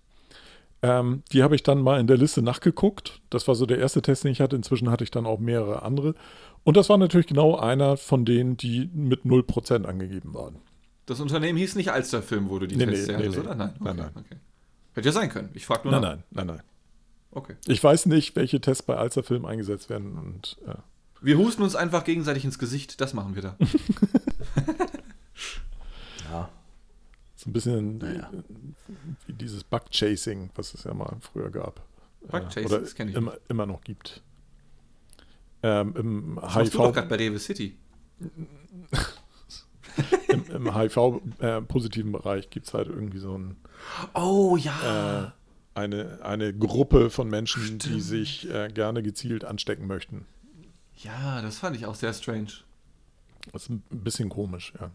Ähm, 0.83 1.23
die 1.33 1.43
habe 1.43 1.57
ich 1.57 1.63
dann 1.65 1.81
mal 1.81 1.99
in 1.99 2.07
der 2.07 2.19
Liste 2.19 2.43
nachgeguckt. 2.43 3.21
Das 3.31 3.49
war 3.49 3.57
so 3.57 3.67
der 3.67 3.79
erste 3.79 4.03
Test, 4.03 4.23
den 4.25 4.31
ich 4.31 4.41
hatte. 4.41 4.55
Inzwischen 4.55 4.91
hatte 4.91 5.03
ich 5.03 5.11
dann 5.11 5.27
auch 5.27 5.41
mehrere 5.41 5.83
andere. 5.83 6.15
Und 6.67 6.77
das 6.77 6.89
war 6.89 6.99
natürlich 6.99 7.29
genau 7.29 7.57
einer 7.57 7.97
von 7.97 8.25
denen, 8.25 8.57
die 8.57 8.91
mit 8.93 9.23
0% 9.25 9.85
angegeben 9.85 10.35
waren. 10.35 10.57
Das 11.07 11.21
Unternehmen 11.21 11.57
hieß 11.57 11.77
nicht 11.77 11.93
Alsterfilm, 11.93 12.51
wo 12.51 12.59
du 12.59 12.67
die 12.67 12.75
Nee, 12.75 12.87
Tests 12.87 13.07
nee, 13.07 13.15
hattest, 13.15 13.37
nee, 13.37 13.45
oder? 13.45 13.55
Nein. 13.55 13.75
Nein, 13.79 14.01
Okay, 14.01 14.11
nein. 14.15 14.25
Okay. 14.25 14.37
Hätte 14.95 15.09
ja 15.09 15.13
sein 15.13 15.29
können. 15.31 15.51
Ich 15.55 15.65
frage 15.65 15.89
nur 15.89 15.93
Nein, 15.93 16.03
nach. 16.03 16.11
nein, 16.11 16.25
nein, 16.31 16.47
nein. 16.57 16.63
Okay. 17.31 17.55
Ich 17.69 17.85
weiß 17.85 18.07
nicht, 18.07 18.35
welche 18.35 18.61
Tests 18.61 18.83
bei 18.83 18.97
Alsterfilm 18.97 19.45
eingesetzt 19.45 19.91
werden. 19.91 20.19
Und, 20.19 20.57
äh, 20.67 20.75
Wir 21.21 21.39
husten 21.39 21.63
uns 21.63 21.77
einfach 21.77 22.03
gegenseitig 22.03 22.45
ins 22.45 22.59
Gesicht. 22.59 23.01
Das 23.01 23.15
machen 23.15 23.37
wir 23.37 23.43
da. 23.43 23.57
So 27.37 27.51
ein 27.51 27.53
bisschen 27.53 27.99
naja. 27.99 28.31
wie 29.27 29.33
dieses 29.35 29.63
Bug-Chasing, 29.63 30.51
was 30.57 30.75
es 30.75 30.85
ja 30.85 30.95
mal 30.95 31.17
früher 31.21 31.51
gab. 31.51 31.81
Bug-Chasing, 32.23 32.65
äh, 32.79 32.81
das 32.81 32.95
kenne 32.95 33.11
ich. 33.13 33.17
Immer, 33.17 33.35
immer 33.49 33.67
noch 33.67 33.83
gibt. 33.83 34.23
Ähm, 35.67 35.95
Im 35.97 36.39
das 36.41 36.55
HIV. 36.55 36.71
Du 36.71 36.79
doch 36.79 36.93
gerade 36.93 37.09
bei 37.09 37.17
Rewe 37.17 37.41
City. 37.41 37.77
Im, 40.29 40.45
im 40.51 40.75
HIV-positiven 40.75 42.11
äh, 42.11 42.19
Bereich 42.19 42.51
gibt 42.51 42.67
es 42.67 42.75
halt 42.75 42.89
irgendwie 42.89 43.19
so 43.19 43.37
ein. 43.37 43.57
Oh 44.15 44.57
ja! 44.59 45.25
Äh, 45.25 45.31
eine, 45.75 46.19
eine 46.23 46.55
Gruppe 46.55 47.11
von 47.11 47.29
Menschen, 47.29 47.63
Stimmt. 47.63 47.87
die 47.87 48.01
sich 48.01 48.49
äh, 48.51 48.69
gerne 48.69 49.03
gezielt 49.03 49.45
anstecken 49.45 49.87
möchten. 49.87 50.27
Ja, 50.99 51.41
das 51.41 51.59
fand 51.59 51.77
ich 51.77 51.87
auch 51.87 51.95
sehr 51.95 52.13
strange. 52.13 52.49
Das 53.53 53.63
ist 53.63 53.71
ein 53.71 53.83
bisschen 53.91 54.29
komisch, 54.29 54.75
ja. 54.79 54.91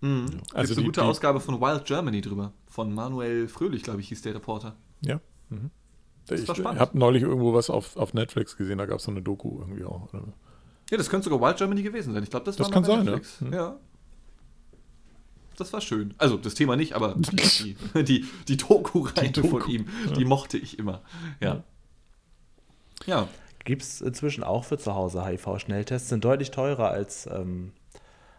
Mhm. 0.00 0.40
Also 0.52 0.74
eine 0.74 0.84
gute 0.84 1.00
die, 1.00 1.06
Ausgabe 1.06 1.40
von 1.40 1.60
Wild 1.60 1.84
Germany 1.84 2.20
drüber. 2.20 2.52
Von 2.66 2.92
Manuel 2.92 3.48
Fröhlich, 3.48 3.84
glaube 3.84 4.00
ich, 4.00 4.08
hieß 4.08 4.22
der 4.22 4.34
Reporter. 4.34 4.76
Ja. 5.00 5.20
Mhm. 5.48 5.70
Das 6.28 6.40
ich, 6.40 6.48
ich 6.48 6.64
habe 6.64 6.98
neulich 6.98 7.22
irgendwo 7.22 7.54
was 7.54 7.70
auf, 7.70 7.96
auf 7.96 8.14
Netflix 8.14 8.56
gesehen, 8.56 8.78
da 8.78 8.86
gab 8.86 8.98
es 8.98 9.04
so 9.04 9.10
eine 9.10 9.22
Doku 9.22 9.60
irgendwie 9.60 9.84
auch. 9.84 10.08
Ja, 10.90 10.96
das 10.96 11.10
könnte 11.10 11.28
sogar 11.28 11.48
Wild 11.48 11.58
Germany 11.58 11.82
gewesen 11.82 12.14
sein. 12.14 12.22
Ich 12.22 12.30
glaube, 12.30 12.46
das, 12.46 12.56
das 12.56 12.66
war 12.66 12.72
kann 12.72 12.84
sein, 12.84 13.04
Netflix. 13.04 13.38
Ja. 13.40 13.46
Mhm. 13.46 13.52
ja. 13.54 13.76
Das 15.56 15.72
war 15.72 15.80
schön. 15.80 16.14
Also 16.18 16.36
das 16.36 16.54
Thema 16.54 16.76
nicht, 16.76 16.92
aber 16.92 17.16
die, 17.18 17.76
die, 17.94 18.24
die 18.46 18.56
Doku-Reihe 18.56 19.32
Doku. 19.32 19.58
von 19.58 19.68
ihm, 19.68 19.88
die 20.16 20.24
mochte 20.24 20.56
ich 20.56 20.78
immer. 20.78 21.02
Ja. 21.40 21.64
Ja. 23.06 23.28
Gibt 23.64 23.82
es 23.82 24.00
inzwischen 24.00 24.44
auch 24.44 24.64
für 24.64 24.78
zu 24.78 24.94
Hause 24.94 25.26
HIV-Schnelltests, 25.26 26.08
sind 26.08 26.24
deutlich 26.24 26.52
teurer 26.52 26.90
als, 26.90 27.26
ähm, 27.26 27.72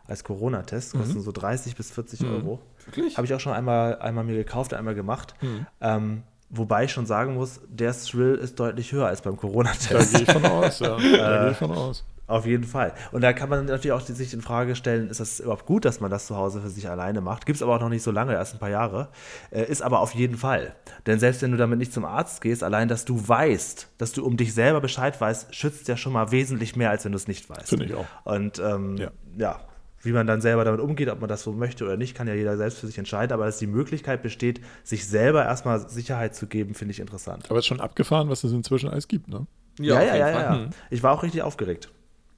als 0.07 0.23
Corona-Tests, 0.23 0.93
kosten 0.93 1.17
mhm. 1.17 1.21
so 1.21 1.31
30 1.31 1.75
bis 1.75 1.91
40 1.91 2.21
mhm. 2.21 2.31
Euro. 2.35 2.59
Wirklich? 2.85 3.17
Habe 3.17 3.27
ich 3.27 3.33
auch 3.33 3.39
schon 3.39 3.53
einmal, 3.53 3.99
einmal 3.99 4.23
mir 4.23 4.37
gekauft, 4.37 4.73
einmal 4.73 4.95
gemacht. 4.95 5.35
Mhm. 5.41 5.67
Ähm, 5.81 6.23
Wobei 6.49 6.85
ich 6.85 6.91
schon 6.91 7.05
sagen 7.05 7.35
muss, 7.35 7.61
der 7.67 7.93
Thrill 7.93 8.35
ist 8.35 8.59
deutlich 8.59 8.91
höher 8.91 9.07
als 9.07 9.21
beim 9.21 9.37
Corona-Test. 9.37 10.13
Da 10.13 10.17
gehe 10.17 10.27
ich 10.27 10.31
von 10.31 10.45
aus, 10.45 10.79
ja. 10.79 10.97
Da 11.17 11.41
gehe 11.43 11.51
ich 11.51 11.57
von 11.57 11.71
aus. 11.71 12.03
Auf 12.29 12.45
jeden 12.45 12.63
Fall. 12.63 12.93
Und 13.11 13.21
da 13.21 13.33
kann 13.33 13.49
man 13.49 13.65
natürlich 13.65 13.91
auch 13.91 14.01
sich 14.01 14.35
in 14.35 14.41
Frage 14.41 14.75
stellen, 14.75 15.09
ist 15.09 15.19
das 15.19 15.39
überhaupt 15.39 15.65
gut, 15.65 15.83
dass 15.83 15.99
man 15.99 16.11
das 16.11 16.27
zu 16.27 16.35
Hause 16.37 16.61
für 16.61 16.69
sich 16.69 16.87
alleine 16.87 17.21
macht? 17.21 17.47
Gibt 17.47 17.55
es 17.55 17.63
aber 17.63 17.75
auch 17.75 17.79
noch 17.79 17.89
nicht 17.89 18.03
so 18.03 18.11
lange, 18.11 18.33
erst 18.33 18.53
ein 18.53 18.59
paar 18.59 18.69
Jahre. 18.69 19.09
Äh, 19.49 19.63
ist 19.63 19.81
aber 19.81 19.99
auf 19.99 20.13
jeden 20.13 20.37
Fall. 20.37 20.75
Denn 21.07 21.19
selbst 21.19 21.41
wenn 21.41 21.49
du 21.49 21.57
damit 21.57 21.79
nicht 21.79 21.91
zum 21.91 22.05
Arzt 22.05 22.41
gehst, 22.41 22.63
allein, 22.63 22.87
dass 22.87 23.03
du 23.03 23.27
weißt, 23.27 23.89
dass 23.97 24.11
du 24.11 24.23
um 24.23 24.37
dich 24.37 24.53
selber 24.53 24.79
Bescheid 24.79 25.19
weißt, 25.19 25.55
schützt 25.55 25.87
ja 25.87 25.97
schon 25.97 26.13
mal 26.13 26.31
wesentlich 26.31 26.75
mehr, 26.75 26.91
als 26.91 27.03
wenn 27.03 27.13
du 27.13 27.15
es 27.15 27.27
nicht 27.27 27.49
weißt. 27.49 27.69
Finde 27.69 27.85
ich 27.85 27.95
auch. 27.95 28.05
Und 28.25 28.59
ähm, 28.59 28.97
ja. 28.97 29.09
ja. 29.35 29.59
Wie 30.01 30.11
man 30.11 30.27
dann 30.27 30.41
selber 30.41 30.63
damit 30.63 30.79
umgeht, 30.79 31.09
ob 31.09 31.19
man 31.19 31.27
das 31.27 31.43
so 31.43 31.51
möchte 31.51 31.83
oder 31.83 31.97
nicht, 31.97 32.15
kann 32.15 32.27
ja 32.27 32.33
jeder 32.33 32.57
selbst 32.57 32.79
für 32.79 32.87
sich 32.87 32.97
entscheiden. 32.97 33.33
Aber 33.33 33.45
dass 33.45 33.57
die 33.57 33.67
Möglichkeit 33.67 34.21
besteht, 34.21 34.61
sich 34.83 35.07
selber 35.07 35.43
erstmal 35.43 35.89
Sicherheit 35.89 36.35
zu 36.35 36.47
geben, 36.47 36.73
finde 36.73 36.93
ich 36.93 36.99
interessant. 36.99 37.45
Aber 37.49 37.59
es 37.59 37.63
ist 37.63 37.67
schon 37.67 37.81
abgefahren, 37.81 38.29
was 38.29 38.43
es 38.43 38.51
inzwischen 38.51 38.89
alles 38.89 39.07
gibt, 39.07 39.27
ne? 39.27 39.45
Ja, 39.79 40.01
ja, 40.01 40.15
ja, 40.15 40.29
ja, 40.29 40.41
ja. 40.41 40.55
Mhm. 40.55 40.69
Ich 40.89 41.03
war 41.03 41.13
auch 41.13 41.23
richtig 41.23 41.41
aufgeregt. 41.41 41.89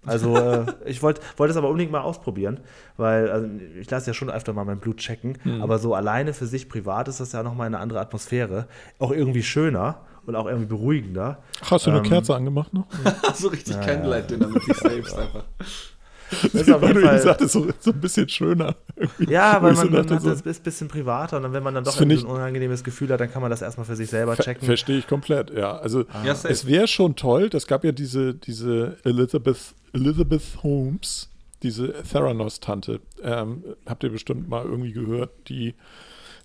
Also 0.05 0.35
äh, 0.35 0.65
ich 0.85 1.03
wollte 1.03 1.21
wollt 1.37 1.51
es 1.51 1.57
aber 1.57 1.69
unbedingt 1.69 1.91
mal 1.91 2.01
ausprobieren, 2.01 2.59
weil 2.97 3.29
also, 3.29 3.47
ich 3.79 3.89
lasse 3.89 4.07
ja 4.07 4.13
schon 4.13 4.29
öfter 4.29 4.53
mal 4.53 4.65
mein 4.65 4.79
Blut 4.79 4.97
checken, 4.97 5.37
mhm. 5.43 5.61
aber 5.61 5.79
so 5.79 5.93
alleine 5.93 6.33
für 6.33 6.47
sich 6.47 6.69
privat 6.69 7.07
ist 7.07 7.19
das 7.19 7.31
ja 7.33 7.43
nochmal 7.43 7.67
eine 7.67 7.79
andere 7.79 7.99
Atmosphäre. 7.99 8.67
Auch 8.99 9.11
irgendwie 9.11 9.43
schöner 9.43 10.01
und 10.25 10.35
auch 10.35 10.45
irgendwie 10.45 10.67
beruhigender. 10.67 11.39
Ach, 11.63 11.71
hast 11.71 11.85
du 11.85 11.91
eine 11.91 11.99
ähm, 11.99 12.05
Kerze 12.05 12.35
angemacht 12.35 12.73
noch? 12.73 12.87
so 13.35 13.49
richtig 13.49 13.75
ja, 13.75 13.81
Candlelight-Dinner 13.81 14.47
mit 14.47 14.63
sich 14.63 14.77
selbst 14.77 15.17
einfach. 15.17 15.43
Das 16.31 16.53
ist 16.53 16.71
auf 16.71 16.81
jeden 16.81 17.01
Fall, 17.01 17.11
du 17.11 17.17
gesagt 17.17 17.41
hast, 17.41 17.51
so, 17.51 17.67
so 17.79 17.91
ein 17.91 17.99
bisschen 17.99 18.29
schöner. 18.29 18.75
Ja, 19.19 19.53
weil 19.61 19.73
man, 19.73 19.87
so 19.87 19.91
man 19.91 20.09
hat 20.09 20.21
so, 20.21 20.29
das 20.29 20.45
ein 20.45 20.63
bisschen 20.63 20.87
privater 20.87 21.37
und 21.37 21.43
dann, 21.43 21.53
wenn 21.53 21.63
man 21.63 21.75
dann 21.75 21.83
doch 21.83 21.99
ein 21.99 22.09
ich, 22.09 22.25
unangenehmes 22.25 22.83
Gefühl 22.83 23.09
hat, 23.09 23.19
dann 23.19 23.31
kann 23.31 23.41
man 23.41 23.51
das 23.51 23.61
erstmal 23.61 23.85
für 23.85 23.95
sich 23.95 24.09
selber 24.09 24.35
checken. 24.37 24.65
Verstehe 24.65 24.97
ich 24.97 25.07
komplett, 25.07 25.51
ja. 25.51 25.77
Also 25.77 26.05
ah. 26.13 26.25
ja, 26.25 26.33
es 26.43 26.65
wäre 26.65 26.87
schon 26.87 27.15
toll, 27.15 27.49
das 27.49 27.67
gab 27.67 27.83
ja 27.83 27.91
diese, 27.91 28.33
diese 28.33 28.97
Elizabeth, 29.03 29.73
Elizabeth 29.93 30.63
Holmes, 30.63 31.29
diese 31.63 31.93
Theranos-Tante, 31.93 33.01
ähm, 33.23 33.63
habt 33.85 34.03
ihr 34.03 34.09
bestimmt 34.09 34.49
mal 34.49 34.65
irgendwie 34.65 34.93
gehört, 34.93 35.31
die 35.49 35.75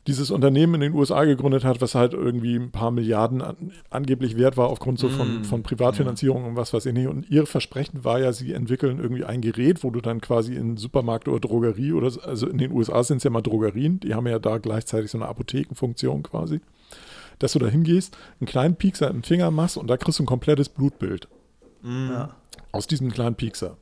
dieses 0.07 0.31
Unternehmen 0.31 0.75
in 0.75 0.81
den 0.81 0.95
USA 0.95 1.25
gegründet 1.25 1.65
hat, 1.65 1.81
was 1.81 1.95
halt 1.95 2.13
irgendwie 2.13 2.55
ein 2.55 2.71
paar 2.71 2.91
Milliarden 2.91 3.43
an, 3.43 3.73
angeblich 3.91 4.37
wert 4.37 4.57
war 4.57 4.69
aufgrund 4.69 4.99
so 4.99 5.09
von, 5.09 5.41
mm, 5.41 5.45
von 5.45 5.63
Privatfinanzierung 5.63 6.43
ja. 6.43 6.49
und 6.49 6.57
was 6.57 6.73
weiß 6.73 6.87
ich 6.87 6.93
nicht. 6.93 7.09
Und 7.09 7.29
ihr 7.29 7.47
Versprechen 7.47 8.05
war 8.05 8.21
ja, 8.21 8.33
sie 8.33 8.53
entwickeln 8.53 9.01
irgendwie 9.01 9.25
ein 9.25 9.41
Gerät, 9.41 9.83
wo 9.83 9.91
du 9.91 10.01
dann 10.01 10.21
quasi 10.21 10.55
in 10.55 10.77
Supermarkt 10.77 11.27
oder 11.27 11.41
Drogerie 11.41 11.93
oder 11.93 12.13
also 12.25 12.47
in 12.47 12.59
den 12.59 12.71
USA 12.71 13.03
sind 13.03 13.19
es 13.19 13.25
ja 13.25 13.31
mal 13.31 13.43
Drogerien, 13.43 13.99
die 13.99 14.15
haben 14.15 14.27
ja 14.27 14.39
da 14.39 14.59
gleichzeitig 14.59 15.11
so 15.11 15.19
eine 15.19 15.27
Apothekenfunktion 15.27 16.23
quasi, 16.23 16.61
dass 17.41 17.53
du 17.53 17.59
da 17.59 17.67
hingehst, 17.67 18.17
einen 18.41 18.47
kleinen 18.47 18.77
Piekser 18.77 19.11
im 19.11 19.25
Finger 19.25 19.51
machst 19.51 19.77
und 19.77 19.89
da 19.89 19.97
kriegst 19.97 20.21
du 20.21 20.23
ein 20.23 20.27
komplettes 20.27 20.69
Blutbild. 20.69 21.29
Mm. 21.83 22.11
Ja. 22.11 22.37
Aus 22.71 22.87
diesem 22.87 23.11
kleinen 23.11 23.35
Piekser. 23.35 23.77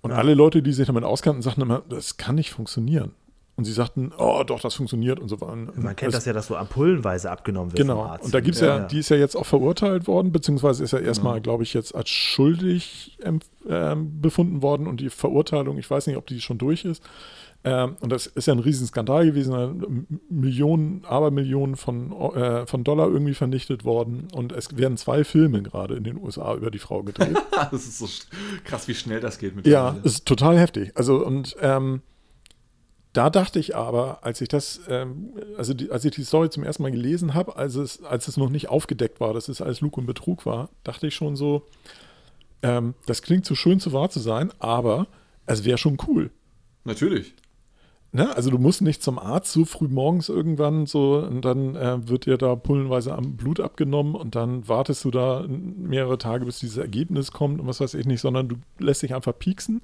Und 0.00 0.10
ja. 0.10 0.16
alle 0.16 0.34
Leute, 0.34 0.62
die 0.62 0.72
sich 0.72 0.86
damit 0.86 1.04
auskannten, 1.04 1.42
sagten 1.42 1.62
immer, 1.62 1.82
das 1.88 2.16
kann 2.16 2.34
nicht 2.34 2.50
funktionieren. 2.50 3.12
Und 3.56 3.64
sie 3.64 3.72
sagten, 3.72 4.12
oh 4.18 4.42
doch, 4.46 4.60
das 4.60 4.74
funktioniert 4.74 5.18
und 5.18 5.28
so 5.28 5.40
weiter. 5.40 5.56
Man 5.56 5.96
kennt 5.96 6.12
das, 6.12 6.20
das 6.20 6.24
ja, 6.26 6.34
dass 6.34 6.46
so 6.48 6.56
ampullenweise 6.56 7.30
abgenommen 7.30 7.72
wird 7.72 7.80
genau. 7.80 8.02
vom 8.02 8.10
Arzt. 8.10 8.26
Und 8.26 8.34
da 8.34 8.40
gibt 8.40 8.56
es 8.56 8.60
ja, 8.60 8.78
ja, 8.78 8.86
die 8.86 8.98
ist 8.98 9.08
ja 9.08 9.16
jetzt 9.16 9.34
auch 9.34 9.46
verurteilt 9.46 10.06
worden, 10.06 10.30
beziehungsweise 10.30 10.84
ist 10.84 10.90
ja 10.90 10.98
erstmal, 10.98 11.36
ja. 11.36 11.40
glaube 11.40 11.62
ich, 11.62 11.72
jetzt 11.72 11.94
als 11.94 12.10
schuldig 12.10 13.18
äh, 13.66 13.96
befunden 13.96 14.60
worden 14.60 14.86
und 14.86 15.00
die 15.00 15.08
Verurteilung, 15.08 15.78
ich 15.78 15.90
weiß 15.90 16.06
nicht, 16.06 16.18
ob 16.18 16.26
die 16.26 16.42
schon 16.42 16.58
durch 16.58 16.84
ist. 16.84 17.02
Ähm, 17.64 17.96
und 18.00 18.12
das 18.12 18.26
ist 18.26 18.46
ja 18.46 18.52
ein 18.52 18.60
Riesenskandal 18.60 19.26
gewesen, 19.26 20.16
Millionen, 20.28 21.04
Abermillionen 21.04 21.76
von, 21.76 22.12
äh, 22.12 22.66
von 22.66 22.84
Dollar 22.84 23.08
irgendwie 23.08 23.34
vernichtet 23.34 23.84
worden. 23.84 24.28
Und 24.32 24.52
es 24.52 24.76
werden 24.76 24.96
zwei 24.96 25.24
Filme 25.24 25.62
gerade 25.62 25.96
in 25.96 26.04
den 26.04 26.16
USA 26.16 26.54
über 26.54 26.70
die 26.70 26.78
Frau 26.78 27.02
gedreht. 27.02 27.36
das 27.70 27.86
ist 27.86 27.98
so 27.98 28.06
krass, 28.64 28.86
wie 28.86 28.94
schnell 28.94 29.20
das 29.20 29.38
geht 29.38 29.56
mit 29.56 29.66
Ja, 29.66 29.96
das 30.02 30.12
ist 30.12 30.26
total 30.26 30.58
heftig. 30.58 30.92
Also 30.94 31.26
und 31.26 31.56
ähm, 31.60 32.02
da 33.16 33.30
dachte 33.30 33.58
ich 33.58 33.74
aber, 33.74 34.24
als 34.24 34.40
ich 34.40 34.48
das, 34.48 34.80
ähm, 34.88 35.32
also 35.56 35.72
die, 35.72 35.90
als 35.90 36.04
ich 36.04 36.12
die 36.12 36.24
Story 36.24 36.50
zum 36.50 36.64
ersten 36.64 36.82
Mal 36.82 36.92
gelesen 36.92 37.34
habe, 37.34 37.56
als 37.56 37.74
es, 37.74 38.02
als 38.02 38.28
es 38.28 38.36
noch 38.36 38.50
nicht 38.50 38.68
aufgedeckt 38.68 39.20
war, 39.20 39.32
dass 39.32 39.48
es 39.48 39.62
alles 39.62 39.80
Lug 39.80 39.96
und 39.96 40.06
Betrug 40.06 40.44
war, 40.44 40.68
dachte 40.84 41.06
ich 41.06 41.14
schon 41.14 41.36
so, 41.36 41.62
ähm, 42.62 42.94
das 43.06 43.22
klingt 43.22 43.46
zu 43.46 43.54
so 43.54 43.56
schön, 43.56 43.80
zu 43.80 43.92
wahr 43.92 44.10
zu 44.10 44.20
sein, 44.20 44.52
aber 44.58 45.06
es 45.46 45.64
wäre 45.64 45.78
schon 45.78 45.96
cool. 46.06 46.30
Natürlich. 46.84 47.34
Ne? 48.12 48.34
Also 48.34 48.50
du 48.50 48.58
musst 48.58 48.82
nicht 48.82 49.02
zum 49.02 49.18
Arzt 49.18 49.52
so 49.52 49.64
früh 49.64 49.88
morgens 49.88 50.28
irgendwann 50.28 50.86
so 50.86 51.18
und 51.18 51.44
dann 51.44 51.74
äh, 51.74 52.08
wird 52.08 52.26
dir 52.26 52.36
da 52.36 52.54
pullenweise 52.54 53.14
am 53.14 53.36
Blut 53.36 53.60
abgenommen 53.60 54.14
und 54.14 54.34
dann 54.34 54.68
wartest 54.68 55.04
du 55.04 55.10
da 55.10 55.44
mehrere 55.48 56.18
Tage, 56.18 56.44
bis 56.44 56.58
dieses 56.58 56.76
Ergebnis 56.76 57.32
kommt 57.32 57.60
und 57.60 57.66
was 57.66 57.80
weiß 57.80 57.94
ich 57.94 58.06
nicht, 58.06 58.20
sondern 58.20 58.48
du 58.48 58.56
lässt 58.78 59.02
dich 59.02 59.14
einfach 59.14 59.38
pieksen 59.38 59.82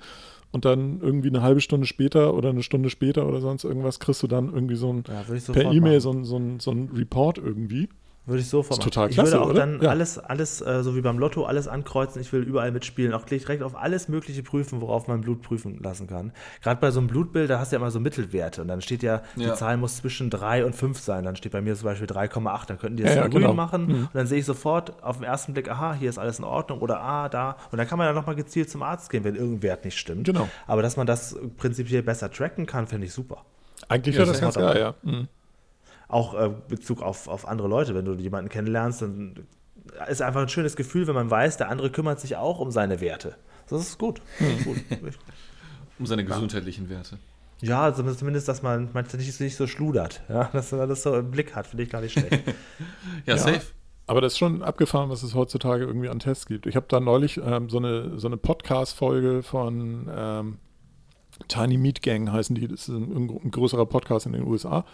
und 0.53 0.65
dann 0.65 1.01
irgendwie 1.01 1.29
eine 1.29 1.43
halbe 1.43 1.61
Stunde 1.61 1.87
später 1.87 2.35
oder 2.35 2.51
eine 2.51 2.63
Stunde 2.63 2.91
später 2.91 3.27
oder 3.27 3.41
sonst 3.41 3.65
irgendwas 3.65 3.99
kriegst 3.99 4.23
du 4.23 4.27
dann 4.27 4.53
irgendwie 4.53 4.77
so 4.77 4.93
ein 4.93 5.05
ja, 5.09 5.25
per 5.53 5.73
E-Mail 5.73 6.01
so 6.01 6.13
ein, 6.13 6.25
so, 6.25 6.37
ein, 6.37 6.61
so 6.61 6.71
ein 6.71 6.91
Report 6.95 7.39
irgendwie. 7.39 7.89
Würde 8.25 8.41
ich 8.41 8.49
so 8.49 8.63
vormachen. 8.63 8.85
Total 8.85 9.09
klasse, 9.09 9.31
ich 9.31 9.33
würde 9.33 9.45
auch 9.45 9.51
oder? 9.51 9.61
dann 9.61 9.83
ja. 9.83 9.91
alles, 9.91 10.17
alles 10.17 10.61
äh, 10.61 10.85
so 10.85 10.95
wie 10.95 11.01
beim 11.01 11.19
Lotto, 11.19 11.45
alles 11.45 11.67
ankreuzen. 11.67 12.23
Ich 12.23 12.33
will 12.33 12.43
überall 12.43 12.71
mitspielen. 12.71 13.15
Auch 13.15 13.25
direkt 13.25 13.65
auf 13.65 13.75
alles 13.75 14.09
Mögliche 14.09 14.45
prüfen, 14.45 14.81
worauf 14.81 15.09
man 15.09 15.23
Blut 15.23 15.43
prüfen 15.43 15.81
lassen 15.83 16.07
kann. 16.07 16.33
Gerade 16.63 16.81
bei 16.81 16.93
so 16.93 17.01
einem 17.01 17.09
Blutbild, 17.09 17.51
da 17.51 17.59
hast 17.59 17.73
du 17.73 17.77
ja 17.77 17.81
immer 17.81 17.91
so 17.91 17.99
Mittelwerte. 17.99 18.63
Und 18.63 18.69
dann 18.69 18.81
steht 18.81 19.03
ja, 19.03 19.23
ja. 19.35 19.51
die 19.51 19.55
Zahl 19.55 19.77
muss 19.77 19.97
zwischen 19.97 20.31
3 20.31 20.65
und 20.65 20.77
5 20.77 21.01
sein. 21.01 21.25
Dann 21.25 21.35
steht 21.35 21.51
bei 21.51 21.61
mir 21.61 21.75
zum 21.75 21.87
Beispiel 21.87 22.07
3,8. 22.07 22.67
Dann 22.67 22.79
könnten 22.79 22.97
die 22.97 23.03
das 23.03 23.17
ja, 23.17 23.23
ja 23.23 23.27
grün 23.27 23.43
genau. 23.43 23.55
machen. 23.55 23.87
Mhm. 23.87 23.95
Und 24.05 24.15
dann 24.15 24.29
sehe 24.29 24.39
ich 24.39 24.47
sofort 24.47 25.03
auf 25.03 25.17
den 25.17 25.25
ersten 25.25 25.53
Blick, 25.53 25.69
aha, 25.69 25.95
hier 25.95 26.09
ist 26.09 26.19
alles 26.19 26.39
in 26.39 26.45
Ordnung. 26.45 26.79
Oder 26.79 27.01
ah, 27.01 27.29
da. 27.29 27.57
Und 27.73 27.79
dann 27.79 27.89
kann 27.89 27.99
man 27.99 28.07
ja 28.07 28.13
nochmal 28.13 28.37
gezielt 28.37 28.71
zum 28.71 28.85
Arzt 28.85 29.11
gehen, 29.11 29.25
wenn 29.25 29.35
irgendein 29.35 29.65
Wert 29.65 29.85
nicht 29.85 29.99
stimmt. 29.99 30.27
Genau. 30.27 30.49
Aber 30.69 30.83
dass 30.83 30.97
man 30.97 31.09
das 31.09 31.37
prinzipiell 31.57 32.05
besser 32.05 32.31
tracken 32.31 32.67
kann, 32.67 32.87
finde 32.87 33.09
ich 33.09 33.13
super. 33.13 33.45
Eigentlich 33.89 34.17
wäre 34.17 34.29
das 34.29 34.41
ganz 34.41 34.55
geil, 34.55 34.79
ja. 34.79 34.95
Mhm 35.03 35.27
auch 36.13 36.35
äh, 36.35 36.51
Bezug 36.69 37.03
auf, 37.03 37.29
auf 37.29 37.49
andere 37.49 37.69
Leute. 37.69 37.95
Wenn 37.95 38.05
du 38.05 38.15
jemanden 38.15 38.51
kennenlernst, 38.51 39.03
dann 39.03 39.47
ist 40.09 40.23
einfach 40.23 40.43
ein 40.43 40.49
schönes 40.49 40.77
Gefühl, 40.77 41.07
wenn 41.07 41.15
man 41.15 41.31
weiß, 41.31 41.57
der 41.57 41.69
andere 41.69 41.91
kümmert 41.91 42.21
sich 42.21 42.37
auch 42.37 42.59
um 42.59 42.71
seine 42.71 43.01
Werte. 43.01 43.37
Das 43.69 43.81
ist 43.81 43.99
gut. 43.99 44.21
Das 44.39 44.49
ist 44.49 44.65
gut. 44.65 44.79
um 45.99 46.07
seine 46.07 46.25
gesundheitlichen 46.25 46.89
Werte. 46.89 47.19
Ja, 47.61 47.95
zumindest, 47.95 48.49
dass 48.49 48.63
man, 48.63 48.91
man 48.93 49.07
nicht, 49.17 49.41
nicht 49.41 49.57
so 49.57 49.67
schludert, 49.69 50.23
ja, 50.29 50.45
dass 50.53 50.73
man 50.73 50.89
das 50.89 51.05
so 51.05 51.15
im 51.15 51.31
Blick 51.31 51.55
hat, 51.55 51.69
finde 51.69 51.85
ich 51.85 51.91
gar 51.91 52.01
nicht 52.01 52.13
schlecht. 52.13 52.33
ja, 53.27 53.37
ja, 53.37 53.39
safe. 53.39 53.63
Aber 54.09 54.21
das 54.21 54.33
ist 54.33 54.39
schon 54.39 54.63
abgefahren, 54.63 55.11
was 55.11 55.23
es 55.23 55.35
heutzutage 55.35 55.85
irgendwie 55.85 56.09
an 56.09 56.19
Tests 56.19 56.47
gibt. 56.47 56.67
Ich 56.67 56.75
habe 56.75 56.87
da 56.89 56.99
neulich 56.99 57.41
ähm, 57.43 57.71
so 57.71 57.79
eine, 57.79 58.19
so 58.19 58.27
eine 58.27 58.37
Podcast-Folge 58.37 59.45
von 59.45 60.11
ähm, 60.13 60.59
Tiny 61.49 61.77
Meat 61.79 62.03
Gang 62.03 62.31
heißen 62.31 62.55
die. 62.57 62.69
Das 62.69 62.83
ist 62.83 62.89
ein, 62.89 63.31
ein, 63.45 63.51
größerer 63.51 63.87
Podcast 63.87 64.27
in 64.27 64.33
den 64.33 64.45
USA. 64.45 64.85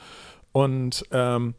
Und 0.52 1.04
ähm, 1.10 1.54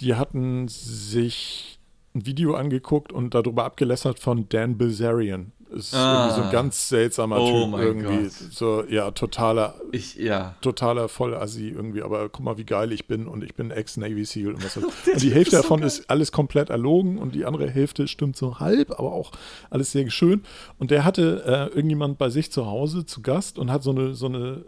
die 0.00 0.14
hatten 0.14 0.68
sich 0.68 1.78
ein 2.14 2.26
Video 2.26 2.54
angeguckt 2.54 3.12
und 3.12 3.34
darüber 3.34 3.64
abgelässert 3.64 4.18
von 4.18 4.48
Dan 4.48 4.78
Bilzerian. 4.78 5.52
Ist 5.70 5.94
ah. 5.94 6.24
irgendwie 6.26 6.36
so 6.40 6.46
ein 6.46 6.52
ganz 6.52 6.88
seltsamer 6.88 7.40
oh 7.40 7.70
Typ. 7.70 7.80
irgendwie 7.80 8.22
Gott. 8.24 8.32
so, 8.52 8.84
ja, 8.88 9.10
totaler, 9.12 9.74
ich, 9.92 10.16
ja. 10.16 10.56
totaler 10.60 11.08
Vollassi 11.08 11.68
irgendwie. 11.68 12.02
Aber 12.02 12.28
guck 12.28 12.44
mal, 12.44 12.58
wie 12.58 12.64
geil 12.64 12.90
ich 12.92 13.06
bin 13.06 13.28
und 13.28 13.44
ich 13.44 13.54
bin 13.54 13.70
Ex-Navy 13.70 14.24
SEAL 14.24 14.54
und 14.54 14.64
was 14.64 14.76
Und 14.76 15.22
die 15.22 15.32
Hälfte 15.32 15.56
so 15.56 15.62
davon 15.62 15.80
geil. 15.80 15.86
ist 15.86 16.10
alles 16.10 16.32
komplett 16.32 16.70
erlogen 16.70 17.18
und 17.18 17.34
die 17.34 17.44
andere 17.44 17.70
Hälfte 17.70 18.08
stimmt 18.08 18.36
so 18.36 18.58
halb, 18.58 18.90
aber 18.90 19.12
auch 19.12 19.30
alles 19.70 19.92
sehr 19.92 20.10
schön. 20.10 20.42
Und 20.78 20.90
der 20.90 21.04
hatte 21.04 21.42
äh, 21.46 21.74
irgendjemand 21.74 22.18
bei 22.18 22.30
sich 22.30 22.50
zu 22.50 22.66
Hause 22.66 23.06
zu 23.06 23.22
Gast 23.22 23.58
und 23.58 23.70
hat 23.70 23.82
so 23.84 23.90
eine, 23.90 24.14
so 24.14 24.26
eine, 24.26 24.64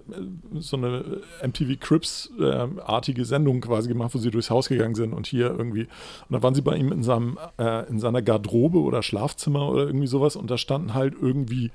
so 0.61 0.77
eine 0.77 1.21
MTV 1.45 1.81
Crips-artige 1.81 3.23
äh, 3.23 3.25
Sendung 3.25 3.61
quasi 3.61 3.89
gemacht, 3.89 4.15
wo 4.15 4.19
sie 4.19 4.31
durchs 4.31 4.51
Haus 4.51 4.69
gegangen 4.69 4.95
sind 4.95 5.13
und 5.15 5.27
hier 5.27 5.47
irgendwie. 5.47 5.89
Und 6.29 6.33
da 6.33 6.43
waren 6.43 6.55
sie 6.55 6.63
bei 6.63 6.77
ihm 6.77 6.93
in, 6.93 7.03
seinem, 7.03 7.39
äh, 7.59 7.89
in 7.89 7.99
seiner 7.99 8.23
Garderobe 8.23 8.79
oder 8.79 9.03
Schlafzimmer 9.03 9.69
oder 9.69 9.87
irgendwie 9.87 10.07
sowas 10.07 10.37
und 10.37 10.51
da 10.51 10.59
standen 10.59 10.92
halt 10.95 11.15
irgendwie 11.21 11.71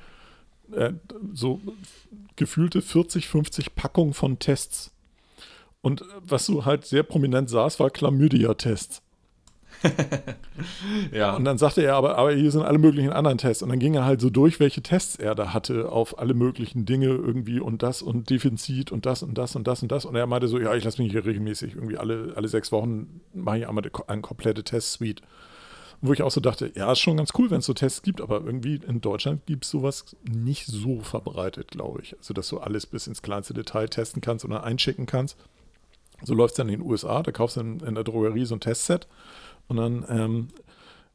äh, 0.72 0.94
so 1.34 1.62
gefühlte 2.36 2.82
40, 2.82 3.28
50 3.28 3.76
Packungen 3.76 4.14
von 4.14 4.40
Tests. 4.40 4.92
Und 5.82 6.04
was 6.22 6.46
so 6.46 6.66
halt 6.66 6.86
sehr 6.86 7.04
prominent 7.04 7.50
saß, 7.50 7.80
war 7.80 7.90
Chlamydia-Tests. 7.90 9.02
ja. 11.12 11.36
Und 11.36 11.46
dann 11.46 11.58
sagte 11.58 11.84
er, 11.84 11.96
aber, 11.96 12.18
aber 12.18 12.34
hier 12.34 12.52
sind 12.52 12.64
alle 12.64 12.80
möglichen 12.80 13.12
anderen 13.12 13.38
Tests. 13.38 13.64
Und 13.64 13.70
dann 13.70 13.80
ging 13.80 13.94
er 13.94 14.06
halt 14.06 14.22
so 14.22 14.30
durch, 14.30 14.60
welche 14.60 14.82
Tests 14.82 15.16
er 15.16 15.36
da 15.36 15.54
hatte 15.54 15.90
auf 15.92 16.20
alle 16.20 16.34
möglichen 16.34 16.86
Dinge 16.86 17.08
irgendwie 17.08 17.60
und 17.60 17.84
das 17.84 18.02
und 18.02 18.30
Defizit 18.30 18.92
und 18.92 19.06
das 19.06 19.24
und 19.24 19.38
das 19.38 19.56
und 19.56 19.68
das 19.68 19.82
und 19.82 19.92
das. 19.92 20.06
Und 20.06 20.16
er 20.16 20.28
meinte 20.28 20.48
so, 20.48 20.60
ja, 20.60 20.74
ich 20.76 20.84
lasse 20.84 21.02
mich 21.02 21.12
hier 21.12 21.26
regelmäßig 21.26 21.76
irgendwie 21.76 21.98
alle, 21.98 22.34
alle 22.36 22.48
sechs 22.48 22.72
Wochen 22.72 23.22
mache 23.34 23.60
ich 23.60 23.68
einmal 23.68 23.84
eine 24.08 24.22
komplette 24.22 24.64
Test-Suite. 24.64 25.22
Wo 26.02 26.14
ich 26.14 26.22
auch 26.22 26.32
so 26.32 26.42
dachte, 26.42 26.72
ja, 26.76 26.92
ist 26.92 27.00
schon 27.00 27.18
ganz 27.18 27.32
cool, 27.38 27.50
wenn 27.50 27.60
es 27.60 27.66
so 27.66 27.74
Tests 27.74 28.04
gibt, 28.04 28.22
aber 28.22 28.42
irgendwie 28.42 28.76
in 28.76 29.02
Deutschland 29.02 29.46
gibt 29.48 29.66
es 29.66 29.72
sowas 29.72 30.16
nicht 30.30 30.68
so 30.68 31.00
verbreitet, 31.00 31.72
glaube 31.72 32.02
ich. 32.02 32.16
Also, 32.18 32.36
dass 32.36 32.50
du 32.50 32.60
alles 32.60 32.86
bis 32.86 33.08
ins 33.08 33.24
kleinste 33.24 33.56
Detail 33.56 33.88
testen 33.88 34.22
kannst 34.22 34.46
oder 34.46 34.64
einschicken 34.64 35.08
kannst. 35.08 35.38
So 36.22 36.34
läuft 36.34 36.54
es 36.54 36.58
dann 36.58 36.70
in 36.70 36.80
den 36.80 36.88
USA, 36.88 37.24
da 37.24 37.32
kaufst 37.32 37.58
du 37.58 37.62
in, 37.62 37.80
in 37.80 37.96
der 37.96 38.04
Drogerie 38.04 38.46
so 38.46 38.56
ein 38.56 38.60
Testset 38.60 39.08
und 39.68 39.78
dann 39.78 40.06
ähm, 40.10 40.48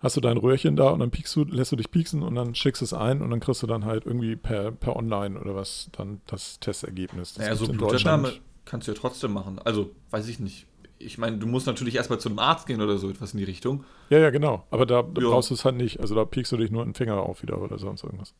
hast 0.02 0.16
du 0.16 0.20
dein 0.20 0.36
Röhrchen 0.36 0.76
da 0.76 0.90
und 0.90 1.00
dann 1.00 1.10
piekst 1.10 1.34
du, 1.36 1.44
lässt 1.44 1.72
du 1.72 1.76
dich 1.76 1.90
pieksen 1.90 2.22
und 2.22 2.34
dann 2.34 2.54
schickst 2.54 2.82
es 2.82 2.92
ein 2.92 3.22
und 3.22 3.30
dann 3.30 3.40
kriegst 3.40 3.62
du 3.62 3.66
dann 3.66 3.84
halt 3.84 4.04
irgendwie 4.04 4.36
per, 4.36 4.72
per 4.72 4.96
Online 4.96 5.40
oder 5.40 5.54
was 5.54 5.88
dann 5.92 6.20
das 6.26 6.58
Testergebnis. 6.60 7.34
Das 7.34 7.44
naja, 7.44 7.56
so 7.56 7.66
Blutentnahme 7.68 8.32
kannst 8.64 8.88
du 8.88 8.92
ja 8.92 8.98
trotzdem 8.98 9.32
machen. 9.32 9.58
Also, 9.60 9.90
weiß 10.10 10.28
ich 10.28 10.40
nicht. 10.40 10.66
Ich 11.04 11.18
meine, 11.18 11.38
du 11.38 11.46
musst 11.46 11.66
natürlich 11.66 11.96
erstmal 11.96 12.20
zu 12.20 12.28
einem 12.28 12.38
Arzt 12.38 12.66
gehen 12.66 12.80
oder 12.80 12.98
so 12.98 13.10
etwas 13.10 13.32
in 13.32 13.38
die 13.38 13.44
Richtung. 13.44 13.84
Ja, 14.10 14.18
ja, 14.18 14.30
genau. 14.30 14.64
Aber 14.70 14.86
da, 14.86 15.02
da 15.02 15.20
brauchst 15.20 15.50
du 15.50 15.54
es 15.54 15.64
halt 15.64 15.76
nicht. 15.76 16.00
Also 16.00 16.14
da 16.14 16.24
piekst 16.24 16.52
du 16.52 16.56
dich 16.56 16.70
nur 16.70 16.82
einen 16.82 16.94
Finger 16.94 17.20
auf 17.20 17.42
wieder 17.42 17.60
oder 17.60 17.78
sonst 17.78 18.04
irgendwas. 18.04 18.34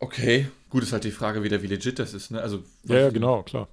Okay, 0.00 0.48
gut, 0.70 0.82
ist 0.82 0.92
halt 0.92 1.04
die 1.04 1.10
Frage 1.10 1.42
wieder, 1.42 1.62
wie 1.62 1.66
legit 1.66 1.98
das 1.98 2.14
ist, 2.14 2.30
ne? 2.30 2.40
Also, 2.40 2.62
ja, 2.84 3.00
ja, 3.00 3.10
genau, 3.10 3.42
klar. 3.42 3.68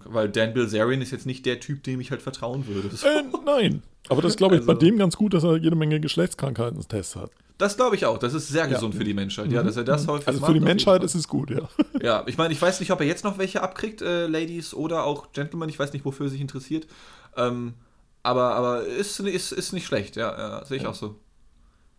Weil 0.00 0.28
Dan 0.28 0.54
Bilzerian 0.54 1.00
ist 1.00 1.12
jetzt 1.12 1.26
nicht 1.26 1.46
der 1.46 1.60
Typ, 1.60 1.82
dem 1.84 2.00
ich 2.00 2.10
halt 2.10 2.22
vertrauen 2.22 2.66
würde. 2.66 2.88
Äh, 2.88 3.22
nein. 3.44 3.82
Aber 4.08 4.22
das 4.22 4.36
glaube 4.36 4.56
ich 4.56 4.60
also, 4.62 4.72
bei 4.72 4.78
dem 4.78 4.98
ganz 4.98 5.16
gut, 5.16 5.34
dass 5.34 5.44
er 5.44 5.56
jede 5.56 5.76
Menge 5.76 6.00
Geschlechtskrankheiten-Tests 6.00 7.16
hat. 7.16 7.30
Das 7.58 7.76
glaube 7.76 7.96
ich 7.96 8.04
auch. 8.04 8.18
Das 8.18 8.34
ist 8.34 8.48
sehr 8.48 8.68
gesund 8.68 8.94
ja. 8.94 8.98
für 8.98 9.04
die 9.04 9.14
Menschheit. 9.14 9.50
Ja, 9.50 9.62
dass 9.62 9.76
er 9.76 9.84
das 9.84 10.06
mhm. 10.06 10.10
häufig 10.10 10.28
Also 10.28 10.44
für 10.44 10.52
die 10.52 10.60
Menschheit 10.60 11.02
ist 11.02 11.14
es 11.14 11.26
gut, 11.26 11.50
ja. 11.50 11.68
Ja, 12.02 12.22
ich 12.26 12.36
meine, 12.36 12.52
ich 12.52 12.60
weiß 12.60 12.80
nicht, 12.80 12.90
ob 12.92 13.00
er 13.00 13.06
jetzt 13.06 13.24
noch 13.24 13.38
welche 13.38 13.62
abkriegt, 13.62 14.02
äh, 14.02 14.26
Ladies 14.26 14.74
oder 14.74 15.04
auch 15.04 15.32
Gentlemen. 15.32 15.68
Ich 15.68 15.78
weiß 15.78 15.92
nicht, 15.92 16.04
wofür 16.04 16.26
er 16.26 16.30
sich 16.30 16.40
interessiert. 16.40 16.86
Ähm, 17.36 17.74
aber 18.22 18.54
aber 18.54 18.84
ist, 18.84 19.20
ist, 19.20 19.52
ist 19.52 19.72
nicht 19.72 19.86
schlecht, 19.86 20.16
ja. 20.16 20.36
ja 20.36 20.64
Sehe 20.64 20.78
ich 20.78 20.82
ja. 20.82 20.90
auch 20.90 20.94
so. 20.94 21.20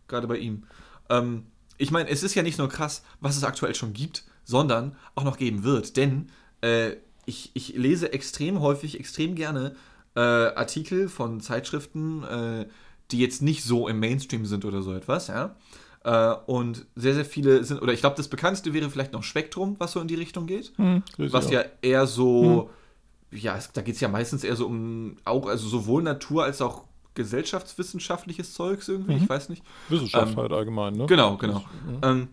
Gerade 0.07 0.27
bei 0.27 0.37
ihm. 0.37 0.63
Ähm, 1.09 1.47
ich 1.77 1.91
meine, 1.91 2.09
es 2.09 2.23
ist 2.23 2.35
ja 2.35 2.43
nicht 2.43 2.57
nur 2.57 2.69
krass, 2.69 3.03
was 3.21 3.37
es 3.37 3.43
aktuell 3.43 3.75
schon 3.75 3.93
gibt, 3.93 4.23
sondern 4.43 4.95
auch 5.15 5.23
noch 5.23 5.37
geben 5.37 5.63
wird. 5.63 5.95
Denn 5.95 6.29
äh, 6.61 6.93
ich, 7.25 7.51
ich 7.53 7.75
lese 7.75 8.13
extrem 8.13 8.61
häufig, 8.61 8.99
extrem 8.99 9.35
gerne 9.35 9.75
äh, 10.15 10.19
Artikel 10.19 11.09
von 11.09 11.39
Zeitschriften, 11.41 12.23
äh, 12.23 12.65
die 13.11 13.19
jetzt 13.19 13.41
nicht 13.41 13.63
so 13.63 13.87
im 13.87 13.99
Mainstream 13.99 14.45
sind 14.45 14.65
oder 14.65 14.81
so 14.81 14.93
etwas, 14.93 15.27
ja. 15.27 15.55
Äh, 16.03 16.35
und 16.45 16.85
sehr, 16.95 17.13
sehr 17.13 17.25
viele 17.25 17.63
sind, 17.63 17.81
oder 17.81 17.93
ich 17.93 17.99
glaube, 17.99 18.15
das 18.15 18.27
bekannteste 18.27 18.73
wäre 18.73 18.89
vielleicht 18.89 19.13
noch 19.13 19.23
Spektrum, 19.23 19.75
was 19.77 19.91
so 19.91 19.99
in 19.99 20.07
die 20.07 20.15
Richtung 20.15 20.47
geht. 20.47 20.73
Hm, 20.77 21.03
was 21.17 21.51
ja 21.51 21.63
eher 21.81 22.07
so, 22.07 22.69
hm. 22.69 22.69
Ja, 23.31 23.57
es, 23.57 23.71
da 23.71 23.81
geht 23.81 23.95
es 23.95 24.01
ja 24.01 24.07
meistens 24.07 24.43
eher 24.43 24.55
so 24.55 24.67
um 24.67 25.17
auch, 25.25 25.47
also 25.47 25.67
sowohl 25.67 26.03
Natur 26.03 26.43
als 26.43 26.61
auch 26.61 26.85
gesellschaftswissenschaftliches 27.15 28.53
Zeugs 28.53 28.87
irgendwie, 28.87 29.15
mhm. 29.15 29.23
ich 29.23 29.29
weiß 29.29 29.49
nicht. 29.49 29.63
Wissenschaft 29.89 30.31
ähm, 30.31 30.37
halt 30.37 30.51
allgemein, 30.51 30.93
ne? 30.93 31.07
Genau, 31.07 31.37
genau. 31.37 31.59
Mhm. 31.85 31.99
Ähm, 32.03 32.27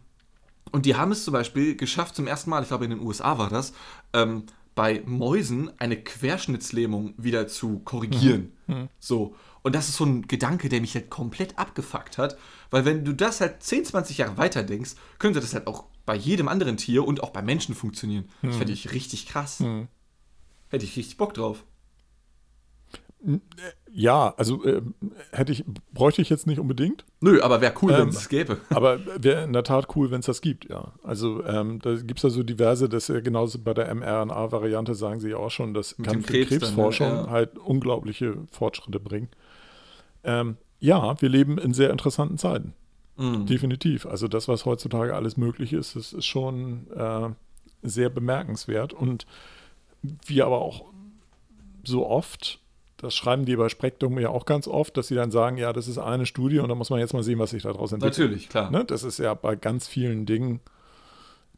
und 0.72 0.86
die 0.86 0.94
haben 0.94 1.12
es 1.12 1.24
zum 1.24 1.32
Beispiel 1.32 1.76
geschafft, 1.76 2.16
zum 2.16 2.26
ersten 2.26 2.50
Mal, 2.50 2.62
ich 2.62 2.68
glaube 2.68 2.84
in 2.84 2.90
den 2.90 3.00
USA 3.00 3.38
war 3.38 3.48
das, 3.48 3.72
ähm, 4.12 4.44
bei 4.74 5.02
Mäusen 5.06 5.70
eine 5.78 5.96
Querschnittslähmung 5.96 7.14
wieder 7.16 7.46
zu 7.48 7.78
korrigieren. 7.80 8.52
Mhm. 8.66 8.74
Mhm. 8.74 8.88
So. 8.98 9.34
Und 9.62 9.74
das 9.74 9.88
ist 9.88 9.96
so 9.96 10.04
ein 10.04 10.26
Gedanke, 10.26 10.68
der 10.68 10.80
mich 10.80 10.94
halt 10.94 11.08
komplett 11.10 11.58
abgefuckt 11.58 12.18
hat, 12.18 12.36
weil 12.70 12.84
wenn 12.84 13.04
du 13.04 13.14
das 13.14 13.40
halt 13.40 13.62
10, 13.62 13.86
20 13.86 14.18
Jahre 14.18 14.36
weiter 14.36 14.62
denkst, 14.62 14.92
könnte 15.18 15.40
das 15.40 15.54
halt 15.54 15.66
auch 15.66 15.84
bei 16.04 16.16
jedem 16.16 16.48
anderen 16.48 16.76
Tier 16.76 17.06
und 17.06 17.22
auch 17.22 17.30
bei 17.30 17.40
Menschen 17.40 17.74
funktionieren. 17.74 18.28
Mhm. 18.42 18.48
Das 18.48 18.56
fände 18.56 18.72
ich 18.72 18.92
richtig 18.92 19.26
krass. 19.26 19.60
Mhm. 20.74 20.76
Hätte 20.76 20.84
ich 20.84 20.96
richtig 20.96 21.16
Bock 21.16 21.34
drauf. 21.34 21.64
Ja, 23.90 24.34
also 24.36 24.62
äh, 24.64 24.82
hätte 25.32 25.52
ich, 25.52 25.64
bräuchte 25.94 26.20
ich 26.20 26.28
jetzt 26.28 26.46
nicht 26.46 26.58
unbedingt. 26.58 27.06
Nö, 27.20 27.40
aber 27.40 27.62
wäre 27.62 27.72
cool, 27.80 27.92
ähm, 27.92 27.98
wenn 27.98 28.08
es 28.08 28.16
es 28.16 28.28
gäbe. 28.28 28.58
Aber 28.68 28.98
wäre 29.18 29.44
in 29.44 29.54
der 29.54 29.62
Tat 29.62 29.96
cool, 29.96 30.10
wenn 30.10 30.20
es 30.20 30.26
das 30.26 30.42
gibt, 30.42 30.68
ja. 30.68 30.92
Also 31.02 31.42
ähm, 31.44 31.78
da 31.80 31.94
gibt 31.94 32.18
es 32.18 32.22
ja 32.22 32.28
so 32.28 32.42
diverse, 32.42 32.88
das 32.88 33.08
ist 33.08 33.14
ja 33.14 33.20
genauso 33.20 33.60
bei 33.60 33.72
der 33.72 33.94
mRNA-Variante 33.94 34.94
sagen 34.94 35.20
sie 35.20 35.30
ja 35.30 35.38
auch 35.38 35.50
schon, 35.50 35.72
das 35.72 35.96
kann 36.02 36.20
für 36.20 36.32
Krebs 36.32 36.48
Krebsforschung 36.50 37.08
dann, 37.08 37.16
ne? 37.16 37.22
ja. 37.26 37.30
halt 37.30 37.58
unglaubliche 37.58 38.36
Fortschritte 38.50 39.00
bringen. 39.00 39.28
Ähm, 40.22 40.58
ja, 40.80 41.18
wir 41.22 41.28
leben 41.30 41.56
in 41.56 41.72
sehr 41.72 41.90
interessanten 41.90 42.36
Zeiten. 42.36 42.74
Mhm. 43.16 43.46
Definitiv. 43.46 44.04
Also 44.04 44.28
das, 44.28 44.48
was 44.48 44.66
heutzutage 44.66 45.14
alles 45.14 45.38
möglich 45.38 45.72
ist, 45.72 45.96
das 45.96 46.12
ist 46.12 46.26
schon 46.26 46.90
äh, 46.94 47.30
sehr 47.82 48.10
bemerkenswert. 48.10 48.92
Und 48.92 49.26
wir 50.26 50.46
aber 50.46 50.60
auch 50.60 50.84
so 51.84 52.06
oft 52.06 52.60
das 53.04 53.14
schreiben 53.14 53.44
die 53.44 53.56
bei 53.56 53.68
Spektrum 53.68 54.18
ja 54.18 54.30
auch 54.30 54.46
ganz 54.46 54.66
oft, 54.66 54.96
dass 54.96 55.08
sie 55.08 55.14
dann 55.14 55.30
sagen, 55.30 55.58
ja, 55.58 55.74
das 55.74 55.88
ist 55.88 55.98
eine 55.98 56.24
Studie 56.24 56.60
und 56.60 56.70
da 56.70 56.74
muss 56.74 56.88
man 56.88 57.00
jetzt 57.00 57.12
mal 57.12 57.22
sehen, 57.22 57.38
was 57.38 57.50
sich 57.50 57.62
daraus 57.62 57.92
entwickelt. 57.92 58.18
Natürlich, 58.18 58.48
klar. 58.48 58.70
Ne? 58.70 58.84
Das 58.84 59.02
ist 59.02 59.18
ja 59.18 59.34
bei 59.34 59.56
ganz 59.56 59.86
vielen 59.86 60.24
Dingen, 60.24 60.60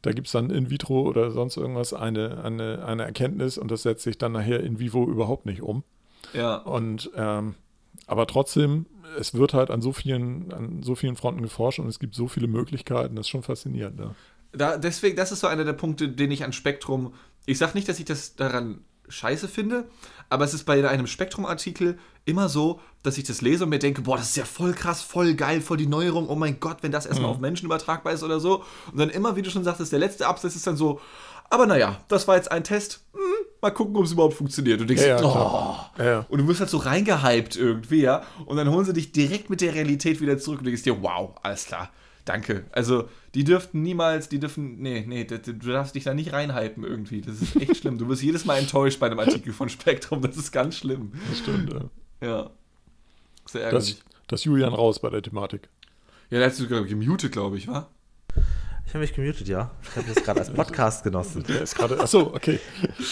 da 0.03 0.11
gibt 0.11 0.27
es 0.27 0.33
dann 0.33 0.51
in 0.51 0.71
vitro 0.71 1.03
oder 1.03 1.31
sonst 1.31 1.57
irgendwas 1.57 1.93
eine, 1.93 2.43
eine, 2.43 2.85
eine 2.85 3.05
Erkenntnis 3.05 3.59
und 3.59 3.71
das 3.71 3.83
setzt 3.83 4.03
sich 4.03 4.19
dann 4.19 4.33
nachher 4.33 4.61
in 4.61 4.81
vivo 4.81 5.07
überhaupt 5.07 5.47
nicht 5.47 5.63
um. 5.63 5.85
Ja. 6.33 6.57
Und 6.57 7.13
ähm, 7.15 7.55
aber 8.09 8.27
trotzdem, 8.27 8.87
es 9.19 9.35
wird 9.35 9.55
halt 9.55 9.71
an 9.71 9.81
so 9.81 9.93
vielen, 9.93 10.53
an 10.53 10.83
so 10.83 10.97
vielen 10.97 11.15
Fronten 11.15 11.43
geforscht 11.43 11.79
und 11.79 11.87
es 11.87 12.01
gibt 12.01 12.17
so 12.17 12.27
viele 12.27 12.49
Möglichkeiten, 12.49 13.15
das 13.15 13.27
ist 13.27 13.31
schon 13.31 13.45
faszinierend. 13.45 14.01
Ja. 14.01 14.15
Da, 14.57 14.79
deswegen, 14.79 15.17
das 15.17 15.33
ist 15.33 15.41
so 15.41 15.47
einer 15.47 15.65
der 15.65 15.73
Punkte, 15.73 16.09
den 16.09 16.31
ich 16.31 16.45
an 16.45 16.53
Spektrum, 16.53 17.15
ich 17.45 17.59
sage 17.59 17.73
nicht, 17.75 17.89
dass 17.89 17.99
ich 17.99 18.05
das 18.05 18.37
daran 18.37 18.81
scheiße 19.09 19.49
finde, 19.49 19.85
aber 20.29 20.45
es 20.45 20.55
ist 20.55 20.65
bei 20.65 20.89
einem 20.89 21.07
Spektrum-Artikel 21.07 21.99
immer 22.25 22.49
so, 22.49 22.81
dass 23.03 23.19
ich 23.19 23.25
das 23.25 23.41
lese 23.41 23.65
und 23.65 23.71
mir 23.71 23.79
denke, 23.79 24.03
boah, 24.03 24.17
das 24.17 24.31
ist 24.31 24.37
ja 24.37 24.45
voll 24.45 24.73
krass, 24.73 25.03
voll 25.03 25.35
geil, 25.35 25.61
voll 25.61 25.77
die 25.77 25.87
Neuerung, 25.87 26.29
oh 26.29 26.35
mein 26.35 26.59
Gott, 26.59 26.79
wenn 26.83 26.91
das 26.91 27.07
erstmal 27.07 27.31
mhm. 27.31 27.37
auf 27.37 27.41
Menschen 27.41 27.67
übertragbar 27.67 28.13
ist 28.13 28.25
oder 28.25 28.41
so. 28.41 28.65
Und 28.91 28.99
dann 28.99 29.11
immer, 29.11 29.37
wie 29.37 29.43
du 29.43 29.51
schon 29.51 29.63
sagtest, 29.63 29.93
der 29.93 30.01
letzte 30.01 30.27
Absatz 30.27 30.57
ist 30.57 30.67
dann 30.67 30.77
so, 30.77 31.01
aber 31.49 31.67
naja, 31.67 32.01
das 32.09 32.27
war 32.27 32.35
jetzt 32.35 32.51
ein 32.51 32.65
Test, 32.65 33.05
hm, 33.13 33.21
mal 33.63 33.71
gucken, 33.71 33.95
ob 33.95 34.05
es 34.05 34.13
überhaupt 34.13 34.35
funktioniert. 34.35 34.81
Und 34.81 34.89
du 34.89 34.95
denkst, 34.95 35.07
ja, 35.07 35.21
ja, 35.21 35.91
oh. 35.99 36.03
ja, 36.03 36.27
und 36.29 36.39
du 36.39 36.49
wirst 36.49 36.59
halt 36.59 36.71
so 36.71 36.79
reingehypt 36.79 37.55
irgendwie, 37.55 38.03
ja, 38.03 38.25
und 38.47 38.57
dann 38.57 38.69
holen 38.69 38.85
sie 38.85 38.93
dich 38.93 39.13
direkt 39.13 39.49
mit 39.51 39.61
der 39.61 39.75
Realität 39.75 40.21
wieder 40.21 40.39
zurück 40.39 40.59
und 40.59 40.65
du 40.65 40.71
denkst 40.71 40.83
dir, 40.83 41.01
wow, 41.01 41.37
alles 41.43 41.67
klar 41.67 41.91
Danke. 42.27 42.64
Also, 42.72 43.09
die 43.35 43.45
dürften 43.45 43.83
niemals, 43.83 44.29
die 44.29 44.41
dürfen, 44.41 44.83
nee, 44.83 45.05
nee, 45.07 45.24
du 45.24 45.53
darfst 45.53 45.95
dich 45.95 46.05
da 46.05 46.12
nicht 46.12 46.33
reinhypen 46.33 46.83
irgendwie. 46.83 47.20
Das 47.20 47.41
ist 47.41 47.57
echt 47.57 47.77
schlimm. 47.79 47.99
Du 47.99 48.09
wirst 48.09 48.22
jedes 48.22 48.45
Mal 48.45 48.59
enttäuscht 48.59 48.99
bei 48.99 49.07
einem 49.07 49.20
Artikel 49.20 49.53
von 49.53 49.68
Spektrum. 49.68 50.20
Das 50.22 50.37
ist 50.37 50.51
ganz 50.51 50.77
schlimm. 50.77 51.12
Das 51.31 51.39
stimmt, 51.39 51.72
ja. 51.72 52.27
Ja. 52.27 52.51
Sehr 53.47 53.62
ärgerlich. 53.62 53.97
Das, 53.97 54.05
das 54.27 54.45
Julian 54.45 54.74
raus 54.74 54.99
bei 54.99 55.09
der 55.09 55.22
Thematik. 55.22 55.68
Ja, 56.31 56.39
der 56.39 56.49
hat 56.49 56.57
sich 56.57 56.68
sogar 56.68 56.83
gemutet, 56.85 57.31
glaube 57.31 57.59
ich, 57.59 57.68
wa? 57.68 57.89
Ich 58.87 58.91
habe 58.95 59.01
mich 59.01 59.12
gemutet, 59.12 59.49
ja. 59.49 59.70
Ich 59.82 59.97
habe 59.97 60.07
das 60.14 60.22
gerade 60.22 60.41
als 60.41 60.51
Podcast 60.51 61.03
genossen. 61.03 61.45
Der 61.49 61.62
ist 61.62 61.74
gerade, 61.74 61.99
achso, 61.99 62.32
okay. 62.34 62.61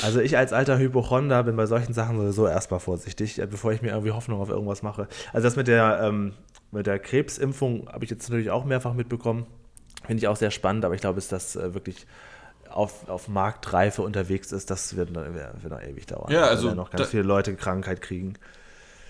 Also 0.02 0.20
ich 0.20 0.36
als 0.38 0.52
alter 0.52 0.78
Hypochonder 0.78 1.42
bin 1.42 1.56
bei 1.56 1.66
solchen 1.66 1.92
Sachen 1.92 2.16
sowieso 2.16 2.46
erstmal 2.46 2.80
vorsichtig, 2.80 3.40
bevor 3.50 3.72
ich 3.72 3.82
mir 3.82 3.90
irgendwie 3.90 4.12
Hoffnung 4.12 4.40
auf 4.40 4.48
irgendwas 4.48 4.82
mache. 4.82 5.08
Also 5.32 5.46
das 5.46 5.56
mit 5.56 5.66
der 5.66 6.00
ähm, 6.02 6.34
mit 6.70 6.86
der 6.86 6.98
Krebsimpfung 6.98 7.88
habe 7.92 8.04
ich 8.04 8.10
jetzt 8.10 8.28
natürlich 8.28 8.50
auch 8.50 8.64
mehrfach 8.64 8.94
mitbekommen. 8.94 9.46
Finde 10.06 10.20
ich 10.20 10.28
auch 10.28 10.36
sehr 10.36 10.50
spannend, 10.50 10.84
aber 10.84 10.94
ich 10.94 11.00
glaube, 11.00 11.16
dass 11.16 11.28
das 11.28 11.56
äh, 11.56 11.74
wirklich 11.74 12.06
auf, 12.68 13.08
auf 13.08 13.28
Marktreife 13.28 14.02
unterwegs 14.02 14.52
ist, 14.52 14.70
das 14.70 14.96
wird, 14.96 15.14
wird 15.14 15.70
noch 15.70 15.82
ewig 15.82 16.06
dauern. 16.06 16.32
Ja, 16.32 16.44
also 16.44 16.68
da 16.68 16.74
noch 16.74 16.90
ganz 16.90 17.08
viele 17.08 17.22
Leute 17.22 17.54
Krankheit 17.54 18.02
kriegen. 18.02 18.34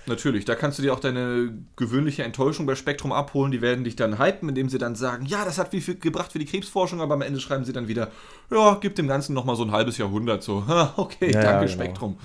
Natürlich, 0.06 0.44
da 0.44 0.54
kannst 0.54 0.78
du 0.78 0.82
dir 0.82 0.92
auch 0.92 1.00
deine 1.00 1.52
gewöhnliche 1.76 2.24
Enttäuschung 2.24 2.66
bei 2.66 2.74
Spektrum 2.74 3.12
abholen. 3.12 3.52
Die 3.52 3.62
werden 3.62 3.84
dich 3.84 3.96
dann 3.96 4.18
hypen, 4.18 4.48
indem 4.50 4.68
sie 4.68 4.78
dann 4.78 4.94
sagen, 4.94 5.24
ja, 5.26 5.44
das 5.44 5.58
hat 5.58 5.72
wie 5.72 5.80
viel 5.80 5.96
gebracht 5.96 6.32
für 6.32 6.38
die 6.38 6.44
Krebsforschung, 6.44 7.00
aber 7.00 7.14
am 7.14 7.22
Ende 7.22 7.40
schreiben 7.40 7.64
sie 7.64 7.72
dann 7.72 7.88
wieder, 7.88 8.10
ja, 8.50 8.74
gibt 8.74 8.98
dem 8.98 9.08
Ganzen 9.08 9.34
nochmal 9.34 9.56
so 9.56 9.64
ein 9.64 9.72
halbes 9.72 9.96
Jahrhundert. 9.98 10.42
So, 10.42 10.64
okay, 10.96 11.32
Ja, 11.32 11.42
danke, 11.42 11.66
genau. 11.66 11.72
Spektrum. 11.72 12.18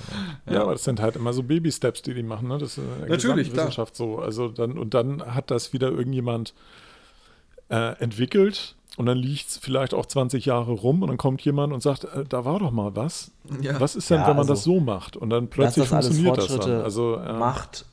Ja, 0.49 0.61
aber 0.63 0.73
das 0.73 0.83
sind 0.83 0.99
halt 0.99 1.15
immer 1.15 1.33
so 1.33 1.43
Baby-Steps, 1.43 2.01
die 2.01 2.13
die 2.13 2.23
machen. 2.23 2.47
Ne? 2.49 2.57
Das 2.57 2.77
ist 2.77 2.79
in 2.79 2.99
der 3.01 3.09
Natürlich, 3.09 3.53
Wissenschaft 3.53 3.95
so. 3.95 4.19
Also 4.19 4.49
dann, 4.49 4.77
und 4.77 4.93
dann 4.93 5.23
hat 5.35 5.51
das 5.51 5.71
wieder 5.71 5.89
irgendjemand 5.89 6.53
äh, 7.69 7.93
entwickelt 7.99 8.75
und 8.99 9.05
dann 9.05 9.17
liegt 9.17 9.47
es 9.49 9.57
vielleicht 9.57 9.93
auch 9.93 10.05
20 10.05 10.45
Jahre 10.45 10.71
rum 10.73 11.01
und 11.01 11.07
dann 11.07 11.17
kommt 11.17 11.41
jemand 11.41 11.71
und 11.73 11.81
sagt, 11.81 12.03
äh, 12.03 12.25
da 12.27 12.43
war 12.45 12.59
doch 12.59 12.71
mal 12.71 12.95
was. 12.95 13.31
Ja. 13.61 13.79
Was 13.79 13.95
ist 13.95 14.09
denn, 14.09 14.17
Ja, 14.19 14.23
wenn 14.27 14.35
man 14.35 14.39
also, 14.39 14.53
das 14.53 14.63
so 14.63 14.79
macht? 14.81 15.15
Und 15.17 15.29
dann 15.29 15.45
Dass 15.45 15.55
plötzlich 15.55 15.85
das 15.85 15.93
alles 15.93 16.07
funktioniert 16.19 16.37
das 16.37 16.65
dann. 16.67 16.81
Also, 16.81 17.15
äh, 17.15 17.33
macht. 17.33 17.85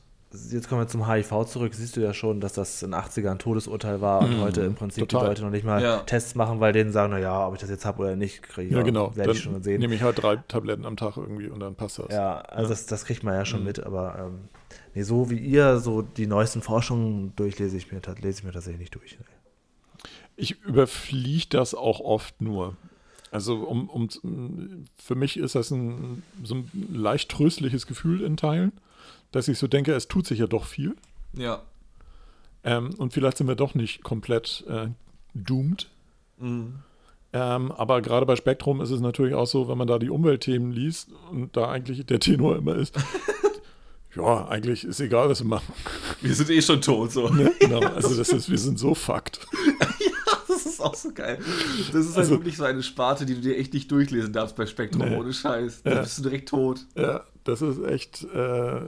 Jetzt 0.51 0.67
kommen 0.67 0.81
wir 0.81 0.87
zum 0.89 1.07
HIV 1.09 1.45
zurück. 1.45 1.73
Siehst 1.73 1.95
du 1.95 2.01
ja 2.01 2.13
schon, 2.13 2.41
dass 2.41 2.51
das 2.51 2.83
in 2.83 2.91
den 2.91 2.99
80ern 2.99 3.31
ein 3.31 3.39
Todesurteil 3.39 4.01
war 4.01 4.19
und 4.19 4.41
heute 4.41 4.61
im 4.61 4.75
Prinzip 4.75 5.03
Mhm. 5.03 5.07
total. 5.07 5.23
die 5.23 5.29
Leute 5.29 5.43
noch 5.43 5.49
nicht 5.51 5.63
mal 5.65 5.81
Ja. 5.81 5.97
Tests 5.99 6.35
machen, 6.35 6.59
weil 6.59 6.73
denen 6.73 6.91
sagen, 6.91 7.13
naja, 7.13 7.47
ob 7.47 7.53
ich 7.55 7.61
das 7.61 7.69
jetzt 7.69 7.85
habe 7.85 8.03
oder 8.03 8.15
nicht, 8.17 8.43
kriege 8.43 8.67
ich 8.67 8.75
ja, 8.75 8.81
genau. 8.83 9.15
werde 9.15 9.31
ich 9.31 9.39
schon 9.41 9.63
sehen. 9.63 9.79
nehme 9.79 9.95
ich 9.95 10.01
halt 10.03 10.21
drei 10.21 10.35
Tabletten 10.35 10.85
am 10.85 10.97
Tag 10.97 11.15
irgendwie 11.15 11.47
und 11.47 11.61
dann 11.61 11.75
passt 11.75 11.99
das. 11.99 12.07
Ja, 12.13 12.39
also 12.41 12.67
Das, 12.69 12.85
das 12.85 13.05
kriegt 13.05 13.23
man 13.23 13.33
ja 13.35 13.39
Mhm. 13.39 13.45
schon 13.45 13.63
mit, 13.63 13.81
aber 13.81 14.15
ähm, 14.19 14.49
nee, 14.93 15.03
so 15.03 15.29
wie 15.29 15.37
ihr 15.39 15.77
so 15.79 16.01
die 16.01 16.27
neuesten 16.27 16.61
Forschungen 16.61 17.31
durchlese 17.37 17.77
ich 17.77 17.89
mir, 17.93 18.01
lese 18.21 18.39
ich 18.39 18.43
mir 18.43 18.51
tatsächlich 18.51 18.81
nicht 18.81 18.95
durch. 18.95 19.17
Nee. 19.17 19.25
Ich 20.37 20.61
überfliege 20.61 21.47
das 21.49 21.75
auch 21.75 21.99
oft 21.99 22.41
nur. 22.41 22.77
Also 23.31 23.55
um, 23.55 23.89
um, 23.89 24.07
für 24.95 25.15
mich 25.15 25.37
ist 25.37 25.55
das 25.55 25.71
ein, 25.71 26.23
so 26.43 26.55
ein 26.55 26.71
leicht 26.93 27.29
tröstliches 27.29 27.87
Gefühl 27.87 28.21
in 28.21 28.37
Teilen, 28.37 28.71
dass 29.31 29.47
ich 29.47 29.57
so 29.57 29.67
denke, 29.67 29.93
es 29.93 30.07
tut 30.07 30.25
sich 30.25 30.39
ja 30.39 30.47
doch 30.47 30.65
viel. 30.65 30.95
Ja. 31.33 31.61
Ähm, 32.63 32.93
und 32.97 33.13
vielleicht 33.13 33.37
sind 33.37 33.47
wir 33.47 33.55
doch 33.55 33.75
nicht 33.75 34.03
komplett 34.03 34.63
äh, 34.69 34.87
doomed. 35.33 35.89
Mhm. 36.37 36.75
Ähm, 37.33 37.71
aber 37.73 38.01
gerade 38.01 38.25
bei 38.25 38.35
Spektrum 38.35 38.81
ist 38.81 38.91
es 38.91 39.01
natürlich 39.01 39.33
auch 39.33 39.47
so, 39.47 39.67
wenn 39.67 39.77
man 39.77 39.87
da 39.87 39.99
die 39.99 40.09
Umweltthemen 40.09 40.71
liest 40.71 41.09
und 41.31 41.55
da 41.57 41.69
eigentlich 41.69 42.05
der 42.05 42.19
Tenor 42.19 42.55
immer 42.55 42.75
ist, 42.75 42.95
ja, 44.15 44.47
eigentlich 44.47 44.85
ist 44.85 44.99
egal, 45.01 45.29
was 45.29 45.41
wir 45.41 45.47
machen. 45.47 45.73
Wir 46.21 46.33
sind 46.33 46.49
eh 46.49 46.61
schon 46.61 46.81
tot, 46.81 47.11
so. 47.11 47.27
Ne? 47.33 47.51
Genau, 47.59 47.79
also 47.79 48.15
das 48.15 48.29
ist, 48.29 48.49
wir 48.49 48.57
sind 48.57 48.79
so 48.79 48.95
fucked. 48.95 49.45
Das 50.77 50.85
ist 50.85 50.85
auch 50.85 50.95
so 50.95 51.13
geil. 51.13 51.39
Das 51.91 52.01
ist 52.05 52.09
halt 52.09 52.17
Also- 52.17 52.31
wirklich 52.31 52.57
so 52.57 52.63
eine 52.63 52.83
Sparte, 52.83 53.25
die 53.25 53.35
du 53.35 53.41
dir 53.41 53.57
echt 53.57 53.73
nicht 53.73 53.89
durchlesen 53.91 54.31
darfst 54.33 54.55
bei 54.55 54.65
Spektrum, 54.65 55.09
Nee. 55.09 55.15
ohne 55.15 55.33
Scheiß. 55.33 55.83
Da 55.83 55.91
Ja. 55.95 56.01
bist 56.01 56.17
du 56.19 56.23
direkt 56.23 56.49
tot. 56.49 56.85
Ja, 56.95 57.23
das 57.43 57.61
ist 57.61 57.83
echt 57.83 58.23
äh, 58.25 58.81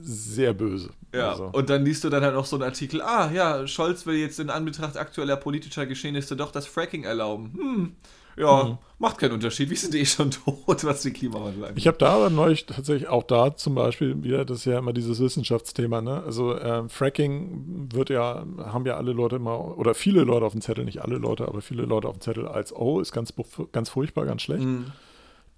sehr 0.00 0.54
böse. 0.54 0.90
Ja, 1.14 1.30
Also, 1.32 1.44
und 1.52 1.68
dann 1.70 1.84
liest 1.84 2.04
du 2.04 2.08
dann 2.10 2.22
halt 2.22 2.34
noch 2.34 2.46
so 2.46 2.56
einen 2.56 2.64
Artikel, 2.64 3.02
ah 3.02 3.30
ja, 3.32 3.66
Scholz 3.66 4.06
will 4.06 4.16
jetzt 4.16 4.40
in 4.40 4.50
Anbetracht 4.50 4.96
aktueller 4.96 5.36
politischer 5.36 5.86
Geschehnisse 5.86 6.36
doch 6.36 6.50
das 6.52 6.66
Fracking 6.66 7.04
erlauben. 7.04 7.52
Hm, 7.56 7.92
ja, 8.36 8.64
Mhm. 8.64 8.78
macht 8.98 9.18
keinen 9.18 9.32
Unterschied, 9.32 9.70
wir 9.70 9.76
sind 9.76 9.94
eh 9.94 10.04
schon 10.04 10.30
tot, 10.30 10.84
was 10.84 11.02
den 11.02 11.12
Klimawandel 11.12 11.64
angeht. 11.64 11.78
ich 11.78 11.86
habe 11.86 11.98
da 11.98 12.14
aber 12.14 12.30
neulich 12.30 12.66
tatsächlich 12.66 13.08
auch 13.08 13.22
da 13.22 13.54
zum 13.56 13.74
Beispiel 13.74 14.22
wieder, 14.22 14.44
das 14.44 14.58
ist 14.58 14.64
ja 14.64 14.78
immer 14.78 14.92
dieses 14.92 15.20
Wissenschaftsthema, 15.20 16.00
ne? 16.00 16.22
Also 16.24 16.54
äh, 16.54 16.88
Fracking 16.88 17.88
wird 17.92 18.10
ja, 18.10 18.44
haben 18.58 18.86
ja 18.86 18.96
alle 18.96 19.12
Leute 19.12 19.36
immer, 19.36 19.78
oder 19.78 19.94
viele 19.94 20.22
Leute 20.24 20.46
auf 20.46 20.52
dem 20.52 20.60
Zettel, 20.60 20.84
nicht 20.84 21.02
alle 21.02 21.16
Leute, 21.16 21.46
aber 21.48 21.60
viele 21.60 21.84
Leute 21.84 22.08
auf 22.08 22.16
dem 22.18 22.20
Zettel 22.20 22.48
als, 22.48 22.74
oh, 22.74 23.00
ist 23.00 23.12
ganz, 23.12 23.32
ganz 23.72 23.88
furchtbar, 23.88 24.24
ganz 24.26 24.42
schlecht. 24.42 24.64
Mhm. 24.64 24.86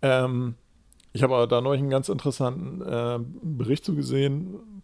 Ähm, 0.02 0.54
ich 1.12 1.22
habe 1.22 1.34
aber 1.34 1.46
da 1.46 1.62
neulich 1.62 1.80
einen 1.80 1.90
ganz 1.90 2.10
interessanten 2.10 2.82
äh, 2.82 3.18
Bericht 3.42 3.84
zu 3.86 3.94
gesehen, 3.94 4.75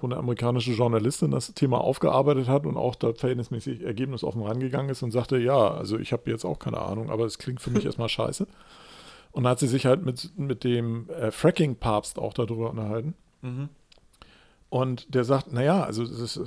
wo 0.00 0.06
eine 0.06 0.16
amerikanische 0.16 0.72
Journalistin 0.72 1.30
das 1.30 1.52
Thema 1.54 1.80
aufgearbeitet 1.80 2.48
hat 2.48 2.66
und 2.66 2.76
auch 2.76 2.94
da 2.94 3.12
verhältnismäßig 3.12 3.82
ergebnisoffen 3.82 4.42
rangegangen 4.42 4.90
ist 4.90 5.02
und 5.02 5.10
sagte, 5.10 5.38
ja, 5.38 5.72
also 5.72 5.98
ich 5.98 6.12
habe 6.12 6.30
jetzt 6.30 6.44
auch 6.44 6.58
keine 6.58 6.80
Ahnung, 6.80 7.10
aber 7.10 7.26
es 7.26 7.38
klingt 7.38 7.60
für 7.60 7.70
mich 7.70 7.84
erstmal 7.86 8.08
scheiße. 8.08 8.46
Und 9.32 9.44
dann 9.44 9.52
hat 9.52 9.60
sie 9.60 9.68
sich 9.68 9.86
halt 9.86 10.04
mit, 10.04 10.36
mit 10.36 10.64
dem 10.64 11.08
äh, 11.10 11.30
Fracking-Papst 11.30 12.18
auch 12.18 12.32
darüber 12.32 12.70
unterhalten. 12.70 13.14
Mhm. 13.42 13.68
Und 14.70 15.14
der 15.14 15.24
sagt, 15.24 15.52
naja, 15.52 15.82
also 15.82 16.04
das 16.04 16.18
ist, 16.20 16.36
äh, 16.36 16.42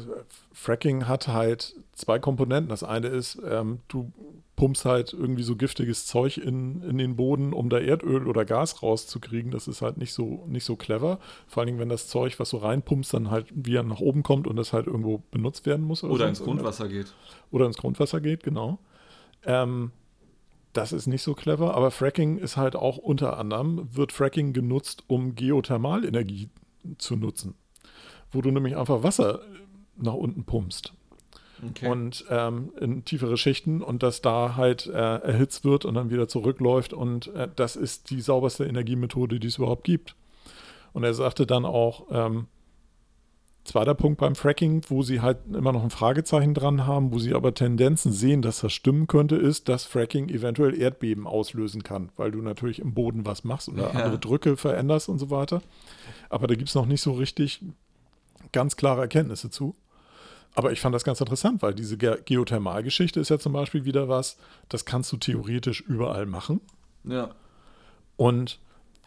Fracking 0.54 1.08
hat 1.08 1.28
halt 1.28 1.76
zwei 1.92 2.20
Komponenten. 2.20 2.70
Das 2.70 2.84
eine 2.84 3.08
ist, 3.08 3.40
ähm, 3.46 3.80
du 3.90 4.12
pumpst 4.56 4.86
halt 4.86 5.14
irgendwie 5.14 5.44
so 5.44 5.56
giftiges 5.56 6.06
Zeug 6.06 6.38
in, 6.38 6.84
in 6.84 6.98
den 6.98 7.16
Boden, 7.16 7.54
um 7.54 7.70
da 7.70 7.80
Erdöl 7.80 8.28
oder 8.28 8.46
Gas 8.46 8.84
rauszukriegen. 8.84 9.52
Das 9.52 9.68
ist 9.68 9.82
halt 9.82 9.98
nicht 9.98 10.14
so, 10.14 10.46
nicht 10.48 10.64
so 10.64 10.76
clever. 10.76 11.20
Vor 11.48 11.62
allen 11.62 11.68
Dingen, 11.68 11.80
wenn 11.80 11.90
das 11.90 12.08
Zeug, 12.08 12.40
was 12.40 12.52
du 12.52 12.58
reinpumpst, 12.58 13.14
dann 13.14 13.32
halt 13.32 13.48
wieder 13.54 13.84
nach 13.84 14.00
oben 14.00 14.22
kommt 14.22 14.48
und 14.48 14.56
das 14.56 14.72
halt 14.72 14.88
irgendwo 14.88 15.24
benutzt 15.32 15.66
werden 15.66 15.86
muss. 15.86 16.04
Oder 16.04 16.26
sonst 16.26 16.40
ins. 16.40 16.46
Grundwasser 16.46 16.88
geht. 16.88 17.14
Oder 17.52 17.66
ins 17.66 17.78
Grundwasser 17.78 18.22
geht, 18.22 18.44
genau. 18.44 18.80
Ähm, 19.44 19.92
das 20.72 20.92
ist 20.92 21.08
nicht 21.08 21.24
so 21.24 21.34
clever, 21.34 21.76
aber 21.76 21.92
Fracking 21.92 22.38
ist 22.38 22.58
halt 22.58 22.76
auch 22.76 22.98
unter 22.98 23.38
anderem, 23.38 23.88
wird 23.94 24.12
Fracking 24.12 24.54
genutzt, 24.54 25.04
um 25.08 25.36
Geothermalenergie 25.36 26.50
zu 26.98 27.16
nutzen. 27.16 27.56
Wo 28.32 28.42
du 28.42 28.52
nämlich 28.52 28.76
einfach 28.76 29.04
Wasser 29.04 29.42
nach 29.96 30.16
unten 30.16 30.44
pumpst 30.44 30.94
Okay. 31.70 31.88
und 31.88 32.26
ähm, 32.30 32.72
in 32.80 33.06
tiefere 33.06 33.38
Schichten 33.38 33.82
und 33.82 34.04
das 34.04 34.22
da 34.22 34.56
halt 34.56 34.88
äh, 34.88 34.92
erhitzt 34.92 35.66
wird 35.66 35.86
und 35.86 35.96
dann 35.96 36.10
wieder 36.10 36.28
zurückläuft 36.28 36.94
und 36.94 37.28
äh, 37.36 37.48
das 37.56 37.76
ist 37.76 38.10
die 38.10 38.22
sauberste 38.22 38.66
Energiemethode, 38.66 39.40
die 39.40 39.48
es 39.48 39.58
überhaupt 39.58 39.84
gibt. 39.84 40.16
Und 40.94 41.04
er 41.04 41.14
sagte 41.14 41.46
dann 41.48 41.66
auch, 41.66 42.06
ähm, 42.12 42.48
zweiter 43.64 43.96
Punkt 43.96 44.20
beim 44.20 44.36
Fracking, 44.36 44.82
wo 44.90 45.04
sie 45.04 45.22
halt 45.22 45.38
immer 45.52 45.72
noch 45.72 45.84
ein 45.84 45.90
Fragezeichen 45.90 46.54
dran 46.54 46.86
haben, 46.86 47.14
wo 47.14 47.20
sie 47.20 47.34
aber 47.34 47.54
Tendenzen 47.54 48.12
sehen, 48.12 48.42
dass 48.42 48.60
das 48.60 48.74
stimmen 48.74 49.08
könnte, 49.08 49.36
ist, 49.38 49.70
dass 49.70 49.86
Fracking 49.86 50.30
eventuell 50.30 50.80
Erdbeben 50.80 51.26
auslösen 51.26 51.82
kann, 51.82 52.10
weil 52.18 52.32
du 52.32 52.42
natürlich 52.42 52.80
im 52.80 52.94
Boden 52.94 53.26
was 53.26 53.44
machst 53.44 53.70
oder 53.70 53.84
Ja. 53.84 53.90
andere 53.92 54.20
Drücke 54.20 54.58
veränderst 54.58 55.08
und 55.10 55.18
so 55.18 55.30
weiter. 55.30 55.62
Aber 56.30 56.48
da 56.48 56.56
gibt 56.56 56.70
es 56.70 56.76
noch 56.76 56.86
nicht 56.86 57.02
so 57.02 57.14
richtig 57.14 57.62
ganz 58.52 58.76
klare 58.76 59.02
Erkenntnisse 59.02 59.50
zu. 59.50 59.76
Aber 60.56 60.72
ich 60.72 60.80
fand 60.82 60.94
das 60.94 61.04
ganz 61.04 61.20
interessant, 61.20 61.62
weil 61.62 61.74
diese 61.74 61.98
Ge 61.98 62.20
Geothermalgeschichte 62.26 63.20
ist 63.20 63.30
ja 63.30 63.40
zum 63.40 63.54
Beispiel 63.54 63.86
wieder 63.86 64.08
was, 64.08 64.38
das 64.70 64.86
kannst 64.86 65.12
du 65.12 65.18
theoretisch 65.18 65.82
überall 65.82 66.26
machen. 66.26 66.62
ja. 67.04 67.32
Und 68.16 68.60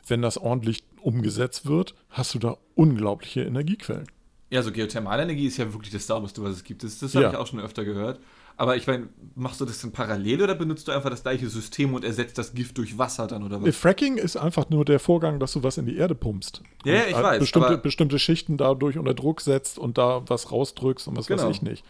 wenn 0.08 0.20
das 0.22 0.36
ordentlich 0.36 0.82
umgesetzt 1.00 1.66
wird, 1.66 1.94
hast 2.10 2.34
du 2.34 2.38
da 2.40 2.56
unglaubliche 2.74 3.42
Energiequellen. 3.44 4.06
Ja, 4.50 4.62
so 4.62 4.72
Geothermalenergie 4.72 5.46
ist 5.46 5.56
ja 5.56 5.72
wirklich 5.72 5.92
das 5.92 6.06
Sauberste, 6.06 6.42
was 6.42 6.56
es 6.56 6.64
gibt. 6.64 6.82
Das, 6.84 6.98
das 6.98 7.14
habe 7.14 7.24
Ja. 7.24 7.30
ich 7.30 7.36
auch 7.36 7.46
schon 7.46 7.60
öfter 7.60 7.84
gehört. 7.84 8.20
Aber 8.58 8.74
ich 8.76 8.86
meine, 8.86 9.08
machst 9.34 9.60
du 9.60 9.66
das 9.66 9.82
dann 9.82 9.92
parallel 9.92 10.42
oder 10.42 10.54
benutzt 10.54 10.88
du 10.88 10.92
einfach 10.92 11.10
das 11.10 11.22
gleiche 11.22 11.46
System 11.50 11.92
und 11.92 12.04
ersetzt 12.04 12.38
das 12.38 12.54
Gift 12.54 12.78
durch 12.78 12.96
Wasser 12.96 13.26
dann 13.26 13.42
oder 13.42 13.58
Nee, 13.58 13.68
was? 13.68 13.76
Fracking 13.76 14.16
ist 14.16 14.36
einfach 14.36 14.70
nur 14.70 14.86
der 14.86 14.98
Vorgang, 14.98 15.38
dass 15.40 15.52
du 15.52 15.62
was 15.62 15.76
in 15.76 15.84
die 15.84 15.96
Erde 15.98 16.14
pumpst. 16.14 16.62
Ja, 16.84 17.02
ich 17.06 17.14
halt 17.14 17.24
weiß, 17.24 17.38
Bestimmte, 17.40 17.76
bestimmte 17.76 18.18
Schichten 18.18 18.56
dadurch 18.56 18.96
unter 18.96 19.12
Druck 19.12 19.42
setzt 19.42 19.78
und 19.78 19.98
da 19.98 20.22
was 20.26 20.52
rausdrückst 20.52 21.06
und 21.08 21.18
was 21.18 21.26
Genau. 21.26 21.42
weiß 21.44 21.50
ich 21.56 21.60
nicht. 21.60 21.84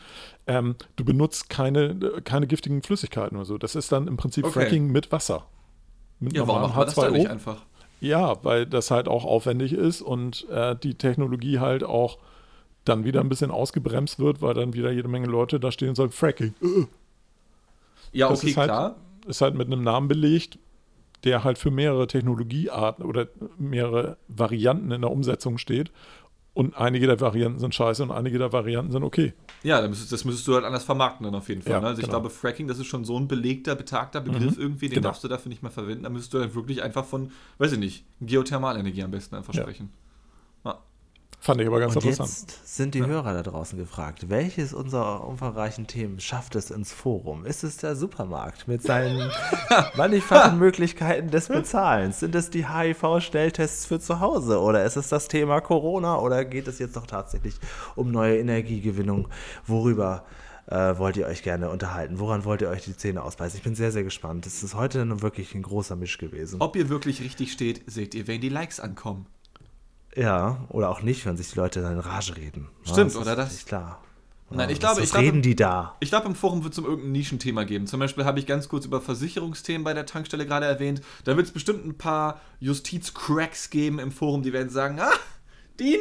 Ähm, 0.48 0.74
du 0.96 1.04
benutzt 1.04 1.48
keine, 1.50 1.94
keine 2.24 2.48
giftigen 2.48 2.82
Flüssigkeiten 2.82 3.36
oder 3.36 3.46
so. 3.46 3.58
Das 3.58 3.76
ist 3.76 3.92
dann 3.92 4.08
im 4.08 4.16
Prinzip 4.16 4.44
Okay. 4.44 4.62
Fracking 4.62 4.90
mit 4.90 5.12
Wasser. 5.12 5.46
Mit 6.18 6.34
Ja, 6.36 6.48
warum 6.48 6.62
macht 6.62 6.76
man 6.76 6.86
das 6.86 6.94
dann 6.96 7.12
nicht 7.12 7.28
einfach? 7.28 7.62
Ja, 8.00 8.42
weil 8.44 8.66
das 8.66 8.90
halt 8.90 9.06
auch 9.06 9.24
aufwendig 9.24 9.72
ist 9.72 10.02
und 10.02 10.48
äh, 10.50 10.74
die 10.74 10.94
Technologie 10.96 11.60
halt 11.60 11.84
auch 11.84 12.18
dann 12.88 13.04
wieder 13.04 13.20
ein 13.20 13.28
bisschen 13.28 13.50
ausgebremst 13.50 14.18
wird, 14.18 14.40
weil 14.40 14.54
dann 14.54 14.72
wieder 14.72 14.90
jede 14.90 15.08
Menge 15.08 15.26
Leute 15.26 15.60
da 15.60 15.70
stehen 15.70 15.90
und 15.90 15.96
sagen, 15.96 16.12
Fracking. 16.12 16.54
Äh. 16.62 16.86
Ja, 18.12 18.28
Das 18.28 18.40
okay, 18.40 18.50
ist 18.50 18.56
halt, 18.56 18.68
klar. 18.68 18.96
Ist 19.26 19.40
halt 19.40 19.54
mit 19.56 19.66
einem 19.66 19.82
Namen 19.82 20.08
belegt, 20.08 20.58
der 21.24 21.42
halt 21.44 21.58
für 21.58 21.70
mehrere 21.70 22.06
Technologiearten 22.06 23.04
oder 23.04 23.26
mehrere 23.58 24.16
Varianten 24.28 24.92
in 24.92 25.00
der 25.00 25.10
Umsetzung 25.10 25.58
steht. 25.58 25.90
Und 26.54 26.74
einige 26.78 27.06
der 27.06 27.20
Varianten 27.20 27.58
sind 27.58 27.74
scheiße 27.74 28.02
und 28.02 28.10
einige 28.10 28.38
der 28.38 28.50
Varianten 28.50 28.90
sind 28.90 29.02
okay. 29.02 29.34
Ja, 29.62 29.80
dann 29.82 29.90
müsstest, 29.90 30.12
das 30.12 30.24
müsstest 30.24 30.48
du 30.48 30.54
halt 30.54 30.64
anders 30.64 30.84
vermarkten 30.84 31.24
dann 31.24 31.34
auf 31.34 31.50
jeden 31.50 31.60
Fall. 31.60 31.72
Ja, 31.72 31.80
ne? 31.80 31.88
Also 31.88 32.00
ich 32.00 32.06
genau. 32.06 32.20
glaube, 32.20 32.30
Fracking, 32.30 32.66
das 32.66 32.78
ist 32.78 32.86
schon 32.86 33.04
so 33.04 33.18
ein 33.18 33.28
belegter, 33.28 33.74
betagter 33.74 34.22
Begriff 34.22 34.56
irgendwie, 34.56 34.88
den 34.88 34.94
genau. 34.94 35.08
darfst 35.08 35.22
du 35.22 35.28
dafür 35.28 35.50
nicht 35.50 35.62
mehr 35.62 35.72
verwenden. 35.72 36.04
Da 36.04 36.08
müsstest 36.08 36.32
du 36.32 36.38
dann 36.38 36.54
wirklich 36.54 36.82
einfach 36.82 37.04
von, 37.04 37.30
weiß 37.58 37.72
ich 37.72 37.78
nicht, 37.78 38.04
Geothermalenergie 38.22 39.02
am 39.02 39.10
besten 39.10 39.34
einfach 39.34 39.52
Ja. 39.52 39.62
sprechen. 39.64 39.90
Ja. 41.46 41.52
Fand 41.52 41.60
ich 41.60 41.66
aber 41.68 41.78
ganz 41.78 41.94
Und 41.94 42.04
interessant. 42.04 42.50
jetzt 42.50 42.76
sind 42.76 42.94
die 42.94 43.06
Hörer 43.06 43.32
da 43.34 43.42
draußen 43.42 43.78
gefragt, 43.78 44.28
welches 44.28 44.74
unserer 44.74 45.26
umfangreichen 45.26 45.86
Themen 45.86 46.18
schafft 46.18 46.56
es 46.56 46.72
ins 46.72 46.92
Forum? 46.92 47.46
Ist 47.46 47.62
es 47.62 47.76
der 47.76 47.94
Supermarkt 47.94 48.66
mit 48.66 48.82
seinen 48.82 49.30
mannigfachen 49.96 50.58
Möglichkeiten 50.58 51.30
des 51.30 51.48
Bezahlens? 51.48 52.20
Sind 52.20 52.34
es 52.34 52.50
die 52.50 52.68
HIV-Schnelltests 52.68 53.86
für 53.86 54.00
zu 54.00 54.18
Hause? 54.18 54.60
Oder 54.60 54.84
ist 54.84 54.96
es 54.96 55.08
das 55.08 55.28
Thema 55.28 55.60
Corona? 55.60 56.18
Oder 56.18 56.44
geht 56.44 56.66
es 56.66 56.80
jetzt 56.80 56.96
doch 56.96 57.06
tatsächlich 57.06 57.54
um 57.94 58.10
neue 58.10 58.38
Energiegewinnung? 58.38 59.28
Worüber 59.66 60.24
äh, 60.66 60.98
wollt 60.98 61.16
ihr 61.16 61.26
euch 61.26 61.42
gerne 61.42 61.70
unterhalten? 61.70 62.18
Woran 62.18 62.44
wollt 62.44 62.60
ihr 62.62 62.68
euch 62.68 62.82
die 62.82 62.96
Zähne 62.96 63.22
ausbeißen? 63.22 63.56
Ich 63.56 63.62
bin 63.62 63.74
sehr, 63.74 63.92
sehr 63.92 64.04
gespannt. 64.04 64.46
Es 64.46 64.62
ist 64.62 64.74
heute 64.74 65.04
nun 65.04 65.22
wirklich 65.22 65.54
ein 65.54 65.62
großer 65.62 65.96
Misch 65.96 66.18
gewesen. 66.18 66.60
Ob 66.60 66.74
ihr 66.74 66.88
wirklich 66.88 67.20
richtig 67.20 67.52
steht, 67.52 67.82
seht 67.86 68.14
ihr, 68.14 68.26
wenn 68.26 68.40
die 68.40 68.48
Likes 68.48 68.80
ankommen. 68.80 69.26
Ja, 70.16 70.64
oder 70.70 70.88
auch 70.90 71.02
nicht, 71.02 71.26
wenn 71.26 71.36
sich 71.36 71.50
die 71.50 71.56
Leute 71.58 71.82
dann 71.82 71.92
in 71.92 71.98
Rage 72.00 72.36
reden. 72.36 72.68
Stimmt, 72.84 73.14
Ja, 73.14 73.20
oder 73.20 73.32
ist 73.32 73.38
das? 73.38 73.52
Nicht 73.52 73.66
klar. 73.68 74.00
Nein, 74.48 74.70
ich 74.70 74.76
Was- 74.76 74.80
glaube, 74.80 75.02
ich 75.02 75.10
glaube, 75.10 75.26
reden 75.26 75.42
die 75.42 75.56
da? 75.56 75.96
Ich 76.00 76.08
glaube, 76.08 76.26
im 76.26 76.34
Forum 76.36 76.62
wird 76.62 76.72
es 76.72 76.78
um 76.78 76.84
irgendein 76.84 77.12
Nischenthema 77.12 77.64
geben. 77.64 77.86
Zum 77.86 77.98
Beispiel 78.00 78.24
habe 78.24 78.38
ich 78.38 78.46
ganz 78.46 78.68
kurz 78.68 78.84
über 78.86 79.00
Versicherungsthemen 79.00 79.82
bei 79.84 79.92
der 79.92 80.06
Tankstelle 80.06 80.46
gerade 80.46 80.66
erwähnt. 80.66 81.02
Da 81.24 81.36
wird 81.36 81.46
es 81.48 81.52
bestimmt 81.52 81.84
ein 81.84 81.98
paar 81.98 82.40
Justiz-Cracks 82.60 83.70
geben 83.70 83.98
im 83.98 84.12
Forum, 84.12 84.42
die 84.42 84.52
werden 84.52 84.70
sagen, 84.70 85.00
ah, 85.00 85.10
Dean, 85.80 85.98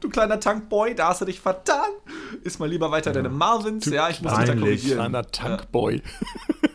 du 0.00 0.10
kleiner 0.10 0.38
Tankboy, 0.38 0.94
da 0.94 1.08
hast 1.08 1.22
du 1.22 1.24
dich 1.24 1.40
vertan. 1.40 1.88
Iss 2.44 2.58
mal 2.58 2.68
lieber 2.68 2.90
weiter 2.90 3.12
deine 3.12 3.30
Marvins. 3.30 3.86
Ja, 3.86 4.10
ich 4.10 4.20
muss 4.20 4.34
dich 4.36 4.44
da 4.46 4.54
korrigieren. 4.54 4.98
Kleiner 4.98 5.26
Tankboy. 5.26 6.02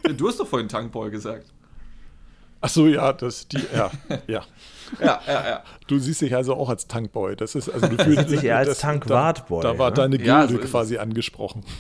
Ja. 0.08 0.14
Du 0.14 0.28
hast 0.28 0.40
doch 0.40 0.48
vorhin 0.48 0.68
Tankboy 0.70 1.12
gesagt. 1.12 1.46
Ach 2.62 2.70
so, 2.70 2.88
ja, 2.88 3.14
das, 3.14 3.48
die, 3.48 3.62
ja, 3.76 3.92
ja. 4.28 4.44
Ja, 5.00 5.20
ja, 5.28 5.48
ja. 5.48 5.64
Du 5.88 5.98
siehst 6.00 6.22
dich 6.22 6.36
also 6.36 6.56
auch 6.56 6.70
als 6.70 6.88
Tankboy. 6.88 7.36
Das 7.36 7.56
ist, 7.56 7.70
also 7.70 7.88
du 7.88 8.04
fühlst 8.04 8.30
sich 8.30 8.44
eher 8.44 8.58
als 8.58 8.80
Tankwartboy, 8.80 9.62
Da, 9.62 9.74
da 9.74 9.80
war 9.80 9.90
ne? 9.90 9.96
deine 9.96 10.18
Gilde 10.18 10.30
Ja, 10.30 10.48
so 10.48 10.58
quasi 10.60 10.98
angesprochen. 10.98 11.64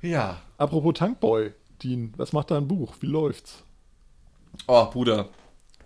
Ja. 0.00 0.38
Apropos 0.58 0.94
Tankboy, 0.94 1.52
Dean, 1.82 2.12
was 2.16 2.32
macht 2.32 2.50
dein 2.50 2.68
Buch? 2.68 2.94
Wie 3.00 3.06
läuft's? 3.06 3.64
Oh, 4.66 4.86
Bruder. 4.86 5.28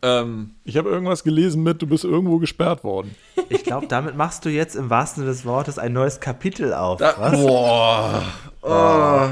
Ähm, 0.02 0.52
Ich 0.64 0.76
habe 0.76 0.90
irgendwas 0.90 1.22
gelesen 1.24 1.62
mit, 1.62 1.80
du 1.80 1.86
bist 1.86 2.04
irgendwo 2.04 2.38
gesperrt 2.38 2.84
worden. 2.84 3.14
Ich 3.48 3.64
glaube, 3.64 3.86
damit 3.86 4.16
machst 4.16 4.44
du 4.44 4.50
jetzt 4.50 4.74
im 4.74 4.90
wahrsten 4.90 5.22
Sinne 5.22 5.32
des 5.32 5.44
Wortes 5.44 5.78
ein 5.78 5.92
neues 5.92 6.20
Kapitel 6.20 6.74
auf. 6.74 6.98
da, 6.98 7.14
was? 7.18 7.32
Boah. 7.40 8.22
Oh. 8.62 9.28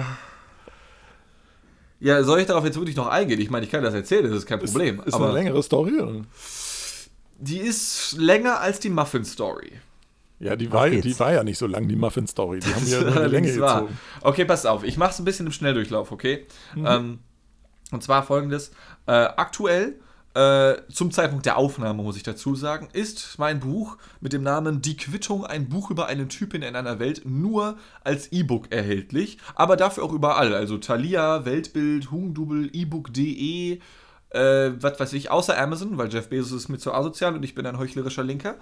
Ja, 2.01 2.23
soll 2.23 2.41
ich 2.41 2.47
darauf 2.47 2.65
jetzt 2.65 2.77
wirklich 2.77 2.97
noch 2.97 3.07
eingehen? 3.07 3.41
Ich 3.41 3.51
meine, 3.51 3.65
ich 3.65 3.71
kann 3.71 3.83
das 3.83 3.95
erzählen, 3.95 4.25
das 4.25 4.33
ist 4.33 4.47
kein 4.47 4.59
Problem. 4.59 5.01
Ist, 5.01 5.09
ist 5.09 5.15
aber 5.15 5.27
eine 5.27 5.35
längere 5.35 5.63
Story. 5.63 6.01
Oder? 6.01 6.23
die 7.41 7.59
ist 7.59 8.17
länger 8.19 8.61
als 8.61 8.81
die 8.81 8.91
Muffin-Story. 8.91 9.73
Ja, 10.39 10.57
die 10.57 10.73
war, 10.73 10.89
die 10.89 11.19
war 11.19 11.33
ja 11.33 11.45
nicht 11.45 11.59
so 11.59 11.67
lang, 11.67 11.89
die 11.89 11.97
Muffin-Story. 11.97 12.61
Die 12.61 12.75
haben 12.75 12.87
ja 12.87 13.27
die 13.27 13.31
Länge 13.31 13.61
wahr. 13.61 13.83
gezogen. 13.83 13.99
Okay, 14.23 14.45
pass 14.45 14.65
auf. 14.65 14.85
Ich 14.85 14.97
mache 14.97 15.11
es 15.11 15.19
ein 15.19 15.25
bisschen 15.25 15.47
im 15.47 15.53
Schnelldurchlauf, 15.53 16.13
okay? 16.13 16.47
Mhm. 16.75 16.87
Ähm, 16.87 17.19
und 17.93 18.03
zwar 18.03 18.23
folgendes. 18.23 18.71
Äh, 19.07 19.13
aktuell, 19.13 20.01
äh, 20.35 20.77
zum 20.93 21.11
Zeitpunkt 21.11 21.45
der 21.45 21.57
Aufnahme, 21.57 22.03
muss 22.03 22.17
ich 22.17 22.23
dazu 22.23 22.55
sagen, 22.55 22.89
ist 22.93 23.39
mein 23.39 23.59
Buch 23.59 23.97
mit 24.21 24.33
dem 24.33 24.45
Namen 24.45 24.81
Die 24.81 24.97
Quittung, 24.97 25.45
ein 25.45 25.69
Buch 25.69 25.91
über 25.91 26.07
eine 26.07 26.29
Typin 26.29 26.63
in 26.63 26.77
einer 26.77 27.01
Welt, 27.01 27.23
nur 27.25 27.77
als 28.05 28.31
E-Book 28.31 28.71
erhältlich. 28.71 29.39
Aber 29.57 29.77
dafür 29.77 30.05
auch 30.05 30.13
überall. 30.13 30.55
Also 30.55 30.79
Thalia, 30.79 31.45
Weltbild, 31.45 32.13
Hugendubel, 32.13 32.71
ebook.de, 32.73 33.81
äh, 34.31 34.71
was 34.81 35.01
weiß 35.01 35.13
ich, 35.15 35.33
außer 35.33 35.59
Amazon, 35.59 35.99
weil 35.99 36.13
Jeff 36.13 36.29
Bezos 36.29 36.53
ist 36.53 36.69
mir 36.69 36.79
zu 36.79 36.95
asozial 36.95 37.35
und 37.35 37.43
ich 37.43 37.57
bin 37.57 37.67
ein 37.67 37.79
heuchlerischer 37.79 38.23
Linker. 38.23 38.55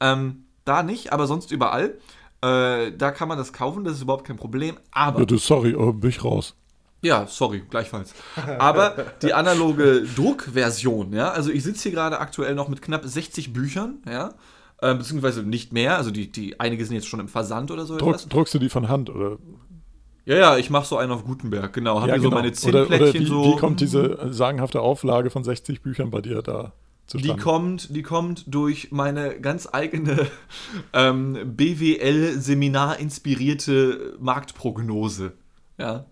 Ähm, 0.00 0.44
da 0.66 0.82
nicht, 0.82 1.14
aber 1.14 1.26
sonst 1.26 1.50
überall. 1.50 1.98
Äh, 2.42 2.92
da 2.92 3.10
kann 3.10 3.28
man 3.28 3.38
das 3.38 3.54
kaufen, 3.54 3.84
das 3.84 3.94
ist 3.94 4.02
überhaupt 4.02 4.26
kein 4.26 4.36
Problem. 4.36 4.76
Aber, 4.90 5.20
Bitte, 5.20 5.38
sorry, 5.38 5.74
aber 5.74 5.94
bin 5.94 6.10
ich 6.10 6.22
raus. 6.22 6.54
Ja, 7.02 7.26
sorry, 7.26 7.62
gleichfalls. 7.68 8.14
Aber 8.58 8.94
die 9.22 9.34
analoge 9.34 10.02
Druckversion, 10.16 11.12
ja, 11.12 11.30
also 11.30 11.50
ich 11.50 11.62
sitze 11.62 11.84
hier 11.84 11.92
gerade 11.92 12.18
aktuell 12.18 12.54
noch 12.54 12.68
mit 12.68 12.82
knapp 12.82 13.04
60 13.04 13.52
Büchern, 13.52 13.98
ja, 14.08 14.34
äh, 14.80 14.94
beziehungsweise 14.94 15.42
nicht 15.42 15.72
mehr, 15.72 15.96
also 15.96 16.10
die, 16.10 16.30
die 16.30 16.58
einige 16.60 16.84
sind 16.84 16.94
jetzt 16.94 17.08
schon 17.08 17.20
im 17.20 17.28
Versand 17.28 17.70
oder 17.70 17.86
so 17.86 17.96
Druck, 17.96 18.14
etwas. 18.14 18.28
druckst 18.28 18.54
du 18.54 18.58
die 18.58 18.68
von 18.68 18.88
Hand? 18.88 19.10
Oder, 19.10 19.38
Ja, 20.24 20.36
ja, 20.36 20.56
ich 20.56 20.70
mache 20.70 20.86
so 20.86 20.96
einen 20.96 21.12
auf 21.12 21.24
Gutenberg, 21.24 21.72
genau. 21.72 22.00
Habe 22.00 22.08
ja, 22.08 22.14
hier 22.14 22.22
so 22.22 22.30
genau. 22.30 22.42
meine 22.42 22.52
oder, 22.52 22.68
oder 22.68 22.88
Zinnplättchen 22.88 23.22
wie, 23.22 23.26
so. 23.28 23.44
wie 23.44 23.56
kommt 23.56 23.80
diese 23.80 24.32
sagenhafte 24.32 24.80
Auflage 24.80 25.30
von 25.30 25.44
60 25.44 25.82
Büchern 25.82 26.10
bei 26.10 26.20
dir 26.20 26.42
da 26.42 26.72
zustande? 27.06 27.36
Die 27.36 27.42
kommt, 27.42 27.94
die 27.94 28.02
kommt 28.02 28.44
durch 28.52 28.90
meine 28.90 29.40
ganz 29.40 29.68
eigene 29.70 30.26
ähm, 30.92 31.38
BWL-Seminar 31.56 32.98
inspirierte 32.98 34.16
Marktprognose. 34.18 35.32
Ja. 35.78 36.06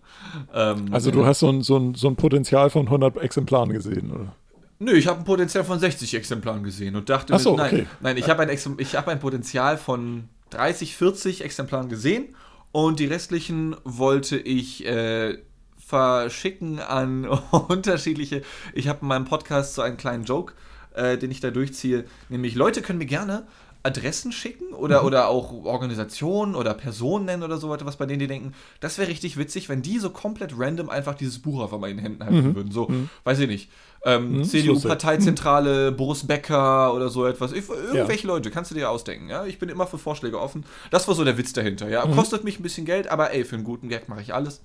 Ähm, 0.53 0.87
also 0.91 1.11
du 1.11 1.25
hast 1.25 1.39
so 1.39 1.49
ein, 1.49 1.61
so, 1.61 1.77
ein, 1.77 1.95
so 1.95 2.07
ein 2.07 2.15
Potenzial 2.15 2.69
von 2.69 2.85
100 2.85 3.17
Exemplaren 3.17 3.71
gesehen, 3.71 4.11
oder? 4.11 4.35
Nö, 4.77 4.91
ich 4.93 5.07
habe 5.07 5.19
ein 5.19 5.25
Potenzial 5.25 5.63
von 5.63 5.79
60 5.79 6.13
Exemplaren 6.15 6.63
gesehen 6.63 6.95
und 6.95 7.09
dachte, 7.09 7.33
Ach 7.33 7.39
so, 7.39 7.51
mir, 7.51 7.57
nein, 7.57 7.73
okay. 7.73 7.87
nein, 8.01 8.17
ich 8.17 8.29
habe 8.29 8.43
ein, 8.43 8.49
ich 8.77 8.95
hab 8.95 9.07
ein 9.07 9.19
Potenzial 9.19 9.77
von 9.77 10.27
30, 10.49 10.95
40 10.95 11.43
Exemplaren 11.43 11.89
gesehen 11.89 12.35
und 12.71 12.99
die 12.99 13.05
restlichen 13.05 13.75
wollte 13.85 14.37
ich 14.37 14.85
äh, 14.85 15.37
verschicken 15.77 16.79
an 16.79 17.25
unterschiedliche. 17.69 18.41
Ich 18.73 18.87
habe 18.87 18.99
in 19.01 19.07
meinem 19.07 19.25
Podcast 19.25 19.75
so 19.75 19.81
einen 19.81 19.97
kleinen 19.97 20.25
Joke, 20.25 20.53
äh, 20.93 21.17
den 21.17 21.31
ich 21.31 21.39
da 21.39 21.51
durchziehe, 21.51 22.05
nämlich 22.29 22.55
Leute 22.55 22.81
können 22.81 22.99
mir 22.99 23.05
gerne 23.05 23.47
Adressen 23.85 24.31
schicken 24.31 24.73
oder, 24.73 25.01
Mhm. 25.01 25.07
oder 25.07 25.27
auch 25.29 25.51
Organisationen 25.63 26.55
oder 26.55 26.73
Personen 26.73 27.25
nennen 27.25 27.43
oder 27.43 27.57
so 27.57 27.69
weiter, 27.69 27.85
was 27.85 27.97
bei 27.97 28.05
denen 28.05 28.19
die 28.19 28.27
denken, 28.27 28.53
das 28.79 28.97
wäre 28.97 29.07
richtig 29.09 29.37
witzig, 29.37 29.69
wenn 29.69 29.81
die 29.81 29.99
so 29.99 30.09
komplett 30.09 30.53
random 30.57 30.89
einfach 30.89 31.13
dieses 31.15 31.39
Buch 31.39 31.61
auf 31.61 31.73
einmal 31.73 31.91
in 31.91 31.97
den 31.97 32.03
Händen 32.03 32.23
halten 32.25 32.55
würden. 32.55 32.71
So, 32.71 32.91
weiß 33.23 33.39
ich 33.39 33.47
nicht. 33.47 33.69
Ähm, 34.03 34.37
Mhm, 34.39 34.43
CDU-Parteizentrale, 34.43 35.91
Boris 35.91 36.25
Becker 36.27 36.93
oder 36.93 37.09
so 37.09 37.25
etwas. 37.25 37.51
Ich, 37.51 37.67
irgendwelche 37.69 38.27
Leute, 38.27 38.51
kannst 38.51 38.71
du 38.71 38.75
dir 38.75 38.89
ausdenken. 38.89 39.29
Ja? 39.29 39.45
Ich 39.45 39.59
bin 39.59 39.69
immer 39.69 39.87
für 39.87 39.97
Vorschläge 39.97 40.39
offen. 40.39 40.65
Das 40.91 41.07
war 41.07 41.15
so 41.15 41.23
der 41.23 41.37
Witz 41.37 41.53
dahinter. 41.53 41.89
Ja? 41.89 42.05
Kostet 42.07 42.43
mich 42.43 42.59
ein 42.59 42.63
bisschen 42.63 42.85
Geld, 42.85 43.07
aber 43.07 43.33
ey, 43.33 43.43
für 43.45 43.55
einen 43.55 43.63
guten 43.63 43.89
Gag 43.89 44.07
mache 44.09 44.21
ich 44.21 44.33
alles. 44.33 44.61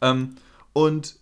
Ähm, 0.00 0.36
und 0.72 1.14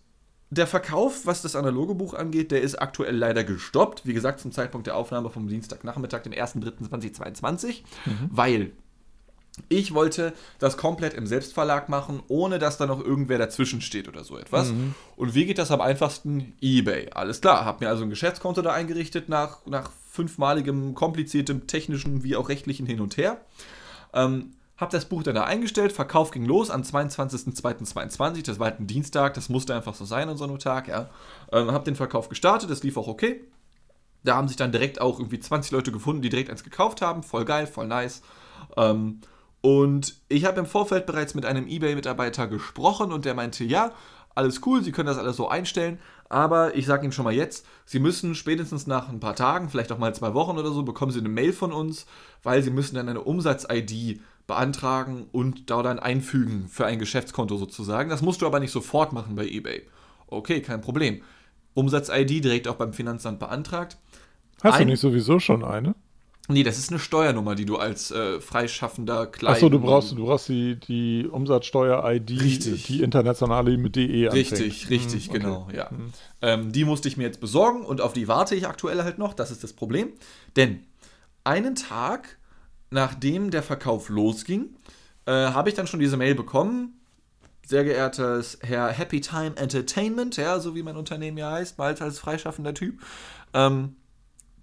der 0.51 0.66
Verkauf, 0.66 1.26
was 1.26 1.42
das 1.42 1.57
analoge 1.57 1.94
Buch 1.94 2.14
angeht, 2.14 2.51
der 2.51 2.62
ist 2.62 2.76
aktuell 2.76 3.16
leider 3.16 3.44
gestoppt. 3.44 4.07
Wie 4.07 4.14
gesagt, 4.14 4.40
zum 4.40 4.53
Zeitpunkt 4.53 4.86
der 4.86 4.96
Aufnahme 4.96 5.30
vom 5.30 5.46
Dienstagnachmittag, 5.49 6.22
dem 6.22 6.32
1.3.2022, 6.32 7.82
weil 8.30 8.72
ich 9.68 9.92
wollte 9.92 10.32
das 10.59 10.76
komplett 10.76 11.14
im 11.14 11.26
Selbstverlag 11.26 11.88
machen, 11.88 12.22
ohne 12.28 12.59
dass 12.59 12.78
da 12.78 12.86
noch 12.86 13.05
irgendwer 13.05 13.38
dazwischen 13.38 13.80
steht 13.80 14.09
oder 14.09 14.24
so 14.24 14.38
etwas. 14.38 14.70
Und 15.16 15.34
wie 15.34 15.46
geht 15.46 15.59
das 15.59 15.70
am 15.70 15.80
einfachsten? 15.80 16.55
eBay. 16.61 17.11
Alles 17.11 17.40
klar, 17.40 17.64
habe 17.64 17.84
mir 17.84 17.90
also 17.90 18.05
ein 18.05 18.11
Geschäftskonto 18.11 18.62
da 18.62 18.72
eingerichtet 18.72 19.28
nach, 19.28 19.66
nach 19.66 19.90
fünfmaligem 20.11 20.94
kompliziertem 20.94 21.66
technischen 21.66 22.22
wie 22.22 22.36
auch 22.36 22.49
rechtlichen 22.49 22.86
Hin 22.86 23.01
und 23.01 23.16
Her. 23.16 23.40
Ähm, 24.14 24.53
hab 24.78 24.90
das 24.90 25.06
Buch 25.06 25.24
dann 25.24 25.34
da 25.34 25.44
eingestellt, 25.44 25.92
Verkauf 25.92 26.30
ging 26.30 26.44
los 26.44 26.70
am 26.70 26.82
22.02.22, 26.82 28.44
das 28.44 28.58
war 28.58 28.70
halt 28.70 28.80
ein 28.80 28.86
Dienstag, 28.86 29.34
das 29.34 29.48
musste 29.48 29.74
einfach 29.74 29.94
so 29.94 30.04
sein 30.04 30.28
an 30.28 30.36
so 30.36 30.44
einem 30.44 30.58
Tag, 30.60 30.86
ja. 30.86 31.10
Ähm, 31.52 31.72
hab 31.72 31.84
den 31.84 31.96
Verkauf 31.96 32.28
gestartet, 32.28 32.70
das 32.70 32.82
lief 32.84 32.96
auch 32.96 33.08
okay. 33.08 33.44
Da 34.22 34.36
haben 34.36 34.48
sich 34.48 34.56
dann 34.56 34.72
direkt 34.72 35.00
auch 35.00 35.18
irgendwie 35.18 35.40
20 35.40 35.72
Leute 35.72 35.92
gefunden, 35.92 36.22
die 36.22 36.28
direkt 36.28 36.50
eins 36.50 36.64
gekauft 36.64 37.02
haben, 37.02 37.22
voll 37.24 37.44
geil, 37.44 37.66
voll 37.66 37.88
nice. 37.88 38.22
Ähm, 38.76 39.20
und 39.60 40.14
ich 40.28 40.44
habe 40.44 40.60
im 40.60 40.66
Vorfeld 40.66 41.06
bereits 41.06 41.34
mit 41.34 41.44
einem 41.44 41.66
eBay-Mitarbeiter 41.66 42.46
gesprochen 42.46 43.12
und 43.12 43.24
der 43.24 43.34
meinte, 43.34 43.64
ja, 43.64 43.92
alles 44.36 44.60
cool, 44.64 44.84
Sie 44.84 44.92
können 44.92 45.08
das 45.08 45.18
alles 45.18 45.36
so 45.36 45.48
einstellen, 45.48 45.98
aber 46.28 46.76
ich 46.76 46.86
sage 46.86 47.02
Ihnen 47.02 47.12
schon 47.12 47.24
mal 47.24 47.34
jetzt, 47.34 47.66
Sie 47.84 47.98
müssen 47.98 48.36
spätestens 48.36 48.86
nach 48.86 49.08
ein 49.08 49.18
paar 49.18 49.34
Tagen, 49.34 49.68
vielleicht 49.68 49.90
auch 49.90 49.98
mal 49.98 50.14
zwei 50.14 50.34
Wochen 50.34 50.56
oder 50.56 50.70
so, 50.70 50.84
bekommen 50.84 51.10
Sie 51.10 51.18
eine 51.18 51.28
Mail 51.28 51.52
von 51.52 51.72
uns, 51.72 52.06
weil 52.44 52.62
Sie 52.62 52.70
müssen 52.70 52.94
dann 52.94 53.08
eine 53.08 53.22
Umsatz-ID 53.22 54.20
beantragen 54.49 55.26
und 55.30 55.70
da 55.70 55.82
dann 55.82 56.01
einfügen 56.01 56.66
für 56.68 56.84
ein 56.86 56.99
Geschäftskonto 56.99 57.57
sozusagen. 57.57 58.11
Das 58.11 58.22
musst 58.22 58.42
du 58.42 58.46
aber 58.46 58.59
nicht 58.59 58.72
sofort 58.72 59.12
machen 59.12 59.36
bei 59.36 59.46
eBay. 59.46 59.82
Okay, 60.26 60.61
kein 60.61 60.80
Problem. 60.80 61.22
Umsatz-ID 61.74 62.42
direkt 62.42 62.66
auch 62.66 62.74
beim 62.74 62.92
Finanzamt 62.92 63.38
beantragt. 63.38 63.99
Hast 64.64 64.74
Ein- 64.74 64.86
du 64.86 64.92
nicht 64.92 65.01
sowieso 65.01 65.38
schon 65.38 65.62
eine? 65.64 65.94
Nee, 66.51 66.62
das 66.62 66.78
ist 66.78 66.88
eine 66.88 66.99
Steuernummer, 66.99 67.55
die 67.55 67.66
du 67.66 67.76
als 67.76 68.11
äh, 68.11 68.40
freischaffender 68.40 69.26
Klein... 69.26 69.53
Achso, 69.53 69.68
du 69.68 69.78
brauchst, 69.80 70.12
du 70.12 70.24
brauchst 70.24 70.49
die, 70.49 70.76
die 70.76 71.28
Umsatzsteuer-ID, 71.30 72.30
die 72.88 73.03
internationale 73.03 73.76
mit 73.76 73.96
DE 73.96 74.28
anfängt. 74.30 74.32
Richtig, 74.53 74.88
richtig, 74.88 75.24
Hm, 75.26 75.30
okay. 75.30 75.38
genau, 75.40 75.68
ja. 75.74 75.90
Ähm, 76.40 76.72
die 76.72 76.86
musste 76.86 77.07
ich 77.09 77.18
mir 77.18 77.24
jetzt 77.24 77.42
besorgen 77.42 77.82
und 77.84 78.01
auf 78.01 78.14
die 78.14 78.28
warte 78.28 78.55
ich 78.55 78.66
aktuell 78.66 79.03
halt 79.05 79.18
noch, 79.18 79.34
das 79.34 79.51
ist 79.51 79.62
das 79.62 79.74
Problem. 79.74 80.09
Denn 80.57 80.84
einen 81.44 81.74
Tag 81.74 82.38
nachdem 82.91 83.51
der 83.51 83.62
Verkauf 83.62 84.09
losging, 84.09 84.76
äh, 85.26 85.32
habe 85.32 85.68
ich 85.68 85.74
dann 85.74 85.86
schon 85.86 86.01
diese 86.01 86.16
Mail 86.16 86.34
bekommen. 86.34 87.01
Sehr 87.66 87.84
geehrtes 87.84 88.59
Herr 88.62 88.89
Happy 88.89 89.20
Time 89.20 89.57
Entertainment, 89.57 90.36
ja, 90.36 90.59
so 90.59 90.74
wie 90.74 90.82
mein 90.82 90.97
Unternehmen 90.97 91.36
ja 91.36 91.53
heißt, 91.53 91.76
bald 91.76 92.01
als 92.01 92.18
freischaffender 92.18 92.72
Typ. 92.72 93.03
Ähm, 93.53 93.97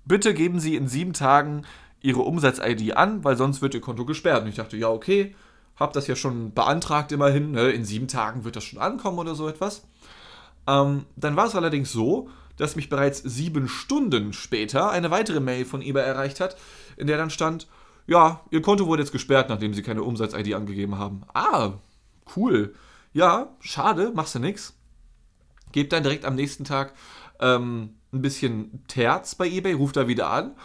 bitte 0.05 0.33
geben 0.33 0.59
Sie 0.59 0.75
in 0.75 0.87
sieben 0.87 1.13
Tagen 1.13 1.65
Ihre 2.01 2.21
Umsatz-ID 2.21 2.97
an, 2.97 3.23
weil 3.23 3.37
sonst 3.37 3.61
wird 3.61 3.75
Ihr 3.75 3.81
Konto 3.81 4.05
gesperrt. 4.05 4.43
Und 4.43 4.49
ich 4.49 4.55
dachte, 4.55 4.77
ja, 4.77 4.89
okay, 4.89 5.35
hab 5.75 5.93
das 5.93 6.07
ja 6.07 6.15
schon 6.15 6.53
beantragt 6.53 7.11
immerhin, 7.11 7.51
ne? 7.51 7.71
in 7.71 7.83
sieben 7.83 8.07
Tagen 8.07 8.43
wird 8.43 8.55
das 8.55 8.63
schon 8.63 8.79
ankommen 8.79 9.19
oder 9.19 9.35
so 9.35 9.47
etwas. 9.47 9.87
Ähm, 10.67 11.05
dann 11.15 11.35
war 11.35 11.47
es 11.47 11.55
allerdings 11.55 11.91
so, 11.91 12.29
dass 12.57 12.75
mich 12.75 12.89
bereits 12.89 13.19
sieben 13.19 13.67
Stunden 13.67 14.33
später 14.33 14.89
eine 14.89 15.11
weitere 15.11 15.39
Mail 15.39 15.65
von 15.65 15.81
eBay 15.81 16.03
erreicht 16.03 16.39
hat, 16.39 16.57
in 16.97 17.07
der 17.07 17.17
dann 17.17 17.29
stand, 17.29 17.67
ja, 18.07 18.41
Ihr 18.51 18.61
Konto 18.61 18.87
wurde 18.87 19.01
jetzt 19.01 19.11
gesperrt, 19.11 19.49
nachdem 19.49 19.73
Sie 19.73 19.81
keine 19.81 20.03
Umsatz-ID 20.03 20.53
angegeben 20.53 20.97
haben. 20.97 21.23
Ah, 21.33 21.73
cool. 22.35 22.73
Ja, 23.13 23.55
schade, 23.59 24.11
machst 24.13 24.35
du 24.35 24.39
nix. 24.39 24.73
Gebt 25.71 25.93
dann 25.93 26.03
direkt 26.03 26.25
am 26.25 26.35
nächsten 26.35 26.63
Tag 26.63 26.93
ähm, 27.39 27.95
ein 28.13 28.21
bisschen 28.21 28.83
Terz 28.87 29.35
bei 29.35 29.47
eBay, 29.47 29.73
ruft 29.73 29.97
da 29.97 30.07
wieder 30.07 30.29
an 30.29 30.55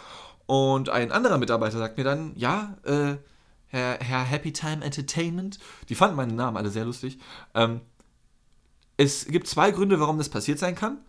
Und 0.45 0.89
ein 0.89 1.11
anderer 1.11 1.37
Mitarbeiter 1.37 1.77
sagt 1.77 1.97
mir 1.97 2.03
dann, 2.03 2.33
ja, 2.35 2.77
äh, 2.83 3.15
Herr, 3.67 3.99
Herr 3.99 4.23
Happy 4.23 4.51
Time 4.53 4.83
Entertainment, 4.83 5.59
die 5.89 5.95
fanden 5.95 6.15
meinen 6.15 6.35
Namen 6.35 6.57
alle 6.57 6.69
sehr 6.69 6.85
lustig. 6.85 7.19
Ähm, 7.53 7.81
es 8.97 9.25
gibt 9.25 9.47
zwei 9.47 9.71
Gründe, 9.71 9.99
warum 9.99 10.17
das 10.17 10.29
passiert 10.29 10.59
sein 10.59 10.75
kann. 10.75 10.99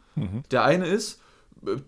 Der 0.50 0.64
eine 0.64 0.86
ist, 0.86 1.21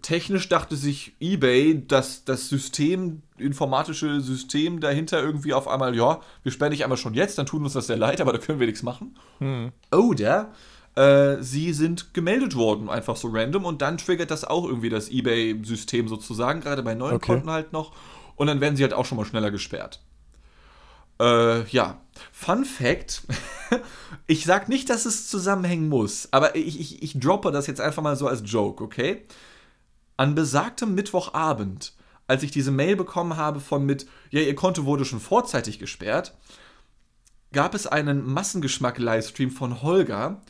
technisch 0.02 0.48
dachte 0.48 0.76
sich 0.76 1.14
eBay, 1.20 1.86
dass 1.86 2.24
das 2.24 2.48
System, 2.48 3.22
informatische 3.38 4.20
System 4.20 4.80
dahinter 4.80 5.22
irgendwie 5.22 5.52
auf 5.52 5.66
einmal, 5.66 5.96
ja, 5.96 6.20
wir 6.42 6.52
sperren 6.52 6.70
dich 6.70 6.84
einmal 6.84 6.98
schon 6.98 7.14
jetzt, 7.14 7.38
dann 7.38 7.46
tut 7.46 7.62
uns 7.62 7.72
das 7.72 7.88
sehr 7.88 7.96
leid, 7.96 8.20
aber 8.20 8.32
da 8.32 8.38
können 8.38 8.60
wir 8.60 8.66
nichts 8.66 8.82
machen. 8.82 9.16
Oder 9.90 10.52
äh, 10.94 11.42
sie 11.42 11.72
sind 11.72 12.14
gemeldet 12.14 12.54
worden, 12.54 12.88
einfach 12.88 13.16
so 13.16 13.28
random, 13.32 13.64
und 13.64 13.82
dann 13.82 13.98
triggert 13.98 14.30
das 14.30 14.44
auch 14.44 14.64
irgendwie 14.64 14.90
das 14.90 15.10
eBay-System 15.10 16.06
sozusagen, 16.08 16.60
gerade 16.60 16.82
bei 16.82 16.94
neuen 16.94 17.16
Okay. 17.16 17.26
Konten 17.26 17.50
halt 17.50 17.72
noch. 17.72 17.92
Und 18.36 18.46
dann 18.46 18.60
werden 18.60 18.76
sie 18.76 18.82
halt 18.82 18.94
auch 18.94 19.04
schon 19.04 19.18
mal 19.18 19.24
schneller 19.24 19.50
gesperrt. 19.50 20.00
Äh, 21.20 21.64
ja. 21.68 22.00
Fun 22.32 22.64
Fact: 22.64 23.22
Ich 24.26 24.44
sag 24.44 24.68
nicht, 24.68 24.90
dass 24.90 25.04
es 25.04 25.28
zusammenhängen 25.28 25.88
muss, 25.88 26.28
aber 26.32 26.56
ich, 26.56 26.80
ich, 26.80 27.02
ich 27.02 27.18
droppe 27.18 27.52
das 27.52 27.66
jetzt 27.66 27.80
einfach 27.80 28.02
mal 28.02 28.16
so 28.16 28.26
als 28.26 28.42
Joke, 28.44 28.82
okay? 28.82 29.24
An 30.16 30.34
besagtem 30.34 30.94
Mittwochabend, 30.94 31.92
als 32.26 32.42
ich 32.42 32.50
diese 32.50 32.70
Mail 32.70 32.96
bekommen 32.96 33.36
habe 33.36 33.60
von 33.60 33.84
mit, 33.84 34.06
ja, 34.30 34.40
ihr 34.40 34.54
Konto 34.54 34.84
wurde 34.84 35.04
schon 35.04 35.20
vorzeitig 35.20 35.78
gesperrt, 35.78 36.34
gab 37.52 37.74
es 37.74 37.86
einen 37.86 38.24
Massengeschmack-Livestream 38.24 39.50
von 39.50 39.82
Holger, 39.82 40.40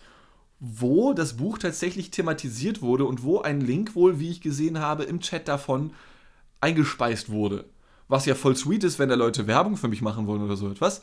wo 0.60 1.12
das 1.12 1.36
Buch 1.36 1.58
tatsächlich 1.58 2.10
thematisiert 2.10 2.80
wurde 2.80 3.04
und 3.04 3.22
wo 3.22 3.40
ein 3.40 3.60
Link 3.60 3.94
wohl, 3.94 4.18
wie 4.18 4.30
ich 4.30 4.40
gesehen 4.40 4.78
habe, 4.78 5.04
im 5.04 5.20
Chat 5.20 5.48
davon 5.48 5.92
eingespeist 6.60 7.28
wurde. 7.28 7.66
Was 8.08 8.26
ja 8.26 8.34
voll 8.34 8.56
sweet 8.56 8.84
ist, 8.84 8.98
wenn 8.98 9.08
da 9.08 9.14
Leute 9.14 9.46
Werbung 9.46 9.76
für 9.76 9.88
mich 9.88 10.02
machen 10.02 10.26
wollen 10.26 10.42
oder 10.42 10.56
so 10.56 10.70
etwas. 10.70 11.02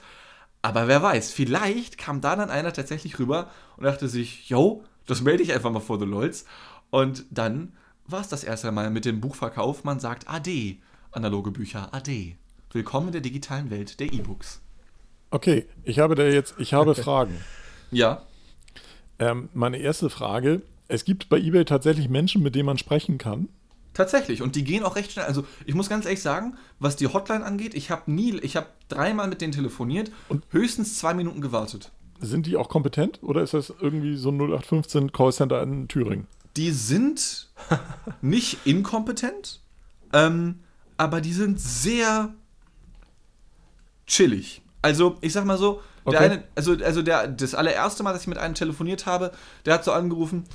Aber 0.62 0.88
wer 0.88 1.02
weiß, 1.02 1.32
vielleicht 1.32 1.98
kam 1.98 2.22
da 2.22 2.36
dann 2.36 2.50
einer 2.50 2.74
tatsächlich 2.74 3.20
rüber 3.20 3.50
und 3.78 3.84
dachte 3.84 4.08
sich, 4.08 4.50
yo, 4.50 4.84
das 5.06 5.22
melde 5.22 5.44
ich 5.44 5.54
einfach 5.54 5.72
mal 5.72 5.80
vor 5.80 6.00
The 6.00 6.06
LOLs. 6.06 6.46
Und 6.90 7.26
dann 7.30 7.74
war 8.08 8.22
es 8.22 8.28
das 8.30 8.44
erste 8.44 8.72
Mal 8.72 8.90
mit 8.90 9.06
dem 9.06 9.22
Buchverkauf. 9.22 9.84
Man 9.84 10.00
sagt 10.00 10.30
AD, 10.30 10.78
analoge 11.12 11.52
Bücher, 11.52 11.94
AD. 11.94 12.36
Willkommen 12.72 13.08
in 13.08 13.14
der 13.14 13.22
digitalen 13.22 13.70
Welt 13.70 14.00
der 14.00 14.12
E-Books. 14.14 14.62
Okay, 15.30 15.66
ich 15.84 16.00
habe 16.00 16.16
da 16.16 16.24
jetzt, 16.24 16.56
ich 16.58 16.74
habe 16.74 16.96
Fragen. 16.96 17.38
Ja, 17.92 18.24
Ähm, 19.20 19.50
meine 19.54 19.78
erste 19.78 20.10
Frage: 20.10 20.62
Es 20.88 21.06
gibt 21.06 21.30
bei 21.30 21.38
eBay 21.38 21.64
tatsächlich 21.66 22.10
Menschen, 22.10 22.42
mit 22.42 22.56
denen 22.56 22.66
man 22.66 22.78
sprechen 22.78 23.18
kann. 23.18 23.50
Tatsächlich. 23.94 24.42
Und 24.42 24.56
die 24.56 24.64
gehen 24.64 24.84
auch 24.84 24.96
recht 24.96 25.12
schnell. 25.12 25.26
Also 25.26 25.46
ich 25.66 25.76
muss 25.76 25.90
ganz 25.90 26.06
ehrlich 26.06 26.22
sagen, 26.22 26.56
was 26.80 26.96
die 26.96 27.08
Hotline 27.08 27.46
angeht, 27.46 27.74
ich 27.74 27.92
habe 27.92 28.10
nie, 28.10 28.38
ich 28.40 28.56
habe 28.56 28.68
dreimal 28.88 29.28
mit 29.28 29.42
denen 29.42 29.52
telefoniert 29.52 30.12
und 30.30 30.44
höchstens 30.50 30.98
zwei 30.98 31.14
Minuten 31.14 31.42
gewartet. 31.42 31.92
Sind 32.22 32.46
die 32.46 32.56
auch 32.56 32.70
kompetent 32.70 33.20
oder 33.22 33.42
ist 33.42 33.54
das 33.54 33.74
irgendwie 33.82 34.16
so 34.16 34.30
ein 34.30 34.38
0815 34.40 35.12
Callcenter 35.12 35.62
in 35.62 35.88
Thüringen? 35.90 36.28
Die 36.58 36.72
sind 36.72 37.48
nicht 38.22 38.66
inkompetent, 38.66 39.62
ähm, 40.14 40.60
aber 40.98 41.22
die 41.22 41.34
sind 41.34 41.60
sehr 41.60 42.34
chillig. 44.06 44.62
Also 44.82 45.18
ich 45.22 45.34
sag 45.34 45.46
mal 45.46 45.58
so, 45.58 45.82
der 46.06 46.20
Okay. 46.20 46.26
eine, 46.26 46.44
also, 46.56 46.76
also 46.84 47.02
der, 47.02 47.28
das 47.28 47.54
allererste 47.54 48.04
Mal, 48.04 48.14
dass 48.14 48.24
ich 48.24 48.28
mit 48.28 48.38
einem 48.38 48.56
telefoniert 48.56 49.06
habe, 49.06 49.32
der 49.66 49.76
hat 49.76 49.84
so 49.86 49.92
angerufen, 49.92 50.46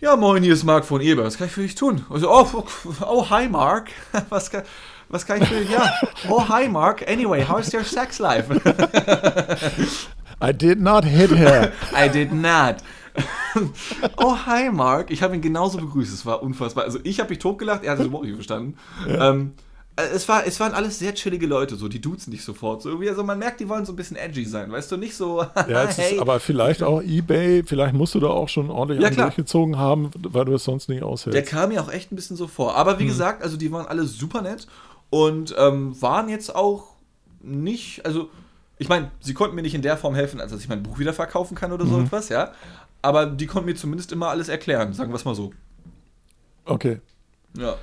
ja 0.00 0.14
moin, 0.14 0.42
hier 0.42 0.52
ist 0.52 0.64
Marc 0.64 0.84
von 0.84 1.00
Eber, 1.00 1.24
was 1.24 1.38
kann 1.38 1.48
ich 1.48 1.52
für 1.52 1.62
dich 1.62 1.74
tun? 1.74 2.04
Also, 2.08 2.30
oh, 2.30 2.64
oh 3.00 3.28
hi 3.28 3.48
Marc, 3.48 3.90
was 4.28 4.50
kann, 4.50 4.62
was 5.08 5.26
kann 5.26 5.42
ich 5.42 5.48
für 5.48 5.58
dich, 5.58 5.70
ja, 5.70 5.92
oh 6.28 6.48
hi 6.48 6.68
Marc, 6.68 7.08
anyway, 7.08 7.44
how's 7.46 7.72
your 7.74 7.84
sex 7.84 8.18
life? 8.20 8.48
I 10.40 10.52
did 10.52 10.80
not 10.80 11.04
hit 11.04 11.30
her. 11.30 11.72
I 11.94 12.08
did 12.08 12.32
not. 12.32 12.76
oh, 14.18 14.36
hi, 14.46 14.70
Mark. 14.70 15.10
Ich 15.10 15.22
habe 15.22 15.34
ihn 15.34 15.40
genauso 15.42 15.78
begrüßt. 15.78 16.12
Es 16.12 16.26
war 16.26 16.42
unfassbar. 16.42 16.84
Also, 16.84 16.98
ich 17.02 17.20
habe 17.20 17.30
mich 17.30 17.38
totgelacht, 17.38 17.84
er 17.84 17.92
hat 17.92 18.00
es 18.00 18.06
überhaupt 18.06 18.26
nicht 18.26 18.34
verstanden. 18.34 18.76
Ähm, 19.08 19.52
äh, 19.96 20.02
es, 20.14 20.28
war, 20.28 20.46
es 20.46 20.60
waren 20.60 20.74
alles 20.74 20.98
sehr 20.98 21.14
chillige 21.14 21.46
Leute, 21.46 21.76
so, 21.76 21.88
die 21.88 22.00
duzen 22.00 22.30
dich 22.30 22.44
sofort. 22.44 22.82
So, 22.82 22.90
irgendwie, 22.90 23.08
also 23.08 23.24
man 23.24 23.38
merkt, 23.38 23.60
die 23.60 23.68
wollen 23.68 23.86
so 23.86 23.92
ein 23.92 23.96
bisschen 23.96 24.16
edgy 24.16 24.44
sein, 24.44 24.70
weißt 24.70 24.92
du, 24.92 24.96
nicht 24.98 25.16
so. 25.16 25.44
Ja, 25.68 25.84
es 25.84 25.98
ist 25.98 26.18
aber 26.18 26.38
vielleicht 26.38 26.82
auch 26.82 27.02
eBay, 27.02 27.62
vielleicht 27.64 27.94
musst 27.94 28.14
du 28.14 28.20
da 28.20 28.28
auch 28.28 28.48
schon 28.48 28.70
ordentlich 28.70 29.00
Ja, 29.02 29.10
durchgezogen 29.10 29.78
haben, 29.78 30.10
weil 30.18 30.44
du 30.44 30.54
es 30.54 30.64
sonst 30.64 30.88
nicht 30.88 31.00
Der 31.00 31.08
aushältst. 31.08 31.50
kam 31.50 31.70
mir 31.70 31.82
auch 31.82 31.90
echt 31.90 32.12
ein 32.12 32.16
bisschen 32.16 32.36
so 32.36 32.46
vor. 32.46 32.76
Aber 32.76 32.98
wie 32.98 33.06
gesagt, 33.06 33.42
also 33.42 33.56
die 33.56 33.72
waren 33.72 33.86
alle 33.86 34.04
super 34.04 34.42
nett 34.42 34.66
und 35.10 35.54
ähm, 35.58 36.00
waren 36.00 36.28
jetzt 36.28 36.54
auch 36.54 36.84
nicht, 37.40 38.04
also 38.04 38.28
ich 38.78 38.90
meine, 38.90 39.10
sie 39.20 39.32
konnten 39.32 39.56
mir 39.56 39.62
nicht 39.62 39.74
in 39.74 39.80
der 39.82 39.96
Form 39.96 40.14
helfen, 40.14 40.40
als 40.40 40.52
dass 40.52 40.60
ich 40.60 40.68
mein 40.68 40.82
Buch 40.82 40.98
wieder 40.98 41.14
verkaufen 41.14 41.54
kann 41.54 41.72
oder 41.72 41.86
so 41.86 41.98
etwas, 42.00 42.28
ja. 42.28 42.52
Aber 43.06 43.26
die 43.26 43.46
konnten 43.46 43.66
mir 43.68 43.76
zumindest 43.76 44.10
immer 44.10 44.28
alles 44.30 44.48
erklären, 44.48 44.92
sagen 44.92 45.12
wir 45.12 45.16
es 45.16 45.24
mal 45.24 45.36
so. 45.36 45.52
Okay. 46.64 47.00
Ja. 47.56 47.76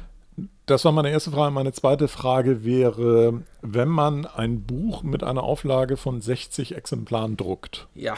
Das 0.65 0.83
war 0.83 0.91
meine 0.91 1.11
erste 1.11 1.31
Frage. 1.31 1.51
Meine 1.53 1.71
zweite 1.71 2.09
Frage 2.09 2.65
wäre, 2.65 3.41
wenn 3.61 3.87
man 3.87 4.25
ein 4.25 4.63
Buch 4.63 5.01
mit 5.01 5.23
einer 5.23 5.43
Auflage 5.43 5.95
von 5.95 6.19
60 6.19 6.75
Exemplaren 6.75 7.37
druckt, 7.37 7.87
Ja. 7.95 8.17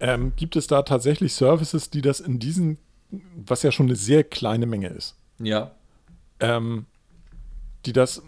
ähm, 0.00 0.32
gibt 0.36 0.56
es 0.56 0.66
da 0.66 0.80
tatsächlich 0.82 1.34
Services, 1.34 1.90
die 1.90 2.00
das 2.00 2.20
in 2.20 2.38
diesen, 2.38 2.78
was 3.36 3.62
ja 3.62 3.70
schon 3.70 3.86
eine 3.86 3.96
sehr 3.96 4.24
kleine 4.24 4.64
Menge 4.64 4.88
ist, 4.88 5.14
Ja. 5.38 5.72
ähm, 6.40 6.86
die 7.84 7.92
das 7.92 8.22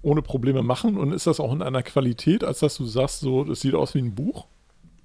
ohne 0.00 0.22
Probleme 0.22 0.62
machen? 0.62 0.96
Und 0.96 1.12
ist 1.12 1.26
das 1.26 1.38
auch 1.38 1.52
in 1.52 1.60
einer 1.60 1.82
Qualität, 1.82 2.44
als 2.44 2.60
dass 2.60 2.78
du 2.78 2.86
sagst, 2.86 3.20
so, 3.20 3.44
das 3.44 3.60
sieht 3.60 3.74
aus 3.74 3.92
wie 3.94 3.98
ein 4.00 4.14
Buch? 4.14 4.46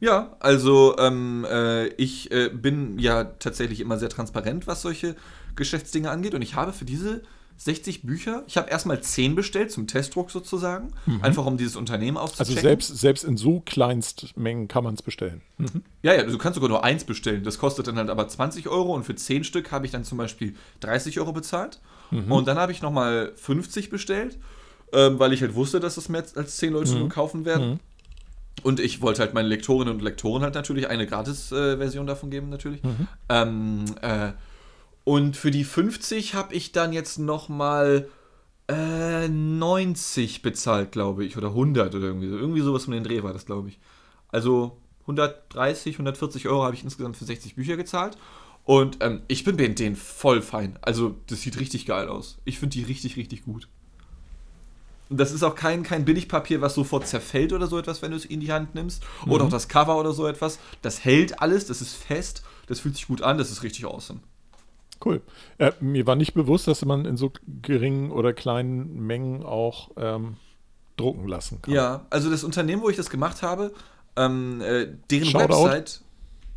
Ja, 0.04 0.36
also 0.42 0.98
ähm, 0.98 1.46
äh, 1.50 1.88
ich 1.96 2.30
äh, 2.30 2.50
bin 2.50 3.00
ja 3.00 3.24
tatsächlich 3.24 3.80
immer 3.80 3.98
sehr 3.98 4.10
transparent, 4.10 4.68
was 4.68 4.82
solche 4.82 5.16
Geschäftsdinge 5.56 6.12
angeht. 6.12 6.34
Und 6.36 6.42
ich 6.42 6.56
habe 6.56 6.74
für 6.74 6.84
diese 6.84 7.22
60 7.56 8.02
Bücher, 8.02 8.44
ich 8.46 8.58
habe 8.58 8.70
erstmal 8.70 9.00
10 9.00 9.34
bestellt 9.34 9.72
zum 9.72 9.88
Testdruck 9.88 10.30
sozusagen, 10.30 10.92
einfach 11.22 11.46
um 11.46 11.56
dieses 11.56 11.78
Unternehmen 11.78 12.18
Also 12.18 12.34
aufzuchecken. 12.34 12.62
selbst, 12.62 12.98
selbst 12.98 13.24
in 13.24 13.38
so 13.38 13.62
Kleinstmengen 13.62 14.68
kann 14.68 14.84
man 14.84 14.96
es 14.96 15.02
bestellen. 15.02 15.42
Ja, 16.02 16.14
ja, 16.14 16.24
du 16.24 16.38
kannst 16.38 16.56
sogar 16.56 16.70
nur 16.70 16.84
eins 16.84 17.06
bestellen. 17.06 17.46
Das 17.46 17.58
kostet 17.58 17.88
dann 17.88 17.96
halt 17.96 18.10
aber 18.10 18.28
20 18.28 18.68
Euro 18.68 18.94
und 18.94 19.06
für 19.06 19.16
10 19.16 19.46
Stück 19.46 19.72
habe 19.72 19.86
ich 19.86 19.94
dann 19.94 20.04
zum 20.04 20.18
Beispiel 20.18 20.54
30 20.82 21.18
Euro 21.22 21.32
bezahlt. 21.32 21.80
Und 22.30 22.46
dann 22.50 22.58
habe 22.58 22.74
ich 22.74 22.82
nochmal 22.82 23.32
50 23.38 23.90
bestellt, 23.90 24.38
ähm, 24.92 25.18
weil 25.18 25.32
ich 25.32 25.42
halt 25.42 25.56
wusste, 25.56 25.80
dass 25.80 25.96
es 25.96 26.10
mehr 26.10 26.26
als 26.36 26.58
10 26.58 26.74
Leute 26.74 26.90
nur 27.00 27.10
kaufen 27.10 27.46
werden. 27.46 27.80
Und 28.62 28.80
ich 28.80 29.02
wollte 29.02 29.22
halt 29.22 29.34
meinen 29.34 29.48
Lektorinnen 29.48 29.94
und 29.94 30.02
Lektoren 30.02 30.44
halt 30.44 30.54
natürlich 30.54 30.88
eine 30.88 31.08
Gratis-Version 31.08 32.06
davon 32.06 32.30
geben, 32.30 32.50
natürlich. 32.50 32.82
Ähm, 33.30 33.86
äh, 34.02 34.34
und 35.04 35.36
für 35.36 35.52
die 35.52 35.64
50 35.64 36.36
habe 36.36 36.54
ich 36.54 36.72
dann 36.72 36.94
jetzt 36.94 37.18
nochmal 37.18 38.08
äh, 38.70 39.28
90 39.28 40.42
bezahlt, 40.42 40.92
glaube 40.92 41.26
ich. 41.26 41.36
Oder 41.36 41.50
100 41.50 41.94
oder 41.96 42.06
irgendwie 42.06 42.30
so. 42.30 42.38
Irgendwie 42.38 42.62
sowas 42.62 42.86
um 42.86 42.94
den 42.94 43.04
Dreh 43.04 43.24
war 43.24 43.34
das, 43.34 43.46
glaube 43.46 43.70
ich. 43.70 43.80
Also 44.30 44.78
130, 45.02 45.96
140 45.96 46.48
Euro 46.48 46.64
habe 46.64 46.76
ich 46.76 46.84
insgesamt 46.84 47.18
für 47.18 47.26
60 47.26 47.56
Bücher 47.56 47.76
gezahlt. 47.76 48.18
Und 48.64 48.98
ähm, 49.02 49.22
ich 49.28 49.44
bin 49.44 49.58
mit 49.58 49.80
denen 49.80 49.98
voll 49.98 50.42
fein. 50.42 50.80
Also, 50.82 51.16
das 51.28 51.42
sieht 51.42 51.60
richtig 51.60 51.86
geil 51.86 52.08
aus. 52.08 52.40
Ich 52.46 52.60
finde 52.60 52.78
die 52.78 52.84
richtig, 52.84 53.18
richtig 53.18 53.44
gut. 53.44 53.68
Und 55.14 55.20
das 55.20 55.32
ist 55.32 55.44
auch 55.44 55.54
kein, 55.54 55.84
kein 55.84 56.06
Billigpapier, 56.06 56.60
was 56.62 56.74
sofort 56.74 57.06
zerfällt 57.06 57.54
oder 57.54 57.68
so 57.68 57.78
etwas, 57.78 58.02
wenn 58.02 58.10
du 58.10 58.18
es 58.18 58.26
in 58.26 58.40
die 58.40 58.52
Hand 58.52 58.74
nimmst. 58.74 59.04
Oder 59.28 59.44
auch 59.44 59.50
das 59.50 59.68
Cover 59.68 60.00
oder 60.00 60.12
so 60.12 60.26
etwas. 60.26 60.58
Das 60.82 61.06
hält 61.06 61.40
alles, 61.40 61.68
das 61.68 61.82
ist 61.82 61.94
fest, 61.94 62.42
das 62.66 62.80
fühlt 62.80 62.96
sich 62.96 63.06
gut 63.06 63.22
an, 63.22 63.38
das 63.38 63.52
ist 63.52 63.62
richtig 63.62 63.86
awesome. 63.86 64.22
Cool. 65.06 65.22
Äh, 65.60 65.72
mir 65.82 66.08
war 66.08 66.16
nicht 66.16 66.34
bewusst, 66.34 66.68
dass 66.68 66.84
man 66.84 67.06
in 67.06 67.16
so 67.16 67.32
geringen 67.62 68.10
oder 68.10 68.34
kleinen 68.34 69.06
Mengen 69.06 69.44
auch 69.44 69.92
ähm, 69.98 70.38
drucken 70.98 71.28
lassen 71.28 71.62
kann. 71.62 71.76
Ja, 71.76 72.08
also 72.10 72.32
das 72.32 72.44
Unternehmen, 72.44 72.82
wo 72.82 72.90
ich 72.90 72.98
das 72.98 73.12
gemacht 73.12 73.44
habe, 73.44 73.72
ähm, 74.16 74.62
äh, 74.62 74.88
deren 75.12 75.26
Shoutout. 75.28 75.66
Website. 75.66 76.02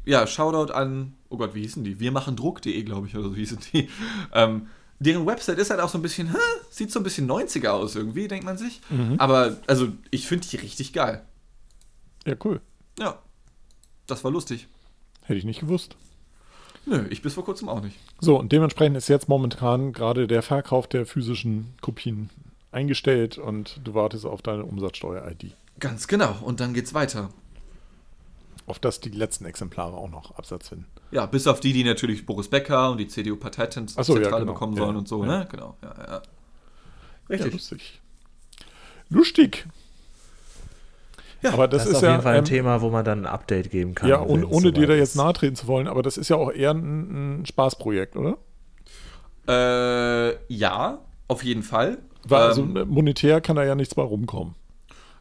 Ja, 0.07 0.27
Shoutout 0.27 0.73
an, 0.73 1.13
oh 1.29 1.37
Gott, 1.37 1.55
wie 1.55 1.61
hießen 1.61 1.85
die? 1.85 2.01
Wir 2.01 2.11
machen 2.11 2.37
Druck.de, 2.37 2.83
glaube 2.85 3.07
ich, 3.07 3.15
oder 3.15 3.29
so 3.29 3.35
hießen 3.35 3.59
die. 3.75 3.91
Ähm, 4.33 4.69
deren 4.99 5.27
Website 5.27 5.59
ist 5.59 5.71
halt 5.71 5.81
auch 5.81 5.89
so 5.89 5.99
ein 5.99 6.03
bisschen, 6.03 6.33
hä, 6.33 6.39
sieht 6.71 6.91
so 6.91 7.01
ein 7.01 7.03
bisschen 7.03 7.29
90er 7.29 7.69
aus 7.69 7.95
irgendwie, 7.97 8.29
denkt 8.29 8.45
man 8.45 8.59
sich. 8.59 8.81
Aber, 9.19 9.57
also, 9.67 9.89
ich 10.11 10.27
finde 10.27 10.47
die 10.49 10.57
richtig 10.57 10.93
geil. 10.93 11.25
Ja, 12.27 12.35
cool. 12.45 12.61
Ja, 12.99 13.19
das 14.07 14.25
war 14.25 14.31
lustig. 14.31 14.69
Hätte 15.23 15.39
ich 15.39 15.45
nicht 15.45 15.61
gewusst. 15.61 15.97
Nö, 16.87 17.05
ich 17.11 17.21
bis 17.21 17.35
vor 17.35 17.45
kurzem 17.45 17.69
auch 17.69 17.83
nicht. 17.83 17.97
So, 18.21 18.39
und 18.39 18.53
dementsprechend 18.53 18.97
ist 18.97 19.09
jetzt 19.09 19.29
momentan 19.29 19.93
gerade 19.93 20.27
der 20.29 20.43
Verkauf 20.43 20.87
der 20.87 21.05
physischen 21.05 21.75
Kopien 21.81 22.31
eingestellt 22.71 23.39
und 23.39 23.81
du 23.83 23.95
wartest 23.95 24.25
auf 24.25 24.41
deine 24.41 24.65
Umsatzsteuer-ID. 24.65 25.53
Ganz 25.81 26.07
genau. 26.07 26.37
Und 26.43 26.61
dann 26.61 26.75
geht's 26.75 26.95
weiter. 26.95 27.31
Auf 28.67 28.79
das 28.81 28.99
die 29.01 29.11
letzten 29.11 29.45
Exemplare 29.45 29.97
auch 29.97 30.11
noch 30.11 30.33
Absatz 30.37 30.69
finden. 30.69 30.87
Ja, 31.13 31.27
bis 31.27 31.47
auf 31.47 31.61
die, 31.61 31.73
die 31.73 31.85
natürlich 31.85 32.27
Boris 32.27 32.49
Becker 32.49 32.91
und 32.91 32.99
die 32.99 33.07
CDU-Parteizentrale 33.07 34.23
ja, 34.23 34.31
genau. 34.39 34.53
bekommen 34.53 34.77
Ja, 34.77 34.85
sollen 34.85 34.97
und 34.97 35.07
so, 35.09 35.23
ja. 35.25 35.39
ne? 35.39 35.49
Genau, 35.51 35.77
ja, 35.83 35.95
ja. 35.97 36.05
Ja, 36.15 36.23
Richtig. 37.29 37.53
lustig. 37.53 38.01
Lustig. 39.09 39.67
Ja, 41.43 41.53
aber 41.53 41.69
das, 41.69 41.83
Das, 41.85 41.87
ist 41.87 41.93
ist 41.93 41.97
auf 41.99 42.03
ja, 42.05 42.11
jeden 42.13 42.23
Fall 42.23 42.33
ein 42.35 42.39
ähm, 42.41 42.45
Thema, 42.45 42.81
wo 42.81 42.91
man 42.91 43.05
dann 43.05 43.21
ein 43.21 43.27
Update 43.27 43.71
geben 43.71 43.95
kann. 43.95 44.09
ja, 44.09 44.17
und, 44.17 44.45
ohne 44.45 44.73
dir 44.73 44.87
da 44.89 44.95
jetzt 44.95 45.11
ist. 45.11 45.17
nahe 45.17 45.33
treten 45.33 45.55
zu 45.55 45.67
wollen, 45.69 45.87
aber 45.87 46.03
das 46.03 46.17
ist 46.17 46.29
ja 46.29 46.37
auch 46.37 46.51
eher 46.51 46.73
ein, 46.73 47.43
ein 47.43 47.47
Spaßprojekt, 47.47 48.17
oder? 48.17 48.37
Äh, 49.49 50.37
ja, 50.53 50.99
auf 51.29 51.45
jeden 51.45 51.63
Fall. 51.63 51.99
Weil 52.27 52.43
also 52.43 52.63
Ähm, 52.63 52.89
monetär 52.89 53.41
kann 53.41 53.55
da 53.57 53.65
ja 53.65 53.75
nichts 53.77 53.95
bei 53.95 54.03
rumkommen. 54.03 54.55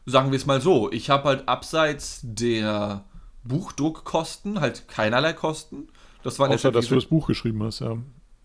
sagen 0.04 0.32
wir 0.32 0.36
es 0.36 0.46
mal 0.46 0.60
so, 0.60 0.90
ich 0.90 1.10
habe 1.10 1.24
halt 1.28 1.48
abseits 1.48 2.20
der 2.24 3.04
Buchdruckkosten 3.48 4.60
halt 4.60 4.88
keinerlei 4.88 5.32
Kosten. 5.32 5.88
Das 6.22 6.38
waren 6.38 6.52
Außer, 6.52 6.72
dass 6.72 6.88
du 6.88 6.94
das 6.96 7.06
Buch 7.06 7.26
geschrieben 7.26 7.62
hast, 7.62 7.80
ja. 7.80 7.96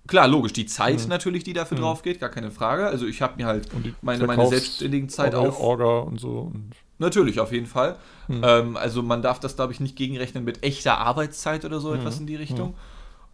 Klar, 0.07 0.27
logisch, 0.27 0.53
die 0.53 0.65
Zeit 0.65 1.07
natürlich, 1.07 1.43
die 1.43 1.53
dafür 1.53 1.77
drauf 1.77 2.01
geht, 2.01 2.19
gar 2.19 2.29
keine 2.29 2.51
Frage. 2.51 2.87
Also 2.87 3.05
ich 3.05 3.21
habe 3.21 3.37
mir 3.37 3.45
halt 3.45 3.69
meine, 4.01 4.25
meine 4.25 4.47
selbstständigen 4.47 5.09
Zeit 5.09 5.35
auf. 5.35 5.59
Orga 5.59 5.99
und 5.99 6.19
so. 6.19 6.51
Und 6.53 6.71
Natürlich, 6.97 7.39
auf 7.39 7.51
jeden 7.51 7.65
Fall. 7.65 7.97
Ähm, 8.29 8.77
also 8.77 9.01
man 9.01 9.21
darf 9.21 9.39
das, 9.39 9.55
glaube 9.55 9.73
ich, 9.73 9.79
nicht 9.79 9.95
gegenrechnen 9.95 10.43
mit 10.43 10.63
echter 10.63 10.99
Arbeitszeit 10.99 11.65
oder 11.65 11.79
so 11.79 11.93
etwas 11.93 12.19
in 12.19 12.27
die 12.27 12.35
Richtung. 12.35 12.75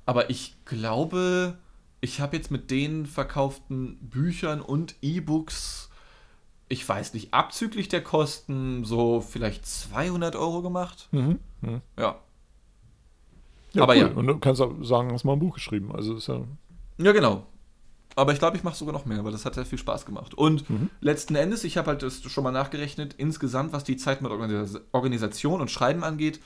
Aber 0.06 0.30
ich 0.30 0.56
glaube, 0.64 1.58
ich 2.00 2.22
habe 2.22 2.38
jetzt 2.38 2.50
mit 2.50 2.72
den 2.72 3.06
verkauften 3.06 3.98
Büchern 3.98 4.62
und 4.62 4.96
E-Books, 5.02 5.87
ich 6.70 6.88
weiß 6.88 7.14
nicht, 7.14 7.34
abzüglich 7.34 7.88
der 7.88 8.04
Kosten 8.04 8.84
so 8.84 9.22
vielleicht 9.22 9.66
200 9.66 10.36
Euro 10.36 10.62
gemacht. 10.62 11.08
Mhm. 11.12 11.40
Mhm. 11.62 11.82
Ja. 11.98 12.18
Ja, 13.74 13.84
Aber 13.84 13.94
cool. 13.94 14.00
ja. 14.00 14.08
Und 14.08 14.28
du 14.28 14.38
kannst 14.40 14.62
auch 14.62 14.74
sagen, 14.82 15.12
hast 15.12 15.24
mal 15.24 15.34
ein 15.34 15.40
Buch 15.40 15.56
geschrieben. 15.56 15.92
Also 15.94 16.16
ist 16.16 16.28
ja. 16.28 16.42
Ja, 16.98 17.12
genau. 17.12 17.44
Aber 18.16 18.34
ich 18.34 18.40
glaube, 18.40 18.58
ich 18.58 18.64
mache 18.64 18.76
sogar 18.76 18.94
noch 18.94 19.06
mehr, 19.06 19.24
weil 19.24 19.32
das 19.32 19.46
hat 19.46 19.54
sehr 19.54 19.66
viel 19.66 19.78
Spaß 19.78 20.06
gemacht. 20.08 20.34
Und 20.34 20.64
letzten 21.02 21.36
Endes, 21.36 21.64
ich 21.64 21.78
habe 21.78 21.90
halt 21.92 22.02
das 22.02 22.24
schon 22.24 22.44
mal 22.44 22.52
nachgerechnet, 22.52 23.14
insgesamt, 23.18 23.74
was 23.74 23.84
die 23.84 23.96
Zeit 23.96 24.24
mit 24.24 24.32
Organis 24.32 24.80
Organisation 24.92 25.62
und 25.62 25.70
Schreiben 25.70 26.04
angeht, 26.04 26.40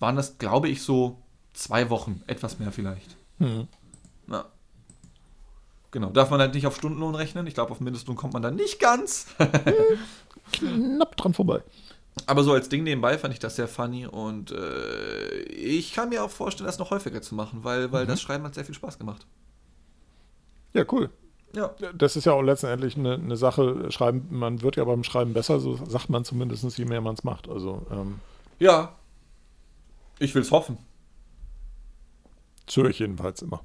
waren 0.00 0.16
das, 0.16 0.36
glaube 0.36 0.68
ich, 0.68 0.82
so 0.82 1.22
zwei 1.54 1.88
Wochen, 1.88 2.20
etwas 2.26 2.58
mehr 2.58 2.72
vielleicht. 2.72 3.16
Mhm. 3.38 3.68
Ja. 4.28 4.44
Genau, 5.94 6.10
darf 6.10 6.28
man 6.28 6.40
halt 6.40 6.52
nicht 6.54 6.66
auf 6.66 6.74
Stundenlohn 6.74 7.14
rechnen. 7.14 7.46
Ich 7.46 7.54
glaube, 7.54 7.70
auf 7.70 7.78
Mindestlohn 7.78 8.16
kommt 8.16 8.32
man 8.32 8.42
dann 8.42 8.56
nicht 8.56 8.80
ganz. 8.80 9.28
Knapp 10.52 11.16
dran 11.16 11.34
vorbei. 11.34 11.62
Aber 12.26 12.42
so 12.42 12.52
als 12.52 12.68
Ding 12.68 12.82
nebenbei 12.82 13.16
fand 13.16 13.32
ich 13.32 13.38
das 13.38 13.54
sehr 13.54 13.68
funny 13.68 14.04
und 14.04 14.50
äh, 14.50 15.42
ich 15.42 15.92
kann 15.92 16.08
mir 16.08 16.24
auch 16.24 16.30
vorstellen, 16.30 16.66
das 16.66 16.80
noch 16.80 16.90
häufiger 16.90 17.22
zu 17.22 17.36
machen, 17.36 17.60
weil, 17.62 17.92
weil 17.92 18.06
das 18.06 18.20
Schreiben 18.20 18.42
hat 18.42 18.56
sehr 18.56 18.64
viel 18.64 18.74
Spaß 18.74 18.98
gemacht. 18.98 19.24
Ja, 20.72 20.84
cool. 20.90 21.10
Ja. 21.54 21.72
Das 21.96 22.16
ist 22.16 22.24
ja 22.24 22.32
auch 22.32 22.42
letztendlich 22.42 22.96
eine, 22.96 23.14
eine 23.14 23.36
Sache. 23.36 23.92
Schreiben, 23.92 24.26
man 24.30 24.62
wird 24.62 24.74
ja 24.74 24.82
beim 24.82 25.04
Schreiben 25.04 25.32
besser, 25.32 25.60
so 25.60 25.76
sagt 25.86 26.10
man 26.10 26.24
zumindest, 26.24 26.76
je 26.76 26.86
mehr 26.86 27.02
man 27.02 27.14
es 27.14 27.22
macht. 27.22 27.48
Also, 27.48 27.86
ähm, 27.92 28.18
Ja. 28.58 28.96
Ich 30.18 30.34
will 30.34 30.42
es 30.42 30.50
hoffen. 30.50 30.76
das 32.66 32.76
höre 32.76 32.90
ich 32.90 32.98
jedenfalls 32.98 33.42
immer. 33.42 33.62